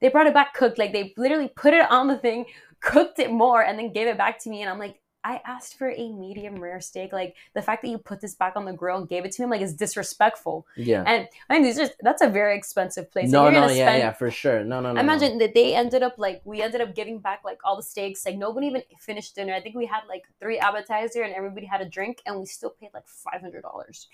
They 0.00 0.08
brought 0.08 0.26
it 0.26 0.34
back 0.34 0.54
cooked. 0.54 0.78
Like 0.78 0.92
they 0.92 1.12
literally 1.16 1.48
put 1.48 1.74
it 1.74 1.90
on 1.90 2.08
the 2.08 2.16
thing, 2.16 2.46
cooked 2.80 3.18
it 3.18 3.30
more, 3.30 3.62
and 3.62 3.78
then 3.78 3.92
gave 3.92 4.06
it 4.06 4.18
back 4.18 4.38
to 4.40 4.50
me. 4.50 4.62
And 4.62 4.70
I'm 4.70 4.78
like, 4.78 5.00
I 5.24 5.40
asked 5.44 5.76
for 5.76 5.90
a 5.90 6.12
medium 6.12 6.56
rare 6.56 6.80
steak. 6.80 7.12
Like 7.12 7.34
the 7.54 7.62
fact 7.62 7.82
that 7.82 7.88
you 7.88 7.98
put 7.98 8.20
this 8.20 8.34
back 8.34 8.54
on 8.56 8.64
the 8.64 8.72
grill 8.72 8.98
and 8.98 9.08
gave 9.08 9.24
it 9.24 9.32
to 9.32 9.42
me, 9.42 9.44
I'm 9.44 9.50
like, 9.50 9.60
is 9.60 9.74
disrespectful. 9.74 10.66
Yeah. 10.76 11.02
And 11.06 11.28
I 11.50 11.54
mean, 11.54 11.62
these 11.64 11.78
are 11.78 11.88
that's 12.00 12.22
a 12.22 12.28
very 12.28 12.56
expensive 12.56 13.10
place. 13.10 13.30
no, 13.30 13.44
Like, 13.44 13.54
no, 13.54 13.60
yeah, 13.68 13.86
spend- 13.88 13.98
yeah, 13.98 14.12
for 14.12 14.30
sure. 14.30 14.64
No, 14.64 14.80
no, 14.80 14.88
no. 14.88 14.94
no. 14.94 15.00
Imagine 15.00 15.38
that 15.38 15.54
they 15.54 15.74
ended 15.74 16.02
up 16.02 16.14
like 16.18 16.40
we 16.44 16.62
ended 16.62 16.80
up 16.80 16.94
giving 16.94 17.18
back 17.18 17.40
like 17.44 17.58
all 17.64 17.76
the 17.76 17.82
steaks. 17.82 18.24
Like 18.24 18.36
nobody 18.36 18.68
even 18.68 18.82
finished 18.98 19.34
dinner. 19.34 19.54
I 19.54 19.60
think 19.60 19.74
we 19.74 19.86
had 19.86 20.02
like 20.08 20.24
three 20.40 20.58
appetizer 20.58 21.22
and 21.22 21.34
everybody 21.34 21.66
had 21.66 21.80
a 21.80 21.88
drink, 21.88 22.22
and 22.24 22.38
we 22.38 22.46
still 22.46 22.70
paid 22.70 22.90
like 22.94 23.08
five 23.08 23.40
hundred 23.40 23.62
dollars. 23.62 24.08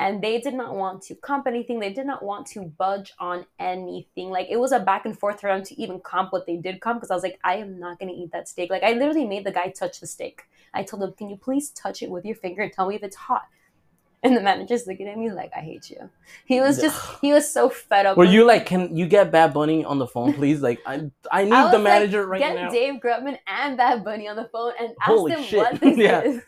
And 0.00 0.22
they 0.24 0.40
did 0.40 0.54
not 0.54 0.74
want 0.74 1.02
to 1.02 1.14
comp 1.14 1.46
anything. 1.46 1.78
They 1.78 1.92
did 1.92 2.06
not 2.06 2.22
want 2.22 2.46
to 2.48 2.62
budge 2.62 3.12
on 3.18 3.44
anything. 3.58 4.30
Like 4.30 4.46
it 4.50 4.58
was 4.58 4.72
a 4.72 4.80
back 4.80 5.04
and 5.04 5.18
forth 5.18 5.40
for 5.42 5.48
them 5.52 5.62
to 5.64 5.74
even 5.80 6.00
comp 6.00 6.32
what 6.32 6.46
they 6.46 6.56
did 6.56 6.80
comp. 6.80 7.00
Because 7.00 7.10
I 7.10 7.14
was 7.14 7.22
like, 7.22 7.38
I 7.44 7.56
am 7.56 7.78
not 7.78 7.98
gonna 7.98 8.12
eat 8.12 8.32
that 8.32 8.48
steak. 8.48 8.70
Like 8.70 8.82
I 8.82 8.92
literally 8.94 9.26
made 9.26 9.44
the 9.44 9.52
guy 9.52 9.68
touch 9.68 10.00
the 10.00 10.06
steak. 10.06 10.42
I 10.72 10.82
told 10.84 11.02
him, 11.02 11.12
Can 11.12 11.28
you 11.28 11.36
please 11.36 11.68
touch 11.70 12.02
it 12.02 12.10
with 12.10 12.24
your 12.24 12.34
finger 12.36 12.62
and 12.62 12.72
tell 12.72 12.88
me 12.88 12.94
if 12.96 13.02
it's 13.02 13.16
hot? 13.16 13.42
And 14.22 14.36
the 14.36 14.42
manager's 14.42 14.86
looking 14.86 15.08
at 15.08 15.16
me 15.16 15.30
like, 15.30 15.50
I 15.56 15.60
hate 15.60 15.88
you. 15.88 16.10
He 16.44 16.60
was 16.60 16.78
just, 16.78 17.00
he 17.22 17.32
was 17.32 17.50
so 17.50 17.70
fed 17.70 18.04
up. 18.04 18.18
Were 18.18 18.24
you 18.26 18.44
like, 18.44 18.66
can 18.66 18.94
you 18.94 19.06
get 19.08 19.32
Bad 19.32 19.54
Bunny 19.54 19.82
on 19.82 19.98
the 19.98 20.06
phone, 20.06 20.34
please? 20.34 20.60
Like, 20.60 20.78
I, 20.84 21.10
I 21.32 21.44
need 21.50 21.54
I 21.54 21.70
the 21.70 21.78
like, 21.78 21.84
manager 21.84 22.26
right 22.26 22.38
get 22.38 22.54
now. 22.54 22.70
Get 22.70 22.72
Dave 22.78 23.00
Grutman 23.00 23.38
and 23.46 23.78
Bad 23.78 24.04
Bunny 24.04 24.28
on 24.28 24.36
the 24.36 24.44
phone 24.52 24.72
and 24.78 24.90
ask 25.00 25.10
Holy 25.10 25.32
them 25.32 25.42
shit. 25.42 25.58
what 25.58 25.80
this 25.80 25.96
Yeah. 26.06 26.20
is. 26.20 26.42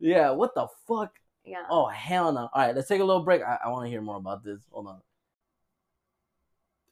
Yeah, 0.00 0.30
what 0.32 0.52
the 0.56 0.66
fuck? 0.88 1.12
Yeah. 1.44 1.64
Oh 1.70 1.86
hell 1.88 2.32
no! 2.32 2.48
All 2.52 2.66
right, 2.66 2.74
let's 2.74 2.88
take 2.88 3.00
a 3.00 3.04
little 3.04 3.24
break. 3.24 3.42
I, 3.42 3.58
I 3.64 3.68
want 3.70 3.86
to 3.86 3.90
hear 3.90 4.00
more 4.00 4.16
about 4.16 4.44
this. 4.44 4.60
Hold 4.70 4.86
on. 4.86 5.00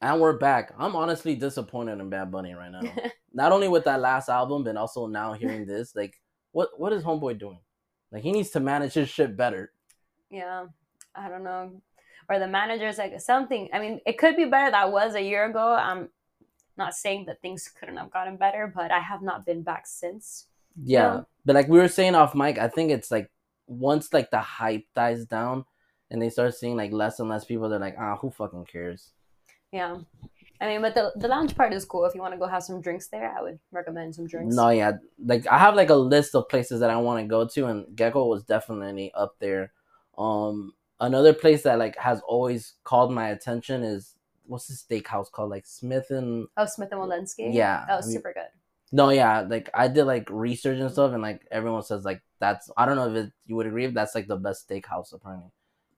And 0.03 0.20
we're 0.20 0.38
back. 0.38 0.72
I'm 0.78 0.96
honestly 0.96 1.34
disappointed 1.36 2.01
in 2.01 2.09
Bad 2.09 2.30
Bunny 2.32 2.55
right 2.55 2.72
now. 2.72 2.80
Not 3.34 3.53
only 3.53 3.68
with 3.68 3.84
that 3.84 4.01
last 4.01 4.28
album, 4.28 4.64
but 4.64 4.76
also 4.76 5.07
now 5.07 5.34
hearing 5.34 5.66
this. 5.66 5.94
Like, 5.94 6.20
what 6.53 6.70
what 6.78 6.92
is 6.92 7.03
Homeboy 7.05 7.38
doing? 7.38 7.61
Like, 8.11 8.22
he 8.22 8.32
needs 8.32 8.51
to 8.51 8.61
manage 8.61 8.94
his 8.94 9.09
shit 9.09 9.36
better. 9.36 9.72
yeah, 10.30 10.66
I 11.14 11.28
don't 11.28 11.44
know. 11.44 11.82
Or 12.28 12.38
the 12.38 12.48
manager's 12.48 12.98
like 12.98 13.20
something. 13.20 13.68
I 13.72 13.78
mean, 13.80 14.01
it 14.07 14.16
could 14.18 14.36
be 14.36 14.46
better. 14.46 14.70
That 14.70 14.90
was 14.92 15.14
a 15.14 15.22
year 15.22 15.44
ago. 15.46 15.74
I'm 15.74 16.09
not 16.76 16.94
saying 16.94 17.26
that 17.26 17.40
things 17.42 17.68
couldn't 17.78 17.96
have 17.98 18.11
gotten 18.11 18.36
better, 18.36 18.72
but 18.74 18.90
I 18.90 19.01
have 19.01 19.20
not 19.22 19.44
been 19.44 19.62
back 19.62 19.86
since. 19.86 20.46
Yeah. 20.82 21.14
Yeah. 21.16 21.20
But 21.44 21.55
like 21.57 21.68
we 21.68 21.78
were 21.78 21.88
saying 21.88 22.14
off 22.14 22.34
mic, 22.34 22.59
I 22.59 22.68
think 22.68 22.90
it's 22.90 23.11
like 23.11 23.30
once 23.71 24.12
like 24.12 24.31
the 24.31 24.41
hype 24.41 24.85
dies 24.95 25.25
down 25.27 25.64
and 26.11 26.21
they 26.21 26.29
start 26.29 26.55
seeing 26.55 26.77
like 26.77 26.93
less 26.93 27.21
and 27.21 27.29
less 27.29 27.45
people, 27.45 27.68
they're 27.68 27.79
like, 27.79 27.97
ah, 27.99 28.16
who 28.16 28.31
fucking 28.31 28.64
cares? 28.66 29.12
Yeah. 29.73 29.99
I 30.61 30.66
mean, 30.66 30.83
but 30.83 30.95
the, 30.95 31.12
the 31.16 31.29
lounge 31.29 31.55
part 31.57 31.73
is 31.73 31.85
cool. 31.85 32.05
If 32.05 32.14
you 32.14 32.21
want 32.21 32.35
to 32.35 32.39
go 32.39 32.47
have 32.47 32.62
some 32.64 32.81
drinks 32.83 33.07
there, 33.09 33.33
I 33.35 33.41
would 33.41 33.59
recommend 33.73 34.14
some 34.14 34.27
drinks. 34.27 34.55
No, 34.55 34.68
yeah. 34.71 34.93
Like 35.25 35.47
I 35.47 35.57
have 35.59 35.75
like 35.75 35.89
a 35.91 35.95
list 35.95 36.35
of 36.35 36.49
places 36.49 36.81
that 36.81 36.91
I 36.91 36.97
want 36.97 37.23
to 37.23 37.27
go 37.29 37.47
to 37.47 37.66
and 37.66 37.87
Gekko 37.97 38.29
was 38.29 38.43
definitely 38.45 39.12
up 39.14 39.37
there. 39.39 39.73
Um 40.18 40.73
another 41.01 41.33
place 41.33 41.62
that 41.62 41.79
like 41.79 41.97
has 41.97 42.21
always 42.27 42.75
called 42.85 43.11
my 43.12 43.29
attention 43.31 43.83
is 43.85 44.16
what's 44.47 44.66
the 44.66 44.75
steakhouse 44.75 45.31
called? 45.31 45.49
Like 45.51 45.64
Smith 45.66 46.11
and 46.11 46.49
Oh, 46.57 46.66
Smith 46.66 46.89
and 46.93 47.01
Wollensky. 47.01 47.55
Yeah, 47.55 47.85
That 47.87 47.97
was 47.97 48.07
I 48.07 48.09
mean- 48.09 48.16
super 48.16 48.33
good. 48.35 48.49
No, 48.93 49.11
yeah, 49.11 49.43
like 49.43 49.70
I 49.72 49.88
did 49.88 50.05
like 50.05 50.28
research 50.30 50.78
and 50.80 50.91
stuff, 50.91 51.12
and 51.12 51.22
like 51.22 51.43
everyone 51.51 51.82
says 51.82 52.05
like 52.05 52.22
that's 52.41 52.70
I 52.76 52.86
don't 52.86 52.97
know 52.97 53.09
if 53.14 53.26
it, 53.26 53.32
you 53.47 53.55
would 53.57 53.66
agree 53.66 53.84
if 53.84 53.95
that's 53.95 54.14
like 54.14 54.26
the 54.26 54.36
best 54.36 54.68
steakhouse 54.68 55.12
apparently 55.12 55.51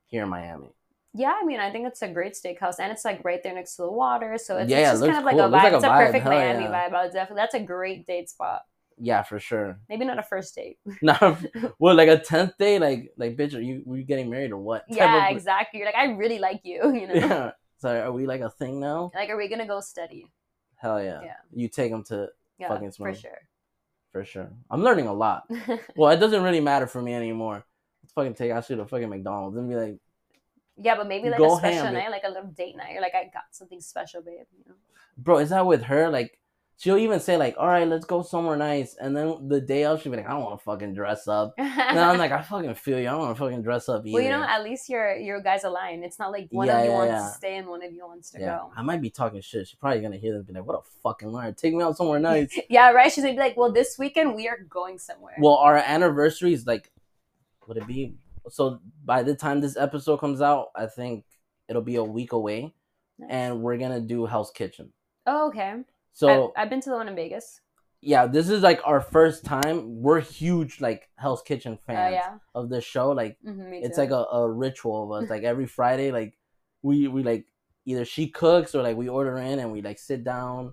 here 0.06 0.24
in 0.24 0.28
Miami. 0.28 0.74
Yeah, 1.14 1.34
I 1.40 1.44
mean, 1.44 1.60
I 1.60 1.70
think 1.70 1.86
it's 1.86 2.00
a 2.02 2.08
great 2.08 2.34
steakhouse, 2.34 2.76
and 2.78 2.90
it's 2.92 3.04
like 3.04 3.22
right 3.24 3.42
there 3.42 3.54
next 3.54 3.76
to 3.76 3.82
the 3.82 3.90
water, 3.92 4.38
so 4.38 4.56
it's, 4.58 4.70
Yeah, 4.70 4.78
it's 4.78 4.90
just 4.92 5.02
looks 5.02 5.12
kind 5.14 5.18
of 5.20 5.24
like 5.26 5.34
cool. 5.36 5.42
a 5.44 5.48
It 5.48 5.50
vibe. 5.50 5.62
like 5.64 5.72
it's 5.74 5.84
a 5.84 5.88
vibe. 5.88 6.06
perfect 6.06 6.22
Hell 6.24 6.32
Miami 6.32 6.64
yeah. 6.64 6.88
vibe. 6.88 6.94
I 6.94 7.02
would 7.04 7.12
definitely. 7.12 7.40
That's 7.42 7.54
a 7.54 7.60
great 7.60 8.06
date 8.06 8.28
spot. 8.30 8.62
Yeah, 8.98 9.22
for 9.22 9.38
sure. 9.38 9.78
Maybe 9.88 10.04
not 10.04 10.18
a 10.18 10.22
first 10.22 10.54
date. 10.54 10.78
Now, 11.02 11.38
well, 11.78 11.94
like 11.94 12.08
a 12.08 12.18
tenth 12.18 12.56
day, 12.58 12.78
like 12.78 13.12
like 13.16 13.36
bitch, 13.36 13.54
are 13.54 13.60
you 13.60 13.82
were 13.86 13.96
you 13.96 14.04
getting 14.04 14.28
married 14.30 14.52
or 14.52 14.58
what? 14.58 14.84
yeah, 14.88 15.28
of- 15.30 15.34
exactly. 15.36 15.78
You're 15.80 15.86
like, 15.86 15.96
I 15.96 16.12
really 16.12 16.38
like 16.38 16.60
you. 16.64 16.80
You 16.94 17.06
know, 17.08 17.14
Yeah. 17.14 17.50
So 17.78 17.88
are 18.00 18.12
we 18.12 18.26
like 18.26 18.42
a 18.42 18.50
thing 18.50 18.80
now? 18.80 19.10
like, 19.14 19.28
are 19.30 19.36
we 19.36 19.48
gonna 19.48 19.66
go 19.66 19.80
study? 19.80 20.26
Hell 20.76 21.02
yeah. 21.02 21.20
Yeah. 21.22 21.36
You 21.52 21.68
take 21.68 21.90
them 21.90 22.04
to 22.04 22.28
Yeah, 22.58 22.68
Fucking 22.68 22.92
for 22.92 23.14
sure. 23.14 23.38
for 24.12 24.24
sure. 24.24 24.50
I'm 24.70 24.82
learning 24.82 25.06
a 25.06 25.12
lot. 25.12 25.44
Well, 25.96 26.10
it 26.10 26.18
doesn't 26.18 26.42
really 26.42 26.60
matter 26.60 26.86
for 26.86 27.02
me 27.02 27.14
anymore. 27.14 27.64
Let's 28.02 28.12
fucking 28.12 28.34
take 28.34 28.50
Ashley 28.50 28.76
to 28.76 28.86
fucking 28.86 29.08
McDonald's 29.08 29.56
and 29.56 29.68
be 29.68 29.76
like, 29.76 29.98
yeah, 30.76 30.96
but 30.96 31.06
maybe 31.06 31.28
like 31.28 31.40
a 31.40 31.56
special 31.56 31.92
night, 31.92 32.10
like 32.10 32.24
a 32.24 32.28
little 32.28 32.50
date 32.50 32.76
night. 32.76 32.92
You're 32.92 33.02
like, 33.02 33.14
I 33.14 33.24
got 33.24 33.44
something 33.50 33.80
special, 33.80 34.22
babe. 34.22 34.46
You 34.56 34.64
know? 34.66 34.74
bro, 35.18 35.38
is 35.38 35.50
that 35.50 35.66
with 35.66 35.82
her? 35.82 36.08
Like, 36.08 36.38
she'll 36.78 36.98
even 36.98 37.20
say 37.20 37.36
like, 37.36 37.54
all 37.58 37.68
right, 37.68 37.86
let's 37.86 38.04
go 38.04 38.22
somewhere 38.22 38.56
nice, 38.56 38.96
and 39.00 39.16
then 39.16 39.48
the 39.48 39.60
day 39.60 39.84
of, 39.84 40.00
she'll 40.02 40.10
be 40.12 40.18
like, 40.18 40.26
I 40.26 40.30
don't 40.30 40.42
want 40.42 40.58
to 40.58 40.64
fucking 40.64 40.94
dress 40.94 41.28
up. 41.28 41.54
And 41.58 41.98
I'm 42.00 42.18
like, 42.18 42.32
I 42.32 42.42
fucking 42.42 42.74
feel 42.74 42.98
you. 42.98 43.08
I 43.08 43.12
don't 43.12 43.20
want 43.20 43.36
to 43.36 43.42
fucking 43.42 43.62
dress 43.62 43.88
up 43.88 44.06
either. 44.06 44.14
well, 44.14 44.22
you 44.22 44.30
know, 44.30 44.42
at 44.42 44.62
least 44.64 44.88
your 44.88 45.14
your 45.16 45.40
guys 45.42 45.64
align. 45.64 46.02
It's 46.02 46.18
not 46.18 46.32
like 46.32 46.48
one 46.50 46.66
Yeah, 46.66 46.78
of 46.78 46.84
you 46.84 46.90
yeah, 46.90 46.96
wants 46.96 47.12
yeah. 47.12 47.18
to 47.28 47.34
stay 47.34 47.56
and 47.58 47.68
one 47.68 47.82
of 47.84 47.92
you 47.92 48.06
wants 48.06 48.30
to 48.30 48.40
yeah, 48.40 48.46
go. 48.58 48.72
I 48.76 48.82
might 48.82 49.00
be 49.02 49.10
talking 49.10 49.40
shit. 49.42 49.68
She's 49.68 49.78
probably 49.78 50.00
gonna 50.00 50.16
hear 50.16 50.32
this 50.32 50.38
and 50.40 50.46
be 50.48 50.54
like, 50.54 50.66
what 50.66 50.78
a 50.78 50.82
fucking 51.02 51.28
liar. 51.28 51.52
Take 51.52 51.74
me 51.74 51.82
out 51.82 51.96
somewhere 51.96 52.18
nice. 52.32 52.58
Yeah, 52.70 52.90
right. 52.92 53.12
She's 53.12 53.22
gonna 53.24 53.34
be 53.34 53.40
like, 53.40 53.56
well, 53.56 53.70
this 53.72 53.98
weekend 53.98 54.34
we 54.34 54.48
are 54.48 54.58
going 54.68 54.98
somewhere. 54.98 55.34
well, 55.38 55.56
our 55.56 55.76
anniversary 55.76 56.52
is 56.54 56.66
like, 56.66 56.90
would 57.68 57.76
it 57.76 57.86
be? 57.86 58.14
So 58.48 58.80
by 59.04 59.22
the 59.22 59.36
time 59.36 59.60
this 59.60 59.76
episode 59.76 60.16
comes 60.16 60.40
out, 60.40 60.68
I 60.74 60.86
think 60.86 61.24
it'll 61.68 61.82
be 61.82 61.96
a 61.96 62.02
week 62.04 62.32
away, 62.32 62.74
Nice. 63.18 63.30
and 63.30 63.62
we're 63.62 63.76
gonna 63.76 64.00
do 64.00 64.26
Hell's 64.26 64.50
Kitchen. 64.50 64.92
oh, 65.26 65.48
okay. 65.48 65.74
So 66.12 66.52
I've, 66.56 66.64
I've 66.64 66.70
been 66.70 66.80
to 66.82 66.90
the 66.90 66.96
one 66.96 67.08
in 67.08 67.16
Vegas. 67.16 67.60
yeah, 68.00 68.26
this 68.26 68.48
is 68.50 68.62
like 68.62 68.80
our 68.84 69.00
first 69.00 69.44
time. 69.44 70.02
We're 70.02 70.20
huge 70.20 70.80
like 70.80 71.08
Hell's 71.16 71.42
Kitchen 71.42 71.78
Oh 71.78 71.84
fans 71.86 72.14
yeah, 72.14 72.34
of 72.54 72.68
this 72.68 72.84
show. 72.84 73.10
Like 73.10 73.38
hmm 73.44 73.72
it's 73.72 73.98
like 73.98 74.10
a, 74.10 74.24
a 74.32 74.48
ritual 74.50 75.12
of 75.12 75.22
us. 75.24 75.30
Like 75.34 75.42
every 75.42 75.66
Friday, 75.66 76.12
like 76.12 76.38
we 76.82 77.08
we 77.08 77.22
like 77.22 77.46
either 77.84 78.04
she 78.04 78.28
cooks 78.28 78.74
or 78.74 78.82
like 78.82 78.96
we 78.96 79.08
order 79.08 79.36
in 79.38 79.58
and 79.58 79.72
we 79.72 79.82
like 79.82 79.98
sit 79.98 80.22
down, 80.24 80.72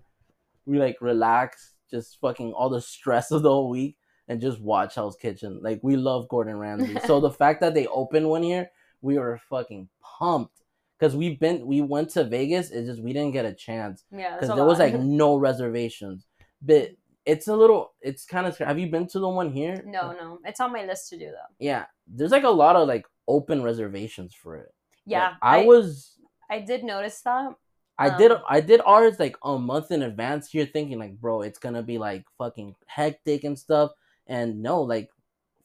we 0.65 0.77
like 0.79 0.97
relax, 1.01 1.73
just 1.89 2.19
fucking 2.19 2.53
all 2.53 2.69
the 2.69 2.81
stress 2.81 3.31
of 3.31 3.41
the 3.43 3.49
whole 3.49 3.69
week 3.69 3.97
and 4.27 4.39
just 4.41 4.61
watch 4.61 4.95
Hell's 4.95 5.15
Kitchen. 5.15 5.59
Like 5.63 5.79
we 5.81 5.95
love 5.95 6.27
Gordon 6.29 6.57
Ramsay. 6.59 6.99
so 7.07 7.19
the 7.21 7.31
fact 7.31 7.61
that 7.61 7.73
they 7.73 7.87
opened 7.87 8.29
one 8.29 8.43
here, 8.43 8.69
we 9.01 9.17
were 9.17 9.39
fucking 9.49 9.89
pumped. 10.03 10.58
Cause 10.99 11.15
we've 11.15 11.39
been 11.39 11.65
we 11.65 11.79
went 11.81 12.09
to 12.11 12.25
Vegas, 12.25 12.71
it's 12.71 12.87
just 12.87 13.01
we 13.01 13.13
didn't 13.13 13.31
get 13.31 13.45
a 13.45 13.53
chance 13.53 14.03
yeah, 14.11 14.35
because 14.35 14.53
there 14.53 14.65
was 14.65 14.79
like 14.79 14.99
no 14.99 15.37
reservations. 15.37 16.27
But 16.61 16.91
it's 17.25 17.47
a 17.47 17.55
little, 17.55 17.93
it's 18.01 18.25
kind 18.25 18.47
of. 18.47 18.57
Have 18.57 18.79
you 18.79 18.87
been 18.87 19.07
to 19.07 19.19
the 19.19 19.29
one 19.29 19.51
here? 19.51 19.81
no, 19.85 20.11
no, 20.11 20.39
it's 20.43 20.59
on 20.59 20.73
my 20.73 20.85
list 20.85 21.09
to 21.09 21.17
do 21.17 21.25
though. 21.25 21.53
Yeah, 21.59 21.85
there's 22.07 22.31
like 22.31 22.43
a 22.43 22.49
lot 22.49 22.75
of 22.75 22.87
like 22.87 23.05
open 23.27 23.63
reservations 23.63 24.33
for 24.33 24.57
it. 24.57 24.73
Yeah, 25.05 25.29
Like, 25.29 25.37
I, 25.41 25.65
was. 25.65 26.17
I 26.49 26.59
did 26.59 26.83
notice 26.83 27.21
that. 27.21 27.53
I 27.97 28.17
did. 28.17 28.31
Um, 28.31 28.41
I 28.49 28.61
did 28.61 28.81
ours 28.85 29.19
like 29.19 29.37
a 29.43 29.59
month 29.59 29.91
in 29.91 30.03
advance. 30.03 30.53
You're 30.53 30.65
thinking 30.65 30.99
like, 30.99 31.19
bro, 31.19 31.41
it's 31.41 31.59
gonna 31.59 31.83
be 31.83 31.97
like 31.97 32.25
fucking 32.37 32.75
hectic 32.87 33.43
and 33.43 33.59
stuff. 33.59 33.91
And 34.25 34.61
no, 34.61 34.81
like 34.81 35.09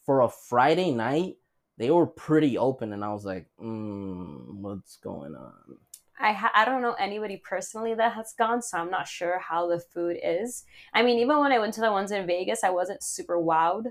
for 0.05 0.21
a 0.21 0.29
Friday 0.29 0.91
night, 0.91 1.37
they 1.77 1.91
were 1.91 2.07
pretty 2.07 2.57
open, 2.57 2.93
and 2.93 3.05
I 3.05 3.13
was 3.13 3.25
like, 3.25 3.47
mm, 3.61 4.55
what's 4.55 4.97
going 4.99 5.35
on? 5.35 5.79
I 6.19 6.33
ha- 6.33 6.53
I 6.55 6.65
don't 6.65 6.83
know 6.83 6.95
anybody 6.95 7.37
personally 7.37 7.95
that 7.95 8.13
has 8.13 8.35
gone, 8.39 8.63
so 8.63 8.79
I'm 8.79 8.91
not 8.91 9.09
sure 9.09 9.39
how 9.41 9.69
the 9.69 9.81
food 9.81 10.17
is. 10.23 10.65
I 10.93 11.03
mean, 11.03 11.19
even 11.19 11.41
when 11.41 11.53
I 11.53 11.59
went 11.59 11.75
to 11.75 11.81
the 11.81 11.91
ones 11.91 12.13
in 12.13 12.27
Vegas, 12.27 12.63
I 12.63 12.71
wasn't 12.71 13.03
super 13.03 13.37
wowed. 13.37 13.87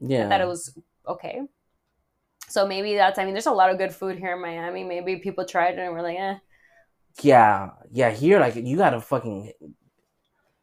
Yeah, 0.00 0.26
I 0.26 0.28
thought 0.28 0.40
it 0.40 0.48
was 0.48 0.78
okay. 1.06 1.42
So 2.48 2.66
maybe 2.66 2.96
that's. 2.96 3.18
I 3.18 3.24
mean, 3.24 3.34
there's 3.34 3.46
a 3.46 3.52
lot 3.52 3.70
of 3.70 3.78
good 3.78 3.94
food 3.94 4.18
here 4.18 4.34
in 4.34 4.40
Miami. 4.40 4.84
Maybe 4.84 5.16
people 5.16 5.44
tried 5.44 5.74
it 5.74 5.80
and 5.80 5.92
were 5.92 6.02
like, 6.02 6.18
eh. 6.18 6.36
Yeah, 7.22 7.70
yeah. 7.90 8.10
Here, 8.10 8.40
like 8.40 8.56
you 8.56 8.76
gotta 8.76 9.00
fucking. 9.00 9.52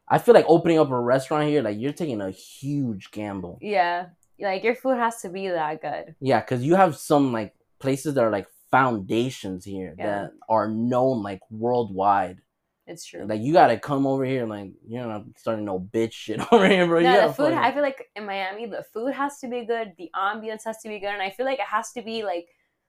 I 0.08 0.18
feel 0.18 0.34
like 0.34 0.46
opening 0.48 0.80
up 0.80 0.90
a 0.90 1.00
restaurant 1.00 1.48
here, 1.48 1.62
like 1.62 1.78
you're 1.78 1.92
taking 1.92 2.20
a 2.20 2.30
huge 2.30 3.12
gamble. 3.12 3.58
Yeah, 3.62 4.06
like 4.40 4.64
your 4.64 4.74
food 4.74 4.96
has 4.98 5.20
to 5.22 5.28
be 5.28 5.48
that 5.48 5.80
good. 5.82 6.14
Yeah, 6.20 6.40
because 6.40 6.62
you 6.64 6.74
have 6.76 6.96
some 6.96 7.32
like 7.32 7.54
places 7.78 8.14
that 8.14 8.24
are 8.24 8.30
like 8.30 8.46
foundations 8.70 9.64
here 9.64 9.94
Yeah. 9.98 10.06
that 10.06 10.32
are 10.48 10.68
known 10.68 11.22
like 11.22 11.40
worldwide. 11.50 12.38
It's 12.86 13.04
true. 13.04 13.24
Like 13.24 13.40
you 13.40 13.52
gotta 13.52 13.78
come 13.78 14.06
over 14.06 14.24
here, 14.24 14.46
like 14.46 14.72
you're 14.86 15.06
not 15.06 15.24
starting 15.36 15.64
no 15.64 15.78
bitch 15.78 16.12
shit 16.12 16.40
over 16.52 16.66
here, 16.68 16.86
bro. 16.86 17.00
No, 17.00 17.28
the 17.28 17.32
food. 17.32 17.44
fucking- 17.52 17.58
I 17.58 17.72
feel 17.72 17.82
like 17.82 18.08
in 18.16 18.26
Miami, 18.26 18.66
the 18.66 18.82
food 18.92 19.12
has 19.14 19.38
to 19.40 19.48
be 19.48 19.64
good. 19.64 19.92
The 19.96 20.10
ambience 20.16 20.64
has 20.64 20.78
to 20.82 20.88
be 20.88 20.98
good, 20.98 21.10
and 21.10 21.22
I 21.22 21.30
feel 21.30 21.46
like 21.46 21.58
it 21.60 21.66
has 21.66 21.92
to 21.92 22.02
be 22.02 22.24
like 22.24 22.48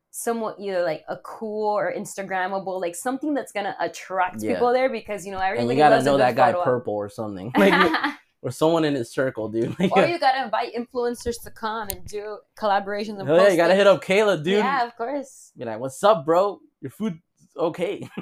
somewhat 0.10 0.58
either 0.60 0.82
like 0.84 1.04
a 1.08 1.18
cool 1.18 1.70
or 1.78 1.94
Instagrammable, 1.96 2.82
like 2.82 2.96
something 2.96 3.34
that's 3.34 3.52
gonna 3.52 3.76
attract 3.80 4.42
Yeah. 4.42 4.54
people 4.56 4.74
there 4.74 4.90
because 4.90 5.26
you 5.26 5.32
know 5.32 5.38
and 5.40 5.52
everybody 5.58 5.76
you 5.76 5.80
gotta 5.82 6.04
know 6.04 6.18
that 6.18 6.36
guy 6.36 6.52
purple 6.52 6.96
or 6.96 7.10
something, 7.10 7.52
like 7.58 7.74
or 8.42 8.52
someone 8.52 8.86
in 8.86 8.96
his 8.96 9.12
circle, 9.12 9.50
dude. 9.50 9.76
Like, 9.80 9.92
or 9.96 10.06
you 10.06 10.20
gotta 10.20 10.44
invite 10.44 10.74
influencers 10.74 11.42
to 11.44 11.52
come 11.52 11.90
and 11.90 12.06
do 12.06 12.40
collaborations 12.58 13.20
and 13.20 13.28
yeah, 13.28 13.50
you 13.50 13.58
gotta 13.58 13.76
hit 13.76 13.88
up 13.88 14.04
Kayla, 14.04 14.44
dude. 14.44 14.58
Yeah, 14.58 14.86
of 14.86 14.96
course. 14.96 15.52
Be 15.58 15.66
like, 15.66 15.80
what's 15.80 16.04
up, 16.04 16.26
bro? 16.26 16.60
Your 16.82 16.92
food 16.92 17.20
okay. 17.58 18.08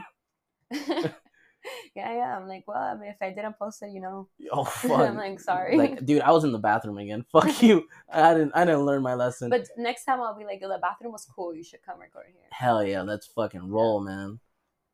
yeah, 0.71 2.13
yeah. 2.13 2.37
I'm 2.37 2.47
like, 2.47 2.63
well, 2.67 2.77
I 2.77 2.95
mean, 2.95 3.09
if 3.09 3.17
I 3.21 3.29
didn't 3.29 3.57
post 3.57 3.81
it, 3.81 3.91
you 3.91 4.01
know, 4.01 4.27
oh 4.51 4.63
fuck. 4.63 4.99
I'm 4.99 5.17
like, 5.17 5.39
sorry. 5.39 5.77
like, 5.77 6.05
dude, 6.05 6.21
I 6.21 6.31
was 6.31 6.43
in 6.43 6.51
the 6.51 6.59
bathroom 6.59 6.97
again. 6.97 7.25
Fuck 7.31 7.61
you. 7.61 7.87
I 8.11 8.33
didn't. 8.33 8.51
I 8.53 8.65
didn't 8.65 8.85
learn 8.85 9.01
my 9.01 9.15
lesson. 9.15 9.49
but 9.49 9.67
next 9.77 10.05
time 10.05 10.21
I'll 10.21 10.37
be 10.37 10.45
like, 10.45 10.61
the 10.61 10.79
bathroom 10.81 11.11
was 11.11 11.25
cool. 11.25 11.55
You 11.55 11.63
should 11.63 11.81
come 11.83 11.99
record 11.99 12.25
here. 12.27 12.47
Hell 12.51 12.83
yeah, 12.83 13.01
let's 13.01 13.27
fucking 13.27 13.69
roll, 13.69 14.01
man. 14.01 14.39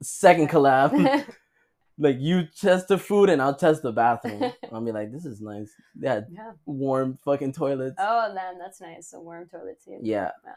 Second 0.02 0.50
collab. 0.50 1.26
Like 1.98 2.18
you 2.20 2.44
test 2.46 2.88
the 2.90 2.98
food 2.98 3.30
and 3.30 3.42
I'll 3.42 3.56
test 3.56 3.82
the 3.82 3.92
bathroom. 3.92 4.52
I'll 4.72 4.82
be 4.82 4.92
like, 4.92 5.12
this 5.12 5.26
is 5.26 5.42
nice. 5.42 5.74
Yeah, 6.00 6.22
yeah. 6.32 6.52
warm 6.66 7.18
fucking 7.24 7.54
toilets. 7.54 7.96
Oh, 7.98 8.34
man, 8.34 8.58
that's 8.60 8.82
nice. 8.82 9.14
A 9.14 9.20
warm 9.20 9.48
toilet 9.48 9.80
too. 9.84 10.00
Yeah. 10.02 10.32
Wow. 10.46 10.54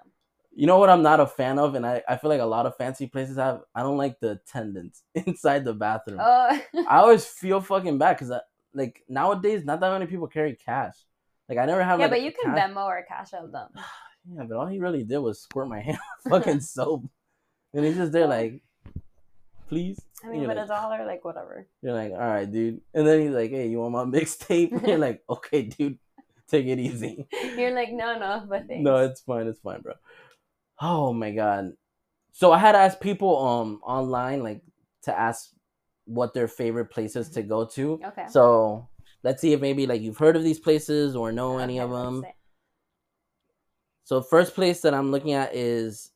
You 0.55 0.67
know 0.67 0.79
what 0.79 0.91
I'm 0.91 1.03
not 1.03 1.21
a 1.21 1.27
fan 1.27 1.59
of, 1.61 1.77
and 1.77 1.87
I, 1.87 2.03
I 2.09 2.17
feel 2.17 2.31
like 2.31 2.41
a 2.41 2.45
lot 2.45 2.67
of 2.67 2.77
fancy 2.77 3.07
places 3.07 3.37
have. 3.37 3.61
I 3.77 3.83
don't 3.83 3.99
like 3.99 4.19
the 4.19 4.33
attendants 4.33 5.05
inside 5.15 5.65
the 5.65 5.75
bathroom. 5.75 6.19
Oh, 6.21 6.61
I 6.89 6.97
always 6.97 7.25
feel 7.25 7.61
fucking 7.61 7.99
bad 7.99 8.19
because 8.19 8.33
like 8.75 9.05
nowadays, 9.09 9.65
not 9.65 9.79
that 9.79 9.93
many 9.93 10.07
people 10.07 10.27
carry 10.27 10.57
cash. 10.57 10.97
Like 11.49 11.59
I 11.59 11.65
never 11.67 11.85
have. 11.85 12.01
yeah, 12.01 12.07
like, 12.07 12.13
but 12.13 12.23
you 12.23 12.33
can 12.33 12.55
cash- 12.55 12.71
Venmo 12.71 12.87
or 12.87 13.05
cash 13.07 13.35
out 13.35 13.53
them. 13.53 13.69
Yeah, 14.31 14.43
but 14.47 14.59
all 14.59 14.67
he 14.67 14.79
really 14.79 15.05
did 15.05 15.19
was 15.19 15.41
squirt 15.41 15.69
my 15.69 15.81
hand 15.87 15.99
with 16.25 16.33
fucking 16.33 16.61
soap, 16.61 17.05
and 17.73 17.85
he's 17.85 17.97
just 17.97 18.13
there 18.13 18.27
like, 18.27 18.61
please. 19.69 19.99
I 20.25 20.29
mean, 20.29 20.47
but 20.47 20.57
like, 20.57 20.65
a 20.65 20.69
dollar, 20.69 21.07
like 21.07 21.25
whatever. 21.25 21.67
you're 21.83 21.95
like, 21.95 22.13
all 22.13 22.19
right, 22.19 22.51
dude. 22.51 22.81
And 22.95 23.07
then 23.07 23.21
he's 23.21 23.31
like, 23.31 23.51
hey, 23.51 23.69
you 23.69 23.79
want 23.79 24.13
my 24.13 24.19
mixtape? 24.19 24.87
you're 24.87 24.99
like, 24.99 25.23
okay, 25.29 25.63
dude, 25.63 25.99
take 26.49 26.67
it 26.67 26.79
easy. 26.79 27.27
You're 27.57 27.75
like, 27.75 27.93
no, 27.93 28.19
no, 28.19 28.45
but 28.49 28.67
thanks. 28.67 28.83
no, 28.83 28.97
it's 28.97 29.21
fine, 29.21 29.47
it's 29.47 29.61
fine, 29.61 29.81
bro. 29.81 29.95
Oh 30.81 31.13
my 31.13 31.31
god. 31.33 31.73
So 32.33 32.53
I 32.53 32.59
had 32.59 32.73
to 32.73 32.79
ask 32.79 33.01
people 33.01 33.37
um 33.45 33.81
online 33.83 34.43
like 34.43 34.63
to 35.03 35.19
ask 35.19 35.51
what 36.05 36.35
their 36.35 36.49
favorite 36.49 36.87
places 36.87 37.29
to 37.31 37.43
go 37.43 37.65
to. 37.67 38.01
Okay. 38.05 38.27
So 38.29 38.89
let's 39.23 39.41
see 39.41 39.53
if 39.53 39.61
maybe 39.61 39.87
like 39.87 40.01
you've 40.01 40.19
heard 40.19 40.37
of 40.37 40.43
these 40.43 40.59
places 40.59 41.15
or 41.15 41.33
know 41.33 41.59
any 41.59 41.79
of 41.81 41.91
them. 41.91 42.25
So 44.05 44.23
first 44.23 44.55
place 44.55 44.81
that 44.83 44.95
I'm 44.95 45.11
looking 45.11 45.33
at 45.33 45.55
is 45.55 46.13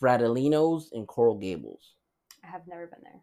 Fratellino's 0.00 0.90
in 0.92 1.06
Coral 1.06 1.38
Gables. 1.38 1.91
Have 2.52 2.66
never 2.66 2.86
been 2.86 3.00
there. 3.02 3.20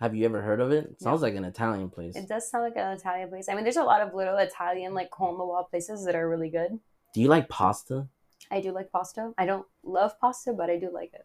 Have 0.00 0.14
you 0.16 0.24
ever 0.24 0.42
heard 0.42 0.60
of 0.60 0.72
it? 0.72 0.84
It 0.84 0.96
No. 1.00 1.04
sounds 1.04 1.22
like 1.22 1.34
an 1.36 1.44
Italian 1.44 1.88
place. 1.88 2.16
It 2.16 2.28
does 2.28 2.50
sound 2.50 2.64
like 2.64 2.76
an 2.76 2.92
Italian 2.92 3.28
place. 3.28 3.48
I 3.48 3.54
mean, 3.54 3.62
there's 3.62 3.76
a 3.76 3.84
lot 3.84 4.02
of 4.02 4.12
little 4.14 4.36
Italian 4.38 4.94
like 4.94 5.10
hole 5.12 5.30
in 5.32 5.38
the 5.38 5.44
wall 5.44 5.64
places 5.70 6.04
that 6.04 6.16
are 6.16 6.28
really 6.28 6.50
good. 6.50 6.80
Do 7.14 7.20
you 7.20 7.28
like 7.28 7.48
pasta? 7.48 8.08
I 8.50 8.60
do 8.60 8.72
like 8.72 8.90
pasta. 8.90 9.32
I 9.38 9.46
don't 9.46 9.66
love 9.84 10.18
pasta, 10.20 10.52
but 10.52 10.68
I 10.68 10.78
do 10.78 10.90
like 10.92 11.12
it. 11.14 11.24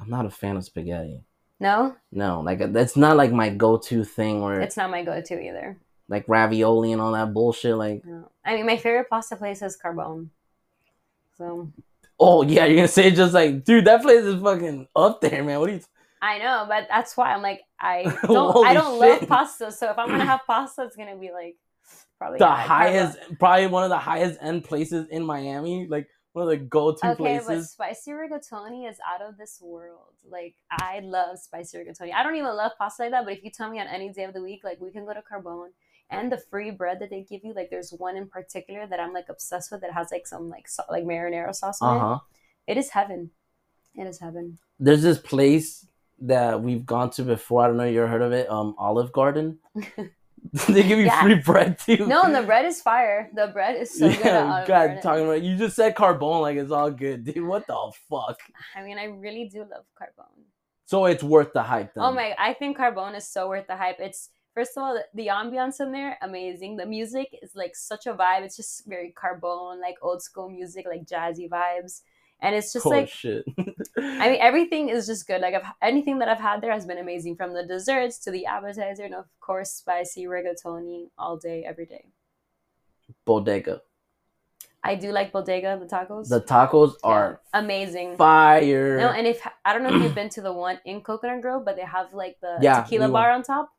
I'm 0.00 0.10
not 0.10 0.26
a 0.26 0.30
fan 0.30 0.56
of 0.56 0.64
spaghetti. 0.64 1.22
No, 1.60 1.94
No, 2.10 2.40
like 2.40 2.72
that's 2.72 2.96
not 2.96 3.16
like 3.18 3.32
my 3.32 3.50
go-to 3.50 4.02
thing 4.02 4.40
where 4.40 4.60
it's 4.60 4.76
not 4.78 4.90
my 4.90 5.04
go-to 5.04 5.38
either. 5.40 5.78
like 6.08 6.24
ravioli 6.26 6.90
and 6.92 7.00
all 7.02 7.12
that 7.12 7.32
bullshit. 7.34 7.76
Like, 7.76 8.04
No. 8.04 8.30
I 8.44 8.54
mean, 8.56 8.66
my 8.66 8.78
favorite 8.78 9.08
pasta 9.10 9.36
place 9.36 9.60
is 9.62 9.76
Carbone. 9.76 10.30
So 11.36 11.70
oh 12.18 12.42
yeah, 12.42 12.64
you're 12.64 12.76
gonna 12.76 12.88
say 12.88 13.10
just 13.10 13.34
like, 13.34 13.62
dude, 13.64 13.84
that 13.84 14.02
place 14.02 14.24
is 14.24 14.42
fucking 14.42 14.88
up 14.96 15.20
there, 15.20 15.44
man. 15.44 15.60
What 15.60 15.68
are 15.70 15.74
you? 15.74 15.80
I 16.22 16.38
know, 16.38 16.66
but 16.68 16.86
that's 16.90 17.16
why 17.16 17.32
I'm 17.32 17.42
like, 17.42 17.62
I 17.80 18.18
don't, 18.30 18.58
I 18.62 18.74
don't 18.74 18.98
love 18.98 19.26
pasta. 19.28 19.72
So 19.72 19.90
if 19.90 19.98
I'm 19.98 20.10
gonna 20.10 20.24
have 20.26 20.40
pasta, 20.46 20.82
it's 20.84 20.96
gonna 20.96 21.16
be 21.16 21.30
like 21.32 21.56
probably 22.18 22.40
the 22.40 22.50
highest, 22.50 23.18
Carbone. 23.18 23.38
probably 23.38 23.66
one 23.66 23.84
of 23.84 23.90
the 23.90 23.98
highest 23.98 24.38
end 24.40 24.64
places 24.64 25.06
in 25.10 25.24
Miami. 25.24 25.86
Like 25.88 26.08
one 26.32 26.44
of 26.44 26.48
the 26.50 26.56
go-to 26.56 26.98
Okay, 27.02 27.40
but 27.40 27.62
places. 27.62 27.72
spicy 27.72 28.10
rigatoni 28.10 28.88
is 28.88 28.98
out 29.10 29.22
of 29.22 29.38
this 29.38 29.58
world. 29.62 30.14
Like 30.28 30.54
I 30.70 31.00
love 31.00 31.38
spicy 31.38 31.78
rigatoni. 31.78 32.12
I 32.12 32.22
don't 32.22 32.36
even 32.36 32.54
love 32.54 32.72
pasta 32.78 33.04
like 33.04 33.12
that, 33.12 33.24
but 33.24 33.32
if 33.34 33.42
you 33.42 33.50
tell 33.50 33.70
me 33.70 33.80
on 33.80 33.86
any 33.86 34.12
day 34.12 34.24
of 34.24 34.34
the 34.34 34.42
week, 34.42 34.62
like 34.64 34.80
we 34.80 34.90
can 34.90 35.06
go 35.06 35.14
to 35.14 35.22
Carbone 35.22 35.70
and 36.10 36.30
the 36.30 36.36
free 36.50 36.70
bread 36.70 36.98
that 37.00 37.08
they 37.08 37.22
give 37.22 37.42
you, 37.42 37.54
like 37.54 37.70
there's 37.70 37.92
one 37.92 38.16
in 38.16 38.28
particular 38.28 38.86
that 38.86 39.00
I'm 39.00 39.14
like 39.14 39.30
obsessed 39.30 39.72
with 39.72 39.80
that 39.80 39.94
has 39.94 40.10
like 40.12 40.26
some 40.26 40.50
like 40.50 40.68
so, 40.68 40.82
like 40.90 41.04
marinara 41.04 41.54
sauce 41.54 41.80
on 41.80 41.88
Uh 41.88 41.98
huh. 41.98 42.18
it. 42.66 42.72
It 42.72 42.76
is 42.76 42.90
heaven. 42.90 43.30
It 43.96 44.06
is 44.06 44.20
heaven. 44.20 44.58
There's 44.78 45.02
this 45.02 45.18
place 45.18 45.86
that 46.22 46.62
we've 46.62 46.84
gone 46.84 47.10
to 47.10 47.22
before. 47.22 47.62
I 47.64 47.66
don't 47.68 47.76
know 47.76 47.84
if 47.84 47.94
you 47.94 48.00
ever 48.02 48.08
heard 48.08 48.22
of 48.22 48.32
it. 48.32 48.50
Um, 48.50 48.74
Olive 48.78 49.12
Garden. 49.12 49.58
they 50.68 50.82
give 50.82 50.98
you 50.98 51.04
Yeah. 51.06 51.22
free 51.22 51.34
bread 51.34 51.78
too. 51.78 52.06
No, 52.06 52.22
and 52.22 52.34
the 52.34 52.42
bread 52.42 52.64
is 52.64 52.80
fire. 52.80 53.30
The 53.34 53.48
bread 53.48 53.76
is 53.76 53.98
so 53.98 54.08
good. 54.08 54.20
Yeah, 54.24 54.44
Olive 54.52 54.66
God, 54.66 54.86
Garden. 54.86 55.02
talking 55.02 55.24
about 55.26 55.42
you 55.42 55.56
just 55.56 55.76
said 55.76 55.94
carbone 55.94 56.40
like 56.40 56.56
it's 56.56 56.70
all 56.70 56.90
good, 56.90 57.24
dude. 57.24 57.44
What 57.46 57.66
the 57.66 57.92
fuck? 58.08 58.38
I 58.74 58.82
mean, 58.82 58.98
I 58.98 59.04
really 59.04 59.48
do 59.52 59.60
love 59.60 59.84
Carbone. 60.00 60.44
So 60.86 61.04
it's 61.04 61.22
worth 61.22 61.52
the 61.52 61.62
hype 61.62 61.92
then. 61.94 62.04
Oh 62.04 62.12
my! 62.12 62.34
I 62.38 62.54
think 62.54 62.78
Carbone 62.78 63.16
is 63.16 63.28
so 63.28 63.48
worth 63.48 63.66
the 63.66 63.76
hype. 63.76 63.96
It's 64.00 64.30
first 64.54 64.72
of 64.76 64.82
all 64.82 64.94
the, 64.94 65.04
the 65.14 65.28
ambiance 65.28 65.78
in 65.80 65.92
there 65.92 66.16
amazing. 66.22 66.76
The 66.78 66.86
music 66.86 67.28
is 67.42 67.52
like 67.54 67.76
such 67.76 68.06
a 68.06 68.14
vibe. 68.14 68.42
It's 68.42 68.56
just 68.56 68.86
very 68.86 69.14
Carbone, 69.16 69.80
like 69.80 69.96
old 70.02 70.22
school 70.22 70.48
music, 70.48 70.86
like 70.86 71.04
jazzy 71.04 71.48
vibes, 71.50 72.00
and 72.42 72.54
it's 72.54 72.72
just 72.72 72.86
oh 72.86 72.90
like 72.90 73.08
shit. 73.08 73.44
I 74.18 74.30
mean 74.30 74.40
everything 74.40 74.88
is 74.88 75.06
just 75.06 75.26
good. 75.26 75.40
Like 75.40 75.54
I've, 75.54 75.66
anything 75.82 76.18
that 76.18 76.28
I've 76.28 76.40
had 76.40 76.60
there 76.60 76.72
has 76.72 76.86
been 76.86 76.98
amazing, 76.98 77.36
from 77.36 77.54
the 77.54 77.64
desserts 77.66 78.18
to 78.20 78.30
the 78.30 78.46
appetizer, 78.46 79.04
and 79.04 79.14
of 79.14 79.26
course 79.40 79.70
spicy 79.72 80.24
rigatoni 80.24 81.10
all 81.18 81.36
day, 81.36 81.64
every 81.64 81.86
day. 81.86 82.06
bodega. 83.24 83.82
I 84.82 84.94
do 84.94 85.12
like 85.12 85.32
bodega, 85.32 85.78
the 85.78 85.86
tacos. 85.86 86.28
The 86.28 86.40
tacos 86.40 86.94
Yeah, 87.02 87.08
are 87.10 87.40
amazing. 87.52 88.16
fire. 88.16 88.98
No, 88.98 89.10
and 89.10 89.26
if 89.26 89.46
I 89.64 89.72
don't 89.72 89.82
know 89.82 89.90
if 89.90 90.00
you've 90.02 90.14
been 90.20 90.30
to 90.30 90.40
the 90.40 90.52
one 90.52 90.80
in 90.84 91.02
Coconut 91.02 91.42
Grove, 91.42 91.64
but 91.64 91.76
they 91.76 91.82
have 91.82 92.12
like 92.14 92.38
the 92.40 92.58
Yeah, 92.62 92.82
tequila 92.82 93.08
bar 93.08 93.30
on 93.32 93.42
top. 93.42 93.70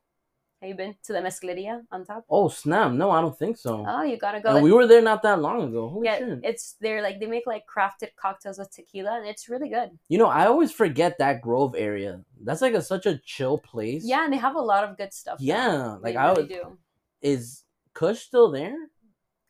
Have 0.62 0.68
you 0.68 0.76
been 0.76 0.94
to 1.02 1.12
the 1.12 1.18
mezcaleria 1.18 1.82
on 1.90 2.04
top? 2.04 2.24
oh 2.30 2.48
snap! 2.48 2.92
No, 2.92 3.10
I 3.10 3.20
don't 3.20 3.36
think 3.36 3.56
so. 3.56 3.84
Oh, 3.84 4.02
you 4.04 4.16
gotta 4.16 4.40
go. 4.40 4.54
and 4.54 4.62
we 4.62 4.70
were 4.70 4.86
there 4.86 5.02
not 5.02 5.20
that 5.22 5.40
long 5.40 5.60
ago. 5.68 5.88
Holy 5.88 6.06
yeah, 6.06 6.18
shit! 6.18 6.38
it's 6.44 6.76
they're 6.80 7.02
like 7.02 7.18
they 7.18 7.26
make 7.26 7.48
like 7.48 7.64
crafted 7.66 8.10
cocktails 8.14 8.58
with 8.60 8.70
tequila, 8.70 9.18
and 9.18 9.26
it's 9.26 9.48
really 9.48 9.68
good. 9.68 9.90
You 10.08 10.18
know, 10.18 10.28
I 10.28 10.46
always 10.46 10.70
forget 10.70 11.18
that 11.18 11.40
Grove 11.40 11.74
area. 11.76 12.22
That's 12.44 12.62
like 12.62 12.74
a, 12.74 12.82
such 12.82 13.06
a 13.06 13.18
chill 13.24 13.58
place. 13.58 14.04
Yeah, 14.04 14.22
and 14.22 14.32
they 14.32 14.36
have 14.36 14.54
a 14.54 14.60
lot 14.60 14.84
of 14.84 14.96
good 14.96 15.12
stuff. 15.12 15.38
there. 15.40 15.48
Yeah, 15.48 15.96
like 16.00 16.14
I 16.14 16.28
really 16.28 16.42
would. 16.42 16.48
do. 16.48 16.78
Is 17.22 17.64
Kush 17.92 18.20
still 18.20 18.52
there? 18.52 18.76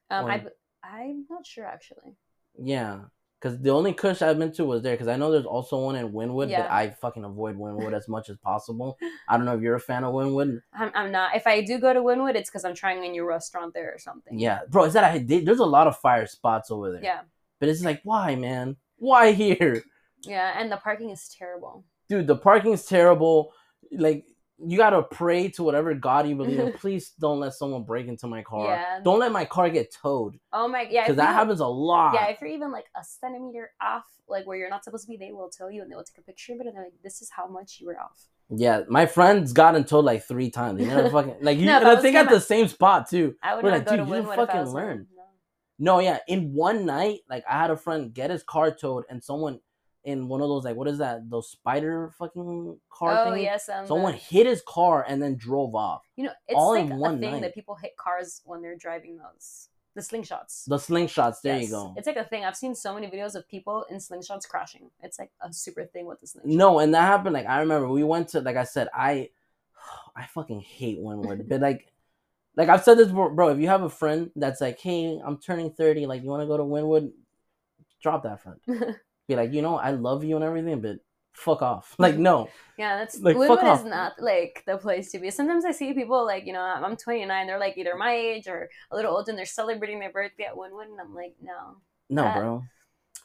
Um, 0.09 0.25
I 0.25 0.37
Or- 0.37 0.53
I'm 0.83 1.27
not 1.29 1.45
sure 1.47 1.67
actually. 1.67 2.17
Yeah, 2.59 3.01
because 3.43 3.59
the 3.61 3.71
only 3.71 3.93
Kush 3.93 4.23
I've 4.23 4.39
been 4.39 4.53
to 4.53 4.65
was 4.65 4.83
there. 4.83 4.95
Because 4.95 5.09
I 5.09 5.17
know 5.17 5.33
there's 5.33 5.47
also 5.47 5.77
one 5.85 5.97
in 5.97 6.13
Wynwood, 6.13 6.49
Yeah. 6.49 6.63
but 6.63 6.71
I 6.71 6.91
fucking 6.91 7.25
avoid 7.25 7.57
Wynwood 7.59 7.93
as 7.93 8.07
much 8.09 8.31
as 8.31 8.37
possible. 8.37 8.97
I 9.29 9.37
don't 9.37 9.45
know 9.47 9.57
if 9.57 9.61
you're 9.63 9.75
a 9.75 9.81
fan 9.81 10.05
of 10.05 10.15
Wynwood. 10.15 10.61
I'm, 10.73 10.93
I'm 10.95 11.11
not. 11.11 11.35
If 11.35 11.47
I 11.49 11.61
do 11.63 11.79
go 11.79 11.93
to 11.93 12.01
Wynwood, 12.01 12.37
it's 12.37 12.49
because 12.49 12.65
I'm 12.65 12.75
trying 12.75 13.05
a 13.05 13.09
new 13.09 13.27
restaurant 13.27 13.75
there 13.75 13.93
or 13.93 13.99
something. 13.99 14.39
Yeah, 14.39 14.61
bro, 14.69 14.85
is 14.85 14.93
that 14.93 15.17
a, 15.17 15.19
they- 15.19 15.41
there's 15.41 15.59
a 15.59 15.65
lot 15.65 15.89
of 15.89 15.97
fire 15.99 16.27
spots 16.27 16.71
over 16.71 16.93
there. 16.93 17.03
Yeah. 17.03 17.21
but 17.59 17.69
it's 17.69 17.83
like, 17.83 18.01
why, 18.05 18.37
man? 18.37 18.77
Why 18.99 19.33
here, 19.33 19.83
Yeah, 20.23 20.53
and 20.57 20.71
the 20.71 20.77
parking 20.77 21.11
is 21.11 21.29
terrible. 21.37 21.85
dude? 22.09 22.29
The 22.29 22.37
parking's 22.37 22.85
terrible. 22.87 23.53
Like, 23.91 24.25
you 24.65 24.77
gotta 24.77 25.03
pray 25.03 25.49
to 25.51 25.63
whatever 25.63 25.93
God 25.95 26.29
you 26.29 26.37
believe 26.37 26.59
in. 26.59 26.73
Please 26.79 27.11
don't 27.21 27.41
let 27.41 27.55
someone 27.55 27.83
break 27.85 28.07
into 28.09 28.27
my 28.27 28.43
car. 28.43 28.67
Yeah. 28.75 29.01
Don't 29.03 29.19
let 29.19 29.33
my 29.33 29.45
car 29.45 29.69
get 29.71 29.93
towed 29.93 30.39
Oh 30.53 30.69
my, 30.69 30.87
yeah. 30.91 31.03
because 31.03 31.17
that 31.17 31.29
you- 31.31 31.35
happens 31.35 31.61
a 31.61 31.67
lot. 31.67 32.15
Yeah, 32.15 32.29
if 32.29 32.41
you're 32.41 32.51
even 32.51 32.71
like 32.73 32.87
a 32.97 33.03
centimeter 33.05 33.71
off, 33.81 34.05
like 34.29 34.47
where 34.47 34.57
you're 34.57 34.71
not 34.71 34.85
supposed 34.85 35.05
to 35.05 35.11
be, 35.11 35.17
they 35.17 35.33
will 35.33 35.51
tell 35.51 35.71
you 35.71 35.83
and 35.83 35.91
they 35.91 35.97
will 35.97 36.05
take 36.05 36.19
a 36.19 36.23
picture 36.23 36.53
of 36.55 36.61
it 36.61 36.67
and 36.67 36.77
they're 36.77 36.85
like, 36.85 37.03
"This 37.03 37.21
is 37.23 37.31
how 37.31 37.47
much 37.49 37.79
you 37.81 37.87
were 37.89 37.99
off." 38.01 38.27
Yeah, 38.49 38.83
my 38.89 39.07
friend's 39.07 39.53
gotten 39.53 39.85
towed 39.85 40.05
like 40.05 40.25
three 40.25 40.51
times. 40.51 40.81
Never 40.81 41.11
fucking 41.17 41.37
like 41.41 41.59
you. 41.59 41.67
No, 41.67 41.79
and 41.79 41.89
I 41.89 41.97
think 41.97 42.17
at 42.17 42.29
the 42.29 42.41
same 42.41 42.69
spot 42.69 43.09
too. 43.09 43.35
I 43.43 43.55
would 43.55 43.65
We're 43.65 43.71
like, 43.73 43.85
go 43.87 43.97
to 43.97 44.05
dude, 44.05 44.09
you 44.09 44.31
I 44.31 44.37
fucking 44.37 44.61
learn. 44.67 44.75
learn. 44.75 45.07
No. 45.17 45.95
No, 45.95 45.99
yeah. 46.01 46.19
In 46.29 46.53
one 46.55 46.87
night, 46.87 47.21
like 47.29 47.45
I 47.51 47.59
had 47.59 47.71
a 47.71 47.77
friend 47.77 48.13
get 48.15 48.31
his 48.31 48.43
car 48.43 48.71
towed, 48.71 49.05
and 49.11 49.23
someone 49.25 49.59
in 50.05 50.27
one 50.29 50.41
of 50.41 50.49
those 50.49 50.65
like 50.65 50.77
what 50.77 50.89
is 50.89 50.99
that? 50.99 51.29
Those 51.31 51.49
spider 51.51 52.13
fucking 52.19 52.79
car 52.91 53.27
Oh 53.27 53.33
thing. 53.35 53.43
yes, 53.45 53.69
um, 53.69 53.87
Someone 53.87 54.13
the- 54.13 54.19
hit 54.19 54.47
his 54.47 54.63
car 54.67 55.05
and 55.09 55.23
then 55.23 55.37
drove 55.37 55.75
off. 55.75 56.03
you 56.17 56.25
know, 56.25 56.33
it's 56.49 56.57
all 56.57 56.71
like 56.75 56.87
in 56.87 56.93
a 56.93 56.97
one 56.97 57.21
thing 57.21 57.31
night. 57.33 57.43
that 57.43 57.55
people 57.55 57.75
hit 57.77 57.97
cars 57.97 58.41
when 58.45 58.63
they're 58.63 58.77
driving 58.77 59.17
those 59.19 59.69
the 59.95 60.01
slingshots. 60.01 60.65
The 60.67 60.77
slingshots. 60.79 61.43
There 61.43 61.55
Yes. 61.59 61.65
you 61.67 61.71
go. 61.71 61.93
It's 61.99 62.07
like 62.07 62.17
a 62.17 62.25
thing. 62.25 62.47
I've 62.47 62.57
seen 62.57 62.75
so 62.75 62.95
many 62.95 63.09
videos 63.09 63.35
of 63.35 63.47
people 63.47 63.85
in 63.91 63.99
slingshots 63.99 64.49
crashing. 64.49 64.91
It's 65.03 65.19
like 65.19 65.31
a 65.43 65.53
super 65.53 65.85
thing 65.85 66.07
with 66.07 66.19
the 66.21 66.27
slingshot. 66.27 66.51
No, 66.51 66.79
and 66.79 66.95
that 66.95 67.03
happened. 67.03 67.35
Like 67.35 67.47
I 67.47 67.61
remember 67.61 67.89
we 67.89 68.03
went 68.03 68.29
to 68.29 68.41
like 68.41 68.57
I 68.57 68.65
said, 68.65 68.89
I 68.95 69.29
I 70.17 70.25
fucking 70.27 70.61
hate 70.61 70.99
Wynwood. 70.99 71.47
but 71.49 71.61
like 71.61 71.93
like 72.57 72.69
I've 72.71 72.83
said 72.85 72.97
this 72.99 73.09
before, 73.09 73.31
bro, 73.35 73.49
if 73.49 73.59
you 73.59 73.69
have 73.69 73.83
a 73.83 73.91
friend 73.91 74.31
that's 74.35 74.61
like, 74.63 74.79
Hey, 74.81 75.21
I'm 75.25 75.37
turning 75.39 75.71
30, 75.71 76.07
like 76.07 76.23
you 76.23 76.29
wanna 76.31 76.47
go 76.47 76.57
to 76.57 76.63
Wynwood, 76.65 77.13
drop 78.03 78.23
that 78.25 78.41
friend. 78.43 78.61
Be 79.33 79.37
like, 79.37 79.53
you 79.53 79.63
know, 79.63 79.77
I 79.77 79.91
love 79.91 80.25
you 80.25 80.37
and 80.37 80.45
everything, 80.45 80.81
but 80.81 80.97
fuck 81.33 81.63
off. 81.63 81.95
Like 81.99 82.17
no. 82.17 82.49
Yeah, 82.79 82.99
that's 82.99 83.19
Like, 83.21 83.37
Wynwood 83.37 83.79
is 83.79 83.85
not 83.85 84.13
like 84.21 84.63
the 84.67 84.77
place 84.77 85.13
to 85.13 85.19
be. 85.19 85.31
Sometimes 85.31 85.65
I 85.65 85.73
see 85.73 85.93
people 85.95 86.25
like 86.27 86.47
you 86.47 86.53
know 86.53 86.61
I'm 86.61 86.85
I'm 86.85 86.97
29, 86.97 87.47
they're 87.47 87.59
like 87.59 87.79
either 87.79 87.97
my 87.97 88.13
age 88.15 88.47
or 88.49 88.69
a 88.91 88.97
little 88.97 89.15
older, 89.17 89.31
and 89.31 89.39
they're 89.39 89.47
celebrating 89.47 90.01
their 90.01 90.13
birthday 90.13 90.45
at 90.45 90.55
Wynwood, 90.55 90.91
and 90.91 91.01
I'm 91.01 91.15
like, 91.15 91.35
no. 91.43 91.77
No, 92.11 92.25
Uh, 92.25 92.35
bro. 92.39 92.65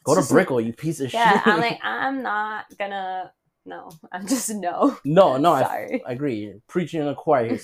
Go 0.03 0.15
to 0.15 0.25
Brickell, 0.33 0.61
you 0.61 0.71
piece 0.73 1.01
of 1.01 1.11
Yeah, 1.13 1.33
shit. 1.33 1.47
I'm 1.47 1.59
like 1.59 1.79
I'm 1.83 2.23
not 2.23 2.65
gonna. 2.77 3.33
No, 3.65 3.91
I'm 4.13 4.25
just 4.25 4.49
no. 4.49 4.97
no, 5.03 5.35
no, 5.37 5.51
I, 5.51 5.61
Sorry. 5.63 6.03
I 6.07 6.11
agree. 6.13 6.35
You're 6.35 6.61
preaching 6.67 7.01
in 7.01 7.07
a 7.09 7.15
choir 7.15 7.47
here. 7.47 7.59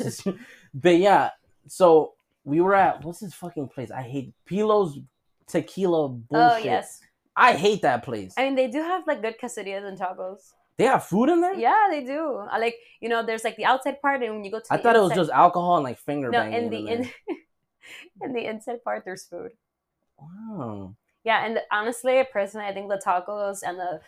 but 0.73 0.97
yeah, 0.97 1.29
so 1.67 2.13
we 2.43 2.59
were 2.59 2.75
at 2.75 3.03
what's 3.05 3.20
this 3.20 3.33
fucking 3.33 3.70
place? 3.70 3.91
I 3.91 4.01
hate 4.01 4.33
Pilo's 4.45 4.99
tequila 5.47 6.09
bullshit. 6.09 6.51
Oh 6.53 6.57
yes, 6.57 6.99
I 7.36 7.54
hate 7.54 7.82
that 7.82 8.04
place. 8.04 8.34
I 8.38 8.43
mean 8.43 8.55
they 8.55 8.68
do 8.68 8.82
have 8.82 9.08
like 9.08 9.22
good 9.22 9.39
quesadillas 9.42 9.86
and 9.88 9.97
tacos. 10.00 10.51
they 10.78 10.86
have 10.86 11.04
food 11.05 11.30
in 11.30 11.42
there? 11.42 11.54
Yeah, 11.55 11.88
they 11.89 12.04
do. 12.04 12.38
I 12.50 12.58
like 12.60 12.76
you 13.01 13.10
know 13.10 13.26
there's 13.26 13.43
like 13.43 13.58
the 13.58 13.66
outside 13.66 14.01
part, 14.01 14.22
and 14.24 14.34
when 14.36 14.43
you 14.43 14.51
go 14.51 14.60
to 14.60 14.66
I 14.70 14.78
thought 14.78 14.96
it 14.96 15.01
was 15.01 15.14
just 15.14 15.32
alcohol 15.32 15.76
and 15.78 15.84
like 15.84 15.97
finger 16.00 16.30
no 16.30 16.39
banging. 16.39 16.64
in 16.66 16.70
the 16.70 16.88
in 16.88 17.10
in, 18.22 18.34
the 18.34 18.46
inside 18.46 18.84
part 18.84 19.04
there's 19.05 19.26
food. 19.26 19.51
Wow. 20.18 20.96
Yeah, 21.24 21.46
and 21.46 21.60
honestly, 21.72 22.22
personally, 22.32 22.68
I 22.68 22.74
think 22.74 22.89
the 22.89 22.97
tacos 23.04 23.60
and 23.66 23.80
the 23.80 24.01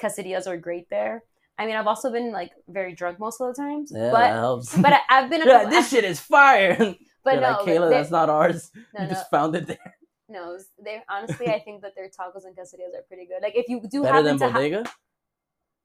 quesadillas 0.00 0.46
are 0.46 0.56
great 0.56 0.88
there. 0.90 1.24
I 1.58 1.66
mean, 1.66 1.76
I've 1.76 1.86
also 1.86 2.12
been 2.12 2.30
like 2.30 2.52
very 2.68 2.94
drunk 2.94 3.18
most 3.18 3.40
of 3.40 3.48
the 3.54 3.60
times, 3.60 3.90
Yeah, 3.94 4.10
that 4.12 4.12
but 4.12 4.30
helps. 4.30 4.76
but 4.76 4.92
I, 4.92 5.00
I've 5.10 5.30
been 5.30 5.42
a 5.46 5.46
yeah, 5.46 5.64
this 5.68 5.90
shit 5.90 6.04
is 6.04 6.20
fire. 6.20 6.76
but 7.24 7.34
You're 7.34 7.42
no, 7.42 7.48
like, 7.52 7.66
Kayla, 7.66 7.90
that's 7.90 8.10
not 8.10 8.30
ours. 8.30 8.70
no, 8.94 9.02
you 9.02 9.08
no, 9.08 9.14
just 9.14 9.30
found 9.30 9.56
it 9.56 9.66
there. 9.66 9.97
No. 10.28 10.58
They 10.82 11.02
honestly, 11.08 11.48
I 11.50 11.60
think 11.60 11.82
that 11.82 11.94
their 11.96 12.08
tacos 12.08 12.44
and 12.44 12.56
quesadillas 12.56 12.96
are 12.98 13.02
pretty 13.08 13.26
good. 13.26 13.42
Like 13.42 13.56
if 13.56 13.68
you 13.68 13.80
do 13.90 14.02
Better 14.02 14.22
happen 14.22 14.24
than 14.24 14.38
to 14.38 14.48
ha- 14.48 14.60
Bodega? 14.60 14.84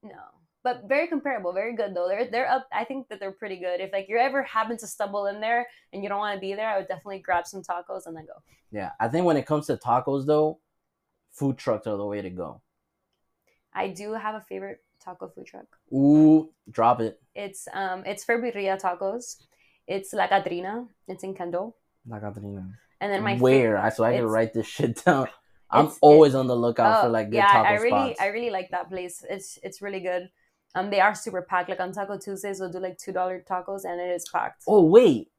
no, 0.02 0.20
but 0.64 0.84
very 0.88 1.08
comparable, 1.08 1.54
very 1.54 1.76
good 1.76 1.96
though. 1.96 2.08
They're 2.08 2.28
they're 2.30 2.50
up. 2.50 2.68
I 2.74 2.84
think 2.86 3.08
that 3.10 3.20
they're 3.20 3.32
pretty 3.32 3.58
good. 3.58 3.80
If 3.82 3.92
like 3.94 4.08
you 4.10 4.18
ever 4.18 4.44
happen 4.44 4.78
to 4.78 4.88
stumble 4.88 5.26
in 5.28 5.40
there 5.40 5.68
and 5.92 6.04
you 6.04 6.10
don't 6.10 6.20
want 6.20 6.36
to 6.36 6.42
be 6.42 6.54
there, 6.54 6.70
I 6.70 6.78
would 6.78 6.88
definitely 6.88 7.20
grab 7.20 7.48
some 7.48 7.62
tacos 7.64 8.06
and 8.06 8.16
then 8.16 8.26
go. 8.26 8.42
Yeah, 8.72 8.92
I 9.00 9.08
think 9.08 9.26
when 9.26 9.38
it 9.38 9.46
comes 9.46 9.68
to 9.68 9.78
tacos 9.78 10.26
though, 10.26 10.60
food 11.32 11.58
trucks 11.58 11.88
are 11.88 11.98
the 11.98 12.06
way 12.06 12.22
to 12.22 12.30
go. 12.30 12.62
I 13.74 13.90
do 13.90 14.14
have 14.14 14.36
a 14.36 14.42
favorite 14.42 14.84
taco 15.04 15.28
food 15.28 15.46
truck. 15.46 15.66
Ooh, 15.94 16.52
drop 16.70 17.02
it. 17.02 17.20
It's 17.36 17.68
um 17.74 18.04
it's 18.06 18.24
for 18.24 18.40
birria 18.42 18.80
tacos. 18.80 19.38
It's 19.88 20.14
La 20.14 20.28
Catrina. 20.28 20.88
It's 21.08 21.24
in 21.24 21.34
Kendall. 21.34 21.76
La 22.06 22.20
Catrina. 22.20 22.80
And 23.04 23.12
then 23.12 23.22
my 23.24 23.36
Where? 23.38 23.78
I 23.78 23.90
so 23.90 24.04
I 24.06 24.16
can 24.16 24.26
write 24.26 24.54
this 24.54 24.66
shit 24.68 25.04
down. 25.06 25.28
I'm 25.70 25.92
always 26.02 26.36
on 26.36 26.48
the 26.48 26.56
lookout 26.56 27.02
for 27.02 27.08
Oh, 27.08 27.12
like 27.12 27.30
good 27.32 27.38
yeah, 27.44 27.52
taco 27.52 27.68
I 27.68 27.74
really 27.74 27.90
spots. 28.14 28.22
I 28.22 28.28
really 28.28 28.50
like 28.50 28.70
that 28.72 28.88
place. 28.90 29.26
It's 29.30 29.60
it's 29.62 29.82
really 29.82 30.00
good. 30.00 30.30
Um, 30.76 30.90
they 30.90 31.02
are 31.02 31.14
super 31.14 31.42
packed. 31.42 31.68
Like 31.70 31.80
on 31.82 31.92
Taco 31.92 32.18
Tuesdays, 32.18 32.60
we'll 32.60 32.72
do 32.72 32.80
like 32.80 32.98
two 32.98 33.12
dollar 33.12 33.44
tacos, 33.50 33.84
and 33.84 34.00
it 34.00 34.12
is 34.16 34.26
packed. 34.32 34.64
oh 34.68 34.84
wait, 34.86 35.30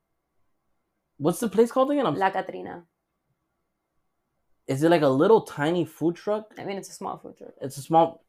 what's 1.16 1.40
the 1.40 1.48
place 1.48 1.72
called 1.72 1.90
again? 1.90 2.06
I'm, 2.06 2.16
La 2.16 2.30
Catrina. 2.30 2.84
is 4.66 4.82
it 4.82 4.90
like 4.90 5.02
a 5.02 5.08
little 5.08 5.42
tiny 5.42 5.84
food 5.84 6.16
truck? 6.16 6.52
I 6.58 6.64
mean, 6.64 6.76
it's 6.78 6.90
a 6.90 6.92
small 7.00 7.16
food 7.18 7.36
truck. 7.38 7.54
It's 7.60 7.76
a 7.78 7.82
small, 7.82 8.24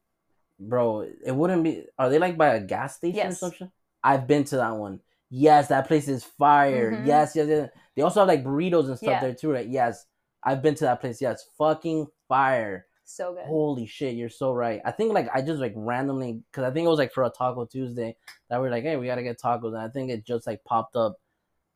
bro. 0.59 1.01
It 1.25 1.35
wouldn't 1.35 1.63
be. 1.63 1.83
Are 1.99 2.09
they 2.09 2.19
like 2.19 2.37
by 2.37 2.55
a 2.55 2.59
gas 2.61 2.95
station 2.97 3.17
Yes. 3.17 3.33
or 3.33 3.49
something? 3.49 3.71
I've 4.03 4.27
been 4.27 4.43
to 4.45 4.57
that 4.57 4.75
one. 4.75 4.99
Yes, 5.37 5.67
that 5.67 5.87
place 5.87 6.07
is 6.07 6.23
fire. 6.23 6.93
Mhm. 6.93 7.05
Yes, 7.05 7.35
yes, 7.35 7.47
yes. 7.49 7.69
They 7.95 8.01
also 8.03 8.21
have 8.21 8.27
like 8.29 8.43
burritos 8.43 8.87
and 8.87 8.97
stuff 8.97 9.09
Yeah. 9.09 9.19
there 9.19 9.33
too, 9.33 9.51
right? 9.51 9.67
Yes, 9.67 10.05
I've 10.41 10.61
been 10.61 10.75
to 10.75 10.85
that 10.85 11.01
place. 11.01 11.19
Yes, 11.19 11.45
fucking 11.57 12.07
fire. 12.29 12.85
So 13.03 13.33
good. 13.33 13.43
Holy 13.45 13.85
shit, 13.85 14.15
you're 14.15 14.29
so 14.29 14.53
right. 14.53 14.81
I 14.85 14.91
think 14.91 15.13
like 15.13 15.27
I 15.33 15.41
just 15.41 15.59
like 15.59 15.73
randomly 15.75 16.41
because 16.49 16.63
I 16.63 16.71
think 16.71 16.85
it 16.85 16.89
was 16.89 16.99
like 16.99 17.11
for 17.11 17.23
a 17.23 17.29
Taco 17.29 17.65
Tuesday 17.65 18.15
that 18.49 18.61
we're 18.61 18.69
like, 18.71 18.83
hey, 18.83 18.95
we 18.95 19.07
gotta 19.07 19.23
get 19.23 19.37
tacos, 19.39 19.73
and 19.73 19.77
I 19.81 19.89
think 19.89 20.09
it 20.09 20.25
just 20.25 20.47
like 20.47 20.63
popped 20.63 20.95
up, 20.95 21.17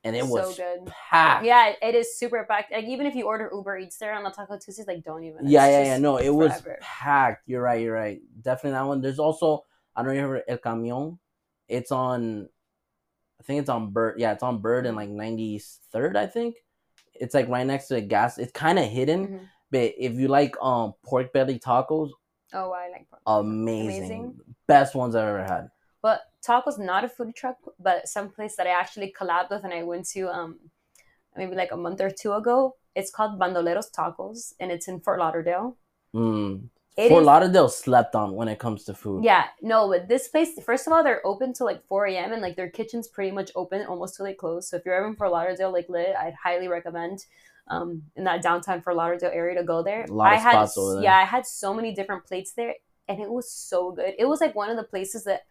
and 0.05 0.15
it 0.15 0.23
was 0.23 0.41
so 0.41 0.47
was 0.47 0.57
good. 0.57 0.85
packed. 0.87 1.43
Yeah, 1.45 1.73
it 1.81 1.95
is 1.95 2.17
super 2.17 2.45
packed. 2.49 2.71
Like 2.71 2.85
even 2.85 3.07
if 3.07 3.13
you 3.13 3.25
order 3.25 3.51
Uber 3.53 3.77
Eats 3.79 3.97
there 3.97 4.13
on 4.13 4.23
the 4.23 4.31
Taco 4.31 4.57
Tuesdays, 4.57 4.87
like 4.87 5.03
don't 5.03 5.25
even. 5.25 5.47
Yeah, 5.47 5.67
yeah, 5.67 5.83
yeah. 5.83 5.97
No, 5.97 6.15
it 6.15 6.29
was 6.29 6.53
forever. 6.61 6.79
packed. 6.81 7.43
You're 7.45 7.61
right. 7.61 7.81
You're 7.81 7.93
right. 7.93 8.21
Definitely 8.41 8.71
that 8.79 8.87
one. 8.87 9.01
There's 9.01 9.19
also 9.19 9.65
I 9.95 10.01
don't 10.01 10.13
know 10.15 10.19
if 10.19 10.23
you 10.23 10.29
heard 10.29 10.43
El 10.47 10.57
Camion. 10.59 11.19
It's 11.67 11.91
on. 11.91 12.47
I 13.39 13.43
think 13.43 13.61
it's 13.61 13.69
on 13.69 13.91
Bird. 13.91 14.15
Yeah, 14.19 14.33
it's 14.33 14.43
on 14.43 14.59
Bird 14.61 14.85
in 14.85 14.95
like 14.95 15.09
93rd. 15.09 16.15
I 16.17 16.27
think 16.27 16.55
it's 17.15 17.33
like 17.33 17.47
right 17.49 17.65
next 17.65 17.87
to 17.87 17.95
the 17.95 18.01
gas. 18.01 18.37
It's 18.37 18.51
kind 18.51 18.77
of 18.79 18.85
hidden, 18.85 19.27
Mhm. 19.27 19.47
but 19.71 19.93
if 19.97 20.13
you 20.15 20.27
like 20.27 20.55
um 20.61 20.93
pork 21.03 21.31
belly 21.33 21.59
tacos, 21.59 22.11
Oh, 22.53 22.71
I 22.71 22.89
like 22.89 23.09
pork. 23.09 23.21
amazing. 23.27 23.97
Amazing. 23.97 24.39
Best 24.67 24.95
ones 24.95 25.15
I've 25.15 25.27
ever 25.27 25.43
had. 25.43 25.69
But 26.01 26.21
Taco's 26.45 26.77
not 26.77 27.03
a 27.03 27.09
food 27.09 27.35
truck, 27.35 27.57
but 27.79 28.07
some 28.07 28.29
place 28.29 28.55
that 28.55 28.67
I 28.67 28.71
actually 28.71 29.13
collabed 29.17 29.49
with 29.49 29.63
and 29.63 29.73
I 29.73 29.83
went 29.83 30.07
to 30.09 30.29
um 30.29 30.59
maybe 31.35 31.55
like 31.55 31.71
a 31.71 31.77
month 31.77 32.01
or 32.01 32.09
two 32.11 32.33
ago. 32.33 32.75
It's 32.95 33.11
called 33.11 33.39
Bandoleros 33.39 33.91
Tacos 33.91 34.53
and 34.59 34.71
it's 34.71 34.87
in 34.87 34.99
Fort 34.99 35.19
Lauderdale. 35.19 35.77
Mm. 36.13 36.69
It 36.99 37.09
Fort 37.09 37.21
is- 37.21 37.27
Lauderdale 37.27 37.69
slept 37.69 38.15
on 38.15 38.35
when 38.35 38.47
it 38.47 38.59
comes 38.59 38.83
to 38.85 38.93
food. 38.93 39.23
Yeah, 39.23 39.45
no, 39.61 39.87
but 39.87 40.07
this 40.07 40.27
place, 40.27 40.49
first 40.63 40.85
of 40.85 40.93
all, 40.93 41.03
they're 41.03 41.25
open 41.25 41.53
till 41.53 41.65
like 41.65 41.85
4 41.87 42.07
a.m. 42.07 42.33
and 42.33 42.41
like 42.41 42.55
their 42.55 42.69
kitchen's 42.69 43.07
pretty 43.07 43.31
much 43.31 43.51
open 43.55 43.85
almost 43.85 44.15
till 44.17 44.25
they 44.25 44.33
close. 44.33 44.67
So 44.69 44.77
if 44.77 44.85
you're 44.85 44.95
ever 44.95 45.07
in 45.07 45.15
Fort 45.15 45.31
Lauderdale, 45.31 45.71
like 45.71 45.89
lit, 45.89 46.15
I'd 46.15 46.33
highly 46.33 46.67
recommend 46.67 47.25
um 47.67 48.01
in 48.15 48.23
that 48.23 48.41
downtown 48.41 48.81
Fort 48.81 48.95
Lauderdale 48.95 49.31
area 49.31 49.59
to 49.59 49.63
go 49.63 49.83
there. 49.83 50.05
I 50.19 50.35
of 50.35 50.41
had 50.41 50.67
there. 50.75 51.01
yeah, 51.03 51.17
I 51.17 51.23
had 51.23 51.45
so 51.45 51.73
many 51.73 51.93
different 51.93 52.25
plates 52.25 52.53
there 52.53 52.73
and 53.07 53.19
it 53.19 53.29
was 53.29 53.51
so 53.51 53.91
good. 53.91 54.13
It 54.17 54.25
was 54.25 54.39
like 54.41 54.55
one 54.55 54.69
of 54.69 54.77
the 54.77 54.83
places 54.83 55.23
that 55.25 55.41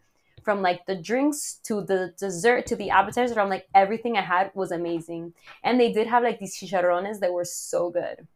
from 0.43 0.61
like 0.61 0.85
the 0.85 0.95
drinks 0.95 1.59
to 1.63 1.81
the 1.81 2.13
dessert 2.17 2.65
to 2.67 2.75
the 2.75 2.89
appetizer, 2.89 3.33
from 3.33 3.49
like 3.49 3.67
everything 3.75 4.17
I 4.17 4.21
had 4.21 4.51
was 4.55 4.71
amazing. 4.71 5.33
And 5.63 5.79
they 5.79 5.91
did 5.91 6.07
have 6.07 6.23
like 6.23 6.39
these 6.39 6.57
chicharrones 6.57 7.19
that 7.19 7.33
were 7.33 7.45
so 7.45 7.89
good. 7.89 8.27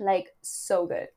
Like 0.00 0.28
so 0.40 0.86
good. 0.86 1.08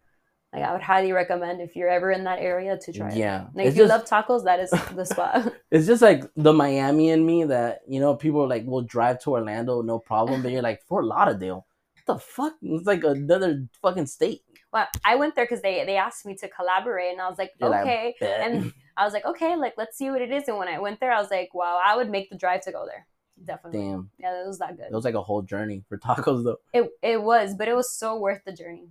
Like 0.54 0.64
I 0.64 0.72
would 0.72 0.82
highly 0.82 1.12
recommend 1.12 1.60
if 1.62 1.76
you're 1.76 1.90
ever 1.90 2.12
in 2.12 2.24
that 2.24 2.40
area 2.40 2.78
to 2.78 2.94
try 2.94 3.10
it. 3.10 3.18
Yeah. 3.18 3.48
Like 3.54 3.68
It's 3.68 3.74
if 3.76 3.78
you 3.80 3.88
just- 3.88 4.12
love 4.12 4.26
tacos, 4.26 4.46
that 4.46 4.60
is 4.60 4.70
the 4.72 5.06
spot. 5.14 5.54
It's 5.72 5.86
just 5.88 6.02
like 6.02 6.24
the 6.38 6.54
Miami 6.54 7.10
in 7.10 7.26
me 7.26 7.44
that 7.46 7.82
you 7.88 8.00
know 8.00 8.16
people 8.16 8.48
like 8.48 8.66
will 8.66 8.82
drive 8.84 9.20
to 9.24 9.32
Orlando 9.32 9.82
no 9.82 10.00
problem, 10.00 10.42
but 10.42 10.52
you're 10.52 10.62
like 10.62 10.82
Fort 10.84 11.06
Lauderdale. 11.06 11.66
What 12.06 12.06
the 12.16 12.20
fuck? 12.20 12.54
It's 12.62 12.86
like 12.88 13.04
another 13.04 13.66
fucking 13.82 14.06
state. 14.06 14.42
well, 14.72 14.88
I 15.04 15.16
went 15.16 15.36
there 15.36 15.46
because 15.46 15.62
they 15.62 15.84
they 15.86 15.98
asked 15.98 16.26
me 16.26 16.36
to 16.38 16.48
collaborate, 16.48 17.12
and 17.12 17.20
I 17.22 17.28
was 17.28 17.38
like, 17.38 17.52
You're 17.60 17.76
okay. 17.82 18.16
Bet. 18.20 18.40
and 18.42 18.74
I 18.96 19.04
was 19.04 19.12
like, 19.14 19.26
okay, 19.26 19.56
like 19.58 19.74
let's 19.78 19.98
see 19.98 20.10
what 20.10 20.22
it 20.22 20.32
is. 20.32 20.48
And 20.48 20.58
when 20.58 20.70
I 20.70 20.80
went 20.80 21.00
there, 21.02 21.12
I 21.12 21.20
was 21.20 21.30
like, 21.32 21.54
wow, 21.54 21.82
I 21.84 21.98
would 21.98 22.10
make 22.10 22.30
the 22.30 22.38
drive 22.38 22.62
to 22.62 22.72
go 22.72 22.86
there. 22.86 23.06
Definitely. 23.44 23.80
Damn, 23.82 24.10
Yeah, 24.18 24.42
it 24.42 24.48
was 24.48 24.60
that 24.60 24.78
good. 24.78 24.86
it 24.86 24.94
was 24.94 25.04
like 25.04 25.16
a 25.16 25.22
whole 25.22 25.42
journey 25.42 25.84
for 25.90 25.98
tacos 25.98 26.46
though. 26.46 26.58
It 26.72 26.90
it 27.02 27.22
was, 27.22 27.56
but 27.56 27.68
it 27.68 27.76
was 27.76 27.92
so 27.92 28.18
worth 28.18 28.42
the 28.46 28.54
journey. 28.54 28.88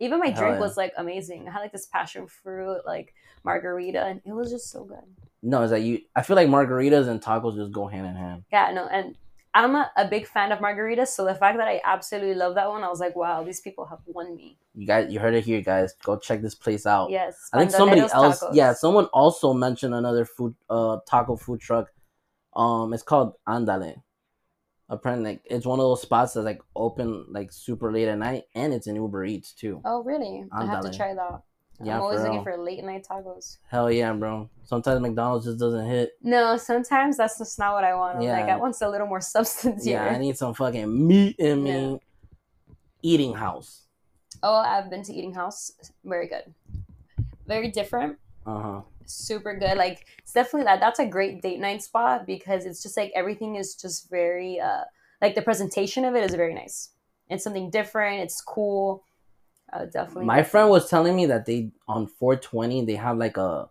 Even 0.00 0.20
my 0.20 0.28
Hell 0.28 0.42
drink 0.42 0.54
yeah. 0.56 0.60
was 0.60 0.76
like 0.76 0.92
amazing. 0.96 1.48
I 1.48 1.52
had 1.52 1.60
like 1.60 1.72
this 1.72 1.86
passion 1.86 2.26
fruit 2.26 2.82
like 2.86 3.14
margarita, 3.44 4.04
and 4.04 4.20
it 4.24 4.32
was 4.32 4.50
just 4.50 4.70
so 4.70 4.84
good. 4.84 5.04
No, 5.42 5.62
it's 5.62 5.72
like 5.72 5.82
you. 5.82 6.00
I 6.14 6.22
feel 6.22 6.36
like 6.36 6.48
margaritas 6.48 7.08
and 7.08 7.20
tacos 7.20 7.56
just 7.56 7.72
go 7.72 7.86
hand 7.86 8.06
in 8.06 8.14
hand. 8.14 8.44
Yeah, 8.52 8.70
no, 8.72 8.86
and 8.86 9.16
I'm 9.54 9.74
a, 9.74 9.90
a 9.96 10.06
big 10.06 10.26
fan 10.26 10.52
of 10.52 10.60
margaritas, 10.60 11.08
so 11.08 11.24
the 11.24 11.34
fact 11.34 11.58
that 11.58 11.66
I 11.66 11.80
absolutely 11.84 12.34
love 12.34 12.54
that 12.54 12.68
one, 12.68 12.84
I 12.84 12.88
was 12.88 13.00
like, 13.00 13.16
wow, 13.16 13.42
these 13.42 13.60
people 13.60 13.86
have 13.86 14.00
won 14.06 14.36
me. 14.36 14.58
You 14.74 14.86
guys, 14.86 15.12
you 15.12 15.18
heard 15.18 15.34
it 15.34 15.44
here, 15.44 15.60
guys. 15.62 15.94
Go 16.04 16.16
check 16.16 16.42
this 16.42 16.54
place 16.54 16.86
out. 16.86 17.10
Yes, 17.10 17.48
I 17.52 17.58
think 17.58 17.70
somebody 17.70 18.02
else. 18.02 18.12
Tacos. 18.12 18.54
Yeah, 18.54 18.72
someone 18.74 19.06
also 19.06 19.52
mentioned 19.52 19.94
another 19.94 20.24
food, 20.24 20.54
uh, 20.70 20.98
taco 21.08 21.36
food 21.36 21.60
truck. 21.60 21.88
Um, 22.54 22.92
it's 22.92 23.02
called 23.02 23.34
Andale. 23.48 24.02
Apparently, 24.90 25.32
like, 25.32 25.42
it's 25.44 25.66
one 25.66 25.78
of 25.78 25.84
those 25.84 26.00
spots 26.02 26.32
that's 26.32 26.44
like 26.44 26.62
open 26.74 27.26
like 27.28 27.52
super 27.52 27.92
late 27.92 28.08
at 28.08 28.18
night, 28.18 28.44
and 28.54 28.72
it's 28.72 28.86
in 28.86 28.96
Uber 28.96 29.24
Eats 29.24 29.52
too. 29.52 29.82
Oh, 29.84 30.02
really? 30.02 30.44
I 30.52 30.64
have 30.64 30.82
to 30.84 30.96
try 30.96 31.14
that. 31.14 31.42
Yeah, 31.80 31.96
I'm 31.96 32.02
always 32.02 32.18
for 32.18 32.24
looking 32.24 32.44
real. 32.44 32.56
for 32.56 32.64
late 32.64 32.84
night 32.84 33.06
tacos. 33.08 33.58
Hell 33.70 33.90
yeah, 33.92 34.12
bro. 34.12 34.50
Sometimes 34.64 35.00
McDonald's 35.00 35.44
just 35.46 35.58
doesn't 35.60 35.86
hit. 35.86 36.12
No, 36.22 36.56
sometimes 36.56 37.16
that's 37.18 37.38
just 37.38 37.58
not 37.58 37.74
what 37.74 37.84
I 37.84 37.94
want. 37.94 38.18
I'm 38.18 38.24
like, 38.24 38.46
Yeah. 38.46 38.54
I 38.54 38.58
want 38.58 38.76
a 38.80 38.90
little 38.90 39.06
more 39.06 39.20
substance 39.34 39.86
Yeah, 39.86 40.04
I 40.06 40.18
need 40.18 40.36
some 40.36 40.54
fucking 40.54 41.06
meat 41.06 41.36
in 41.38 41.62
me. 41.62 41.70
Yeah. 41.70 41.96
Eating 43.02 43.34
house. 43.34 43.86
Oh, 44.42 44.56
I've 44.56 44.90
been 44.90 45.04
to 45.04 45.12
Eating 45.12 45.34
House. 45.34 45.70
Very 46.04 46.26
good. 46.26 46.52
Very 47.46 47.70
different. 47.70 48.18
Uh 48.44 48.60
huh. 48.60 48.80
Super 49.08 49.56
good. 49.58 49.76
Like 49.78 50.06
it's 50.18 50.32
definitely 50.32 50.64
that. 50.64 50.80
That's 50.80 50.98
a 50.98 51.06
great 51.06 51.42
date 51.42 51.60
night 51.60 51.82
spot 51.82 52.26
because 52.26 52.66
it's 52.66 52.82
just 52.82 52.96
like 52.96 53.10
everything 53.14 53.56
is 53.56 53.74
just 53.74 54.10
very 54.10 54.60
uh 54.60 54.84
like 55.22 55.34
the 55.34 55.42
presentation 55.42 56.04
of 56.04 56.14
it 56.14 56.22
is 56.24 56.34
very 56.34 56.54
nice. 56.54 56.90
It's 57.28 57.42
something 57.44 57.70
different. 57.70 58.20
It's 58.20 58.40
cool. 58.40 59.02
Uh, 59.72 59.84
definitely. 59.86 60.24
My 60.26 60.42
friend 60.42 60.70
was 60.70 60.88
telling 60.88 61.14
me 61.16 61.26
that 61.26 61.44
they 61.46 61.70
on 61.86 62.06
420 62.06 62.84
they 62.86 62.94
have 62.94 63.18
like 63.18 63.36
a, 63.36 63.68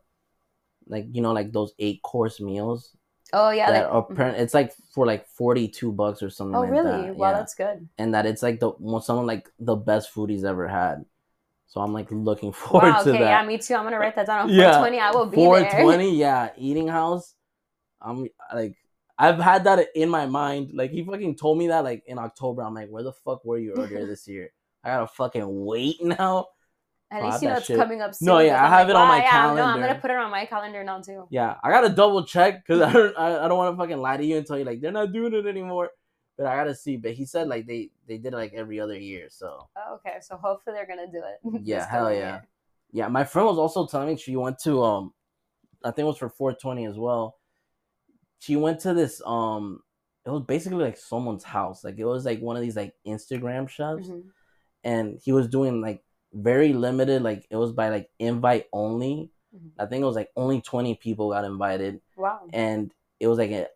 like 0.88 1.06
you 1.12 1.22
know 1.22 1.34
like 1.34 1.52
those 1.52 1.74
eight 1.80 2.02
course 2.02 2.40
meals 2.40 2.96
Oh 3.34 3.50
yeah. 3.50 3.72
that 3.72 3.92
Like, 3.94 4.10
apparent- 4.10 4.38
it's 4.38 4.54
like 4.54 4.74
for 4.94 5.06
like 5.06 5.28
42 5.28 5.92
bucks 5.92 6.24
or 6.24 6.30
something 6.30 6.56
oh 6.56 6.62
like 6.62 6.72
really? 6.72 7.08
that. 7.08 7.16
Wow, 7.16 7.32
yeah. 7.32 7.38
that's 7.38 7.56
good. 7.56 7.88
and 7.98 8.14
that 8.14 8.26
it's 8.26 8.42
like 8.44 8.60
the 8.60 8.72
most 8.80 9.06
some 9.08 9.18
of 9.20 9.26
like 9.26 9.50
the 9.60 9.76
best 9.76 10.12
food 10.12 10.30
he's 10.30 10.46
ever 10.46 10.68
had. 10.68 11.04
So 11.68 11.82
I'm 11.82 11.94
like 11.94 12.08
looking 12.12 12.52
forward 12.54 12.84
Wow. 12.84 13.02
to 13.02 13.12
Okay. 13.14 13.20
Yeah, 13.28 13.46
me 13.46 13.58
too. 13.58 13.76
I'm 13.76 13.84
gonna 13.84 14.00
write 14.00 14.16
that 14.16 14.28
down 14.28 14.40
on 14.42 14.50
oh, 14.50 14.54
Yeah. 14.54 14.72
420. 14.72 15.00
I 15.00 15.12
will 15.12 15.26
be 15.28 15.48
there. 15.48 15.88
420, 15.88 16.16
yeah, 16.18 16.50
eating 16.58 16.88
house. 16.88 17.36
I'm 18.02 18.28
like 18.54 18.76
I've 19.18 19.40
had 19.40 19.66
that 19.66 19.90
in 19.96 20.10
my 20.10 20.26
mind. 20.28 20.72
Like 20.74 20.92
he 20.92 21.04
fucking 21.04 21.38
told 21.38 21.58
me 21.58 21.68
that 21.70 21.84
like 21.84 22.04
in 22.08 22.20
October. 22.20 22.64
I'm 22.64 22.74
like, 22.76 22.90
where 22.90 23.04
the 23.04 23.14
fuck 23.14 23.46
were 23.46 23.58
you 23.58 23.74
earlier 23.74 24.06
this 24.08 24.28
year? 24.28 24.52
I 24.84 24.90
gotta 24.90 25.08
fucking 25.08 25.66
wait 25.66 26.04
now. 26.04 26.48
At 27.10 27.24
Oh, 27.24 27.26
least 27.26 27.42
you 27.42 27.48
know 27.48 27.54
that 27.54 27.62
it's 27.62 27.68
shit. 27.68 27.78
coming 27.78 28.02
up 28.02 28.14
soon. 28.14 28.28
No, 28.28 28.40
yeah, 28.40 28.64
I 28.64 28.68
I'm 28.68 28.72
have 28.72 28.88
like, 28.88 28.90
it 28.90 28.96
on 28.96 29.08
my 29.08 29.20
wow, 29.20 29.24
yeah, 29.24 29.54
No, 29.56 29.64
I'm 29.64 29.80
gonna 29.80 29.96
put 29.96 30.12
it 30.12 30.18
on 30.18 30.32
my 30.32 30.46
calendar 30.46 30.84
now 30.84 31.00
too. 31.02 31.28
Yeah, 31.30 31.56
I 31.64 31.70
gotta 31.72 31.90
double 31.90 32.24
check 32.26 32.66
because 32.66 32.82
I 32.82 32.92
don't 32.94 33.18
I, 33.18 33.46
I 33.46 33.48
don't 33.48 33.58
want 33.58 33.74
to 33.74 33.78
fucking 33.78 33.98
lie 33.98 34.18
to 34.18 34.26
you 34.26 34.38
and 34.38 34.46
tell 34.46 34.58
you 34.58 34.66
like 34.66 34.82
they're 34.82 34.92
not 34.92 35.12
doing 35.12 35.34
it 35.34 35.46
anymore. 35.46 35.90
But 36.38 36.46
I 36.46 36.56
gotta 36.56 36.76
see. 36.76 36.98
But 36.98 37.14
he 37.14 37.26
said 37.26 37.48
like 37.48 37.66
they 37.66 37.90
they 38.08 38.18
did 38.18 38.34
it 38.34 38.38
like 38.38 38.54
every 38.54 38.80
other 38.80 38.98
year. 38.98 39.28
So 39.30 39.68
Oh, 39.76 39.96
okay, 39.96 40.18
so 40.22 40.38
hopefully 40.38 40.76
they're 40.76 40.86
gonna 40.88 41.12
do 41.12 41.24
it. 41.24 41.62
Yeah, 41.66 41.88
hell 41.90 42.12
yeah. 42.14 42.18
year. 42.20 42.48
yeah, 42.92 43.08
my 43.08 43.24
friend 43.24 43.48
was 43.48 43.58
also 43.58 43.88
telling 43.88 44.08
me 44.10 44.18
she 44.18 44.36
went 44.36 44.60
to 44.60 44.84
um, 44.84 45.14
I 45.84 45.90
think 45.92 46.06
it 46.06 46.08
was 46.08 46.18
for 46.18 46.30
420 46.30 46.86
as 46.86 46.98
well. 46.98 47.38
She 48.40 48.56
went 48.56 48.80
to 48.82 48.94
this 48.94 49.22
um, 49.26 49.82
it 50.26 50.30
was 50.30 50.44
basically 50.44 50.84
like 50.84 50.98
someone's 50.98 51.44
house. 51.44 51.84
Like 51.84 51.98
it 51.98 52.06
was 52.06 52.26
like 52.26 52.40
one 52.42 52.56
of 52.56 52.62
these 52.62 52.76
like 52.76 52.94
Instagram 53.06 53.68
chefs, 53.70 54.10
Mhm. 54.10 54.24
and 54.84 55.20
he 55.24 55.32
was 55.32 55.48
doing 55.48 55.82
like 55.82 56.04
very 56.34 56.74
limited. 56.74 57.24
Like 57.24 57.48
it 57.50 57.56
was 57.56 57.72
by 57.72 57.90
like 57.90 58.10
invite 58.20 58.68
only. 58.74 59.32
Mhm. 59.56 59.72
I 59.80 59.86
think 59.88 60.02
it 60.02 60.06
was 60.06 60.16
like 60.16 60.30
only 60.36 60.62
20 60.62 60.96
people 60.96 61.32
got 61.32 61.46
invited, 61.46 62.02
Wow. 62.16 62.48
and 62.54 62.94
it 63.20 63.28
was 63.28 63.38
like 63.40 63.52
a, 63.52 63.68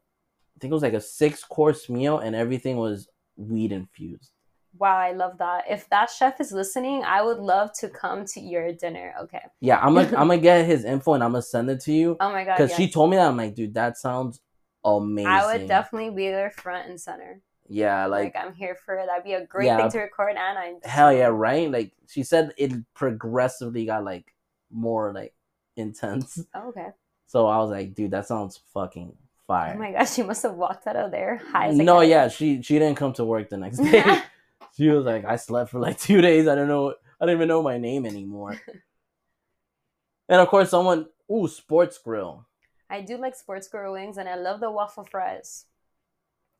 think 0.61 0.71
it 0.71 0.73
was 0.73 0.83
like 0.83 0.93
a 0.93 1.01
six 1.01 1.43
course 1.43 1.89
meal, 1.89 2.19
and 2.19 2.35
everything 2.35 2.77
was 2.77 3.09
weed 3.35 3.71
infused. 3.71 4.31
Wow, 4.77 4.95
I 4.95 5.11
love 5.11 5.37
that. 5.39 5.65
If 5.69 5.89
that 5.89 6.09
chef 6.09 6.39
is 6.39 6.53
listening, 6.53 7.03
I 7.03 7.21
would 7.21 7.39
love 7.39 7.73
to 7.79 7.89
come 7.89 8.23
to 8.27 8.39
your 8.39 8.71
dinner. 8.71 9.13
Okay. 9.23 9.41
Yeah, 9.59 9.79
I'm 9.81 9.93
gonna 9.93 10.07
I'm 10.17 10.27
gonna 10.29 10.37
get 10.37 10.65
his 10.65 10.85
info 10.85 11.13
and 11.15 11.23
I'm 11.23 11.31
gonna 11.33 11.41
send 11.41 11.69
it 11.69 11.81
to 11.81 11.91
you. 11.91 12.15
Oh 12.21 12.31
my 12.31 12.45
god. 12.45 12.55
because 12.57 12.73
she 12.75 12.89
told 12.89 13.09
me 13.11 13.17
that 13.17 13.27
I'm 13.27 13.35
like, 13.35 13.53
dude, 13.55 13.73
that 13.73 13.97
sounds 13.97 14.39
amazing. 14.85 15.27
I 15.29 15.45
would 15.57 15.67
definitely 15.67 16.11
be 16.15 16.29
there 16.29 16.51
front 16.51 16.87
and 16.89 16.99
center. 16.99 17.41
yeah, 17.67 18.05
Like, 18.05 18.33
like, 18.33 18.45
I'm 18.45 18.53
here 18.53 18.75
for 18.85 18.95
it. 18.95 19.07
That'd 19.07 19.25
be 19.25 19.33
a 19.33 19.45
great 19.45 19.65
Yeah. 19.65 19.77
thing 19.77 19.91
to 19.91 19.99
record, 19.99 20.37
and 20.37 20.57
I'm 20.57 20.75
hell 20.83 21.11
yeah, 21.11 21.27
right? 21.27 21.69
Like 21.69 21.91
she 22.07 22.23
said, 22.23 22.53
it 22.57 22.71
progressively 22.93 23.85
got 23.85 24.05
like 24.05 24.33
more 24.71 25.11
like 25.13 25.33
intense. 25.75 26.39
Oh, 26.55 26.69
okay. 26.69 26.87
So 27.27 27.47
I 27.47 27.57
was 27.57 27.71
like, 27.71 27.93
dude, 27.93 28.11
that 28.11 28.25
sounds 28.27 28.59
fucking 28.73 29.13
fire. 29.51 29.73
Oh 29.75 29.79
my 29.79 29.91
gosh, 29.91 30.13
she 30.15 30.23
must 30.23 30.43
have 30.43 30.53
walked 30.53 30.87
out 30.87 30.95
of 30.95 31.11
there 31.11 31.41
high 31.51 31.67
as 31.67 31.77
no, 31.77 32.01
yeah, 32.01 32.27
she 32.29 32.61
she 32.61 32.79
didn't 32.79 32.95
come 32.95 33.13
to 33.13 33.25
work 33.25 33.49
the 33.49 33.57
next 33.57 33.77
day. 33.77 34.03
she 34.77 34.87
was 34.87 35.05
like, 35.05 35.25
I 35.25 35.35
slept 35.35 35.71
for 35.71 35.79
like 35.79 35.99
two 36.07 36.21
days. 36.21 36.47
I 36.47 36.55
don't 36.55 36.67
know. 36.67 36.93
I 37.19 37.25
don't 37.25 37.35
even 37.35 37.47
know 37.47 37.61
my 37.61 37.77
name 37.77 38.05
anymore. 38.05 38.59
and 40.29 40.41
of 40.41 40.47
course, 40.47 40.69
someone. 40.69 41.07
Ooh, 41.31 41.47
sports 41.47 41.97
grill. 41.97 42.45
I 42.89 42.99
do 43.01 43.15
like 43.17 43.35
sports 43.35 43.67
grill 43.69 43.93
wings, 43.93 44.17
and 44.17 44.27
I 44.27 44.35
love 44.35 44.59
the 44.59 44.69
waffle 44.69 45.05
fries. 45.05 45.65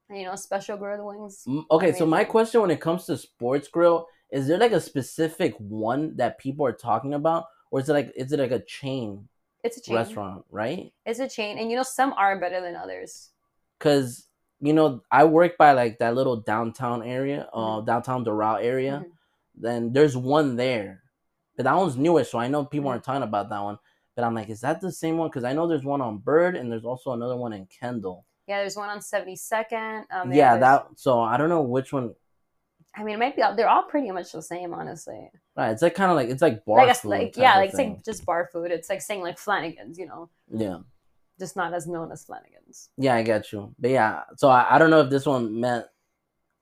You 0.09 0.25
know, 0.25 0.35
special 0.35 0.77
grilled 0.77 1.05
wings. 1.05 1.45
Okay, 1.69 1.93
so 1.93 2.05
my 2.05 2.23
question 2.23 2.61
when 2.61 2.71
it 2.71 2.81
comes 2.81 3.05
to 3.05 3.17
sports 3.17 3.67
grill 3.67 4.07
is 4.29 4.47
there 4.47 4.57
like 4.57 4.71
a 4.71 4.79
specific 4.79 5.55
one 5.57 6.15
that 6.17 6.37
people 6.37 6.65
are 6.65 6.73
talking 6.73 7.13
about, 7.13 7.45
or 7.69 7.79
is 7.79 7.89
it 7.89 7.93
like 7.93 8.11
is 8.15 8.31
it 8.31 8.39
like 8.39 8.51
a 8.51 8.63
chain, 8.63 9.27
It's 9.63 9.77
a 9.77 9.81
chain. 9.81 9.95
restaurant, 9.95 10.45
right? 10.49 10.91
It's 11.05 11.19
a 11.19 11.27
chain, 11.29 11.57
and 11.57 11.69
you 11.69 11.77
know, 11.77 11.83
some 11.83 12.13
are 12.13 12.39
better 12.39 12.61
than 12.61 12.75
others. 12.75 13.29
Because 13.77 14.27
you 14.59 14.73
know 14.73 15.01
I 15.11 15.23
work 15.25 15.57
by 15.57 15.73
like 15.73 15.99
that 15.99 16.15
little 16.15 16.37
downtown 16.37 17.03
area, 17.03 17.49
uh, 17.53 17.81
Mhm. 17.81 17.85
downtown 17.85 18.25
Doral 18.25 18.63
area. 18.63 19.05
Mhm. 19.05 19.11
Then 19.55 19.93
there's 19.93 20.15
one 20.17 20.55
there, 20.55 21.03
but 21.57 21.63
that 21.63 21.75
one's 21.75 21.97
newish, 21.97 22.31
so 22.31 22.39
I 22.39 22.47
know 22.47 22.65
people 22.65 22.87
Mhm. 22.87 22.91
aren't 22.91 23.03
talking 23.03 23.23
about 23.23 23.49
that 23.49 23.59
one. 23.61 23.77
But 24.15 24.25
I'm 24.25 24.35
like, 24.35 24.49
is 24.49 24.61
that 24.61 24.81
the 24.81 24.91
same 24.91 25.17
one? 25.17 25.29
Because 25.29 25.43
I 25.43 25.53
know 25.53 25.67
there's 25.67 25.85
one 25.85 26.01
on 26.01 26.17
Bird 26.17 26.55
and 26.55 26.71
there's 26.71 26.85
also 26.85 27.13
another 27.13 27.37
one 27.37 27.53
in 27.53 27.65
Kendall. 27.67 28.25
Yeah, 28.45 28.59
there's 28.59 28.75
one 28.75 28.89
on 28.89 28.99
72nd. 29.01 30.05
Um, 30.11 30.31
yeah, 30.33 30.57
that. 30.57 30.87
So 30.95 31.21
I 31.21 31.37
don't 31.37 31.49
know 31.49 31.61
which 31.61 31.93
one. 31.93 32.13
I 32.95 33.03
mean, 33.03 33.15
it 33.15 33.19
might 33.19 33.35
be. 33.35 33.43
They're 33.55 33.69
all 33.69 33.83
pretty 33.83 34.11
much 34.11 34.31
the 34.31 34.41
same, 34.41 34.73
honestly. 34.73 35.31
Right, 35.55 35.71
it's 35.71 35.81
like 35.81 35.95
kind 35.95 36.11
of 36.11 36.17
like 36.17 36.29
it's 36.29 36.41
like 36.41 36.65
bar 36.65 36.85
like, 36.85 36.97
food 36.97 37.09
like 37.09 37.37
yeah, 37.37 37.55
like 37.55 37.69
it's 37.69 37.77
like 37.77 38.03
just 38.03 38.25
bar 38.25 38.49
food. 38.51 38.71
It's 38.71 38.89
like 38.89 39.01
saying 39.01 39.21
like 39.21 39.37
Flanigan's, 39.37 39.97
you 39.97 40.05
know, 40.05 40.29
yeah. 40.53 40.79
just 41.39 41.55
not 41.55 41.73
as 41.73 41.87
known 41.87 42.11
as 42.11 42.25
Flanigan's. 42.25 42.89
Yeah, 42.97 43.15
I 43.15 43.23
get 43.23 43.51
you. 43.51 43.73
But 43.79 43.91
yeah, 43.91 44.23
so 44.37 44.49
I, 44.49 44.75
I 44.75 44.77
don't 44.77 44.89
know 44.89 45.01
if 45.01 45.09
this 45.09 45.25
one 45.25 45.59
meant. 45.59 45.85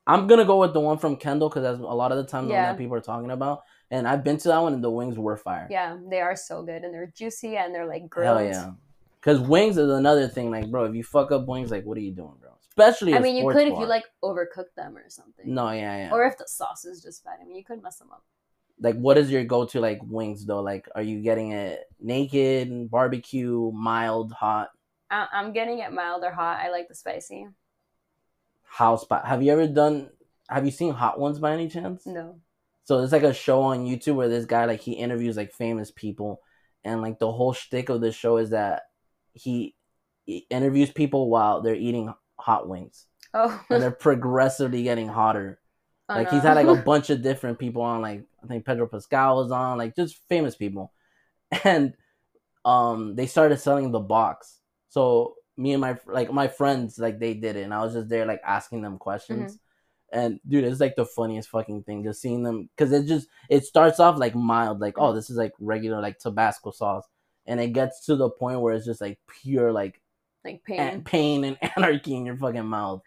I'm 0.05 0.27
gonna 0.27 0.45
go 0.45 0.59
with 0.59 0.73
the 0.73 0.79
one 0.79 0.97
from 0.97 1.17
Kendall 1.17 1.49
because 1.49 1.63
that's 1.63 1.79
a 1.79 1.83
lot 1.83 2.11
of 2.11 2.17
the 2.17 2.23
time 2.23 2.47
the 2.47 2.53
one 2.53 2.63
that 2.63 2.77
people 2.77 2.95
are 2.95 3.01
talking 3.01 3.31
about, 3.31 3.61
and 3.89 4.07
I've 4.07 4.23
been 4.23 4.37
to 4.37 4.47
that 4.49 4.59
one 4.59 4.73
and 4.73 4.83
the 4.83 4.91
wings 4.91 5.17
were 5.17 5.37
fire. 5.37 5.67
Yeah, 5.69 5.97
they 6.09 6.21
are 6.21 6.35
so 6.35 6.63
good, 6.63 6.83
and 6.83 6.93
they're 6.93 7.11
juicy, 7.15 7.57
and 7.57 7.73
they're 7.73 7.87
like 7.87 8.09
grilled. 8.09 8.39
Hell 8.39 8.47
yeah. 8.47 8.71
Because 9.19 9.39
wings 9.39 9.77
is 9.77 9.89
another 9.89 10.27
thing. 10.27 10.49
Like, 10.49 10.71
bro, 10.71 10.85
if 10.85 10.95
you 10.95 11.03
fuck 11.03 11.31
up 11.31 11.45
wings, 11.47 11.71
like, 11.71 11.83
what 11.83 11.97
are 11.97 12.01
you 12.01 12.13
doing, 12.13 12.35
bro? 12.39 12.48
Especially. 12.69 13.13
I 13.13 13.19
mean, 13.19 13.35
you 13.35 13.47
could 13.47 13.67
if 13.67 13.77
you 13.79 13.85
like 13.85 14.05
overcook 14.23 14.67
them 14.77 14.95
or 14.97 15.09
something. 15.09 15.53
No, 15.53 15.69
yeah, 15.71 15.97
yeah. 15.97 16.09
Or 16.11 16.23
if 16.25 16.37
the 16.37 16.47
sauce 16.47 16.85
is 16.85 17.01
just 17.01 17.23
bad. 17.25 17.37
I 17.41 17.45
mean, 17.45 17.55
you 17.57 17.63
could 17.63 17.81
mess 17.83 17.97
them 17.97 18.09
up. 18.11 18.23
like, 18.79 18.95
what 18.95 19.17
is 19.17 19.29
your 19.29 19.43
go-to 19.43 19.79
like 19.81 19.99
wings 20.07 20.45
though? 20.45 20.61
Like, 20.61 20.87
are 20.95 21.01
you 21.01 21.19
getting 21.21 21.51
it 21.51 21.81
naked, 21.99 22.89
barbecue, 22.89 23.71
mild, 23.73 24.31
hot, 24.31 24.69
I- 25.11 25.27
I'm 25.33 25.51
getting 25.51 25.79
it 25.79 25.91
mild 25.91 26.23
or 26.23 26.31
hot. 26.31 26.59
I 26.63 26.69
like 26.69 26.87
the 26.87 26.95
spicy. 26.95 27.47
house 28.63 29.01
spot? 29.01 29.25
Have 29.27 29.41
you 29.43 29.51
ever 29.51 29.67
done? 29.67 30.09
Have 30.47 30.65
you 30.65 30.71
seen 30.71 30.93
Hot 30.93 31.19
Ones 31.19 31.39
by 31.39 31.51
any 31.53 31.67
chance? 31.67 32.05
No. 32.05 32.39
So 32.83 32.99
it's 32.99 33.11
like 33.11 33.23
a 33.23 33.33
show 33.33 33.61
on 33.61 33.85
YouTube 33.85 34.15
where 34.15 34.29
this 34.29 34.45
guy 34.45 34.65
like 34.65 34.81
he 34.81 34.93
interviews 34.93 35.37
like 35.37 35.51
famous 35.51 35.91
people, 35.91 36.41
and 36.83 37.01
like 37.01 37.19
the 37.19 37.31
whole 37.31 37.53
shtick 37.53 37.89
of 37.89 38.01
the 38.01 38.11
show 38.11 38.37
is 38.37 38.51
that 38.51 38.83
he, 39.33 39.75
he 40.25 40.45
interviews 40.49 40.91
people 40.91 41.29
while 41.29 41.61
they're 41.61 41.75
eating 41.75 42.13
hot 42.39 42.67
wings, 42.67 43.05
Oh. 43.33 43.61
and 43.69 43.81
they're 43.83 43.91
progressively 43.91 44.83
getting 44.83 45.07
hotter. 45.07 45.59
Oh, 46.09 46.15
like 46.15 46.27
no. 46.27 46.37
he's 46.37 46.43
had 46.43 46.55
like 46.55 46.67
a 46.67 46.81
bunch 46.91 47.09
of 47.11 47.21
different 47.21 47.59
people 47.59 47.81
on, 47.83 48.01
like 48.01 48.23
I 48.43 48.47
think 48.47 48.65
Pedro 48.65 48.87
Pascal 48.87 49.37
was 49.37 49.51
on, 49.51 49.77
like 49.77 49.95
just 49.95 50.17
famous 50.29 50.55
people, 50.55 50.93
and 51.63 51.93
um 52.65 53.15
they 53.15 53.25
started 53.27 53.57
selling 53.59 53.91
the 53.91 53.99
box. 53.99 54.59
So 54.89 55.35
me 55.57 55.73
and 55.73 55.81
my 55.81 55.97
like 56.07 56.31
my 56.31 56.47
friends 56.47 56.97
like 56.97 57.19
they 57.19 57.33
did 57.33 57.55
it, 57.55 57.63
and 57.63 57.73
I 57.73 57.81
was 57.83 57.93
just 57.93 58.09
there 58.09 58.25
like 58.25 58.41
asking 58.45 58.81
them 58.81 58.97
questions. 58.97 59.59
And 60.11 60.39
dude, 60.47 60.63
it's 60.63 60.79
like 60.79 60.95
the 60.95 61.05
funniest 61.05 61.49
fucking 61.49 61.83
thing 61.83 62.03
just 62.03 62.19
seeing 62.21 62.41
them 62.41 62.69
because 62.75 62.91
it 62.91 63.05
just 63.05 63.27
it 63.49 63.63
starts 63.65 63.99
off 63.99 64.17
like 64.17 64.33
mild, 64.35 64.79
like 64.79 64.97
oh 64.97 65.13
this 65.13 65.29
is 65.29 65.37
like 65.37 65.53
regular 65.59 66.01
like 66.01 66.17
Tabasco 66.17 66.71
sauce, 66.71 67.05
and 67.45 67.59
it 67.59 67.73
gets 67.73 68.05
to 68.07 68.15
the 68.15 68.29
point 68.29 68.59
where 68.61 68.73
it's 68.73 68.85
just 68.87 69.01
like 69.01 69.19
pure 69.43 69.71
like 69.71 70.01
like 70.45 70.63
pain. 70.63 71.01
pain 71.03 71.43
and 71.43 71.57
anarchy 71.77 72.15
in 72.15 72.25
your 72.25 72.37
fucking 72.37 72.65
mouth. 72.65 73.01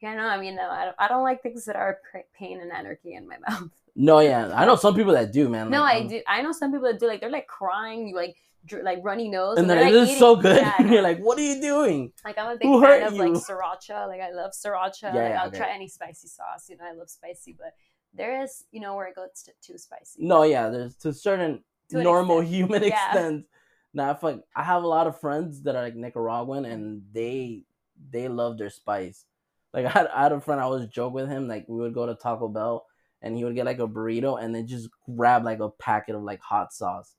Yeah, 0.00 0.14
no, 0.16 0.22
I 0.26 0.40
mean, 0.40 0.56
no, 0.56 0.68
I 0.68 0.84
don't, 0.86 0.96
I 0.98 1.06
don't 1.08 1.22
like 1.22 1.42
things 1.42 1.64
that 1.66 1.76
are 1.76 1.98
pain 2.36 2.60
and 2.60 2.72
anarchy 2.72 3.14
in 3.14 3.28
my 3.28 3.36
mouth. 3.48 3.70
No, 3.94 4.18
yeah, 4.20 4.50
I 4.54 4.64
know 4.64 4.74
some 4.76 4.94
people 4.94 5.12
that 5.12 5.32
do, 5.32 5.48
man. 5.48 5.70
no, 5.70 5.80
like, 5.80 5.96
I 5.96 6.00
um, 6.00 6.08
do. 6.08 6.20
I 6.26 6.42
know 6.42 6.52
some 6.52 6.72
people 6.72 6.88
that 6.90 6.98
do 6.98 7.06
like 7.06 7.20
they're 7.20 7.30
like 7.30 7.46
crying, 7.46 8.08
you 8.08 8.16
like 8.16 8.34
dr- 8.66 8.82
like 8.84 8.98
runny 9.02 9.28
nose, 9.28 9.58
and 9.58 9.68
then 9.70 9.76
they're 9.78 9.86
it 9.88 9.92
like 9.94 10.02
is 10.02 10.08
eating- 10.08 10.18
so 10.18 10.34
good. 10.36 10.56
Yeah, 10.56 10.74
and 10.78 10.90
you're 10.90 11.02
like, 11.02 11.18
what 11.20 11.38
are 11.38 11.42
you 11.42 11.60
doing? 11.60 12.12
Like 12.24 12.36
I'm 12.38 12.50
a 12.50 12.56
big 12.56 12.66
Who 12.66 12.80
fan 12.82 13.02
of 13.04 13.12
like 13.14 13.28
you? 13.28 13.34
sriracha. 13.34 14.08
Like 14.08 14.20
I 14.20 14.30
love 14.32 14.52
sriracha. 14.52 15.02
Yeah, 15.02 15.08
like, 15.12 15.14
yeah, 15.30 15.40
I'll 15.42 15.48
okay. 15.48 15.58
try 15.58 15.70
any 15.70 15.88
spicy 15.88 16.26
sauce. 16.28 16.66
You 16.68 16.78
know, 16.78 16.84
I 16.90 16.94
love 16.94 17.10
spicy, 17.10 17.54
but 17.56 17.74
there 18.14 18.42
is, 18.42 18.64
you 18.72 18.80
know, 18.80 18.96
where 18.96 19.06
it 19.06 19.14
goes 19.14 19.42
to 19.44 19.52
too 19.62 19.78
spicy. 19.78 20.24
No, 20.26 20.42
yeah, 20.42 20.68
there's 20.68 20.96
to 20.96 21.10
a 21.10 21.12
certain 21.12 21.62
To 21.90 22.02
normal 22.02 22.40
extent. 22.40 22.54
human 22.56 22.82
Yeah. 22.82 23.06
extent. 23.12 23.44
Now, 23.94 24.10
if 24.12 24.22
like 24.22 24.42
I 24.56 24.62
have 24.62 24.82
a 24.82 24.88
lot 24.88 25.06
of 25.06 25.20
friends 25.20 25.62
that 25.62 25.76
are 25.76 25.82
like 25.82 25.96
Nicaraguan 25.96 26.64
and 26.64 27.02
they 27.12 27.64
they 28.10 28.28
love 28.28 28.58
their 28.58 28.70
spice. 28.70 29.24
Like 29.72 29.86
I 29.88 29.90
had, 29.90 30.06
I 30.08 30.22
had 30.24 30.32
a 30.32 30.40
friend 30.40 30.60
I 30.60 30.66
was 30.66 30.86
joke 30.88 31.12
with 31.14 31.28
him 31.28 31.48
like 31.48 31.66
we 31.68 31.80
would 31.80 31.94
go 31.94 32.06
to 32.06 32.14
Taco 32.14 32.48
Bell 32.48 32.86
and 33.20 33.36
he 33.36 33.44
would 33.44 33.54
get 33.54 33.66
like 33.66 33.78
a 33.78 33.86
burrito 33.88 34.42
and 34.42 34.54
then 34.54 34.66
just 34.66 34.88
grab 35.16 35.44
like 35.44 35.60
a 35.60 35.68
packet 35.70 36.14
of 36.14 36.22
like 36.22 36.40
hot 36.40 36.72
sauce, 36.72 37.14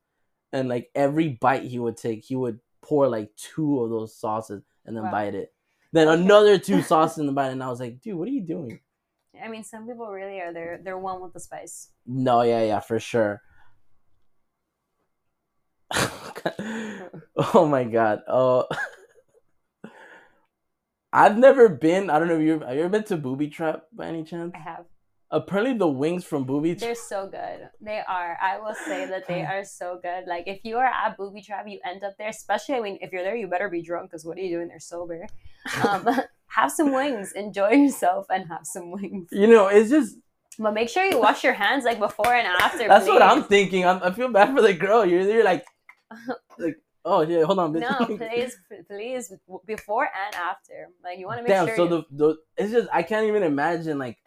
and 0.51 0.67
like 0.69 0.89
every 0.95 1.29
bite 1.29 1.63
he 1.63 1.79
would 1.79 1.97
take 1.97 2.23
he 2.25 2.35
would 2.35 2.59
pour 2.81 3.07
like 3.07 3.35
two 3.35 3.81
of 3.81 3.89
those 3.89 4.15
sauces 4.15 4.63
and 4.85 4.95
then 4.97 5.03
Wow. 5.05 5.11
bite 5.11 5.35
it, 5.35 5.53
then 5.93 6.07
Okay. 6.07 6.21
another 6.23 6.57
two 6.57 6.81
sauces 6.89 7.19
in 7.19 7.27
the 7.27 7.31
bite 7.33 7.49
and 7.51 7.63
I 7.63 7.69
was 7.69 7.79
like, 7.79 8.01
dude, 8.01 8.15
what 8.17 8.27
are 8.27 8.31
you 8.31 8.41
doing? 8.41 8.79
I 9.41 9.47
mean, 9.47 9.63
some 9.63 9.87
people 9.87 10.07
really 10.11 10.39
are. 10.41 10.53
They're 10.53 10.77
they're 10.83 10.97
one 10.97 11.21
with 11.21 11.33
the 11.33 11.39
spice. 11.39 11.89
No, 12.05 12.41
yeah, 12.41 12.63
yeah, 12.63 12.79
for 12.79 12.99
sure. 12.99 13.41
oh 17.53 17.67
my 17.67 17.83
god. 17.83 18.21
Oh, 18.27 18.65
I've 21.13 21.37
never 21.37 21.69
been. 21.69 22.09
I 22.09 22.19
don't 22.19 22.27
know 22.27 22.35
if 22.35 22.41
you 22.41 22.59
have 22.59 22.75
you 22.75 22.81
ever 22.81 22.89
been 22.89 23.03
to 23.05 23.17
Booby 23.17 23.47
Trap 23.47 23.83
by 23.93 24.07
any 24.07 24.23
chance? 24.23 24.51
I 24.55 24.59
have. 24.59 24.85
Apparently, 25.29 25.75
the 25.75 25.87
wings 25.87 26.25
from 26.25 26.43
Booby 26.43 26.75
Trap. 26.75 26.81
They're 26.81 26.95
so 26.95 27.27
good. 27.27 27.69
They 27.81 28.01
are. 28.07 28.37
I 28.41 28.59
will 28.59 28.75
say 28.75 29.05
that 29.05 29.27
they 29.27 29.41
are 29.45 29.63
so 29.63 29.99
good. 30.01 30.25
Like 30.27 30.47
if 30.47 30.59
you 30.63 30.77
are 30.77 30.85
at 30.85 31.17
Booby 31.17 31.41
Trap, 31.41 31.65
you 31.67 31.79
end 31.85 32.03
up 32.03 32.13
there. 32.17 32.29
Especially, 32.29 32.75
I 32.75 32.81
mean, 32.81 32.97
if 33.01 33.11
you're 33.11 33.23
there, 33.23 33.35
you 33.35 33.47
better 33.47 33.69
be 33.69 33.81
drunk 33.81 34.11
because 34.11 34.25
what 34.25 34.37
are 34.37 34.41
you 34.41 34.57
doing 34.57 34.67
there 34.67 34.79
sober? 34.79 35.25
Um, 35.87 36.07
have 36.47 36.71
some 36.71 36.93
wings, 36.93 37.31
enjoy 37.33 37.71
yourself, 37.71 38.27
and 38.29 38.47
have 38.47 38.65
some 38.65 38.91
wings. 38.91 39.29
You 39.31 39.47
know, 39.47 39.67
it's 39.67 39.89
just 39.89 40.17
But 40.59 40.73
make 40.73 40.89
sure 40.89 41.03
you 41.03 41.19
wash 41.19 41.43
your 41.43 41.53
hands 41.53 41.83
like 41.83 41.99
before 41.99 42.33
and 42.33 42.47
after. 42.47 42.87
that's 42.87 43.07
what 43.07 43.21
I'm 43.23 43.43
thinking. 43.43 43.85
I'm, 43.85 44.01
I 44.03 44.11
feel 44.11 44.29
bad 44.29 44.53
for 44.53 44.61
the 44.61 44.73
girl. 44.73 45.03
You're, 45.05 45.21
you're 45.21 45.43
like, 45.43 45.65
like, 46.57 46.77
oh 47.05 47.21
yeah, 47.21 47.43
hold 47.43 47.59
on, 47.59 47.73
bitch. 47.73 47.81
No, 47.81 48.17
please, 48.17 48.57
please, 48.87 49.33
before 49.65 50.05
and 50.25 50.35
after. 50.35 50.89
Like 51.03 51.19
you 51.19 51.25
want 51.25 51.39
to 51.39 51.43
make 51.43 51.49
Damn. 51.49 51.67
sure. 51.67 51.75
so 51.75 51.83
you- 51.83 51.89
the, 51.89 52.05
the 52.11 52.37
it's 52.57 52.71
just 52.71 52.89
I 52.93 53.03
can't 53.03 53.25
even 53.27 53.43
imagine 53.43 53.97
like 53.97 54.17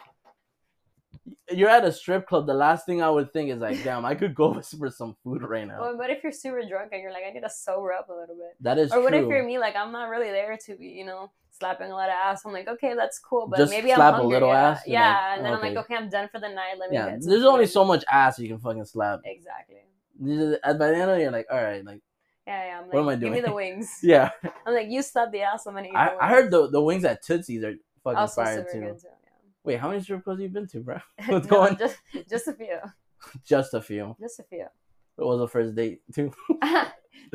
you're 1.51 1.69
at 1.69 1.85
a 1.85 1.93
strip 1.93 2.27
club. 2.27 2.47
The 2.47 2.55
last 2.55 2.87
thing 2.87 3.03
I 3.03 3.11
would 3.11 3.33
think 3.33 3.51
is 3.51 3.61
like, 3.61 3.83
damn, 3.85 4.05
I 4.05 4.15
could 4.15 4.35
go 4.35 4.55
for 4.79 4.91
some 4.91 5.17
food 5.23 5.43
right 5.43 5.67
now. 5.67 5.81
Or 5.81 5.97
what 5.97 6.11
if 6.11 6.23
you're 6.23 6.33
super 6.33 6.63
drunk 6.69 6.91
and 6.93 7.03
you're 7.03 7.13
like, 7.13 7.23
I 7.29 7.33
need 7.33 7.43
to 7.43 7.51
sober 7.51 7.93
up 7.93 8.09
a 8.09 8.13
little 8.13 8.35
bit? 8.37 8.57
that 8.61 8.79
is 8.79 8.93
Or 8.93 9.01
what 9.01 9.11
true. 9.11 9.23
if 9.23 9.29
you're 9.29 9.45
me, 9.45 9.59
like 9.59 9.77
I'm 9.77 9.93
not 9.93 10.09
really 10.09 10.31
there 10.31 10.57
to 10.67 10.77
be, 10.77 10.87
you 10.87 11.05
know, 11.05 11.31
slapping 11.51 11.91
a 11.91 11.95
lot 11.95 12.09
of 12.09 12.15
ass. 12.15 12.45
I'm 12.45 12.53
like, 12.53 12.69
okay, 12.69 12.95
that's 12.95 13.19
cool, 13.19 13.47
but 13.47 13.59
Just 13.59 13.71
maybe 13.71 13.93
I'm 13.93 13.97
slap 13.97 14.19
a 14.19 14.23
little 14.23 14.49
yeah. 14.49 14.69
ass? 14.71 14.83
Yeah, 14.87 15.09
like, 15.09 15.37
and 15.39 15.47
then 15.47 15.53
I'm 15.55 15.61
like, 15.61 15.77
okay, 15.85 15.95
I'm 15.95 16.09
done 16.09 16.29
for 16.31 16.41
the 16.41 16.49
night. 16.49 16.75
Let 16.79 16.91
me 16.91 16.97
yeah, 16.97 17.17
there's 17.21 17.45
only 17.45 17.67
so 17.67 17.85
much 17.85 18.05
ass 18.11 18.39
you 18.39 18.49
can 18.49 18.59
fucking 18.59 18.85
slap. 18.85 19.21
Exactly. 19.25 19.77
Just- 20.25 20.63
By 20.63 20.73
the 20.73 20.97
end 20.97 21.11
of 21.11 21.19
it, 21.19 21.23
you're 21.23 21.31
like, 21.31 21.47
all 21.51 21.63
right, 21.63 21.85
like, 21.85 22.01
Yeah, 22.47 22.67
yeah. 22.67 22.79
I'm 22.79 22.85
like, 22.85 22.95
What 22.95 23.01
am 23.01 23.09
I 23.09 23.17
doing? 23.17 23.33
Give 23.35 23.43
me 23.43 23.49
the 23.49 23.55
wings. 23.63 23.91
yeah. 24.03 24.31
I'm 24.67 24.75
like, 24.75 24.89
you 24.89 25.03
slap 25.03 25.33
the 25.33 25.41
ass. 25.43 25.67
I'm 25.67 25.75
gonna 25.75 25.89
eat. 25.89 25.95
I, 25.95 26.15
the 26.15 26.23
I 26.25 26.29
heard 26.29 26.51
the 26.51 26.71
the 26.71 26.81
wings 26.83 27.05
at 27.05 27.23
Tootsie's 27.25 27.63
are 27.65 27.75
fucking 28.05 28.19
also 28.19 28.43
fire 28.45 28.65
too. 28.71 28.81
good 28.81 29.01
too. 29.01 29.09
Wait, 29.65 29.81
how 29.81 29.89
many 29.89 30.01
strip 30.01 30.23
clubs 30.23 30.41
you 30.41 30.49
been 30.49 30.69
to, 30.69 30.81
bro? 30.81 30.99
Yeah. 31.19 31.27
What's 31.33 31.49
No, 31.51 31.57
going? 31.57 31.77
Just, 31.77 31.97
just 32.31 32.47
a 32.49 32.53
few. 32.53 32.79
Just 33.45 33.75
a 33.75 33.83
few. 33.83 34.15
Just 34.21 34.39
a 34.39 34.45
few. 34.45 34.61
It 35.19 35.25
was 35.25 35.41
a 35.41 35.49
first 35.49 35.75
date 35.75 36.03
too. 36.15 36.31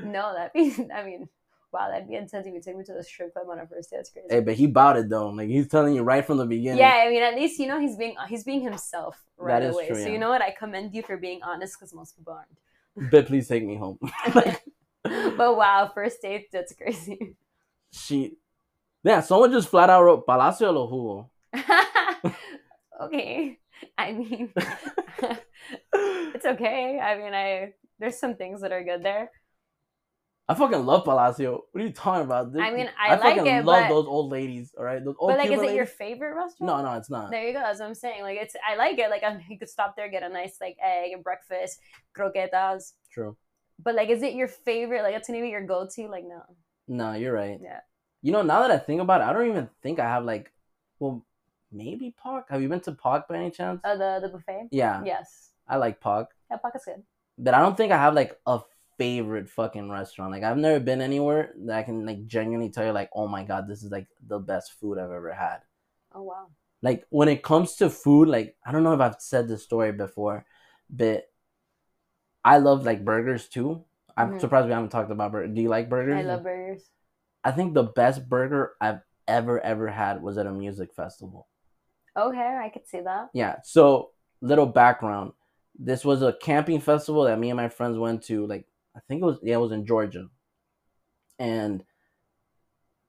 no, 0.03 0.33
that'd 0.33 0.53
be. 0.53 0.87
I 0.93 1.03
mean, 1.03 1.27
wow, 1.73 1.89
that'd 1.89 2.07
be 2.07 2.15
intense 2.15 2.45
if 2.47 2.53
you 2.53 2.61
take 2.61 2.77
me 2.77 2.83
to 2.85 2.93
the 2.93 3.03
strip 3.03 3.33
club 3.33 3.47
on 3.49 3.59
a 3.59 3.67
first 3.67 3.89
date. 3.89 3.97
That's 3.97 4.09
crazy. 4.11 4.27
hey, 4.29 4.39
but 4.39 4.53
he 4.53 4.67
bought 4.67 4.97
it 4.97 5.09
though. 5.09 5.27
Like 5.29 5.49
he's 5.49 5.67
telling 5.67 5.93
you 5.95 6.03
right 6.03 6.25
from 6.25 6.37
the 6.37 6.45
beginning. 6.45 6.79
Yeah, 6.79 7.03
I 7.05 7.09
mean, 7.09 7.21
at 7.23 7.35
least 7.35 7.59
you 7.59 7.67
know 7.67 7.79
he's 7.79 7.97
being 7.97 8.15
he's 8.29 8.43
being 8.43 8.61
himself 8.61 9.21
right 9.37 9.61
That 9.61 9.73
away. 9.73 9.87
true, 9.87 10.01
so 10.01 10.07
you 10.09 10.19
know 10.19 10.29
what? 10.29 10.41
I 10.41 10.51
commend 10.51 10.93
you 10.93 11.03
for 11.03 11.17
being 11.17 11.41
honest 11.43 11.77
because 11.79 11.93
most 11.93 12.15
people 12.17 12.33
aren't. 12.33 12.47
But 12.95 13.27
please 13.27 13.47
take 13.47 13.65
me 13.65 13.77
home. 13.77 13.97
like, 14.35 14.63
but 15.03 15.57
wow, 15.57 15.91
first 15.93 16.21
date, 16.21 16.47
that's 16.51 16.73
crazy. 16.73 17.35
she. 17.91 18.37
Yeah, 19.03 19.21
someone 19.21 19.51
just 19.51 19.69
flat 19.69 19.89
out 19.89 20.03
wrote 20.03 20.27
Palacio 20.27 20.71
lo 20.71 20.87
jugo. 20.87 21.29
okay, 23.01 23.57
I 23.97 24.11
mean, 24.11 24.53
it's 25.93 26.45
okay. 26.45 26.99
I 26.99 27.17
mean, 27.17 27.33
I 27.33 27.73
there's 27.97 28.19
some 28.19 28.35
things 28.35 28.61
that 28.61 28.71
are 28.71 28.83
good 28.83 29.01
there. 29.03 29.31
I 30.49 30.53
fucking 30.55 30.85
love 30.85 31.05
Palacio. 31.05 31.63
What 31.71 31.81
are 31.81 31.85
you 31.87 31.93
talking 31.93 32.25
about? 32.25 32.47
I 32.59 32.71
mean, 32.71 32.89
I 32.99 33.11
like 33.11 33.21
fucking 33.37 33.45
it, 33.45 33.65
love 33.65 33.83
but- 33.83 33.89
those 33.89 34.05
old 34.05 34.31
ladies. 34.31 34.73
All 34.77 34.83
right, 34.83 35.03
those 35.03 35.15
old 35.17 35.29
but 35.31 35.37
like, 35.37 35.45
is 35.49 35.51
Cuban 35.59 35.69
it 35.69 35.75
your 35.75 35.85
favorite 35.85 36.35
restaurant? 36.35 36.83
No, 36.83 36.91
no, 36.91 36.97
it's 36.97 37.09
not. 37.09 37.31
There 37.31 37.45
you 37.47 37.53
go. 37.53 37.59
That's 37.59 37.79
what 37.79 37.87
I'm 37.87 37.95
saying. 37.95 38.23
Like 38.23 38.37
it's, 38.41 38.55
I 38.67 38.75
like 38.75 38.97
it. 38.99 39.09
Like 39.09 39.23
I, 39.29 39.43
you 39.49 39.57
could 39.57 39.69
stop 39.69 39.95
there, 39.95 40.09
get 40.09 40.23
a 40.23 40.29
nice 40.29 40.57
like 40.59 40.77
egg 40.83 41.13
and 41.13 41.23
breakfast, 41.23 41.79
croquetas. 42.17 42.93
True. 43.11 43.37
But 43.83 43.95
like, 43.95 44.09
is 44.09 44.21
it 44.23 44.33
your 44.33 44.47
favorite? 44.47 45.03
Like, 45.03 45.15
it's 45.15 45.27
gonna 45.27 45.41
be 45.41 45.49
your 45.49 45.65
go-to? 45.65 46.07
Like, 46.07 46.23
no. 46.25 46.41
No, 46.87 47.13
you're 47.13 47.33
right. 47.33 47.59
Yeah. 47.61 47.79
You 48.21 48.31
know, 48.31 48.41
now 48.43 48.61
that 48.61 48.71
I 48.71 48.77
think 48.77 49.01
about 49.01 49.21
it, 49.21 49.23
I 49.25 49.33
don't 49.33 49.47
even 49.47 49.69
think 49.81 49.99
I 49.99 50.03
have 50.07 50.23
like, 50.25 50.51
well, 50.99 51.25
maybe 51.71 52.13
Park. 52.21 52.47
Have 52.49 52.61
you 52.61 52.69
been 52.69 52.81
to 52.81 52.91
Park 52.91 53.27
by 53.27 53.37
any 53.37 53.49
chance? 53.51 53.81
Oh, 53.83 53.97
the 53.97 54.19
the 54.21 54.29
buffet. 54.29 54.67
yeah, 54.71 55.01
Yes. 55.05 55.51
I 55.67 55.77
like 55.77 55.99
Park, 56.01 56.29
Yeah, 56.49 56.57
Park 56.57 56.75
is 56.75 56.83
good. 56.85 57.01
but 57.37 57.53
I 57.53 57.59
don't 57.61 57.77
think 57.77 57.91
I 57.93 57.97
have 57.97 58.13
like 58.13 58.37
a 58.45 58.59
favorite 59.01 59.49
fucking 59.49 59.89
restaurant. 59.89 60.31
Like 60.31 60.43
I've 60.43 60.57
never 60.57 60.79
been 60.79 61.01
anywhere 61.01 61.53
that 61.65 61.77
I 61.79 61.83
can 61.83 62.05
like 62.05 62.25
genuinely 62.27 62.69
tell 62.69 62.85
you 62.85 62.91
like, 62.91 63.09
oh 63.13 63.27
my 63.27 63.43
god, 63.43 63.67
this 63.67 63.83
is 63.83 63.91
like 63.91 64.07
the 64.27 64.39
best 64.39 64.73
food 64.79 64.97
I've 64.99 65.11
ever 65.11 65.33
had. 65.33 65.59
Oh 66.13 66.23
wow. 66.23 66.47
Like 66.81 67.05
when 67.09 67.27
it 67.27 67.43
comes 67.43 67.75
to 67.77 67.89
food, 67.89 68.27
like 68.27 68.55
I 68.65 68.71
don't 68.71 68.83
know 68.83 68.93
if 68.93 69.01
I've 69.01 69.15
said 69.19 69.47
this 69.47 69.63
story 69.63 69.91
before, 69.91 70.45
but 70.89 71.25
I 72.43 72.57
love 72.57 72.85
like 72.85 73.05
burgers 73.05 73.47
too. 73.47 73.83
I'm 74.17 74.33
Mhm. 74.33 74.39
surprised 74.41 74.67
we 74.67 74.73
haven't 74.73 74.89
talked 74.89 75.11
about 75.11 75.31
burgers. 75.31 75.55
Do 75.55 75.61
you 75.61 75.69
like 75.69 75.89
burgers? 75.89 76.17
I 76.19 76.23
love 76.23 76.43
burgers. 76.43 76.89
I 77.43 77.51
think 77.51 77.73
the 77.73 77.83
best 77.83 78.27
burger 78.29 78.73
I've 78.81 79.01
ever 79.27 79.59
ever 79.61 79.87
had 79.87 80.21
was 80.21 80.37
at 80.37 80.47
a 80.47 80.51
music 80.51 80.93
festival. 80.93 81.47
Okay, 82.17 82.57
I 82.61 82.69
could 82.69 82.87
see 82.87 83.01
that. 83.01 83.29
Yeah. 83.33 83.57
So 83.63 84.11
little 84.41 84.65
background. 84.65 85.33
This 85.77 86.03
was 86.03 86.21
a 86.21 86.33
camping 86.33 86.81
festival 86.81 87.23
that 87.23 87.39
me 87.39 87.49
and 87.49 87.57
my 87.57 87.69
friends 87.69 87.97
went 87.97 88.23
to. 88.23 88.45
Like 88.45 88.65
I 88.95 88.99
think 89.07 89.21
it 89.21 89.25
was 89.25 89.39
yeah, 89.41 89.55
it 89.55 89.59
was 89.61 89.71
in 89.71 89.85
Georgia, 89.85 90.27
and 91.39 91.83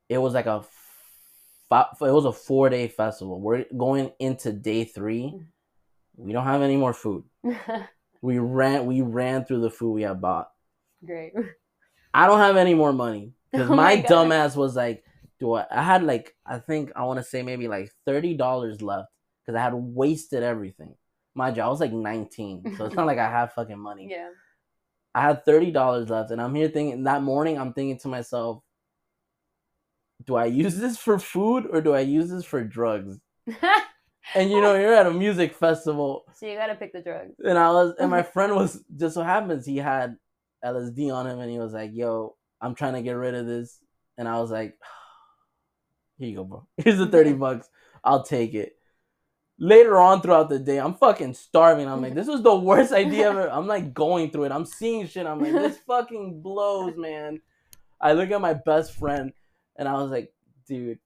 it 0.09 0.18
was 0.18 0.34
like 0.34 0.46
a 0.46 0.64
fi- 1.68 1.88
it 2.00 2.12
was 2.12 2.24
a 2.24 2.32
four 2.32 2.68
day 2.68 2.88
festival. 2.88 3.40
We're 3.40 3.64
going 3.76 4.12
into 4.18 4.52
day 4.52 4.84
three. 4.84 5.40
We 6.16 6.32
don't 6.32 6.44
have 6.44 6.62
any 6.62 6.76
more 6.76 6.92
food. 6.92 7.24
We 8.24 8.38
ran 8.38 8.86
we 8.86 9.00
ran 9.00 9.44
through 9.44 9.62
the 9.62 9.70
food 9.70 9.94
we 9.94 10.02
had 10.02 10.20
bought. 10.20 10.48
Great. 11.04 11.32
I 12.14 12.28
don't 12.28 12.38
have 12.38 12.56
any 12.56 12.72
more 12.72 12.92
money 12.92 13.32
because 13.50 13.68
Oh 13.70 13.74
my, 13.74 13.96
my 13.96 14.02
dumbass 14.02 14.54
was 14.54 14.76
like, 14.76 15.02
"Do 15.40 15.54
I?" 15.54 15.66
I 15.68 15.82
had 15.82 16.04
like 16.04 16.32
I 16.46 16.60
think 16.60 16.92
I 16.94 17.02
want 17.02 17.18
to 17.18 17.24
say 17.24 17.42
maybe 17.42 17.66
like 17.66 17.90
thirty 18.06 18.34
dollars 18.34 18.80
left 18.80 19.09
because 19.44 19.59
I 19.59 19.62
had 19.64 19.74
wasted 19.74 20.44
everything. 20.44 20.94
Mind 21.34 21.56
you, 21.56 21.64
I 21.64 21.68
was 21.68 21.80
like 21.80 21.92
nineteen, 21.92 22.62
so 22.78 22.84
it's 22.84 22.94
not 23.00 23.06
like 23.06 23.18
I 23.18 23.28
have 23.28 23.54
fucking 23.54 23.78
money. 23.78 24.06
Yeah. 24.09 24.28
I 25.14 25.22
had 25.22 25.44
thirty 25.44 25.70
dollars 25.70 26.09
left, 26.10 26.30
and 26.30 26.40
I'm 26.40 26.55
here 26.55 26.68
thinking 26.68 27.05
that 27.05 27.22
morning. 27.22 27.59
I'm 27.59 27.72
thinking 27.72 27.98
to 28.01 28.09
myself, 28.09 28.62
"Do 30.24 30.36
I 30.36 30.47
use 30.47 30.76
this 30.78 30.97
for 30.97 31.18
food 31.18 31.66
or 31.70 31.80
do 31.80 31.93
I 31.94 32.01
use 32.01 32.30
this 32.30 32.44
for 32.44 32.62
drugs?" 32.64 33.18
And 34.34 34.51
you 34.51 34.60
know, 34.60 34.74
you're 34.76 34.94
at 34.94 35.06
a 35.06 35.12
music 35.12 35.55
festival, 35.55 36.24
so 36.34 36.47
you 36.47 36.56
gotta 36.56 36.74
pick 36.74 36.93
the 36.93 37.02
drugs. 37.02 37.34
and 37.44 37.59
I 37.59 37.70
was, 37.70 37.94
and 37.98 38.10
my 38.10 38.22
friend 38.34 38.55
was 38.55 38.82
just 38.97 39.14
so 39.14 39.22
happens 39.22 39.66
he 39.66 39.76
had 39.76 40.16
LSD 40.64 41.10
on 41.10 41.26
him, 41.26 41.40
and 41.40 41.51
he 41.51 41.59
was 41.59 41.72
like, 41.72 41.90
"Yo, 41.93 42.36
I'm 42.60 42.74
trying 42.74 42.94
to 42.94 43.02
get 43.02 43.12
rid 43.12 43.34
of 43.34 43.47
this," 43.47 43.78
and 44.16 44.28
I 44.28 44.40
was 44.40 44.51
like, 44.51 44.78
"Here 46.18 46.28
you 46.28 46.36
go, 46.36 46.44
bro. 46.44 46.66
Here's 46.78 46.98
the 46.98 47.06
thirty 47.06 47.32
bucks. 47.32 47.68
I'll 48.05 48.22
take 48.22 48.55
it." 48.55 48.76
Later 49.62 49.97
on 49.97 50.20
throughout 50.20 50.48
the 50.48 50.59
day, 50.59 50.78
I'm 50.78 50.94
fucking 50.94 51.34
starving. 51.34 51.86
I'm 51.86 52.02
like, 52.02 52.14
this 52.16 52.26
was 52.26 52.43
the 52.43 52.52
worst 52.52 52.93
idea 52.93 53.28
ever. 53.28 53.48
I'm 53.48 53.68
like 53.68 53.94
going 53.94 54.32
through 54.32 54.47
it. 54.47 54.52
I'm 54.52 54.66
seeing 54.66 55.06
shit. 55.06 55.24
I'm 55.24 55.39
like, 55.39 55.52
this 55.52 55.78
fucking 55.86 56.43
blows, 56.43 56.97
man. 56.97 57.40
I 58.01 58.14
look 58.14 58.32
at 58.32 58.40
my 58.40 58.55
best 58.55 58.93
friend, 58.94 59.32
and 59.76 59.86
I 59.86 59.93
was 59.93 60.10
like, 60.10 60.34
dude, 60.66 60.98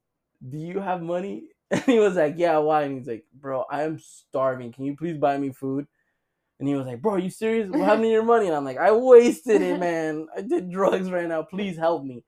do 0.48 0.56
you 0.56 0.80
have 0.80 1.02
money? 1.02 1.48
And 1.70 1.82
he 1.82 1.98
was 1.98 2.14
like, 2.14 2.34
yeah, 2.36 2.58
why? 2.58 2.84
And 2.84 2.96
he's 2.96 3.08
like, 3.08 3.24
bro, 3.34 3.64
I 3.68 3.82
am 3.82 3.98
starving. 3.98 4.70
Can 4.70 4.84
you 4.84 4.94
please 4.94 5.18
buy 5.18 5.36
me 5.36 5.50
food? 5.50 5.88
And 6.60 6.68
he 6.68 6.76
was 6.76 6.86
like, 6.86 7.02
bro, 7.02 7.14
are 7.14 7.18
you 7.18 7.28
serious? 7.28 7.68
What 7.68 7.80
happened 7.80 8.04
to 8.04 8.08
your 8.08 8.22
money? 8.22 8.46
And 8.46 8.54
I'm 8.54 8.64
like, 8.64 8.78
I 8.78 8.92
wasted 8.92 9.60
it, 9.60 9.80
man. 9.80 10.28
I 10.34 10.42
did 10.42 10.70
drugs 10.70 11.10
right 11.10 11.26
now. 11.26 11.42
Please 11.42 11.76
help 11.76 12.04
me. 12.04 12.22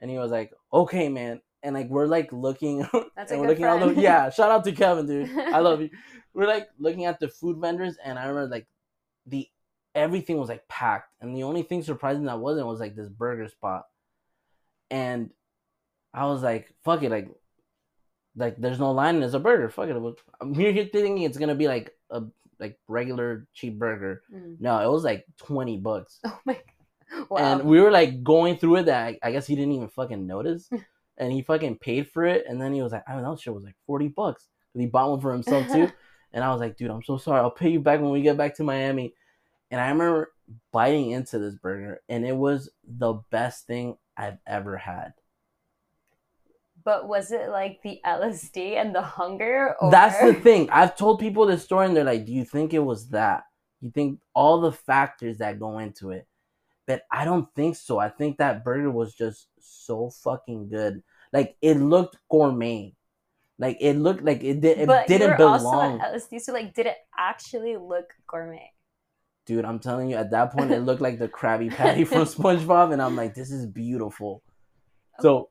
And 0.00 0.10
he 0.10 0.18
was 0.18 0.32
like, 0.32 0.52
okay, 0.72 1.08
man. 1.08 1.40
And 1.62 1.74
like 1.74 1.88
we're 1.88 2.06
like 2.06 2.32
looking, 2.32 2.80
That's 3.16 3.30
a 3.30 3.34
and 3.34 3.40
we're 3.40 3.48
good 3.48 3.60
looking 3.60 3.64
at 3.64 3.82
all 3.82 3.88
the 3.88 4.00
yeah. 4.00 4.30
Shout 4.30 4.50
out 4.50 4.64
to 4.64 4.72
Kevin, 4.72 5.06
dude. 5.06 5.30
I 5.38 5.58
love 5.58 5.80
you. 5.82 5.90
We're 6.32 6.46
like 6.46 6.68
looking 6.78 7.04
at 7.04 7.20
the 7.20 7.28
food 7.28 7.58
vendors, 7.58 7.96
and 8.02 8.18
I 8.18 8.26
remember 8.26 8.48
like 8.48 8.66
the 9.26 9.48
everything 9.94 10.38
was 10.38 10.48
like 10.48 10.66
packed, 10.68 11.12
and 11.20 11.36
the 11.36 11.42
only 11.42 11.62
thing 11.62 11.82
surprising 11.82 12.24
that 12.24 12.38
wasn't 12.38 12.66
was 12.66 12.80
like 12.80 12.96
this 12.96 13.08
burger 13.08 13.48
spot, 13.48 13.84
and 14.90 15.30
I 16.14 16.26
was 16.26 16.42
like, 16.42 16.72
fuck 16.82 17.02
it, 17.02 17.10
like 17.10 17.28
like 18.36 18.56
there's 18.58 18.78
no 18.78 18.92
line 18.92 19.16
and 19.16 19.22
there's 19.22 19.34
a 19.34 19.40
burger. 19.40 19.68
Fuck 19.68 19.88
it. 19.88 19.96
I'm 20.40 20.54
here 20.54 20.72
thinking 20.72 21.22
it's 21.22 21.38
gonna 21.38 21.54
be 21.54 21.68
like 21.68 21.92
a 22.10 22.22
like 22.58 22.78
regular 22.88 23.46
cheap 23.54 23.78
burger. 23.78 24.22
Mm. 24.32 24.60
No, 24.60 24.78
it 24.78 24.90
was 24.90 25.04
like 25.04 25.26
twenty 25.36 25.76
bucks. 25.76 26.20
Oh 26.26 26.38
my 26.44 26.54
god. 26.54 27.28
Wow. 27.28 27.38
And 27.38 27.64
we 27.64 27.80
were 27.80 27.90
like 27.90 28.22
going 28.22 28.56
through 28.56 28.76
it 28.76 28.86
that 28.86 29.04
I, 29.04 29.18
I 29.22 29.32
guess 29.32 29.46
he 29.46 29.56
didn't 29.56 29.72
even 29.72 29.88
fucking 29.88 30.26
notice. 30.28 30.70
And 31.20 31.32
he 31.32 31.42
fucking 31.42 31.78
paid 31.78 32.08
for 32.10 32.24
it. 32.24 32.44
And 32.48 32.60
then 32.60 32.72
he 32.72 32.82
was 32.82 32.92
like, 32.92 33.04
I 33.06 33.14
mean, 33.14 33.22
that 33.22 33.38
shit 33.38 33.54
was 33.54 33.62
like 33.62 33.76
40 33.86 34.08
bucks. 34.08 34.48
And 34.74 34.80
he 34.80 34.88
bought 34.88 35.10
one 35.10 35.20
for 35.20 35.32
himself 35.32 35.68
too. 35.68 35.88
and 36.32 36.42
I 36.42 36.50
was 36.50 36.60
like, 36.60 36.76
dude, 36.76 36.90
I'm 36.90 37.02
so 37.02 37.18
sorry. 37.18 37.40
I'll 37.40 37.50
pay 37.50 37.70
you 37.70 37.80
back 37.80 38.00
when 38.00 38.10
we 38.10 38.22
get 38.22 38.36
back 38.36 38.56
to 38.56 38.64
Miami. 38.64 39.14
And 39.70 39.80
I 39.80 39.88
remember 39.90 40.32
biting 40.72 41.10
into 41.10 41.38
this 41.38 41.54
burger, 41.54 42.00
and 42.08 42.26
it 42.26 42.36
was 42.36 42.70
the 42.84 43.14
best 43.30 43.66
thing 43.66 43.96
I've 44.16 44.38
ever 44.46 44.76
had. 44.76 45.12
but 46.82 47.06
was 47.08 47.30
it 47.30 47.50
like 47.50 47.80
the 47.82 48.00
LSD 48.04 48.76
and 48.76 48.94
the 48.94 49.02
hunger? 49.02 49.76
Or... 49.80 49.90
That's 49.90 50.20
the 50.20 50.34
thing. 50.34 50.70
I've 50.70 50.96
told 50.96 51.20
people 51.20 51.46
this 51.46 51.64
story, 51.64 51.86
and 51.86 51.96
they're 51.96 52.04
like, 52.04 52.24
"Do 52.26 52.32
you 52.32 52.44
think 52.44 52.72
it 52.74 52.80
was 52.80 53.10
that? 53.10 53.44
You 53.80 53.90
think 53.90 54.20
all 54.34 54.60
the 54.60 54.72
factors 54.72 55.38
that 55.38 55.60
go 55.60 55.78
into 55.78 56.10
it?" 56.10 56.26
But 56.86 57.02
I 57.10 57.24
don't 57.24 57.48
think 57.54 57.76
so. 57.76 57.98
I 57.98 58.08
think 58.08 58.38
that 58.38 58.64
burger 58.64 58.90
was 58.90 59.14
just 59.14 59.46
so 59.60 60.10
fucking 60.10 60.68
good. 60.68 61.02
Like 61.32 61.56
it 61.62 61.74
looked 61.74 62.16
gourmet. 62.30 62.94
Like 63.58 63.76
it 63.80 63.94
looked 63.94 64.24
like 64.24 64.42
it 64.42 64.60
did. 64.60 64.78
It 64.78 64.86
but 64.86 65.08
you 65.08 65.18
didn't 65.18 65.40
also 65.40 65.70
belong, 65.70 66.00
on 66.00 66.14
LSD, 66.14 66.40
so 66.40 66.52
like, 66.52 66.74
did 66.74 66.86
it 66.86 66.96
actually 67.18 67.76
look 67.76 68.12
gourmet? 68.26 68.72
dude. 69.50 69.64
I'm 69.64 69.80
telling 69.80 70.10
you, 70.10 70.16
at 70.16 70.30
that 70.30 70.52
point, 70.52 70.70
it 70.70 70.80
looked 70.80 71.00
like 71.00 71.18
the 71.18 71.28
Krabby 71.28 71.74
Patty 71.74 72.04
from 72.04 72.22
SpongeBob, 72.24 72.92
and 72.92 73.02
I'm 73.02 73.16
like, 73.16 73.34
this 73.34 73.50
is 73.50 73.66
beautiful. 73.66 74.44
Oh. 75.18 75.22
So, 75.22 75.50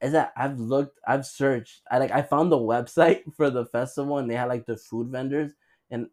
is 0.00 0.12
that 0.12 0.32
I've 0.36 0.58
looked, 0.58 1.00
I've 1.06 1.26
searched, 1.26 1.82
I 1.90 1.98
like, 1.98 2.12
I 2.12 2.22
found 2.22 2.52
the 2.52 2.58
website 2.58 3.22
for 3.36 3.50
the 3.50 3.66
festival, 3.66 4.18
and 4.18 4.30
they 4.30 4.36
had 4.36 4.48
like 4.48 4.66
the 4.66 4.76
food 4.76 5.08
vendors, 5.08 5.52
and 5.90 6.06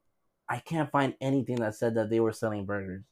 I 0.50 0.58
can't 0.58 0.92
find 0.92 1.14
anything 1.22 1.58
that 1.58 1.76
said 1.76 1.94
that 1.96 2.10
they 2.10 2.20
were 2.20 2.34
selling 2.34 2.66
burgers. 2.66 3.04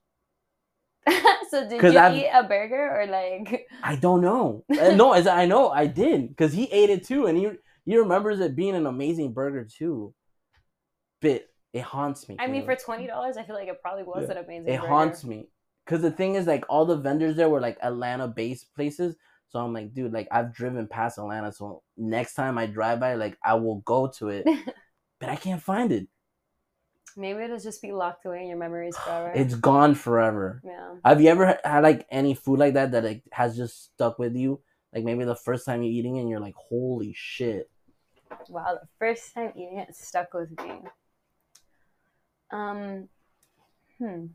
so 1.50 1.68
did 1.68 1.82
you 1.82 2.00
I've- 2.00 2.18
eat 2.20 2.30
a 2.34 2.44
burger 2.44 3.02
or 3.02 3.06
like? 3.08 3.68
I 3.84 3.96
don't 3.96 4.22
know. 4.22 4.64
Uh, 4.80 4.96
no, 4.96 5.14
as 5.14 5.28
I 5.28 5.46
know, 5.46 5.70
I 5.70 5.88
did 5.88 6.30
because 6.30 6.54
he 6.54 6.66
ate 6.72 6.90
it 6.90 7.06
too, 7.06 7.26
and 7.28 7.38
he 7.38 7.50
he 7.86 7.98
remembers 7.98 8.40
it 8.40 8.56
being 8.56 8.76
an 8.76 8.86
amazing 8.86 9.34
burger 9.34 9.66
too. 9.66 10.14
But 11.22 11.46
it 11.74 11.82
haunts 11.82 12.28
me. 12.30 12.38
I 12.40 12.48
mean, 12.48 12.66
for 12.66 12.76
twenty 12.76 13.08
dollars, 13.08 13.38
I 13.38 13.44
feel 13.44 13.56
like 13.56 13.68
it 13.68 13.82
probably 13.82 14.04
was 14.04 14.26
Yeah. 14.30 14.38
an 14.38 14.44
amazing. 14.46 14.68
it 14.74 14.78
burger. 14.82 14.88
haunts 14.88 15.24
me 15.24 15.50
because 15.86 16.02
the 16.02 16.12
thing 16.12 16.36
is 16.36 16.46
like 16.48 16.66
all 16.70 16.86
the 16.86 16.98
vendors 16.98 17.36
there 17.38 17.50
were 17.50 17.62
like 17.62 17.78
atlanta 17.82 18.28
based 18.28 18.74
places 18.76 19.16
so 19.48 19.60
i'm 19.60 19.72
like 19.72 19.94
dude 19.94 20.12
like 20.12 20.28
i've 20.32 20.54
driven 20.54 20.86
past 20.86 21.18
atlanta 21.18 21.50
so 21.50 21.82
next 21.96 22.34
time 22.34 22.58
i 22.58 22.66
drive 22.66 23.00
by 23.00 23.14
like 23.14 23.38
i 23.42 23.54
will 23.54 23.78
go 23.86 24.06
to 24.06 24.28
it 24.28 24.46
but 25.22 25.30
i 25.30 25.36
can't 25.38 25.62
find 25.64 25.94
it 25.94 26.06
Maybe 27.18 27.44
it'll 27.44 27.60
just 27.60 27.82
be 27.82 27.92
locked 27.92 28.26
away 28.26 28.42
in 28.42 28.48
your 28.48 28.58
memories 28.58 28.96
forever. 29.06 29.32
it's 29.36 29.56
gone 29.56 29.96
forever 29.96 30.62
yeah. 30.64 30.96
have 31.04 31.20
you 31.20 31.30
ever 31.30 31.58
had 31.64 31.84
like 31.84 32.06
any 32.12 32.34
food 32.36 32.60
like 32.60 32.76
that 32.76 32.92
that 32.92 33.04
like 33.04 33.24
has 33.32 33.58
just 33.58 33.86
stuck 33.94 34.20
with 34.20 34.36
you 34.36 34.62
like 34.94 35.04
maybe 35.04 35.26
the 35.26 35.36
first 35.36 35.66
time 35.66 35.84
you're 35.84 35.92
eating 35.92 36.18
it 36.18 36.22
and 36.22 36.30
you're 36.30 36.40
like 36.40 36.56
holy 36.56 37.14
shit 37.16 37.70
Wow, 38.50 38.80
the 38.82 38.88
first 39.00 39.34
time 39.34 39.52
eating 39.56 39.80
it 39.80 39.96
stuck 39.96 40.34
with 40.34 40.50
me. 40.60 40.72
Um, 42.52 43.10
hmm. 43.98 44.26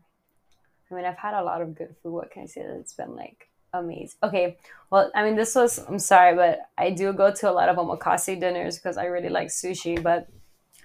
I 0.91 0.95
mean, 0.95 1.05
I've 1.05 1.17
had 1.17 1.33
a 1.33 1.43
lot 1.43 1.61
of 1.61 1.75
good 1.75 1.95
food. 2.01 2.11
What 2.11 2.31
can 2.31 2.43
I 2.43 2.45
say 2.45 2.63
that's 2.65 2.93
been 2.93 3.15
like 3.15 3.49
amazing? 3.73 4.17
Okay, 4.21 4.57
well, 4.91 5.11
I 5.15 5.23
mean, 5.23 5.35
this 5.35 5.55
was. 5.55 5.79
I'm 5.79 5.99
sorry, 5.99 6.35
but 6.35 6.59
I 6.77 6.91
do 6.91 7.11
go 7.13 7.33
to 7.33 7.49
a 7.49 7.51
lot 7.53 7.69
of 7.69 7.77
omakase 7.77 8.39
dinners 8.39 8.77
because 8.77 8.97
I 8.97 9.05
really 9.05 9.29
like 9.29 9.47
sushi. 9.47 10.01
But 10.01 10.27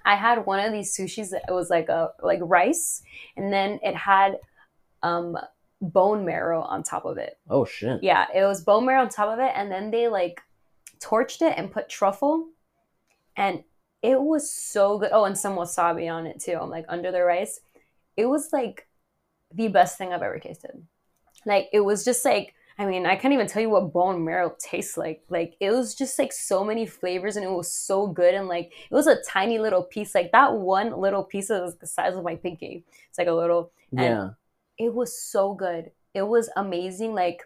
I 0.09 0.17
had 0.17 0.47
one 0.47 0.59
of 0.59 0.73
these 0.73 0.97
sushis 0.97 1.29
that 1.31 1.43
it 1.49 1.53
was 1.53 1.69
like 1.69 1.91
a 1.91 2.13
like 2.23 2.41
rice, 2.43 3.03
and 3.37 3.53
then 3.53 3.79
it 3.83 3.95
had 3.95 4.39
um 5.03 5.37
bone 5.83 6.25
marrow 6.25 6.63
on 6.63 6.83
top 6.83 7.05
of 7.05 7.19
it. 7.19 7.39
oh 7.49 7.65
shit 7.65 8.03
Yeah, 8.03 8.27
it 8.35 8.45
was 8.45 8.65
bone 8.65 8.87
marrow 8.87 9.03
on 9.03 9.11
top 9.11 9.29
of 9.29 9.39
it, 9.39 9.53
and 9.55 9.71
then 9.71 9.91
they 9.91 10.09
like 10.09 10.41
torched 10.99 11.43
it 11.43 11.55
and 11.59 11.71
put 11.71 11.91
truffle, 11.91 12.49
and 13.37 13.63
it 14.03 14.21
was 14.21 14.51
so 14.51 14.99
good. 14.99 15.11
Oh, 15.13 15.25
and 15.25 15.37
some 15.37 15.57
wasabi 15.57 16.11
on 16.11 16.27
it 16.27 16.41
too. 16.41 16.59
I'm 16.59 16.71
like 16.71 16.87
under 16.89 17.13
the 17.13 17.23
rice. 17.23 17.61
It 18.17 18.27
was 18.27 18.49
like 18.51 18.89
the 19.53 19.69
best 19.69 19.99
thing 19.99 20.13
I've 20.13 20.23
ever 20.23 20.39
tasted. 20.39 20.73
like 21.45 21.69
it 21.73 21.81
was 21.81 22.05
just 22.05 22.25
like 22.25 22.55
I 22.81 22.87
mean, 22.87 23.07
I 23.07 23.17
can't 23.17 23.35
even 23.35 23.49
tell 23.49 23.61
you 23.61 23.71
what 23.71 23.93
bone 23.93 24.25
marrow 24.25 24.55
tastes 24.59 24.97
like. 24.97 25.23
Like 25.29 25.55
it 25.59 25.73
was 25.73 25.95
just 25.97 26.19
like 26.19 26.33
so 26.33 26.63
many 26.63 26.87
flavors 26.87 27.35
and 27.37 27.45
it 27.45 27.51
was 27.51 27.73
so 27.73 28.07
good 28.07 28.35
and 28.35 28.47
like 28.47 28.73
it 28.89 28.95
was 28.95 29.09
a 29.09 29.21
tiny 29.23 29.59
little 29.59 29.83
piece. 29.83 30.15
Like 30.15 30.31
that 30.33 30.55
one 30.55 30.93
little 30.93 31.25
piece 31.25 31.49
was 31.51 31.77
the 31.79 31.87
size 31.89 32.15
of 32.15 32.23
my 32.23 32.37
pinky. 32.37 32.85
It's 33.09 33.19
like 33.19 33.27
a 33.27 33.33
little 33.33 33.73
and 33.91 34.01
Yeah. 34.01 34.29
it 34.79 34.95
was 34.95 35.21
so 35.21 35.55
good. 35.55 35.91
It 36.15 36.23
was 36.23 36.51
amazing. 36.57 37.15
Like 37.15 37.43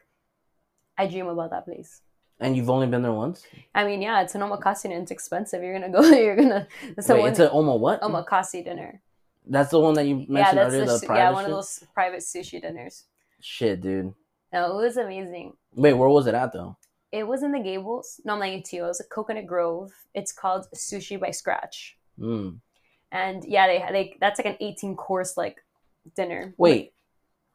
I 0.99 1.07
dream 1.07 1.27
about 1.29 1.51
that 1.51 1.65
place. 1.65 2.03
And 2.39 2.57
you've 2.57 2.69
only 2.69 2.89
been 2.89 3.03
there 3.03 3.13
once? 3.13 3.47
I 3.75 3.87
mean, 3.87 4.03
yeah, 4.03 4.21
it's 4.21 4.35
an 4.35 4.43
omakase 4.43 4.85
and 4.85 4.93
it's 4.93 5.11
expensive. 5.13 5.63
You're 5.63 5.79
gonna 5.79 5.93
go. 5.93 6.03
You're 6.11 6.37
gonna. 6.37 6.67
The 6.97 7.15
Wait, 7.15 7.21
one. 7.21 7.31
it's 7.31 7.39
an 7.39 7.49
Oma 7.53 7.77
what? 7.77 8.03
omakase 8.03 8.65
dinner. 8.65 9.01
That's 9.47 9.71
the 9.71 9.79
one 9.81 9.95
that 9.95 10.07
you 10.07 10.19
Yeah, 10.19 10.27
mentioned 10.29 10.59
that's 10.59 10.75
earlier, 10.75 10.87
the, 10.87 10.99
the, 10.99 11.07
private 11.07 11.21
yeah 11.23 11.31
one 11.31 11.45
of 11.47 11.51
those 11.53 11.85
private 11.95 12.21
sushi 12.21 12.61
dinners. 12.61 13.05
Shit, 13.41 13.81
dude. 13.81 14.13
No, 14.53 14.79
it 14.79 14.83
was 14.85 14.97
amazing. 14.97 15.55
Wait, 15.75 15.95
where 15.95 16.09
was 16.09 16.27
it 16.27 16.35
at 16.35 16.53
though? 16.53 16.77
It 17.11 17.27
was 17.27 17.43
in 17.43 17.53
the 17.53 17.61
Gables. 17.61 18.21
No, 18.25 18.35
I'm 18.35 18.41
lying 18.41 18.63
to 18.63 18.77
you. 18.77 18.85
It 18.85 18.89
was 18.89 19.01
at 19.01 19.11
Coconut 19.11 19.47
Grove. 19.47 19.93
It's 20.15 20.33
called 20.33 20.67
Sushi 20.75 21.21
by 21.21 21.31
Scratch. 21.31 21.99
Mm. 22.19 22.59
And 23.11 23.45
yeah, 23.47 23.67
they 23.67 23.85
they 23.93 24.17
that's 24.21 24.39
like 24.39 24.47
an 24.47 24.57
18 24.61 24.97
course 24.97 25.37
like 25.37 25.63
dinner. 26.17 26.55
Wait, 26.57 26.95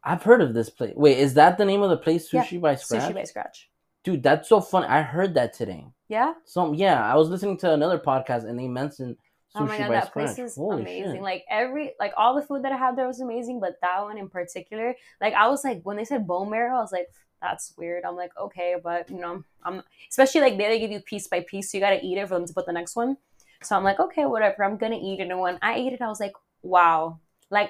I've 0.03 0.23
heard 0.23 0.41
of 0.41 0.53
this 0.53 0.69
place. 0.69 0.93
Wait, 0.95 1.17
is 1.17 1.33
that 1.35 1.57
the 1.57 1.65
name 1.65 1.81
of 1.81 1.89
the 1.89 1.97
place? 1.97 2.31
Yeah, 2.31 2.43
Sushi 2.43 2.61
by 2.61 2.75
Scratch? 2.75 3.11
Sushi 3.11 3.13
by 3.13 3.23
Scratch. 3.23 3.69
Dude, 4.03 4.23
that's 4.23 4.47
so 4.47 4.61
funny. 4.61 4.87
I 4.87 5.01
heard 5.01 5.33
that 5.33 5.53
today. 5.53 5.85
Yeah. 6.07 6.33
Some 6.45 6.75
yeah, 6.75 7.03
I 7.03 7.15
was 7.15 7.29
listening 7.29 7.57
to 7.57 7.73
another 7.73 7.99
podcast 7.99 8.47
and 8.47 8.57
they 8.57 8.67
mentioned 8.67 9.17
oh 9.57 9.65
my 9.65 9.77
god, 9.77 9.91
that 9.91 10.07
Scratch. 10.07 10.35
place 10.35 10.39
is 10.39 10.55
Holy 10.55 10.81
amazing. 10.81 11.13
shit. 11.13 11.21
Like 11.21 11.45
every 11.49 11.93
like 11.99 12.13
all 12.17 12.35
the 12.35 12.41
food 12.41 12.63
that 12.63 12.71
I 12.71 12.77
had 12.77 12.95
there 12.95 13.07
was 13.07 13.19
amazing, 13.19 13.59
but 13.59 13.77
that 13.81 14.01
one 14.03 14.17
in 14.17 14.29
particular, 14.29 14.95
like 15.21 15.33
I 15.33 15.47
was 15.47 15.63
like 15.63 15.81
when 15.83 15.97
they 15.97 16.05
said 16.05 16.27
bone 16.27 16.49
marrow, 16.49 16.77
I 16.77 16.81
was 16.81 16.91
like, 16.91 17.07
that's 17.41 17.73
weird. 17.77 18.03
I'm 18.05 18.15
like, 18.15 18.31
okay, 18.39 18.75
but 18.81 19.09
you 19.09 19.19
know, 19.19 19.43
I'm 19.63 19.83
especially 20.09 20.41
like 20.41 20.57
they, 20.57 20.67
they 20.67 20.79
give 20.79 20.91
you 20.91 20.99
piece 21.01 21.27
by 21.27 21.41
piece, 21.41 21.71
so 21.71 21.77
you 21.77 21.83
gotta 21.83 22.03
eat 22.03 22.17
it 22.17 22.27
for 22.27 22.35
them 22.35 22.45
to 22.45 22.53
put 22.53 22.65
the 22.65 22.73
next 22.73 22.95
one. 22.95 23.17
So 23.63 23.75
I'm 23.75 23.83
like, 23.83 23.99
okay, 23.99 24.25
whatever. 24.25 24.63
I'm 24.63 24.77
gonna 24.77 24.99
eat 25.01 25.19
it. 25.19 25.29
And 25.29 25.39
when 25.39 25.57
I 25.61 25.75
ate 25.75 25.93
it, 25.93 26.01
I 26.01 26.07
was 26.07 26.19
like, 26.19 26.33
wow. 26.61 27.19
Like 27.49 27.69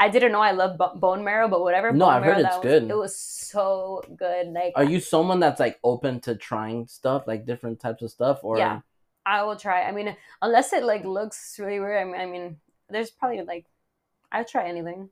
I 0.00 0.08
didn't 0.08 0.32
know 0.32 0.40
I 0.40 0.52
love 0.52 0.78
bo- 0.78 0.94
bone 0.94 1.24
marrow, 1.24 1.48
but 1.48 1.60
whatever. 1.60 1.92
No, 1.92 2.06
I've 2.06 2.22
heard 2.22 2.38
it's 2.38 2.48
that 2.48 2.62
good. 2.62 2.84
It 2.84 2.96
was 2.96 3.16
so 3.16 4.02
good. 4.16 4.48
Like 4.48 4.72
Are 4.76 4.84
you 4.84 5.00
someone 5.00 5.40
that's 5.40 5.58
like 5.58 5.78
open 5.82 6.20
to 6.20 6.36
trying 6.36 6.86
stuff, 6.86 7.24
like 7.26 7.44
different 7.46 7.80
types 7.80 8.02
of 8.02 8.10
stuff, 8.10 8.40
or 8.42 8.58
Yeah. 8.58 8.80
I 9.28 9.42
will 9.44 9.56
try. 9.56 9.84
I 9.84 9.92
mean, 9.92 10.16
unless 10.40 10.72
it 10.72 10.82
like 10.82 11.04
looks 11.04 11.58
really 11.60 11.80
weird. 11.80 12.00
I 12.00 12.04
mean, 12.04 12.20
I 12.20 12.26
mean, 12.26 12.56
there's 12.88 13.10
probably 13.10 13.42
like, 13.42 13.66
I 14.32 14.38
would 14.38 14.48
try 14.48 14.64
anything. 14.66 15.10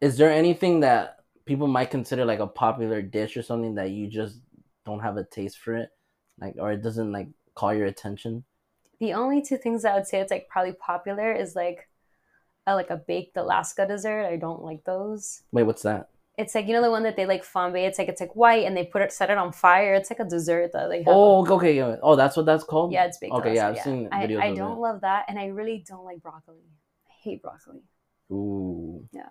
is 0.00 0.16
there 0.16 0.30
anything 0.30 0.80
that 0.80 1.24
people 1.44 1.66
might 1.66 1.90
consider 1.90 2.24
like 2.24 2.40
a 2.40 2.46
popular 2.46 3.02
dish 3.02 3.36
or 3.36 3.42
something 3.42 3.74
that 3.74 3.90
you 3.90 4.06
just 4.08 4.40
don't 4.86 5.00
have 5.00 5.16
a 5.16 5.24
taste 5.24 5.58
for 5.58 5.74
it, 5.76 5.90
like, 6.40 6.54
or 6.58 6.72
it 6.72 6.82
doesn't 6.82 7.12
like 7.12 7.28
call 7.54 7.72
your 7.74 7.86
attention? 7.86 8.44
The 9.00 9.12
only 9.14 9.42
two 9.42 9.58
things 9.58 9.84
I 9.84 9.94
would 9.94 10.06
say 10.06 10.20
it's 10.20 10.30
like 10.30 10.48
probably 10.48 10.72
popular 10.72 11.32
is 11.32 11.56
like, 11.56 11.88
a, 12.66 12.74
like 12.74 12.90
a 12.90 12.96
baked 12.96 13.36
Alaska 13.36 13.86
dessert. 13.86 14.26
I 14.26 14.36
don't 14.36 14.62
like 14.62 14.84
those. 14.84 15.42
Wait, 15.52 15.64
what's 15.64 15.82
that? 15.82 16.08
It's 16.36 16.54
like 16.54 16.66
you 16.66 16.72
know 16.72 16.82
the 16.82 16.90
one 16.90 17.04
that 17.04 17.16
they 17.16 17.26
like 17.26 17.44
flambe. 17.44 17.86
It's 17.86 17.98
like 17.98 18.08
it's 18.08 18.20
like 18.20 18.34
white 18.34 18.66
and 18.66 18.76
they 18.76 18.84
put 18.84 19.02
it 19.02 19.12
set 19.12 19.30
it 19.30 19.38
on 19.38 19.52
fire. 19.52 19.94
It's 19.94 20.10
like 20.10 20.18
a 20.18 20.24
dessert 20.24 20.72
that 20.72 20.88
they 20.88 20.98
have. 20.98 21.08
Oh, 21.08 21.46
okay, 21.54 21.76
yeah. 21.76 21.96
Oh, 22.02 22.16
that's 22.16 22.36
what 22.36 22.44
that's 22.46 22.64
called. 22.64 22.92
yeah, 22.92 23.04
it's 23.04 23.18
baked. 23.18 23.34
Okay, 23.34 23.54
yeah, 23.54 23.68
I've 23.68 23.78
seen 23.78 24.08
I, 24.10 24.26
videos 24.26 24.42
I 24.42 24.46
of 24.46 24.56
don't 24.56 24.72
it. 24.72 24.80
love 24.80 25.00
that, 25.02 25.26
and 25.28 25.38
I 25.38 25.46
really 25.46 25.84
don't 25.88 26.04
like 26.04 26.22
broccoli. 26.22 26.64
I 27.08 27.12
hate 27.22 27.42
broccoli. 27.42 27.82
Ooh, 28.32 29.06
Yeah. 29.12 29.28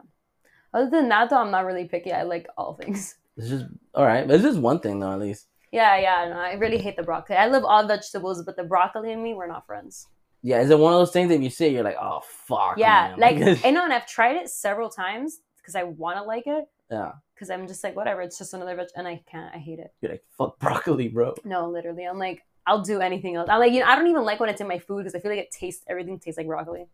Other 0.73 0.89
than 0.89 1.09
that, 1.09 1.30
though, 1.30 1.38
I'm 1.38 1.51
not 1.51 1.65
really 1.65 1.85
picky. 1.85 2.11
I 2.11 2.23
like 2.23 2.47
all 2.57 2.73
things. 2.73 3.15
it's 3.38 3.49
just 3.49 3.65
all 3.93 4.05
right. 4.05 4.30
It's 4.30 4.43
just 4.43 4.59
one 4.59 4.80
thing 4.80 4.99
though, 4.99 5.11
at 5.11 5.19
least. 5.19 5.47
Yeah, 5.71 5.97
yeah. 5.97 6.30
No, 6.30 6.39
I 6.39 6.53
really 6.53 6.77
hate 6.77 6.95
the 6.95 7.03
broccoli. 7.03 7.35
I 7.35 7.47
love 7.47 7.63
all 7.65 7.85
vegetables, 7.85 8.43
but 8.43 8.55
the 8.55 8.63
broccoli 8.63 9.11
and 9.11 9.21
me, 9.21 9.34
we're 9.34 9.47
not 9.47 9.65
friends. 9.65 10.07
Yeah, 10.41 10.61
is 10.61 10.69
it 10.69 10.77
one 10.80 10.93
of 10.93 10.99
those 10.99 11.11
things 11.11 11.30
that 11.30 11.41
you 11.41 11.49
see 11.49 11.67
you're 11.67 11.84
like, 11.84 11.97
oh 12.01 12.21
fuck. 12.47 12.77
yeah, 12.77 13.15
man. 13.17 13.19
like 13.19 13.59
I 13.65 13.71
know, 13.71 13.84
and 13.84 13.93
I've 13.93 14.07
tried 14.07 14.38
it 14.38 14.49
several 14.49 14.89
times 14.89 15.39
because 15.57 15.75
I 15.75 15.84
want 15.84 16.17
to 16.17 16.23
like 16.23 16.47
it. 16.47 16.65
Yeah, 16.91 17.14
Because 17.34 17.49
I'm 17.49 17.68
just 17.68 17.84
like, 17.84 17.95
whatever. 17.95 18.22
It's 18.22 18.38
just 18.38 18.53
another 18.53 18.76
veg, 18.76 18.88
and 18.95 19.07
I 19.07 19.22
can't. 19.30 19.53
I 19.53 19.57
hate 19.57 19.80
it. 19.80 19.93
you're 20.01 20.11
like 20.11 20.23
fuck 20.38 20.60
broccoli, 20.60 21.07
bro. 21.07 21.35
No, 21.43 21.69
literally, 21.69 22.05
I'm 22.05 22.19
like, 22.19 22.43
I'll 22.68 22.81
do 22.81 22.99
anything 23.01 23.35
else. 23.35 23.49
I'm 23.49 23.60
like, 23.60 23.73
you 23.73 23.80
know, 23.80 23.85
I 23.88 23.95
don't 23.95 24.07
even 24.07 24.23
like 24.23 24.39
when 24.39 24.49
it's 24.49 24.61
in 24.61 24.68
my 24.68 24.80
food 24.80 24.99
because 24.99 25.15
I 25.15 25.19
feel 25.19 25.31
like 25.31 25.39
it 25.39 25.51
tastes. 25.51 25.84
Everything 25.88 26.19
tastes 26.19 26.38
like 26.38 26.47
broccoli. 26.47 26.85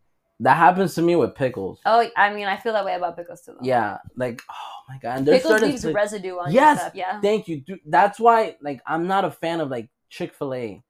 That 0.41 0.55
happens 0.55 0.95
to 0.95 1.01
me 1.01 1.17
with 1.17 1.35
pickles. 1.35 1.81
Oh, 1.85 2.07
I 2.15 2.33
mean, 2.33 2.47
I 2.47 2.55
feel 2.55 2.71
that 2.71 2.85
way 2.85 2.95
about 2.95 3.17
pickles 3.17 3.41
too. 3.41 3.51
Though. 3.59 3.65
Yeah, 3.67 3.97
like 4.15 4.41
oh 4.49 4.79
my 4.87 4.97
god, 5.01 5.17
and 5.17 5.27
there's 5.27 5.41
pickles 5.41 5.61
leaves 5.61 5.81
pla- 5.81 5.91
residue 5.91 6.37
on 6.37 6.51
Yes! 6.53 6.79
stuff. 6.79 6.95
Yeah. 6.95 7.19
Thank 7.19 7.47
you. 7.49 7.59
Dude, 7.59 7.81
that's 7.85 8.19
why, 8.21 8.55
like, 8.61 8.81
I'm 8.87 9.05
not 9.05 9.25
a 9.25 9.31
fan 9.31 9.59
of 9.59 9.69
like 9.69 9.89
Chick 10.09 10.33
Fil 10.33 10.53
A 10.53 10.81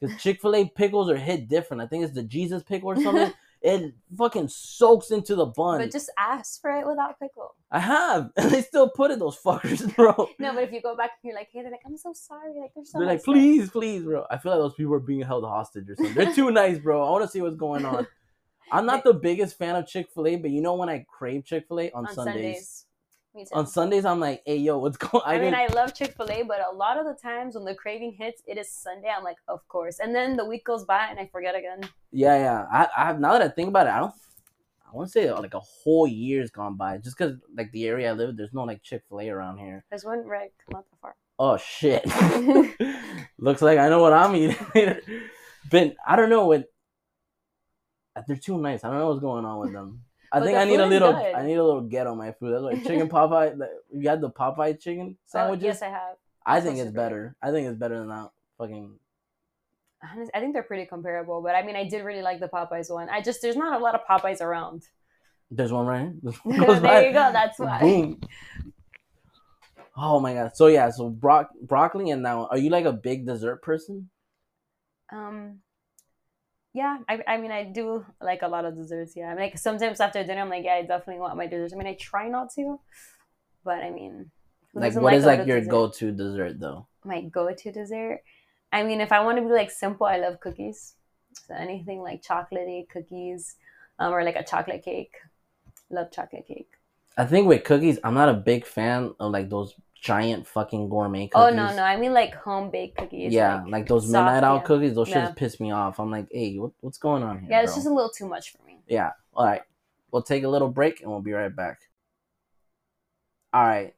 because 0.00 0.16
Chick 0.22 0.40
Fil 0.42 0.56
A 0.56 0.68
pickles 0.68 1.08
are 1.08 1.16
hit 1.16 1.48
different. 1.48 1.82
I 1.82 1.86
think 1.86 2.02
it's 2.04 2.14
the 2.14 2.24
Jesus 2.24 2.62
pickle 2.64 2.90
or 2.90 2.96
something. 3.00 3.32
it 3.66 3.94
fucking 4.16 4.46
soaks 4.48 5.10
into 5.10 5.34
the 5.34 5.46
bun. 5.46 5.78
But 5.78 5.90
just 5.90 6.10
ask 6.16 6.60
for 6.60 6.70
it 6.70 6.86
without 6.86 7.18
pickle. 7.18 7.56
I 7.70 7.80
have, 7.80 8.30
and 8.36 8.50
they 8.50 8.62
still 8.62 8.88
put 8.88 9.10
it 9.10 9.18
those 9.18 9.36
fuckers, 9.36 9.94
bro. 9.96 10.28
No, 10.38 10.54
but 10.54 10.62
if 10.62 10.72
you 10.72 10.80
go 10.80 10.96
back 10.96 11.10
and 11.22 11.30
you're 11.30 11.34
like, 11.34 11.48
hey, 11.52 11.62
they're 11.62 11.72
like, 11.72 11.80
I'm 11.84 11.96
so 11.96 12.12
sorry. 12.12 12.60
Like, 12.60 12.70
there's 12.74 12.92
so 12.92 12.98
They're 12.98 13.08
much 13.08 13.14
like, 13.14 13.20
stuff." 13.22 13.34
please, 13.34 13.70
please, 13.70 14.04
bro. 14.04 14.24
I 14.30 14.38
feel 14.38 14.52
like 14.52 14.60
those 14.60 14.74
people 14.74 14.94
are 14.94 15.00
being 15.00 15.22
held 15.22 15.44
hostage 15.44 15.90
or 15.90 15.96
something. 15.96 16.14
They're 16.14 16.32
too 16.32 16.50
nice, 16.52 16.78
bro. 16.78 17.04
I 17.04 17.10
want 17.10 17.24
to 17.24 17.30
see 17.30 17.40
what's 17.40 17.56
going 17.56 17.84
on. 17.84 18.06
I'm 18.70 18.86
not 18.86 19.02
the 19.02 19.14
biggest 19.14 19.58
fan 19.58 19.74
of 19.74 19.86
Chick 19.86 20.08
Fil 20.14 20.28
A, 20.28 20.36
but 20.36 20.50
you 20.50 20.60
know 20.60 20.74
when 20.74 20.88
I 20.88 21.04
crave 21.08 21.44
Chick 21.44 21.64
Fil 21.66 21.80
A 21.80 21.90
on, 21.90 22.06
on 22.06 22.14
Sundays. 22.14 22.34
Sundays. 22.34 22.84
On 23.52 23.66
Sundays, 23.66 24.04
I'm 24.04 24.20
like, 24.20 24.42
hey, 24.46 24.56
yo, 24.56 24.78
what's 24.78 24.96
going? 24.96 25.22
On? 25.24 25.34
I, 25.34 25.38
mean, 25.38 25.54
I 25.54 25.66
love 25.68 25.94
Chick 25.94 26.14
Fil 26.16 26.30
A, 26.30 26.42
but 26.42 26.60
a 26.60 26.74
lot 26.74 26.98
of 26.98 27.06
the 27.06 27.14
times 27.14 27.54
when 27.54 27.64
the 27.64 27.74
craving 27.74 28.12
hits, 28.18 28.42
it 28.46 28.58
is 28.58 28.70
Sunday. 28.70 29.08
I'm 29.16 29.24
like, 29.24 29.36
of 29.48 29.66
course, 29.68 29.98
and 29.98 30.14
then 30.14 30.36
the 30.36 30.44
week 30.44 30.64
goes 30.64 30.84
by 30.84 31.06
and 31.10 31.18
I 31.18 31.26
forget 31.26 31.54
again. 31.54 31.80
Yeah, 32.12 32.36
yeah. 32.36 32.66
I, 32.72 33.10
I 33.10 33.12
now 33.12 33.32
that 33.32 33.42
I 33.42 33.48
think 33.48 33.68
about 33.68 33.86
it, 33.86 33.90
I 33.90 33.98
don't. 34.00 34.14
I 34.88 34.96
want 34.96 35.08
to 35.08 35.12
say 35.12 35.30
like 35.32 35.54
a 35.54 35.60
whole 35.60 36.06
year's 36.06 36.50
gone 36.50 36.76
by, 36.76 36.98
just 36.98 37.18
because 37.18 37.36
like 37.54 37.72
the 37.72 37.86
area 37.86 38.10
I 38.10 38.12
live, 38.12 38.36
there's 38.36 38.54
no 38.54 38.64
like 38.64 38.82
Chick 38.82 39.02
Fil 39.08 39.20
A 39.20 39.28
around 39.28 39.58
here. 39.58 39.84
There's 39.90 40.04
one 40.04 40.24
right 40.26 40.52
not 40.70 40.84
that 40.90 41.00
far. 41.00 41.16
Oh 41.38 41.56
shit! 41.56 42.04
Looks 43.38 43.62
like 43.62 43.78
I 43.78 43.88
know 43.88 44.00
what 44.00 44.12
I'm 44.12 44.34
eating. 44.36 44.56
but 45.70 45.94
I 46.06 46.16
don't 46.16 46.30
know 46.30 46.46
what. 46.46 46.64
They're 48.26 48.36
too 48.36 48.56
nice. 48.56 48.82
I 48.82 48.88
don't 48.88 48.98
know 48.98 49.08
what's 49.08 49.20
going 49.20 49.44
on 49.44 49.60
with 49.60 49.72
them. 49.72 50.04
I 50.32 50.40
think 50.40 50.58
I 50.58 50.64
need 50.64 50.80
a 50.80 50.86
little. 50.86 51.14
I 51.14 51.42
need 51.42 51.54
a 51.54 51.64
little 51.64 51.82
get 51.82 52.06
on 52.06 52.18
my 52.18 52.32
food. 52.32 52.52
That's 52.52 52.62
like 52.62 52.82
chicken 52.84 53.08
Popeye. 53.08 53.56
like, 53.58 53.70
You 53.92 54.08
had 54.08 54.20
the 54.20 54.30
Popeye 54.30 54.78
chicken 54.80 55.16
Oh, 55.16 55.22
sandwiches. 55.26 55.64
yes, 55.64 55.82
I 55.82 55.86
have. 55.86 56.16
I 56.44 56.56
Those 56.60 56.64
think 56.64 56.78
it's 56.78 56.88
super 56.88 56.90
good. 56.92 56.96
better. 57.02 57.36
I 57.42 57.50
think 57.50 57.68
it's 57.68 57.78
better 57.78 57.98
than 57.98 58.08
that. 58.08 58.30
Fucking 58.58 58.98
I 60.34 60.40
think 60.40 60.52
they're 60.52 60.62
pretty 60.62 60.86
comparable, 60.86 61.42
but 61.42 61.54
I 61.56 61.62
mean, 61.64 61.74
I 61.74 61.88
did 61.88 62.04
really 62.04 62.22
like 62.22 62.38
the 62.38 62.46
Popeyes 62.48 62.92
one. 62.92 63.08
I 63.08 63.20
just 63.20 63.42
there's 63.42 63.56
not 63.56 63.80
a 63.80 63.82
lot 63.82 63.94
of 63.94 64.02
Popeyes 64.08 64.40
around. 64.40 64.84
there's 65.50 65.72
one 65.72 65.86
right. 65.86 66.12
here. 66.44 66.60
Goes 66.64 66.80
by. 66.80 67.00
there 67.00 67.06
you 67.08 67.12
go. 67.12 67.30
That's 67.32 67.58
why. 67.58 67.80
Boom. 67.80 68.20
Oh 69.98 70.20
my 70.20 70.34
god. 70.34 70.50
So 70.54 70.66
yeah, 70.66 70.90
so 70.90 71.08
bro- 71.08 71.46
broccoli 71.62 72.10
and 72.10 72.22
now 72.22 72.48
are 72.50 72.58
you 72.58 72.68
like 72.68 72.84
a 72.84 72.92
big 72.92 73.24
dessert 73.26 73.62
person? 73.62 74.10
Um, 75.10 75.60
yeah, 76.76 76.98
I, 77.08 77.22
I 77.26 77.36
mean, 77.38 77.50
I 77.50 77.64
do 77.64 78.04
like 78.20 78.42
a 78.42 78.48
lot 78.48 78.66
of 78.66 78.76
desserts. 78.76 79.14
Yeah, 79.16 79.28
I 79.28 79.34
mean, 79.34 79.44
like 79.46 79.58
sometimes 79.58 79.98
after 79.98 80.22
dinner, 80.22 80.42
I'm 80.42 80.50
like, 80.50 80.64
yeah, 80.64 80.74
I 80.74 80.82
definitely 80.82 81.20
want 81.20 81.36
my 81.36 81.46
desserts. 81.46 81.72
I 81.72 81.76
mean, 81.78 81.86
I 81.86 81.94
try 81.94 82.28
not 82.28 82.52
to, 82.56 82.78
but 83.64 83.78
I 83.82 83.90
mean, 83.90 84.30
Like 84.74 84.94
what 84.94 85.14
is 85.14 85.24
like 85.24 85.46
your 85.46 85.62
go-to 85.64 86.12
dessert 86.12 86.60
though? 86.60 86.86
my 87.04 87.22
go-to 87.22 87.72
dessert. 87.72 88.20
I 88.72 88.82
mean, 88.82 89.00
if 89.00 89.10
I 89.12 89.20
want 89.24 89.38
to 89.38 89.42
be 89.42 89.48
like 89.48 89.70
simple, 89.70 90.06
I 90.06 90.18
love 90.18 90.40
cookies. 90.40 90.94
So 91.46 91.54
anything 91.54 92.00
like 92.02 92.22
chocolatey 92.22 92.88
cookies, 92.90 93.56
um, 93.98 94.12
or 94.12 94.22
like 94.24 94.36
a 94.36 94.44
chocolate 94.44 94.84
cake. 94.84 95.14
Love 95.90 96.10
chocolate 96.10 96.46
cake. 96.46 96.70
I 97.16 97.24
think 97.24 97.48
with 97.48 97.64
cookies, 97.64 97.98
I'm 98.04 98.14
not 98.14 98.28
a 98.28 98.34
big 98.34 98.66
fan 98.66 99.14
of 99.18 99.32
like 99.32 99.48
those 99.48 99.74
giant 100.02 100.46
fucking 100.46 100.88
gourmet 100.88 101.28
Oh 101.34 101.50
no, 101.50 101.74
no, 101.74 101.82
I 101.82 101.96
mean 101.96 102.12
like 102.12 102.34
home 102.34 102.70
baked 102.70 102.98
cookies. 102.98 103.32
yeah, 103.32 103.62
like- 103.62 103.72
like, 103.72 103.86
those 103.88 104.04
soft, 104.10 104.12
midnight 104.12 104.44
out 104.44 104.56
yeah. 104.56 104.62
cookies, 104.62 104.94
those 104.94 105.08
Yeah. 105.08 105.28
shits 105.28 105.36
piss 105.36 105.60
me 105.60 105.70
off. 105.72 105.98
I'm 105.98 106.10
like, 106.10 106.28
hey, 106.30 106.56
what, 106.58 106.72
what's 106.80 106.98
going 106.98 107.22
on 107.22 107.40
here? 107.40 107.50
yeah, 107.50 107.62
it's 107.62 107.72
bro? 107.72 107.76
just 107.76 107.86
a 107.86 107.94
little 107.94 108.10
too 108.10 108.28
much 108.28 108.52
for 108.52 108.62
me. 108.66 108.78
Yeah. 108.86 109.12
All 109.34 109.46
right. 109.46 109.62
We'll 110.10 110.22
take 110.22 110.44
a 110.44 110.48
little 110.48 110.68
break 110.68 111.00
and 111.00 111.10
we'll 111.10 111.20
be 111.20 111.32
right 111.32 111.54
back. 111.54 111.80
All 113.52 113.64
right. 113.66 113.94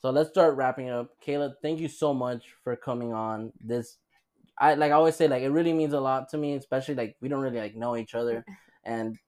So 0.00 0.10
let's 0.10 0.28
start 0.28 0.56
wrapping 0.56 0.90
up. 0.90 1.10
Kayla, 1.26 1.54
thank 1.62 1.80
you 1.80 1.88
so 1.88 2.12
much 2.12 2.44
for 2.62 2.76
coming 2.76 3.12
on. 3.12 3.52
This 3.60 3.96
I 4.58 4.74
like 4.74 4.92
I 4.92 4.94
always 4.94 5.16
say 5.16 5.26
like 5.26 5.42
it 5.42 5.48
really 5.50 5.72
means 5.72 5.94
a 5.94 6.00
lot 6.00 6.28
to 6.30 6.38
me, 6.38 6.54
especially 6.54 6.94
like 6.94 7.16
we 7.20 7.28
don't 7.28 7.40
really 7.40 7.58
like 7.58 7.74
know 7.74 7.96
each 7.96 8.14
other 8.14 8.44
and 8.84 9.18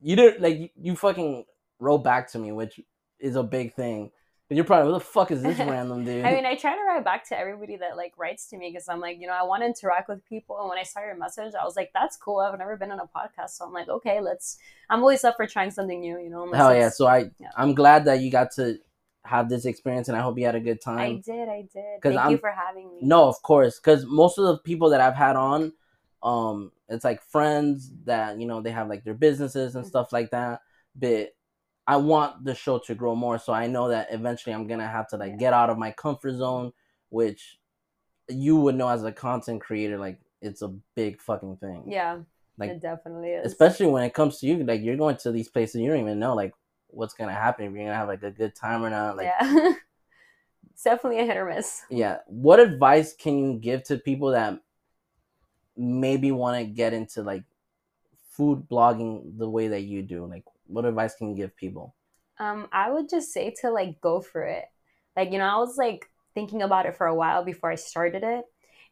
you 0.00 0.16
didn't 0.16 0.42
like 0.42 0.58
you, 0.58 0.68
you 0.76 0.96
fucking 0.96 1.44
wrote 1.78 1.98
back 2.04 2.30
to 2.32 2.38
me, 2.38 2.52
which 2.52 2.80
is 3.20 3.36
a 3.36 3.42
big 3.42 3.74
thing. 3.74 4.10
But 4.48 4.56
you're 4.56 4.64
probably, 4.64 4.92
what 4.92 4.98
the 4.98 5.04
fuck 5.04 5.30
is 5.30 5.42
this 5.42 5.58
random 5.74 6.04
dude? 6.04 6.24
I 6.24 6.32
mean, 6.34 6.44
I 6.44 6.54
try 6.54 6.76
to 6.76 6.82
write 6.82 7.02
back 7.02 7.26
to 7.28 7.38
everybody 7.38 7.76
that 7.78 7.96
like 7.96 8.12
writes 8.18 8.46
to 8.50 8.58
me 8.58 8.70
because 8.70 8.88
I'm 8.90 9.00
like, 9.00 9.18
you 9.18 9.26
know, 9.26 9.32
I 9.32 9.42
want 9.42 9.62
to 9.62 9.66
interact 9.66 10.08
with 10.08 10.22
people. 10.26 10.58
And 10.60 10.68
when 10.68 10.78
I 10.78 10.82
saw 10.82 11.00
your 11.00 11.16
message, 11.16 11.54
I 11.58 11.64
was 11.64 11.76
like, 11.76 11.90
that's 11.94 12.16
cool. 12.18 12.38
I've 12.40 12.58
never 12.58 12.76
been 12.76 12.90
on 12.90 13.00
a 13.00 13.06
podcast, 13.06 13.50
so 13.50 13.64
I'm 13.64 13.72
like, 13.72 13.88
okay, 13.88 14.20
let's. 14.20 14.58
I'm 14.90 15.00
always 15.00 15.24
up 15.24 15.36
for 15.36 15.46
trying 15.46 15.70
something 15.70 15.98
new, 16.00 16.18
you 16.20 16.28
know. 16.28 16.52
Hell 16.52 16.74
yeah! 16.74 16.90
So 16.90 17.06
I 17.06 17.30
yeah. 17.38 17.48
I'm 17.56 17.74
glad 17.74 18.04
that 18.04 18.20
you 18.20 18.30
got 18.30 18.50
to 18.56 18.76
have 19.24 19.48
this 19.48 19.64
experience, 19.64 20.08
and 20.08 20.16
I 20.16 20.20
hope 20.20 20.38
you 20.38 20.44
had 20.44 20.54
a 20.54 20.60
good 20.60 20.82
time. 20.82 20.98
I 20.98 21.22
did, 21.24 21.48
I 21.48 21.62
did. 21.72 22.02
Thank 22.02 22.18
I'm- 22.18 22.32
you 22.32 22.36
for 22.38 22.50
having 22.50 22.92
me. 22.92 22.98
No, 23.00 23.26
of 23.26 23.40
course, 23.42 23.78
because 23.78 24.04
most 24.04 24.36
of 24.36 24.44
the 24.44 24.58
people 24.58 24.90
that 24.90 25.00
I've 25.00 25.14
had 25.16 25.36
on, 25.36 25.72
um, 26.22 26.70
it's 26.90 27.02
like 27.04 27.22
friends 27.22 27.90
that 28.04 28.38
you 28.38 28.46
know 28.46 28.60
they 28.60 28.72
have 28.72 28.88
like 28.90 29.04
their 29.04 29.14
businesses 29.14 29.74
and 29.74 29.84
Mhm. 29.86 29.88
stuff 29.88 30.12
like 30.12 30.30
that. 30.32 30.60
But 30.94 31.33
I 31.86 31.96
want 31.96 32.44
the 32.44 32.54
show 32.54 32.78
to 32.86 32.94
grow 32.94 33.14
more, 33.14 33.38
so 33.38 33.52
I 33.52 33.66
know 33.66 33.88
that 33.88 34.08
eventually 34.10 34.54
I'm 34.54 34.66
gonna 34.66 34.88
have 34.88 35.08
to 35.08 35.16
like 35.16 35.38
get 35.38 35.52
out 35.52 35.70
of 35.70 35.78
my 35.78 35.90
comfort 35.90 36.34
zone, 36.34 36.72
which 37.10 37.58
you 38.28 38.56
would 38.56 38.74
know 38.74 38.88
as 38.88 39.04
a 39.04 39.12
content 39.12 39.60
creator, 39.60 39.98
like 39.98 40.18
it's 40.40 40.62
a 40.62 40.68
big 40.94 41.20
fucking 41.20 41.56
thing. 41.58 41.84
Yeah, 41.86 42.18
Like, 42.58 42.70
it 42.70 42.80
definitely 42.80 43.30
is. 43.30 43.46
especially 43.46 43.86
when 43.86 44.02
it 44.02 44.14
comes 44.14 44.38
to 44.40 44.46
you, 44.46 44.64
like 44.64 44.82
you're 44.82 44.96
going 44.96 45.16
to 45.18 45.30
these 45.32 45.48
places, 45.48 45.80
you 45.80 45.88
don't 45.90 46.00
even 46.00 46.18
know 46.18 46.34
like 46.34 46.54
what's 46.88 47.12
gonna 47.14 47.32
happen. 47.34 47.66
If 47.66 47.72
you're 47.72 47.84
gonna 47.84 47.96
have 47.96 48.08
like 48.08 48.22
a 48.22 48.30
good 48.30 48.54
time 48.54 48.82
or 48.84 48.90
not. 48.90 49.16
Like, 49.16 49.26
yeah. 49.26 49.72
it's 50.72 50.82
definitely 50.84 51.20
a 51.20 51.26
hit 51.26 51.36
or 51.36 51.44
miss. 51.46 51.82
yeah 51.90 52.18
what 52.26 52.58
advice 52.58 53.14
can 53.14 53.38
you 53.38 53.58
give 53.58 53.84
to 53.84 53.96
people 53.96 54.30
that 54.30 54.58
maybe 55.76 56.32
want 56.32 56.58
to 56.58 56.64
get 56.64 56.92
into 56.92 57.22
like 57.22 57.44
food 58.30 58.66
blogging 58.68 59.38
the 59.38 59.48
way 59.48 59.68
that 59.68 59.82
you 59.82 60.02
do 60.02 60.26
like 60.26 60.44
what 60.66 60.84
advice 60.84 61.14
can 61.14 61.30
you 61.30 61.36
give 61.36 61.56
people 61.56 61.94
Um, 62.38 62.68
I 62.72 62.90
would 62.90 63.08
just 63.08 63.32
say 63.32 63.54
to 63.60 63.70
like 63.70 64.00
go 64.00 64.20
for 64.20 64.42
it. 64.42 64.64
Like, 65.16 65.30
you 65.32 65.38
know, 65.38 65.46
I 65.46 65.58
was 65.58 65.76
like 65.78 66.10
thinking 66.34 66.62
about 66.62 66.86
it 66.86 66.96
for 66.96 67.06
a 67.06 67.14
while 67.14 67.44
before 67.44 67.70
I 67.70 67.76
started 67.76 68.24
it. 68.24 68.44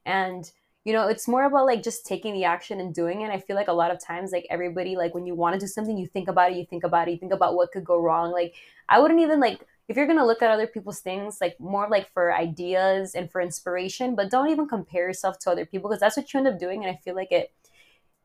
And, 0.06 0.48
you 0.84 0.92
know, 0.92 1.08
it's 1.08 1.28
more 1.28 1.44
about 1.44 1.66
like 1.66 1.82
just 1.82 2.06
taking 2.06 2.34
the 2.34 2.44
action 2.44 2.80
and 2.80 2.94
doing 2.94 3.22
it. 3.22 3.30
I 3.30 3.40
feel 3.40 3.56
like 3.56 3.68
a 3.68 3.72
lot 3.72 3.90
of 3.90 4.00
times, 4.00 4.30
like 4.32 4.46
everybody, 4.50 4.96
like 4.96 5.14
when 5.14 5.26
you 5.26 5.34
want 5.34 5.54
to 5.54 5.60
do 5.60 5.66
something, 5.66 5.98
you 5.98 6.06
think 6.06 6.28
about 6.28 6.52
it, 6.52 6.56
you 6.56 6.66
think 6.66 6.84
about 6.84 7.08
it, 7.08 7.12
you 7.12 7.18
think 7.18 7.32
about 7.32 7.54
what 7.56 7.72
could 7.72 7.84
go 7.84 8.00
wrong. 8.00 8.30
Like, 8.32 8.54
I 8.88 9.00
wouldn't 9.00 9.20
even 9.20 9.40
like, 9.40 9.66
if 9.88 9.96
you're 9.96 10.06
gonna 10.06 10.26
look 10.26 10.42
at 10.42 10.50
other 10.50 10.66
people's 10.66 11.00
things, 11.00 11.40
like 11.40 11.58
more 11.60 11.88
like 11.88 12.08
for 12.12 12.32
ideas 12.34 13.14
and 13.14 13.30
for 13.30 13.40
inspiration, 13.40 14.14
but 14.14 14.30
don't 14.30 14.50
even 14.50 14.68
compare 14.68 15.06
yourself 15.08 15.38
to 15.40 15.50
other 15.50 15.66
people 15.66 15.90
because 15.90 16.00
that's 16.00 16.16
what 16.16 16.32
you 16.32 16.38
end 16.38 16.48
up 16.48 16.58
doing. 16.58 16.84
And 16.84 16.92
I 16.92 16.98
feel 17.04 17.14
like 17.16 17.32
it 17.32 17.52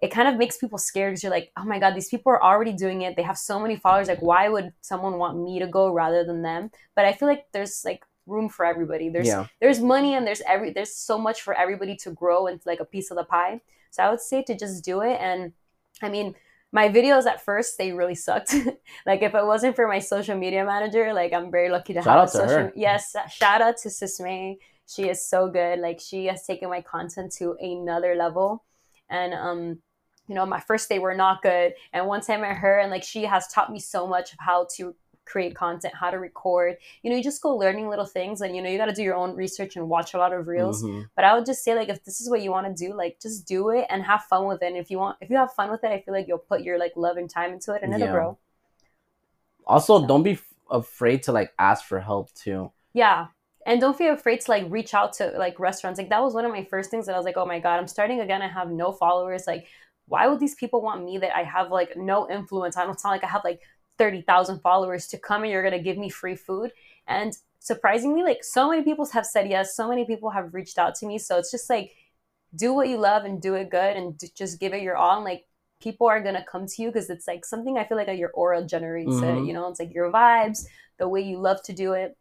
it 0.02 0.10
kind 0.12 0.28
of 0.28 0.38
makes 0.38 0.58
people 0.58 0.78
scared 0.78 1.12
because 1.12 1.24
you're 1.24 1.32
like, 1.32 1.52
oh 1.58 1.66
my 1.66 1.80
God, 1.80 1.96
these 1.96 2.10
people 2.10 2.32
are 2.32 2.44
already 2.44 2.74
doing 2.74 3.02
it. 3.02 3.16
They 3.16 3.24
have 3.24 3.38
so 3.38 3.60
many 3.60 3.76
followers. 3.76 4.08
Like, 4.08 4.22
why 4.22 4.48
would 4.48 4.72
someone 4.82 5.18
want 5.18 5.42
me 5.42 5.60
to 5.60 5.68
go 5.68 5.92
rather 5.92 6.24
than 6.24 6.44
them? 6.44 6.70
But 6.96 7.06
I 7.06 7.14
feel 7.14 7.28
like 7.28 7.46
there's 7.52 7.82
like 7.84 8.04
room 8.28 8.50
for 8.50 8.66
everybody. 8.66 9.10
There's 9.10 9.28
yeah 9.28 9.48
there's 9.60 9.80
money 9.80 10.14
and 10.14 10.28
there's 10.28 10.42
every 10.48 10.72
there's 10.72 10.96
so 10.96 11.18
much 11.18 11.42
for 11.42 11.54
everybody 11.54 11.96
to 11.98 12.12
grow 12.12 12.48
and 12.48 12.60
like 12.66 12.80
a 12.80 12.86
piece 12.86 13.10
of 13.10 13.18
the 13.18 13.24
pie. 13.24 13.62
So 13.90 14.04
I 14.04 14.10
would 14.12 14.22
say 14.22 14.44
to 14.44 14.56
just 14.56 14.84
do 14.84 15.02
it. 15.02 15.18
And 15.20 15.54
I 16.02 16.10
mean, 16.10 16.36
my 16.72 16.90
videos 16.90 17.26
at 17.26 17.44
first 17.44 17.78
they 17.80 17.92
really 17.92 18.16
sucked. 18.16 18.54
like 19.06 19.24
if 19.24 19.34
it 19.34 19.46
wasn't 19.46 19.76
for 19.76 19.88
my 19.88 20.00
social 20.00 20.38
media 20.38 20.64
manager, 20.64 21.12
like 21.14 21.34
I'm 21.34 21.50
very 21.50 21.70
lucky 21.70 21.94
to 21.94 22.04
Shout 22.04 22.14
have 22.14 22.18
out 22.18 22.30
a 22.30 22.32
to 22.34 22.38
social. 22.38 22.58
her. 22.66 22.74
Yes, 22.76 23.16
shout 23.32 23.62
out 23.62 23.78
to 23.78 23.90
Sismay. 23.90 24.58
She 24.86 25.10
is 25.10 25.28
so 25.28 25.50
good. 25.50 25.80
Like 25.80 26.00
she 26.00 26.26
has 26.28 26.46
taken 26.46 26.70
my 26.70 26.82
content 26.82 27.32
to 27.40 27.56
another 27.60 28.16
level. 28.16 28.64
And 29.10 29.34
um, 29.34 29.80
you 30.28 30.36
know, 30.36 30.46
my 30.46 30.60
first 30.60 30.90
day 30.90 31.00
were 31.00 31.16
not 31.16 31.42
good. 31.42 31.74
And 31.94 32.08
once 32.08 32.30
I 32.30 32.38
met 32.38 32.58
her, 32.58 32.80
and 32.80 32.92
like 32.92 33.04
she 33.04 33.24
has 33.26 33.48
taught 33.48 33.72
me 33.72 33.80
so 33.80 34.06
much 34.08 34.34
of 34.34 34.40
how 34.40 34.68
to 34.76 34.96
create 35.26 35.56
content, 35.56 35.94
how 35.94 36.10
to 36.10 36.18
record. 36.20 36.78
You 37.04 37.10
know, 37.10 37.18
you 37.18 37.24
just 37.24 37.42
go 37.42 37.54
learning 37.56 37.90
little 37.90 38.06
things, 38.06 38.40
and 38.42 38.56
you 38.56 38.62
know, 38.62 38.70
you 38.70 38.78
got 38.78 38.86
to 38.86 38.94
do 38.94 39.04
your 39.04 39.16
own 39.16 39.36
research 39.36 39.76
and 39.76 39.90
watch 39.90 40.14
a 40.14 40.18
lot 40.18 40.32
of 40.32 40.48
reels. 40.48 40.82
Mhm. 40.84 41.10
But 41.16 41.26
I 41.26 41.34
would 41.36 41.46
just 41.46 41.64
say, 41.66 41.76
like, 41.76 41.90
if 41.90 42.04
this 42.06 42.22
is 42.22 42.30
what 42.30 42.42
you 42.42 42.52
want 42.52 42.66
to 42.68 42.86
do, 42.88 42.94
like, 42.94 43.20
just 43.22 43.46
do 43.46 43.70
it 43.72 43.86
and 43.90 44.04
have 44.04 44.24
fun 44.24 44.46
with 44.48 44.64
it. 44.64 44.68
And 44.68 44.78
if 44.78 44.90
you 44.90 44.98
want, 45.00 45.18
if 45.20 45.30
you 45.30 45.36
have 45.38 45.54
fun 45.54 45.70
with 45.70 45.84
it, 45.84 45.92
I 45.92 46.00
feel 46.02 46.14
like 46.14 46.28
you'll 46.30 46.38
put 46.38 46.62
your 46.62 46.78
like 46.80 46.94
love 46.96 47.18
and 47.18 47.30
time 47.30 47.52
into 47.54 47.74
it, 47.74 47.84
and 47.84 47.94
it'll 47.94 48.08
grow. 48.12 48.38
also 49.66 50.06
don't 50.08 50.24
be 50.24 50.32
f- 50.34 50.54
afraid 50.72 51.24
to 51.24 51.32
like 51.32 51.54
ask 51.60 51.86
for 51.86 52.00
help 52.00 52.34
too 52.34 52.72
Yeah. 52.94 53.28
And 53.66 53.82
don't 53.82 53.98
be 53.98 54.08
afraid 54.08 54.40
to 54.42 54.50
like 54.52 54.64
reach 54.70 54.94
out 54.94 55.12
to 55.14 55.34
like 55.38 55.60
restaurants. 55.60 55.98
Like 56.00 56.10
that 56.10 56.22
was 56.24 56.34
one 56.34 56.46
of 56.46 56.52
my 56.52 56.64
first 56.64 56.90
things 56.90 57.06
that 57.06 57.16
I 57.16 57.18
was 57.18 57.26
like, 57.26 57.36
oh 57.36 57.46
my 57.46 57.60
God, 57.60 57.78
I'm 57.80 57.88
starting 57.88 58.22
again. 58.22 58.42
I 58.42 58.48
have 58.48 58.72
no 58.72 58.94
followers. 58.94 59.46
Like, 59.46 59.68
why 60.08 60.28
would 60.28 60.40
these 60.40 60.56
people 60.56 60.82
want 60.82 61.04
me 61.04 61.18
that 61.20 61.36
I 61.36 61.44
have 61.44 61.72
like 61.72 61.96
no 61.98 62.30
influence? 62.30 62.78
I 62.78 62.86
don't 62.86 63.00
sound 63.00 63.14
like 63.14 63.24
I 63.24 63.28
have 63.28 63.44
like 63.44 63.62
30,000 63.98 64.60
followers 64.62 65.08
to 65.08 65.18
come 65.18 65.44
and 65.44 65.52
you're 65.52 65.64
going 65.64 65.78
to 65.78 65.84
give 65.84 65.98
me 65.98 66.10
free 66.10 66.36
food. 66.36 66.72
And 67.08 67.34
surprisingly, 67.60 68.24
like 68.24 68.44
so 68.44 68.70
many 68.70 68.84
people 68.84 69.06
have 69.08 69.26
said 69.26 69.50
yes. 69.50 69.76
So 69.76 69.90
many 69.90 70.06
people 70.06 70.30
have 70.30 70.54
reached 70.54 70.78
out 70.78 70.96
to 70.96 71.06
me. 71.06 71.18
So 71.18 71.38
it's 71.38 71.52
just 71.52 71.70
like, 71.70 71.92
do 72.56 72.74
what 72.74 72.88
you 72.88 72.98
love 72.98 73.26
and 73.26 73.42
do 73.42 73.56
it 73.56 73.70
good 73.70 73.96
and 73.98 74.18
d- 74.18 74.32
just 74.36 74.60
give 74.60 74.74
it 74.74 74.82
your 74.82 74.96
all. 74.98 75.18
And 75.18 75.26
like, 75.26 75.46
people 75.82 76.08
are 76.08 76.22
going 76.22 76.36
to 76.36 76.44
come 76.50 76.66
to 76.66 76.82
you 76.82 76.90
because 76.90 77.10
it's 77.10 77.28
like 77.28 77.46
something 77.46 77.78
I 77.78 77.86
feel 77.86 77.98
like 77.98 78.08
your 78.18 78.32
aura 78.32 78.64
generates 78.66 79.22
it. 79.22 79.26
Mhm. 79.26 79.48
You 79.48 79.54
know, 79.54 79.68
it's 79.70 79.80
like 79.80 79.94
your 79.94 80.12
vibes, 80.12 80.66
the 80.98 81.08
way 81.08 81.22
you 81.22 81.38
love 81.40 81.62
to 81.64 81.74
do 81.74 81.94
it 81.94 82.18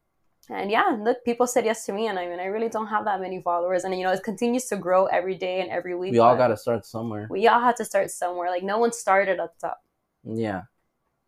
and 0.51 0.71
yeah 0.71 0.97
look 1.01 1.25
people 1.25 1.47
said 1.47 1.65
yes 1.65 1.85
to 1.87 1.93
me 1.93 2.07
and 2.07 2.19
i 2.19 2.27
mean 2.27 2.39
i 2.39 2.45
really 2.45 2.69
don't 2.69 2.87
have 2.87 3.05
that 3.05 3.21
many 3.21 3.43
followers 3.43 3.85
and 3.85 3.97
you 3.99 4.05
know 4.05 4.13
it 4.13 4.23
continues 4.23 4.67
to 4.67 4.77
grow 4.77 5.07
every 5.07 5.35
day 5.35 5.61
and 5.61 5.71
every 5.71 5.95
week 5.97 6.13
we 6.13 6.19
all 6.21 6.37
got 6.37 6.49
to 6.49 6.57
start 6.57 6.87
somewhere. 6.87 7.27
we 7.31 7.49
all 7.49 7.61
had 7.61 7.75
to 7.77 7.85
start 7.85 8.11
somewhere. 8.11 8.49
Like 8.51 8.63
no 8.63 8.79
one 8.79 8.93
started 8.93 9.41
at 9.41 9.59
the 9.59 9.69
top. 9.69 9.81
Yeah. 10.25 10.63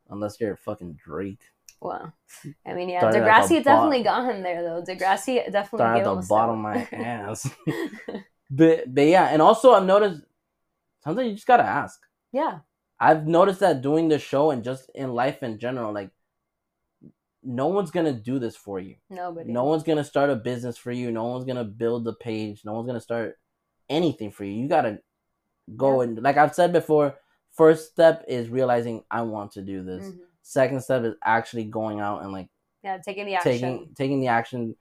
Unless 0.09 0.41
you're 0.41 0.57
fucking 0.57 0.95
drake. 0.95 1.41
Well 1.81 2.13
i 2.67 2.75
mean 2.75 2.89
yeah 2.89 3.01
Started 3.01 3.23
degrassi 3.23 3.57
bot- 3.57 3.65
definitely 3.65 4.03
got 4.03 4.29
him 4.31 4.43
there 4.43 4.63
though. 4.63 4.83
Degrassi 4.83 5.45
definitely 5.51 5.79
start 5.79 5.99
at 5.99 6.05
gave 6.05 6.23
the 6.23 6.27
bottom 6.29 6.57
of 6.57 6.63
my 6.63 6.89
ass. 6.93 7.51
But 8.51 8.95
but 8.95 9.07
yeah 9.07 9.27
and 9.33 9.43
also 9.43 9.73
i've 9.73 9.85
noticed 9.85 10.23
something 11.05 11.27
you 11.27 11.35
just 11.35 11.47
gotta 11.47 11.65
ask. 11.65 12.01
Yeah. 12.33 12.61
I've 13.01 13.27
noticed 13.27 13.61
that 13.61 13.81
doing 13.83 14.09
the 14.09 14.19
show 14.19 14.51
and 14.51 14.65
just 14.65 14.91
in 14.95 15.13
life 15.15 15.43
in 15.45 15.59
general, 15.59 15.93
like 15.93 16.11
no 17.43 17.69
one's 17.69 17.91
gonna 17.91 18.13
do 18.13 18.39
this 18.39 18.57
for 18.57 18.79
you. 18.81 18.97
nobody 19.11 19.53
No 19.53 19.65
one's 19.65 19.83
gonna 19.83 20.05
start 20.05 20.31
a 20.31 20.37
business 20.37 20.77
for 20.77 20.91
you. 20.93 21.11
No 21.11 21.25
one's 21.27 21.45
gonna 21.45 21.65
build 21.65 22.05
the 22.05 22.15
page. 22.15 22.63
No 22.65 22.73
one's 22.73 22.87
gonna 22.87 23.01
start 23.01 23.39
anything 23.89 24.31
for 24.31 24.45
you. 24.45 24.53
You 24.53 24.69
gotta 24.69 25.01
go 25.77 26.01
Yeah. 26.01 26.09
and 26.09 26.23
like 26.23 26.37
I've 26.37 26.55
said 26.55 26.73
before, 26.73 27.17
first 27.53 27.91
step 27.93 28.25
is 28.29 28.49
realizing 28.49 29.05
I 29.11 29.23
want 29.23 29.53
to 29.53 29.63
do 29.63 29.83
this. 29.83 30.05
Mhm. 30.09 30.21
Second 30.43 30.81
step 30.83 31.05
is 31.05 31.15
actually 31.25 31.65
going 31.65 32.01
out 32.01 32.23
and 32.23 32.33
like 32.33 32.49
yeah 32.83 32.99
taking 32.99 33.27
the 33.27 33.35
action 33.35 33.53
taking 33.53 33.95
taking 33.95 34.21
the 34.21 34.29
action, 34.29 34.77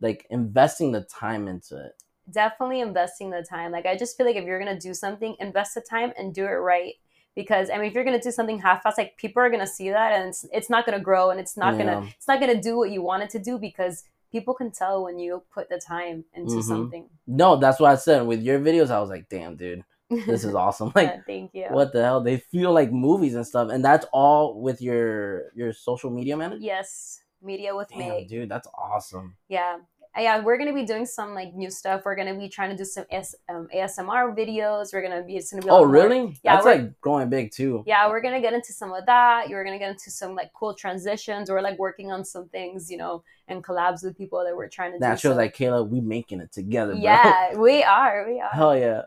like 0.00 0.26
investing 0.30 0.92
the 0.92 1.02
time 1.04 1.48
into 1.48 1.76
it. 1.84 1.92
definitely 2.30 2.80
investing 2.80 3.30
the 3.30 3.42
time. 3.42 3.72
Like 3.72 3.84
I 3.84 3.96
just 3.96 4.16
feel 4.16 4.24
like 4.24 4.36
if 4.36 4.44
you're 4.44 4.58
gonna 4.60 4.78
do 4.78 4.94
something, 4.94 5.34
invest 5.40 5.74
the 5.74 5.80
time 5.80 6.12
and 6.16 6.32
do 6.32 6.44
it 6.44 6.50
right. 6.50 6.94
Because 7.34 7.70
I 7.70 7.76
mean, 7.78 7.86
if 7.86 7.94
you're 7.94 8.04
gonna 8.04 8.20
do 8.20 8.30
something 8.30 8.58
half-assed, 8.58 8.98
like 8.98 9.16
people 9.16 9.42
are 9.42 9.48
gonna 9.50 9.66
see 9.66 9.90
that, 9.90 10.12
and 10.12 10.28
it's, 10.28 10.44
it's 10.52 10.68
not 10.70 10.84
gonna 10.84 11.00
grow, 11.00 11.30
and 11.30 11.40
it's 11.40 11.56
not 11.56 11.78
gonna 11.78 12.06
it's 12.16 12.28
not 12.28 12.40
gonna 12.40 12.60
do 12.60 12.76
what 12.76 12.90
you 12.90 13.00
want 13.02 13.22
it 13.22 13.30
to 13.30 13.38
do 13.38 13.58
because 13.58 14.04
people 14.30 14.52
can 14.54 14.70
tell 14.70 15.04
when 15.04 15.18
you 15.18 15.42
put 15.52 15.68
the 15.68 15.78
time 15.78 16.24
into 16.34 16.56
Mhm. 16.56 16.62
something. 16.62 17.08
No, 17.26 17.56
that's 17.56 17.80
what 17.80 17.90
I 17.90 17.94
said. 17.96 18.26
With 18.26 18.42
your 18.42 18.58
videos, 18.60 18.90
I 18.90 19.00
was 19.00 19.08
like, 19.10 19.28
damn, 19.28 19.56
dude, 19.56 19.84
this 20.10 20.44
is 20.44 20.54
awesome. 20.64 20.92
Like 20.94 21.08
Yeah, 21.08 21.20
thank 21.26 21.50
you. 21.54 21.66
what 21.70 21.92
the 21.92 22.02
hell 22.02 22.20
they 22.22 22.36
feel 22.38 22.72
like 22.72 22.92
movies 22.92 23.34
and 23.34 23.46
stuff 23.46 23.70
and 23.70 23.82
that's 23.84 24.04
all 24.12 24.60
with 24.60 24.82
your 24.82 25.52
your 25.54 25.72
social 25.72 26.10
media 26.10 26.36
manager 26.36 26.62
Yes, 26.62 27.20
media 27.40 27.74
with 27.74 27.88
Damn, 27.88 28.08
Meg. 28.08 28.28
dude 28.28 28.48
that's 28.50 28.68
awesome 28.74 29.36
Yeah. 29.48 29.78
Yeah, 30.16 30.40
we're 30.42 30.58
gonna 30.58 30.74
be 30.74 30.84
doing 30.84 31.06
some 31.06 31.32
like 31.34 31.54
new 31.54 31.70
stuff. 31.70 32.02
We're 32.04 32.14
gonna 32.16 32.34
be 32.38 32.48
trying 32.48 32.68
to 32.70 32.76
do 32.76 32.84
some 32.84 33.06
S- 33.10 33.34
um, 33.48 33.66
ASMR 33.74 34.36
videos. 34.36 34.92
We're 34.92 35.00
gonna 35.00 35.22
be 35.22 35.36
it's 35.36 35.50
gonna 35.50 35.62
be 35.62 35.70
oh 35.70 35.76
lot 35.80 35.86
more- 35.86 35.88
really? 35.88 36.38
Yeah, 36.44 36.54
that's 36.56 36.66
like 36.66 37.00
growing 37.00 37.30
big 37.30 37.50
too. 37.50 37.82
Yeah 37.86 38.08
we're 38.10 38.20
gonna 38.20 38.40
get 38.40 38.52
into 38.52 38.72
some 38.74 38.92
of 38.92 39.06
that. 39.06 39.48
You're 39.48 39.64
gonna 39.64 39.78
get 39.78 39.90
into 39.90 40.10
some 40.10 40.34
like 40.34 40.52
cool 40.52 40.74
transitions 40.74 41.50
we're 41.50 41.62
like 41.62 41.78
working 41.78 42.12
on 42.12 42.24
some 42.26 42.48
things 42.50 42.90
you 42.90 42.98
know 42.98 43.24
and 43.48 43.64
collabs 43.64 44.04
with 44.04 44.16
people 44.18 44.44
that 44.44 44.54
we're 44.54 44.68
trying 44.68 44.92
to 44.92 44.98
that 44.98 45.18
shows 45.18 45.32
so- 45.32 45.36
like 45.36 45.56
kayla 45.56 45.88
we 45.88 46.00
making 46.00 46.40
it 46.40 46.52
together 46.52 46.92
bro. 46.92 47.00
Yeah 47.00 47.54
we 47.56 47.82
are 47.82 48.26
we 48.28 48.38
are. 48.40 48.50
Hell 48.50 48.76
yeah. 48.76 49.02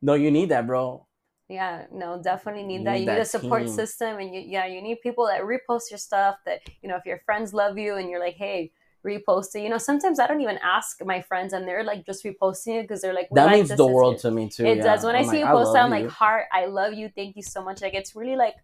No 0.00 0.14
you 0.14 0.30
need 0.30 0.50
that 0.50 0.66
bro. 0.66 1.06
Yeah 1.48 1.86
no 1.92 2.22
definitely 2.22 2.62
need 2.62 2.78
You 2.78 2.84
that. 2.84 2.92
need 2.92 3.00
you 3.00 3.06
need 3.06 3.08
that 3.16 3.20
a 3.20 3.24
support 3.24 3.64
team. 3.64 3.72
system 3.74 4.18
and 4.18 4.32
you 4.32 4.40
yeah 4.40 4.66
you 4.66 4.80
need 4.80 5.00
people 5.02 5.26
that 5.26 5.40
repost 5.42 5.90
your 5.90 5.98
stuff 5.98 6.36
that 6.46 6.60
you 6.82 6.88
know 6.88 6.96
if 6.96 7.04
your 7.04 7.18
friends 7.26 7.52
love 7.52 7.76
you 7.78 7.96
and 7.96 8.08
you're 8.08 8.20
like 8.20 8.36
hey 8.36 8.70
repost 9.04 9.54
it 9.54 9.60
you 9.60 9.68
know 9.68 9.78
sometimes 9.78 10.18
i 10.18 10.26
don't 10.26 10.40
even 10.40 10.58
ask 10.62 11.04
my 11.04 11.20
friends 11.20 11.52
and 11.52 11.68
they're 11.68 11.84
like 11.84 12.06
just 12.06 12.24
reposting 12.24 12.78
it 12.78 12.82
because 12.82 13.02
they're 13.02 13.12
like 13.12 13.28
that 13.32 13.50
means 13.50 13.68
the 13.68 13.86
world 13.86 14.18
to 14.18 14.30
me 14.30 14.48
too 14.48 14.64
it 14.64 14.78
yeah. 14.78 14.82
does 14.82 15.04
when 15.04 15.14
i 15.14 15.18
I'm 15.18 15.24
see 15.24 15.30
like, 15.30 15.38
you 15.40 15.46
post 15.46 15.76
i'm 15.76 15.90
like 15.90 16.08
heart 16.08 16.46
i 16.52 16.66
love 16.66 16.94
you. 16.94 17.10
Thank 17.14 17.36
you 17.36 17.42
so 17.42 17.62
much. 17.62 17.82
Like 17.82 17.94
it's 17.94 18.14
really 18.14 18.36
like 18.36 18.56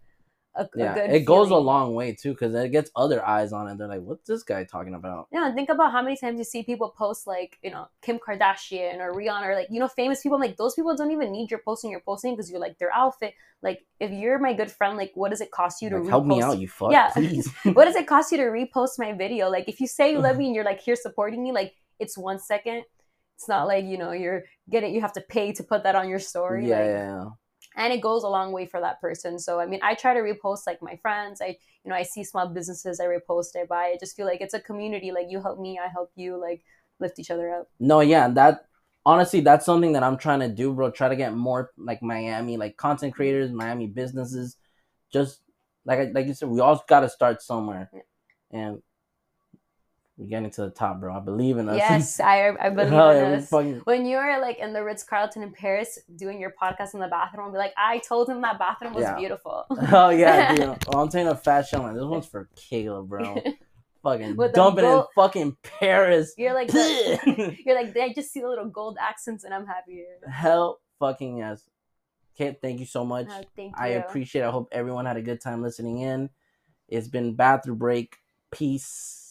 a, 0.57 0.63
a 0.63 0.69
yeah 0.77 0.95
good 0.95 1.11
it 1.11 1.21
goes 1.25 1.51
a 1.51 1.57
long 1.57 1.95
way 1.95 2.13
too 2.13 2.31
because 2.33 2.55
it 2.55 2.73
gets 2.73 2.91
other 2.97 3.25
eyes 3.25 3.53
on 3.53 3.69
it 3.69 3.79
they're 3.79 3.87
like 3.89 4.01
what's 4.03 4.27
this 4.27 4.43
guy 4.43 4.65
talking 4.65 4.95
about 4.95 5.29
Yeah, 5.33 5.47
and 5.47 5.55
think 5.55 5.69
about 5.69 5.93
how 5.93 6.03
many 6.03 6.17
times 6.17 6.39
you 6.39 6.45
see 6.45 6.63
people 6.65 6.91
post 6.97 7.27
like, 7.27 7.59
you 7.63 7.71
know, 7.71 7.87
Kim 8.03 8.19
Kardashian 8.19 8.99
or 8.99 9.13
Rihanna 9.15 9.47
or 9.47 9.55
like, 9.55 9.69
you 9.71 9.79
know, 9.79 9.87
famous 9.89 10.23
people. 10.23 10.37
I'm 10.37 10.43
like, 10.43 10.57
those 10.57 10.75
people 10.75 10.97
don't 10.97 11.13
even 11.13 11.31
need 11.31 11.51
your 11.51 11.61
posting. 11.65 11.91
You're 11.91 12.01
posting 12.01 12.35
because 12.35 12.51
you're 12.51 12.61
like 12.61 12.79
their 12.79 12.93
outfit. 12.93 13.35
Like, 13.63 13.87
if 14.01 14.11
you're 14.11 14.39
my 14.39 14.53
good 14.55 14.73
friend, 14.73 14.97
like, 14.97 15.13
what 15.15 15.31
does 15.31 15.41
it 15.41 15.51
cost 15.53 15.83
you 15.83 15.89
to 15.91 15.97
Like, 15.97 16.05
repost? 16.05 16.09
help 16.09 16.27
me 16.27 16.41
out 16.43 16.59
you 16.59 16.69
fuck 16.69 16.91
Yeah. 16.93 17.11
please 17.13 17.49
what 17.75 17.85
does 17.85 17.95
it 17.97 18.07
cost 18.15 18.33
you 18.33 18.39
to 18.39 18.45
repost 18.45 18.99
my 18.99 19.13
video? 19.13 19.49
Like, 19.51 19.69
if 19.69 19.81
you 19.81 19.87
say 19.87 20.13
you 20.13 20.19
love 20.19 20.37
me 20.37 20.47
and 20.47 20.55
you're 20.55 20.65
like 20.65 20.81
here 20.81 20.97
supporting 20.97 21.43
me, 21.43 21.53
like, 21.53 21.75
it's 22.01 22.17
one 22.19 22.39
second. 22.41 22.85
It's 23.37 23.49
not 23.49 23.67
like 23.69 23.85
you 23.87 23.97
know 23.99 24.13
you're 24.13 24.45
getting 24.69 24.95
you 24.95 25.01
have 25.01 25.15
to 25.15 25.21
pay 25.23 25.53
to 25.53 25.63
put 25.63 25.85
that 25.85 25.95
on 25.95 26.09
your 26.09 26.19
story. 26.19 26.67
yeah, 26.67 26.77
like, 26.79 26.85
yeah 26.87 26.95
yeah 27.15 27.25
and 27.77 27.93
it 27.93 28.01
goes 28.01 28.23
a 28.25 28.29
long 28.29 28.53
way 28.53 28.67
for 28.67 28.81
that 28.81 29.01
person 29.01 29.39
so 29.39 29.61
i 29.61 29.67
mean 29.67 29.81
i 29.83 29.95
try 29.95 30.13
to 30.13 30.21
repost 30.21 30.61
like 30.67 30.81
my 30.83 30.97
friends 30.97 31.41
i 31.41 31.47
you 31.85 31.89
know 31.91 31.95
i 31.95 32.03
see 32.03 32.25
small 32.25 32.49
businesses 32.49 33.01
i 33.01 33.05
repost 33.05 33.57
i 33.57 33.65
buy 33.65 33.85
i 33.87 33.97
just 33.99 34.17
feel 34.17 34.27
like 34.27 34.41
it's 34.41 34.55
a 34.55 34.61
community 34.61 35.13
like 35.13 35.27
you 35.29 35.41
help 35.41 35.59
me 35.61 35.79
i 35.79 35.89
help 35.89 36.11
you 36.17 36.37
like 36.41 36.63
lift 36.99 37.19
each 37.19 37.31
other 37.31 37.51
up 37.55 37.69
No, 37.79 38.01
yeah, 38.01 38.29
that 38.29 38.67
honestly, 39.07 39.41
that's 39.41 39.65
something 39.65 39.93
that 39.93 40.03
I'm 40.03 40.19
trying 40.19 40.41
to 40.41 40.49
do, 40.49 40.75
bro. 40.75 40.91
Try 40.91 41.09
to 41.09 41.17
get 41.17 41.35
more 41.35 41.71
like 41.79 42.03
Miami, 42.03 42.59
like 42.59 42.77
content 42.77 43.15
creators, 43.15 43.51
Miami 43.51 43.87
businesses. 43.87 44.57
Just 45.11 45.41
like 45.87 45.99
I- 45.99 46.11
like 46.13 46.27
you 46.27 46.35
said, 46.35 46.51
we 46.51 46.61
all 46.61 46.85
got 46.87 47.01
to 47.01 47.09
start 47.09 47.41
somewhere, 47.41 47.91
Yeah. 47.95 48.01
and 48.51 48.83
we're 50.21 50.27
getting 50.27 50.51
to 50.51 50.61
the 50.63 50.71
top, 50.71 51.01
bro. 51.01 51.15
I 51.17 51.21
believe 51.21 51.57
in 51.57 51.69
us. 51.71 51.77
yes 51.79 52.21
i 52.21 52.51
i 52.61 52.69
believe 52.79 52.91
Hell 52.91 53.11
in 53.11 53.17
yeah, 53.17 53.37
we 53.37 53.43
fucking- 53.43 53.81
when 53.85 54.05
you're 54.05 54.39
like 54.41 54.59
in 54.59 54.75
the 54.75 54.85
Ritz 54.85 55.03
Carlton 55.03 55.43
in 55.43 55.51
Paris 55.53 55.99
doing 56.17 56.39
your 56.41 56.53
podcast 56.63 56.93
in 56.95 57.01
the 57.01 57.09
bathroom, 57.09 57.51
be 57.53 57.59
like, 57.59 57.73
I 57.79 57.99
told 57.99 58.29
him 58.29 58.43
that 58.43 58.59
bathroom 58.59 58.93
was 58.93 59.03
Yeah. 59.03 59.17
beautiful. 59.17 59.65
Oh 59.93 60.11
yeah, 60.11 60.55
dude. 60.55 60.77
Oh, 60.89 61.01
I'm 61.01 61.09
taking 61.09 61.29
a 61.29 61.35
fat 61.35 61.67
show. 61.67 61.91
This 61.95 62.05
one's 62.05 62.27
for 62.27 62.49
Kayla, 62.55 63.07
bro. 63.09 63.41
Fucking 64.03 64.37
With 64.37 64.55
dumping 64.55 64.85
in 64.85 65.03
fucking 65.15 65.57
Paris. 65.63 66.33
You're 66.39 66.55
like, 66.55 66.69
the, 66.69 67.57
you're 67.67 67.75
like, 67.75 67.95
I 67.97 68.13
just 68.15 68.33
see 68.33 68.41
the 68.41 68.49
little 68.49 68.69
gold 68.69 68.97
accents, 69.01 69.45
and 69.45 69.53
I'm 69.53 69.67
happy. 69.67 70.05
Hell 70.31 70.81
fucking 70.99 71.37
yes. 71.39 71.65
Kate, 72.37 72.57
thank 72.63 72.81
you 72.81 72.87
so 72.87 73.05
much. 73.05 73.27
Uh, 73.29 73.43
thank 73.55 73.77
you. 73.77 73.83
I 73.83 73.89
appreciate 73.89 74.41
it. 74.43 74.47
I 74.47 74.51
hope 74.51 74.69
everyone 74.73 75.05
had 75.05 75.19
a 75.19 75.23
good 75.23 75.41
time 75.43 75.61
listening 75.63 75.99
in. 76.01 76.31
It's 76.89 77.09
been 77.09 77.35
Bathroom 77.35 77.77
Break. 77.77 78.17
Peace. 78.51 79.30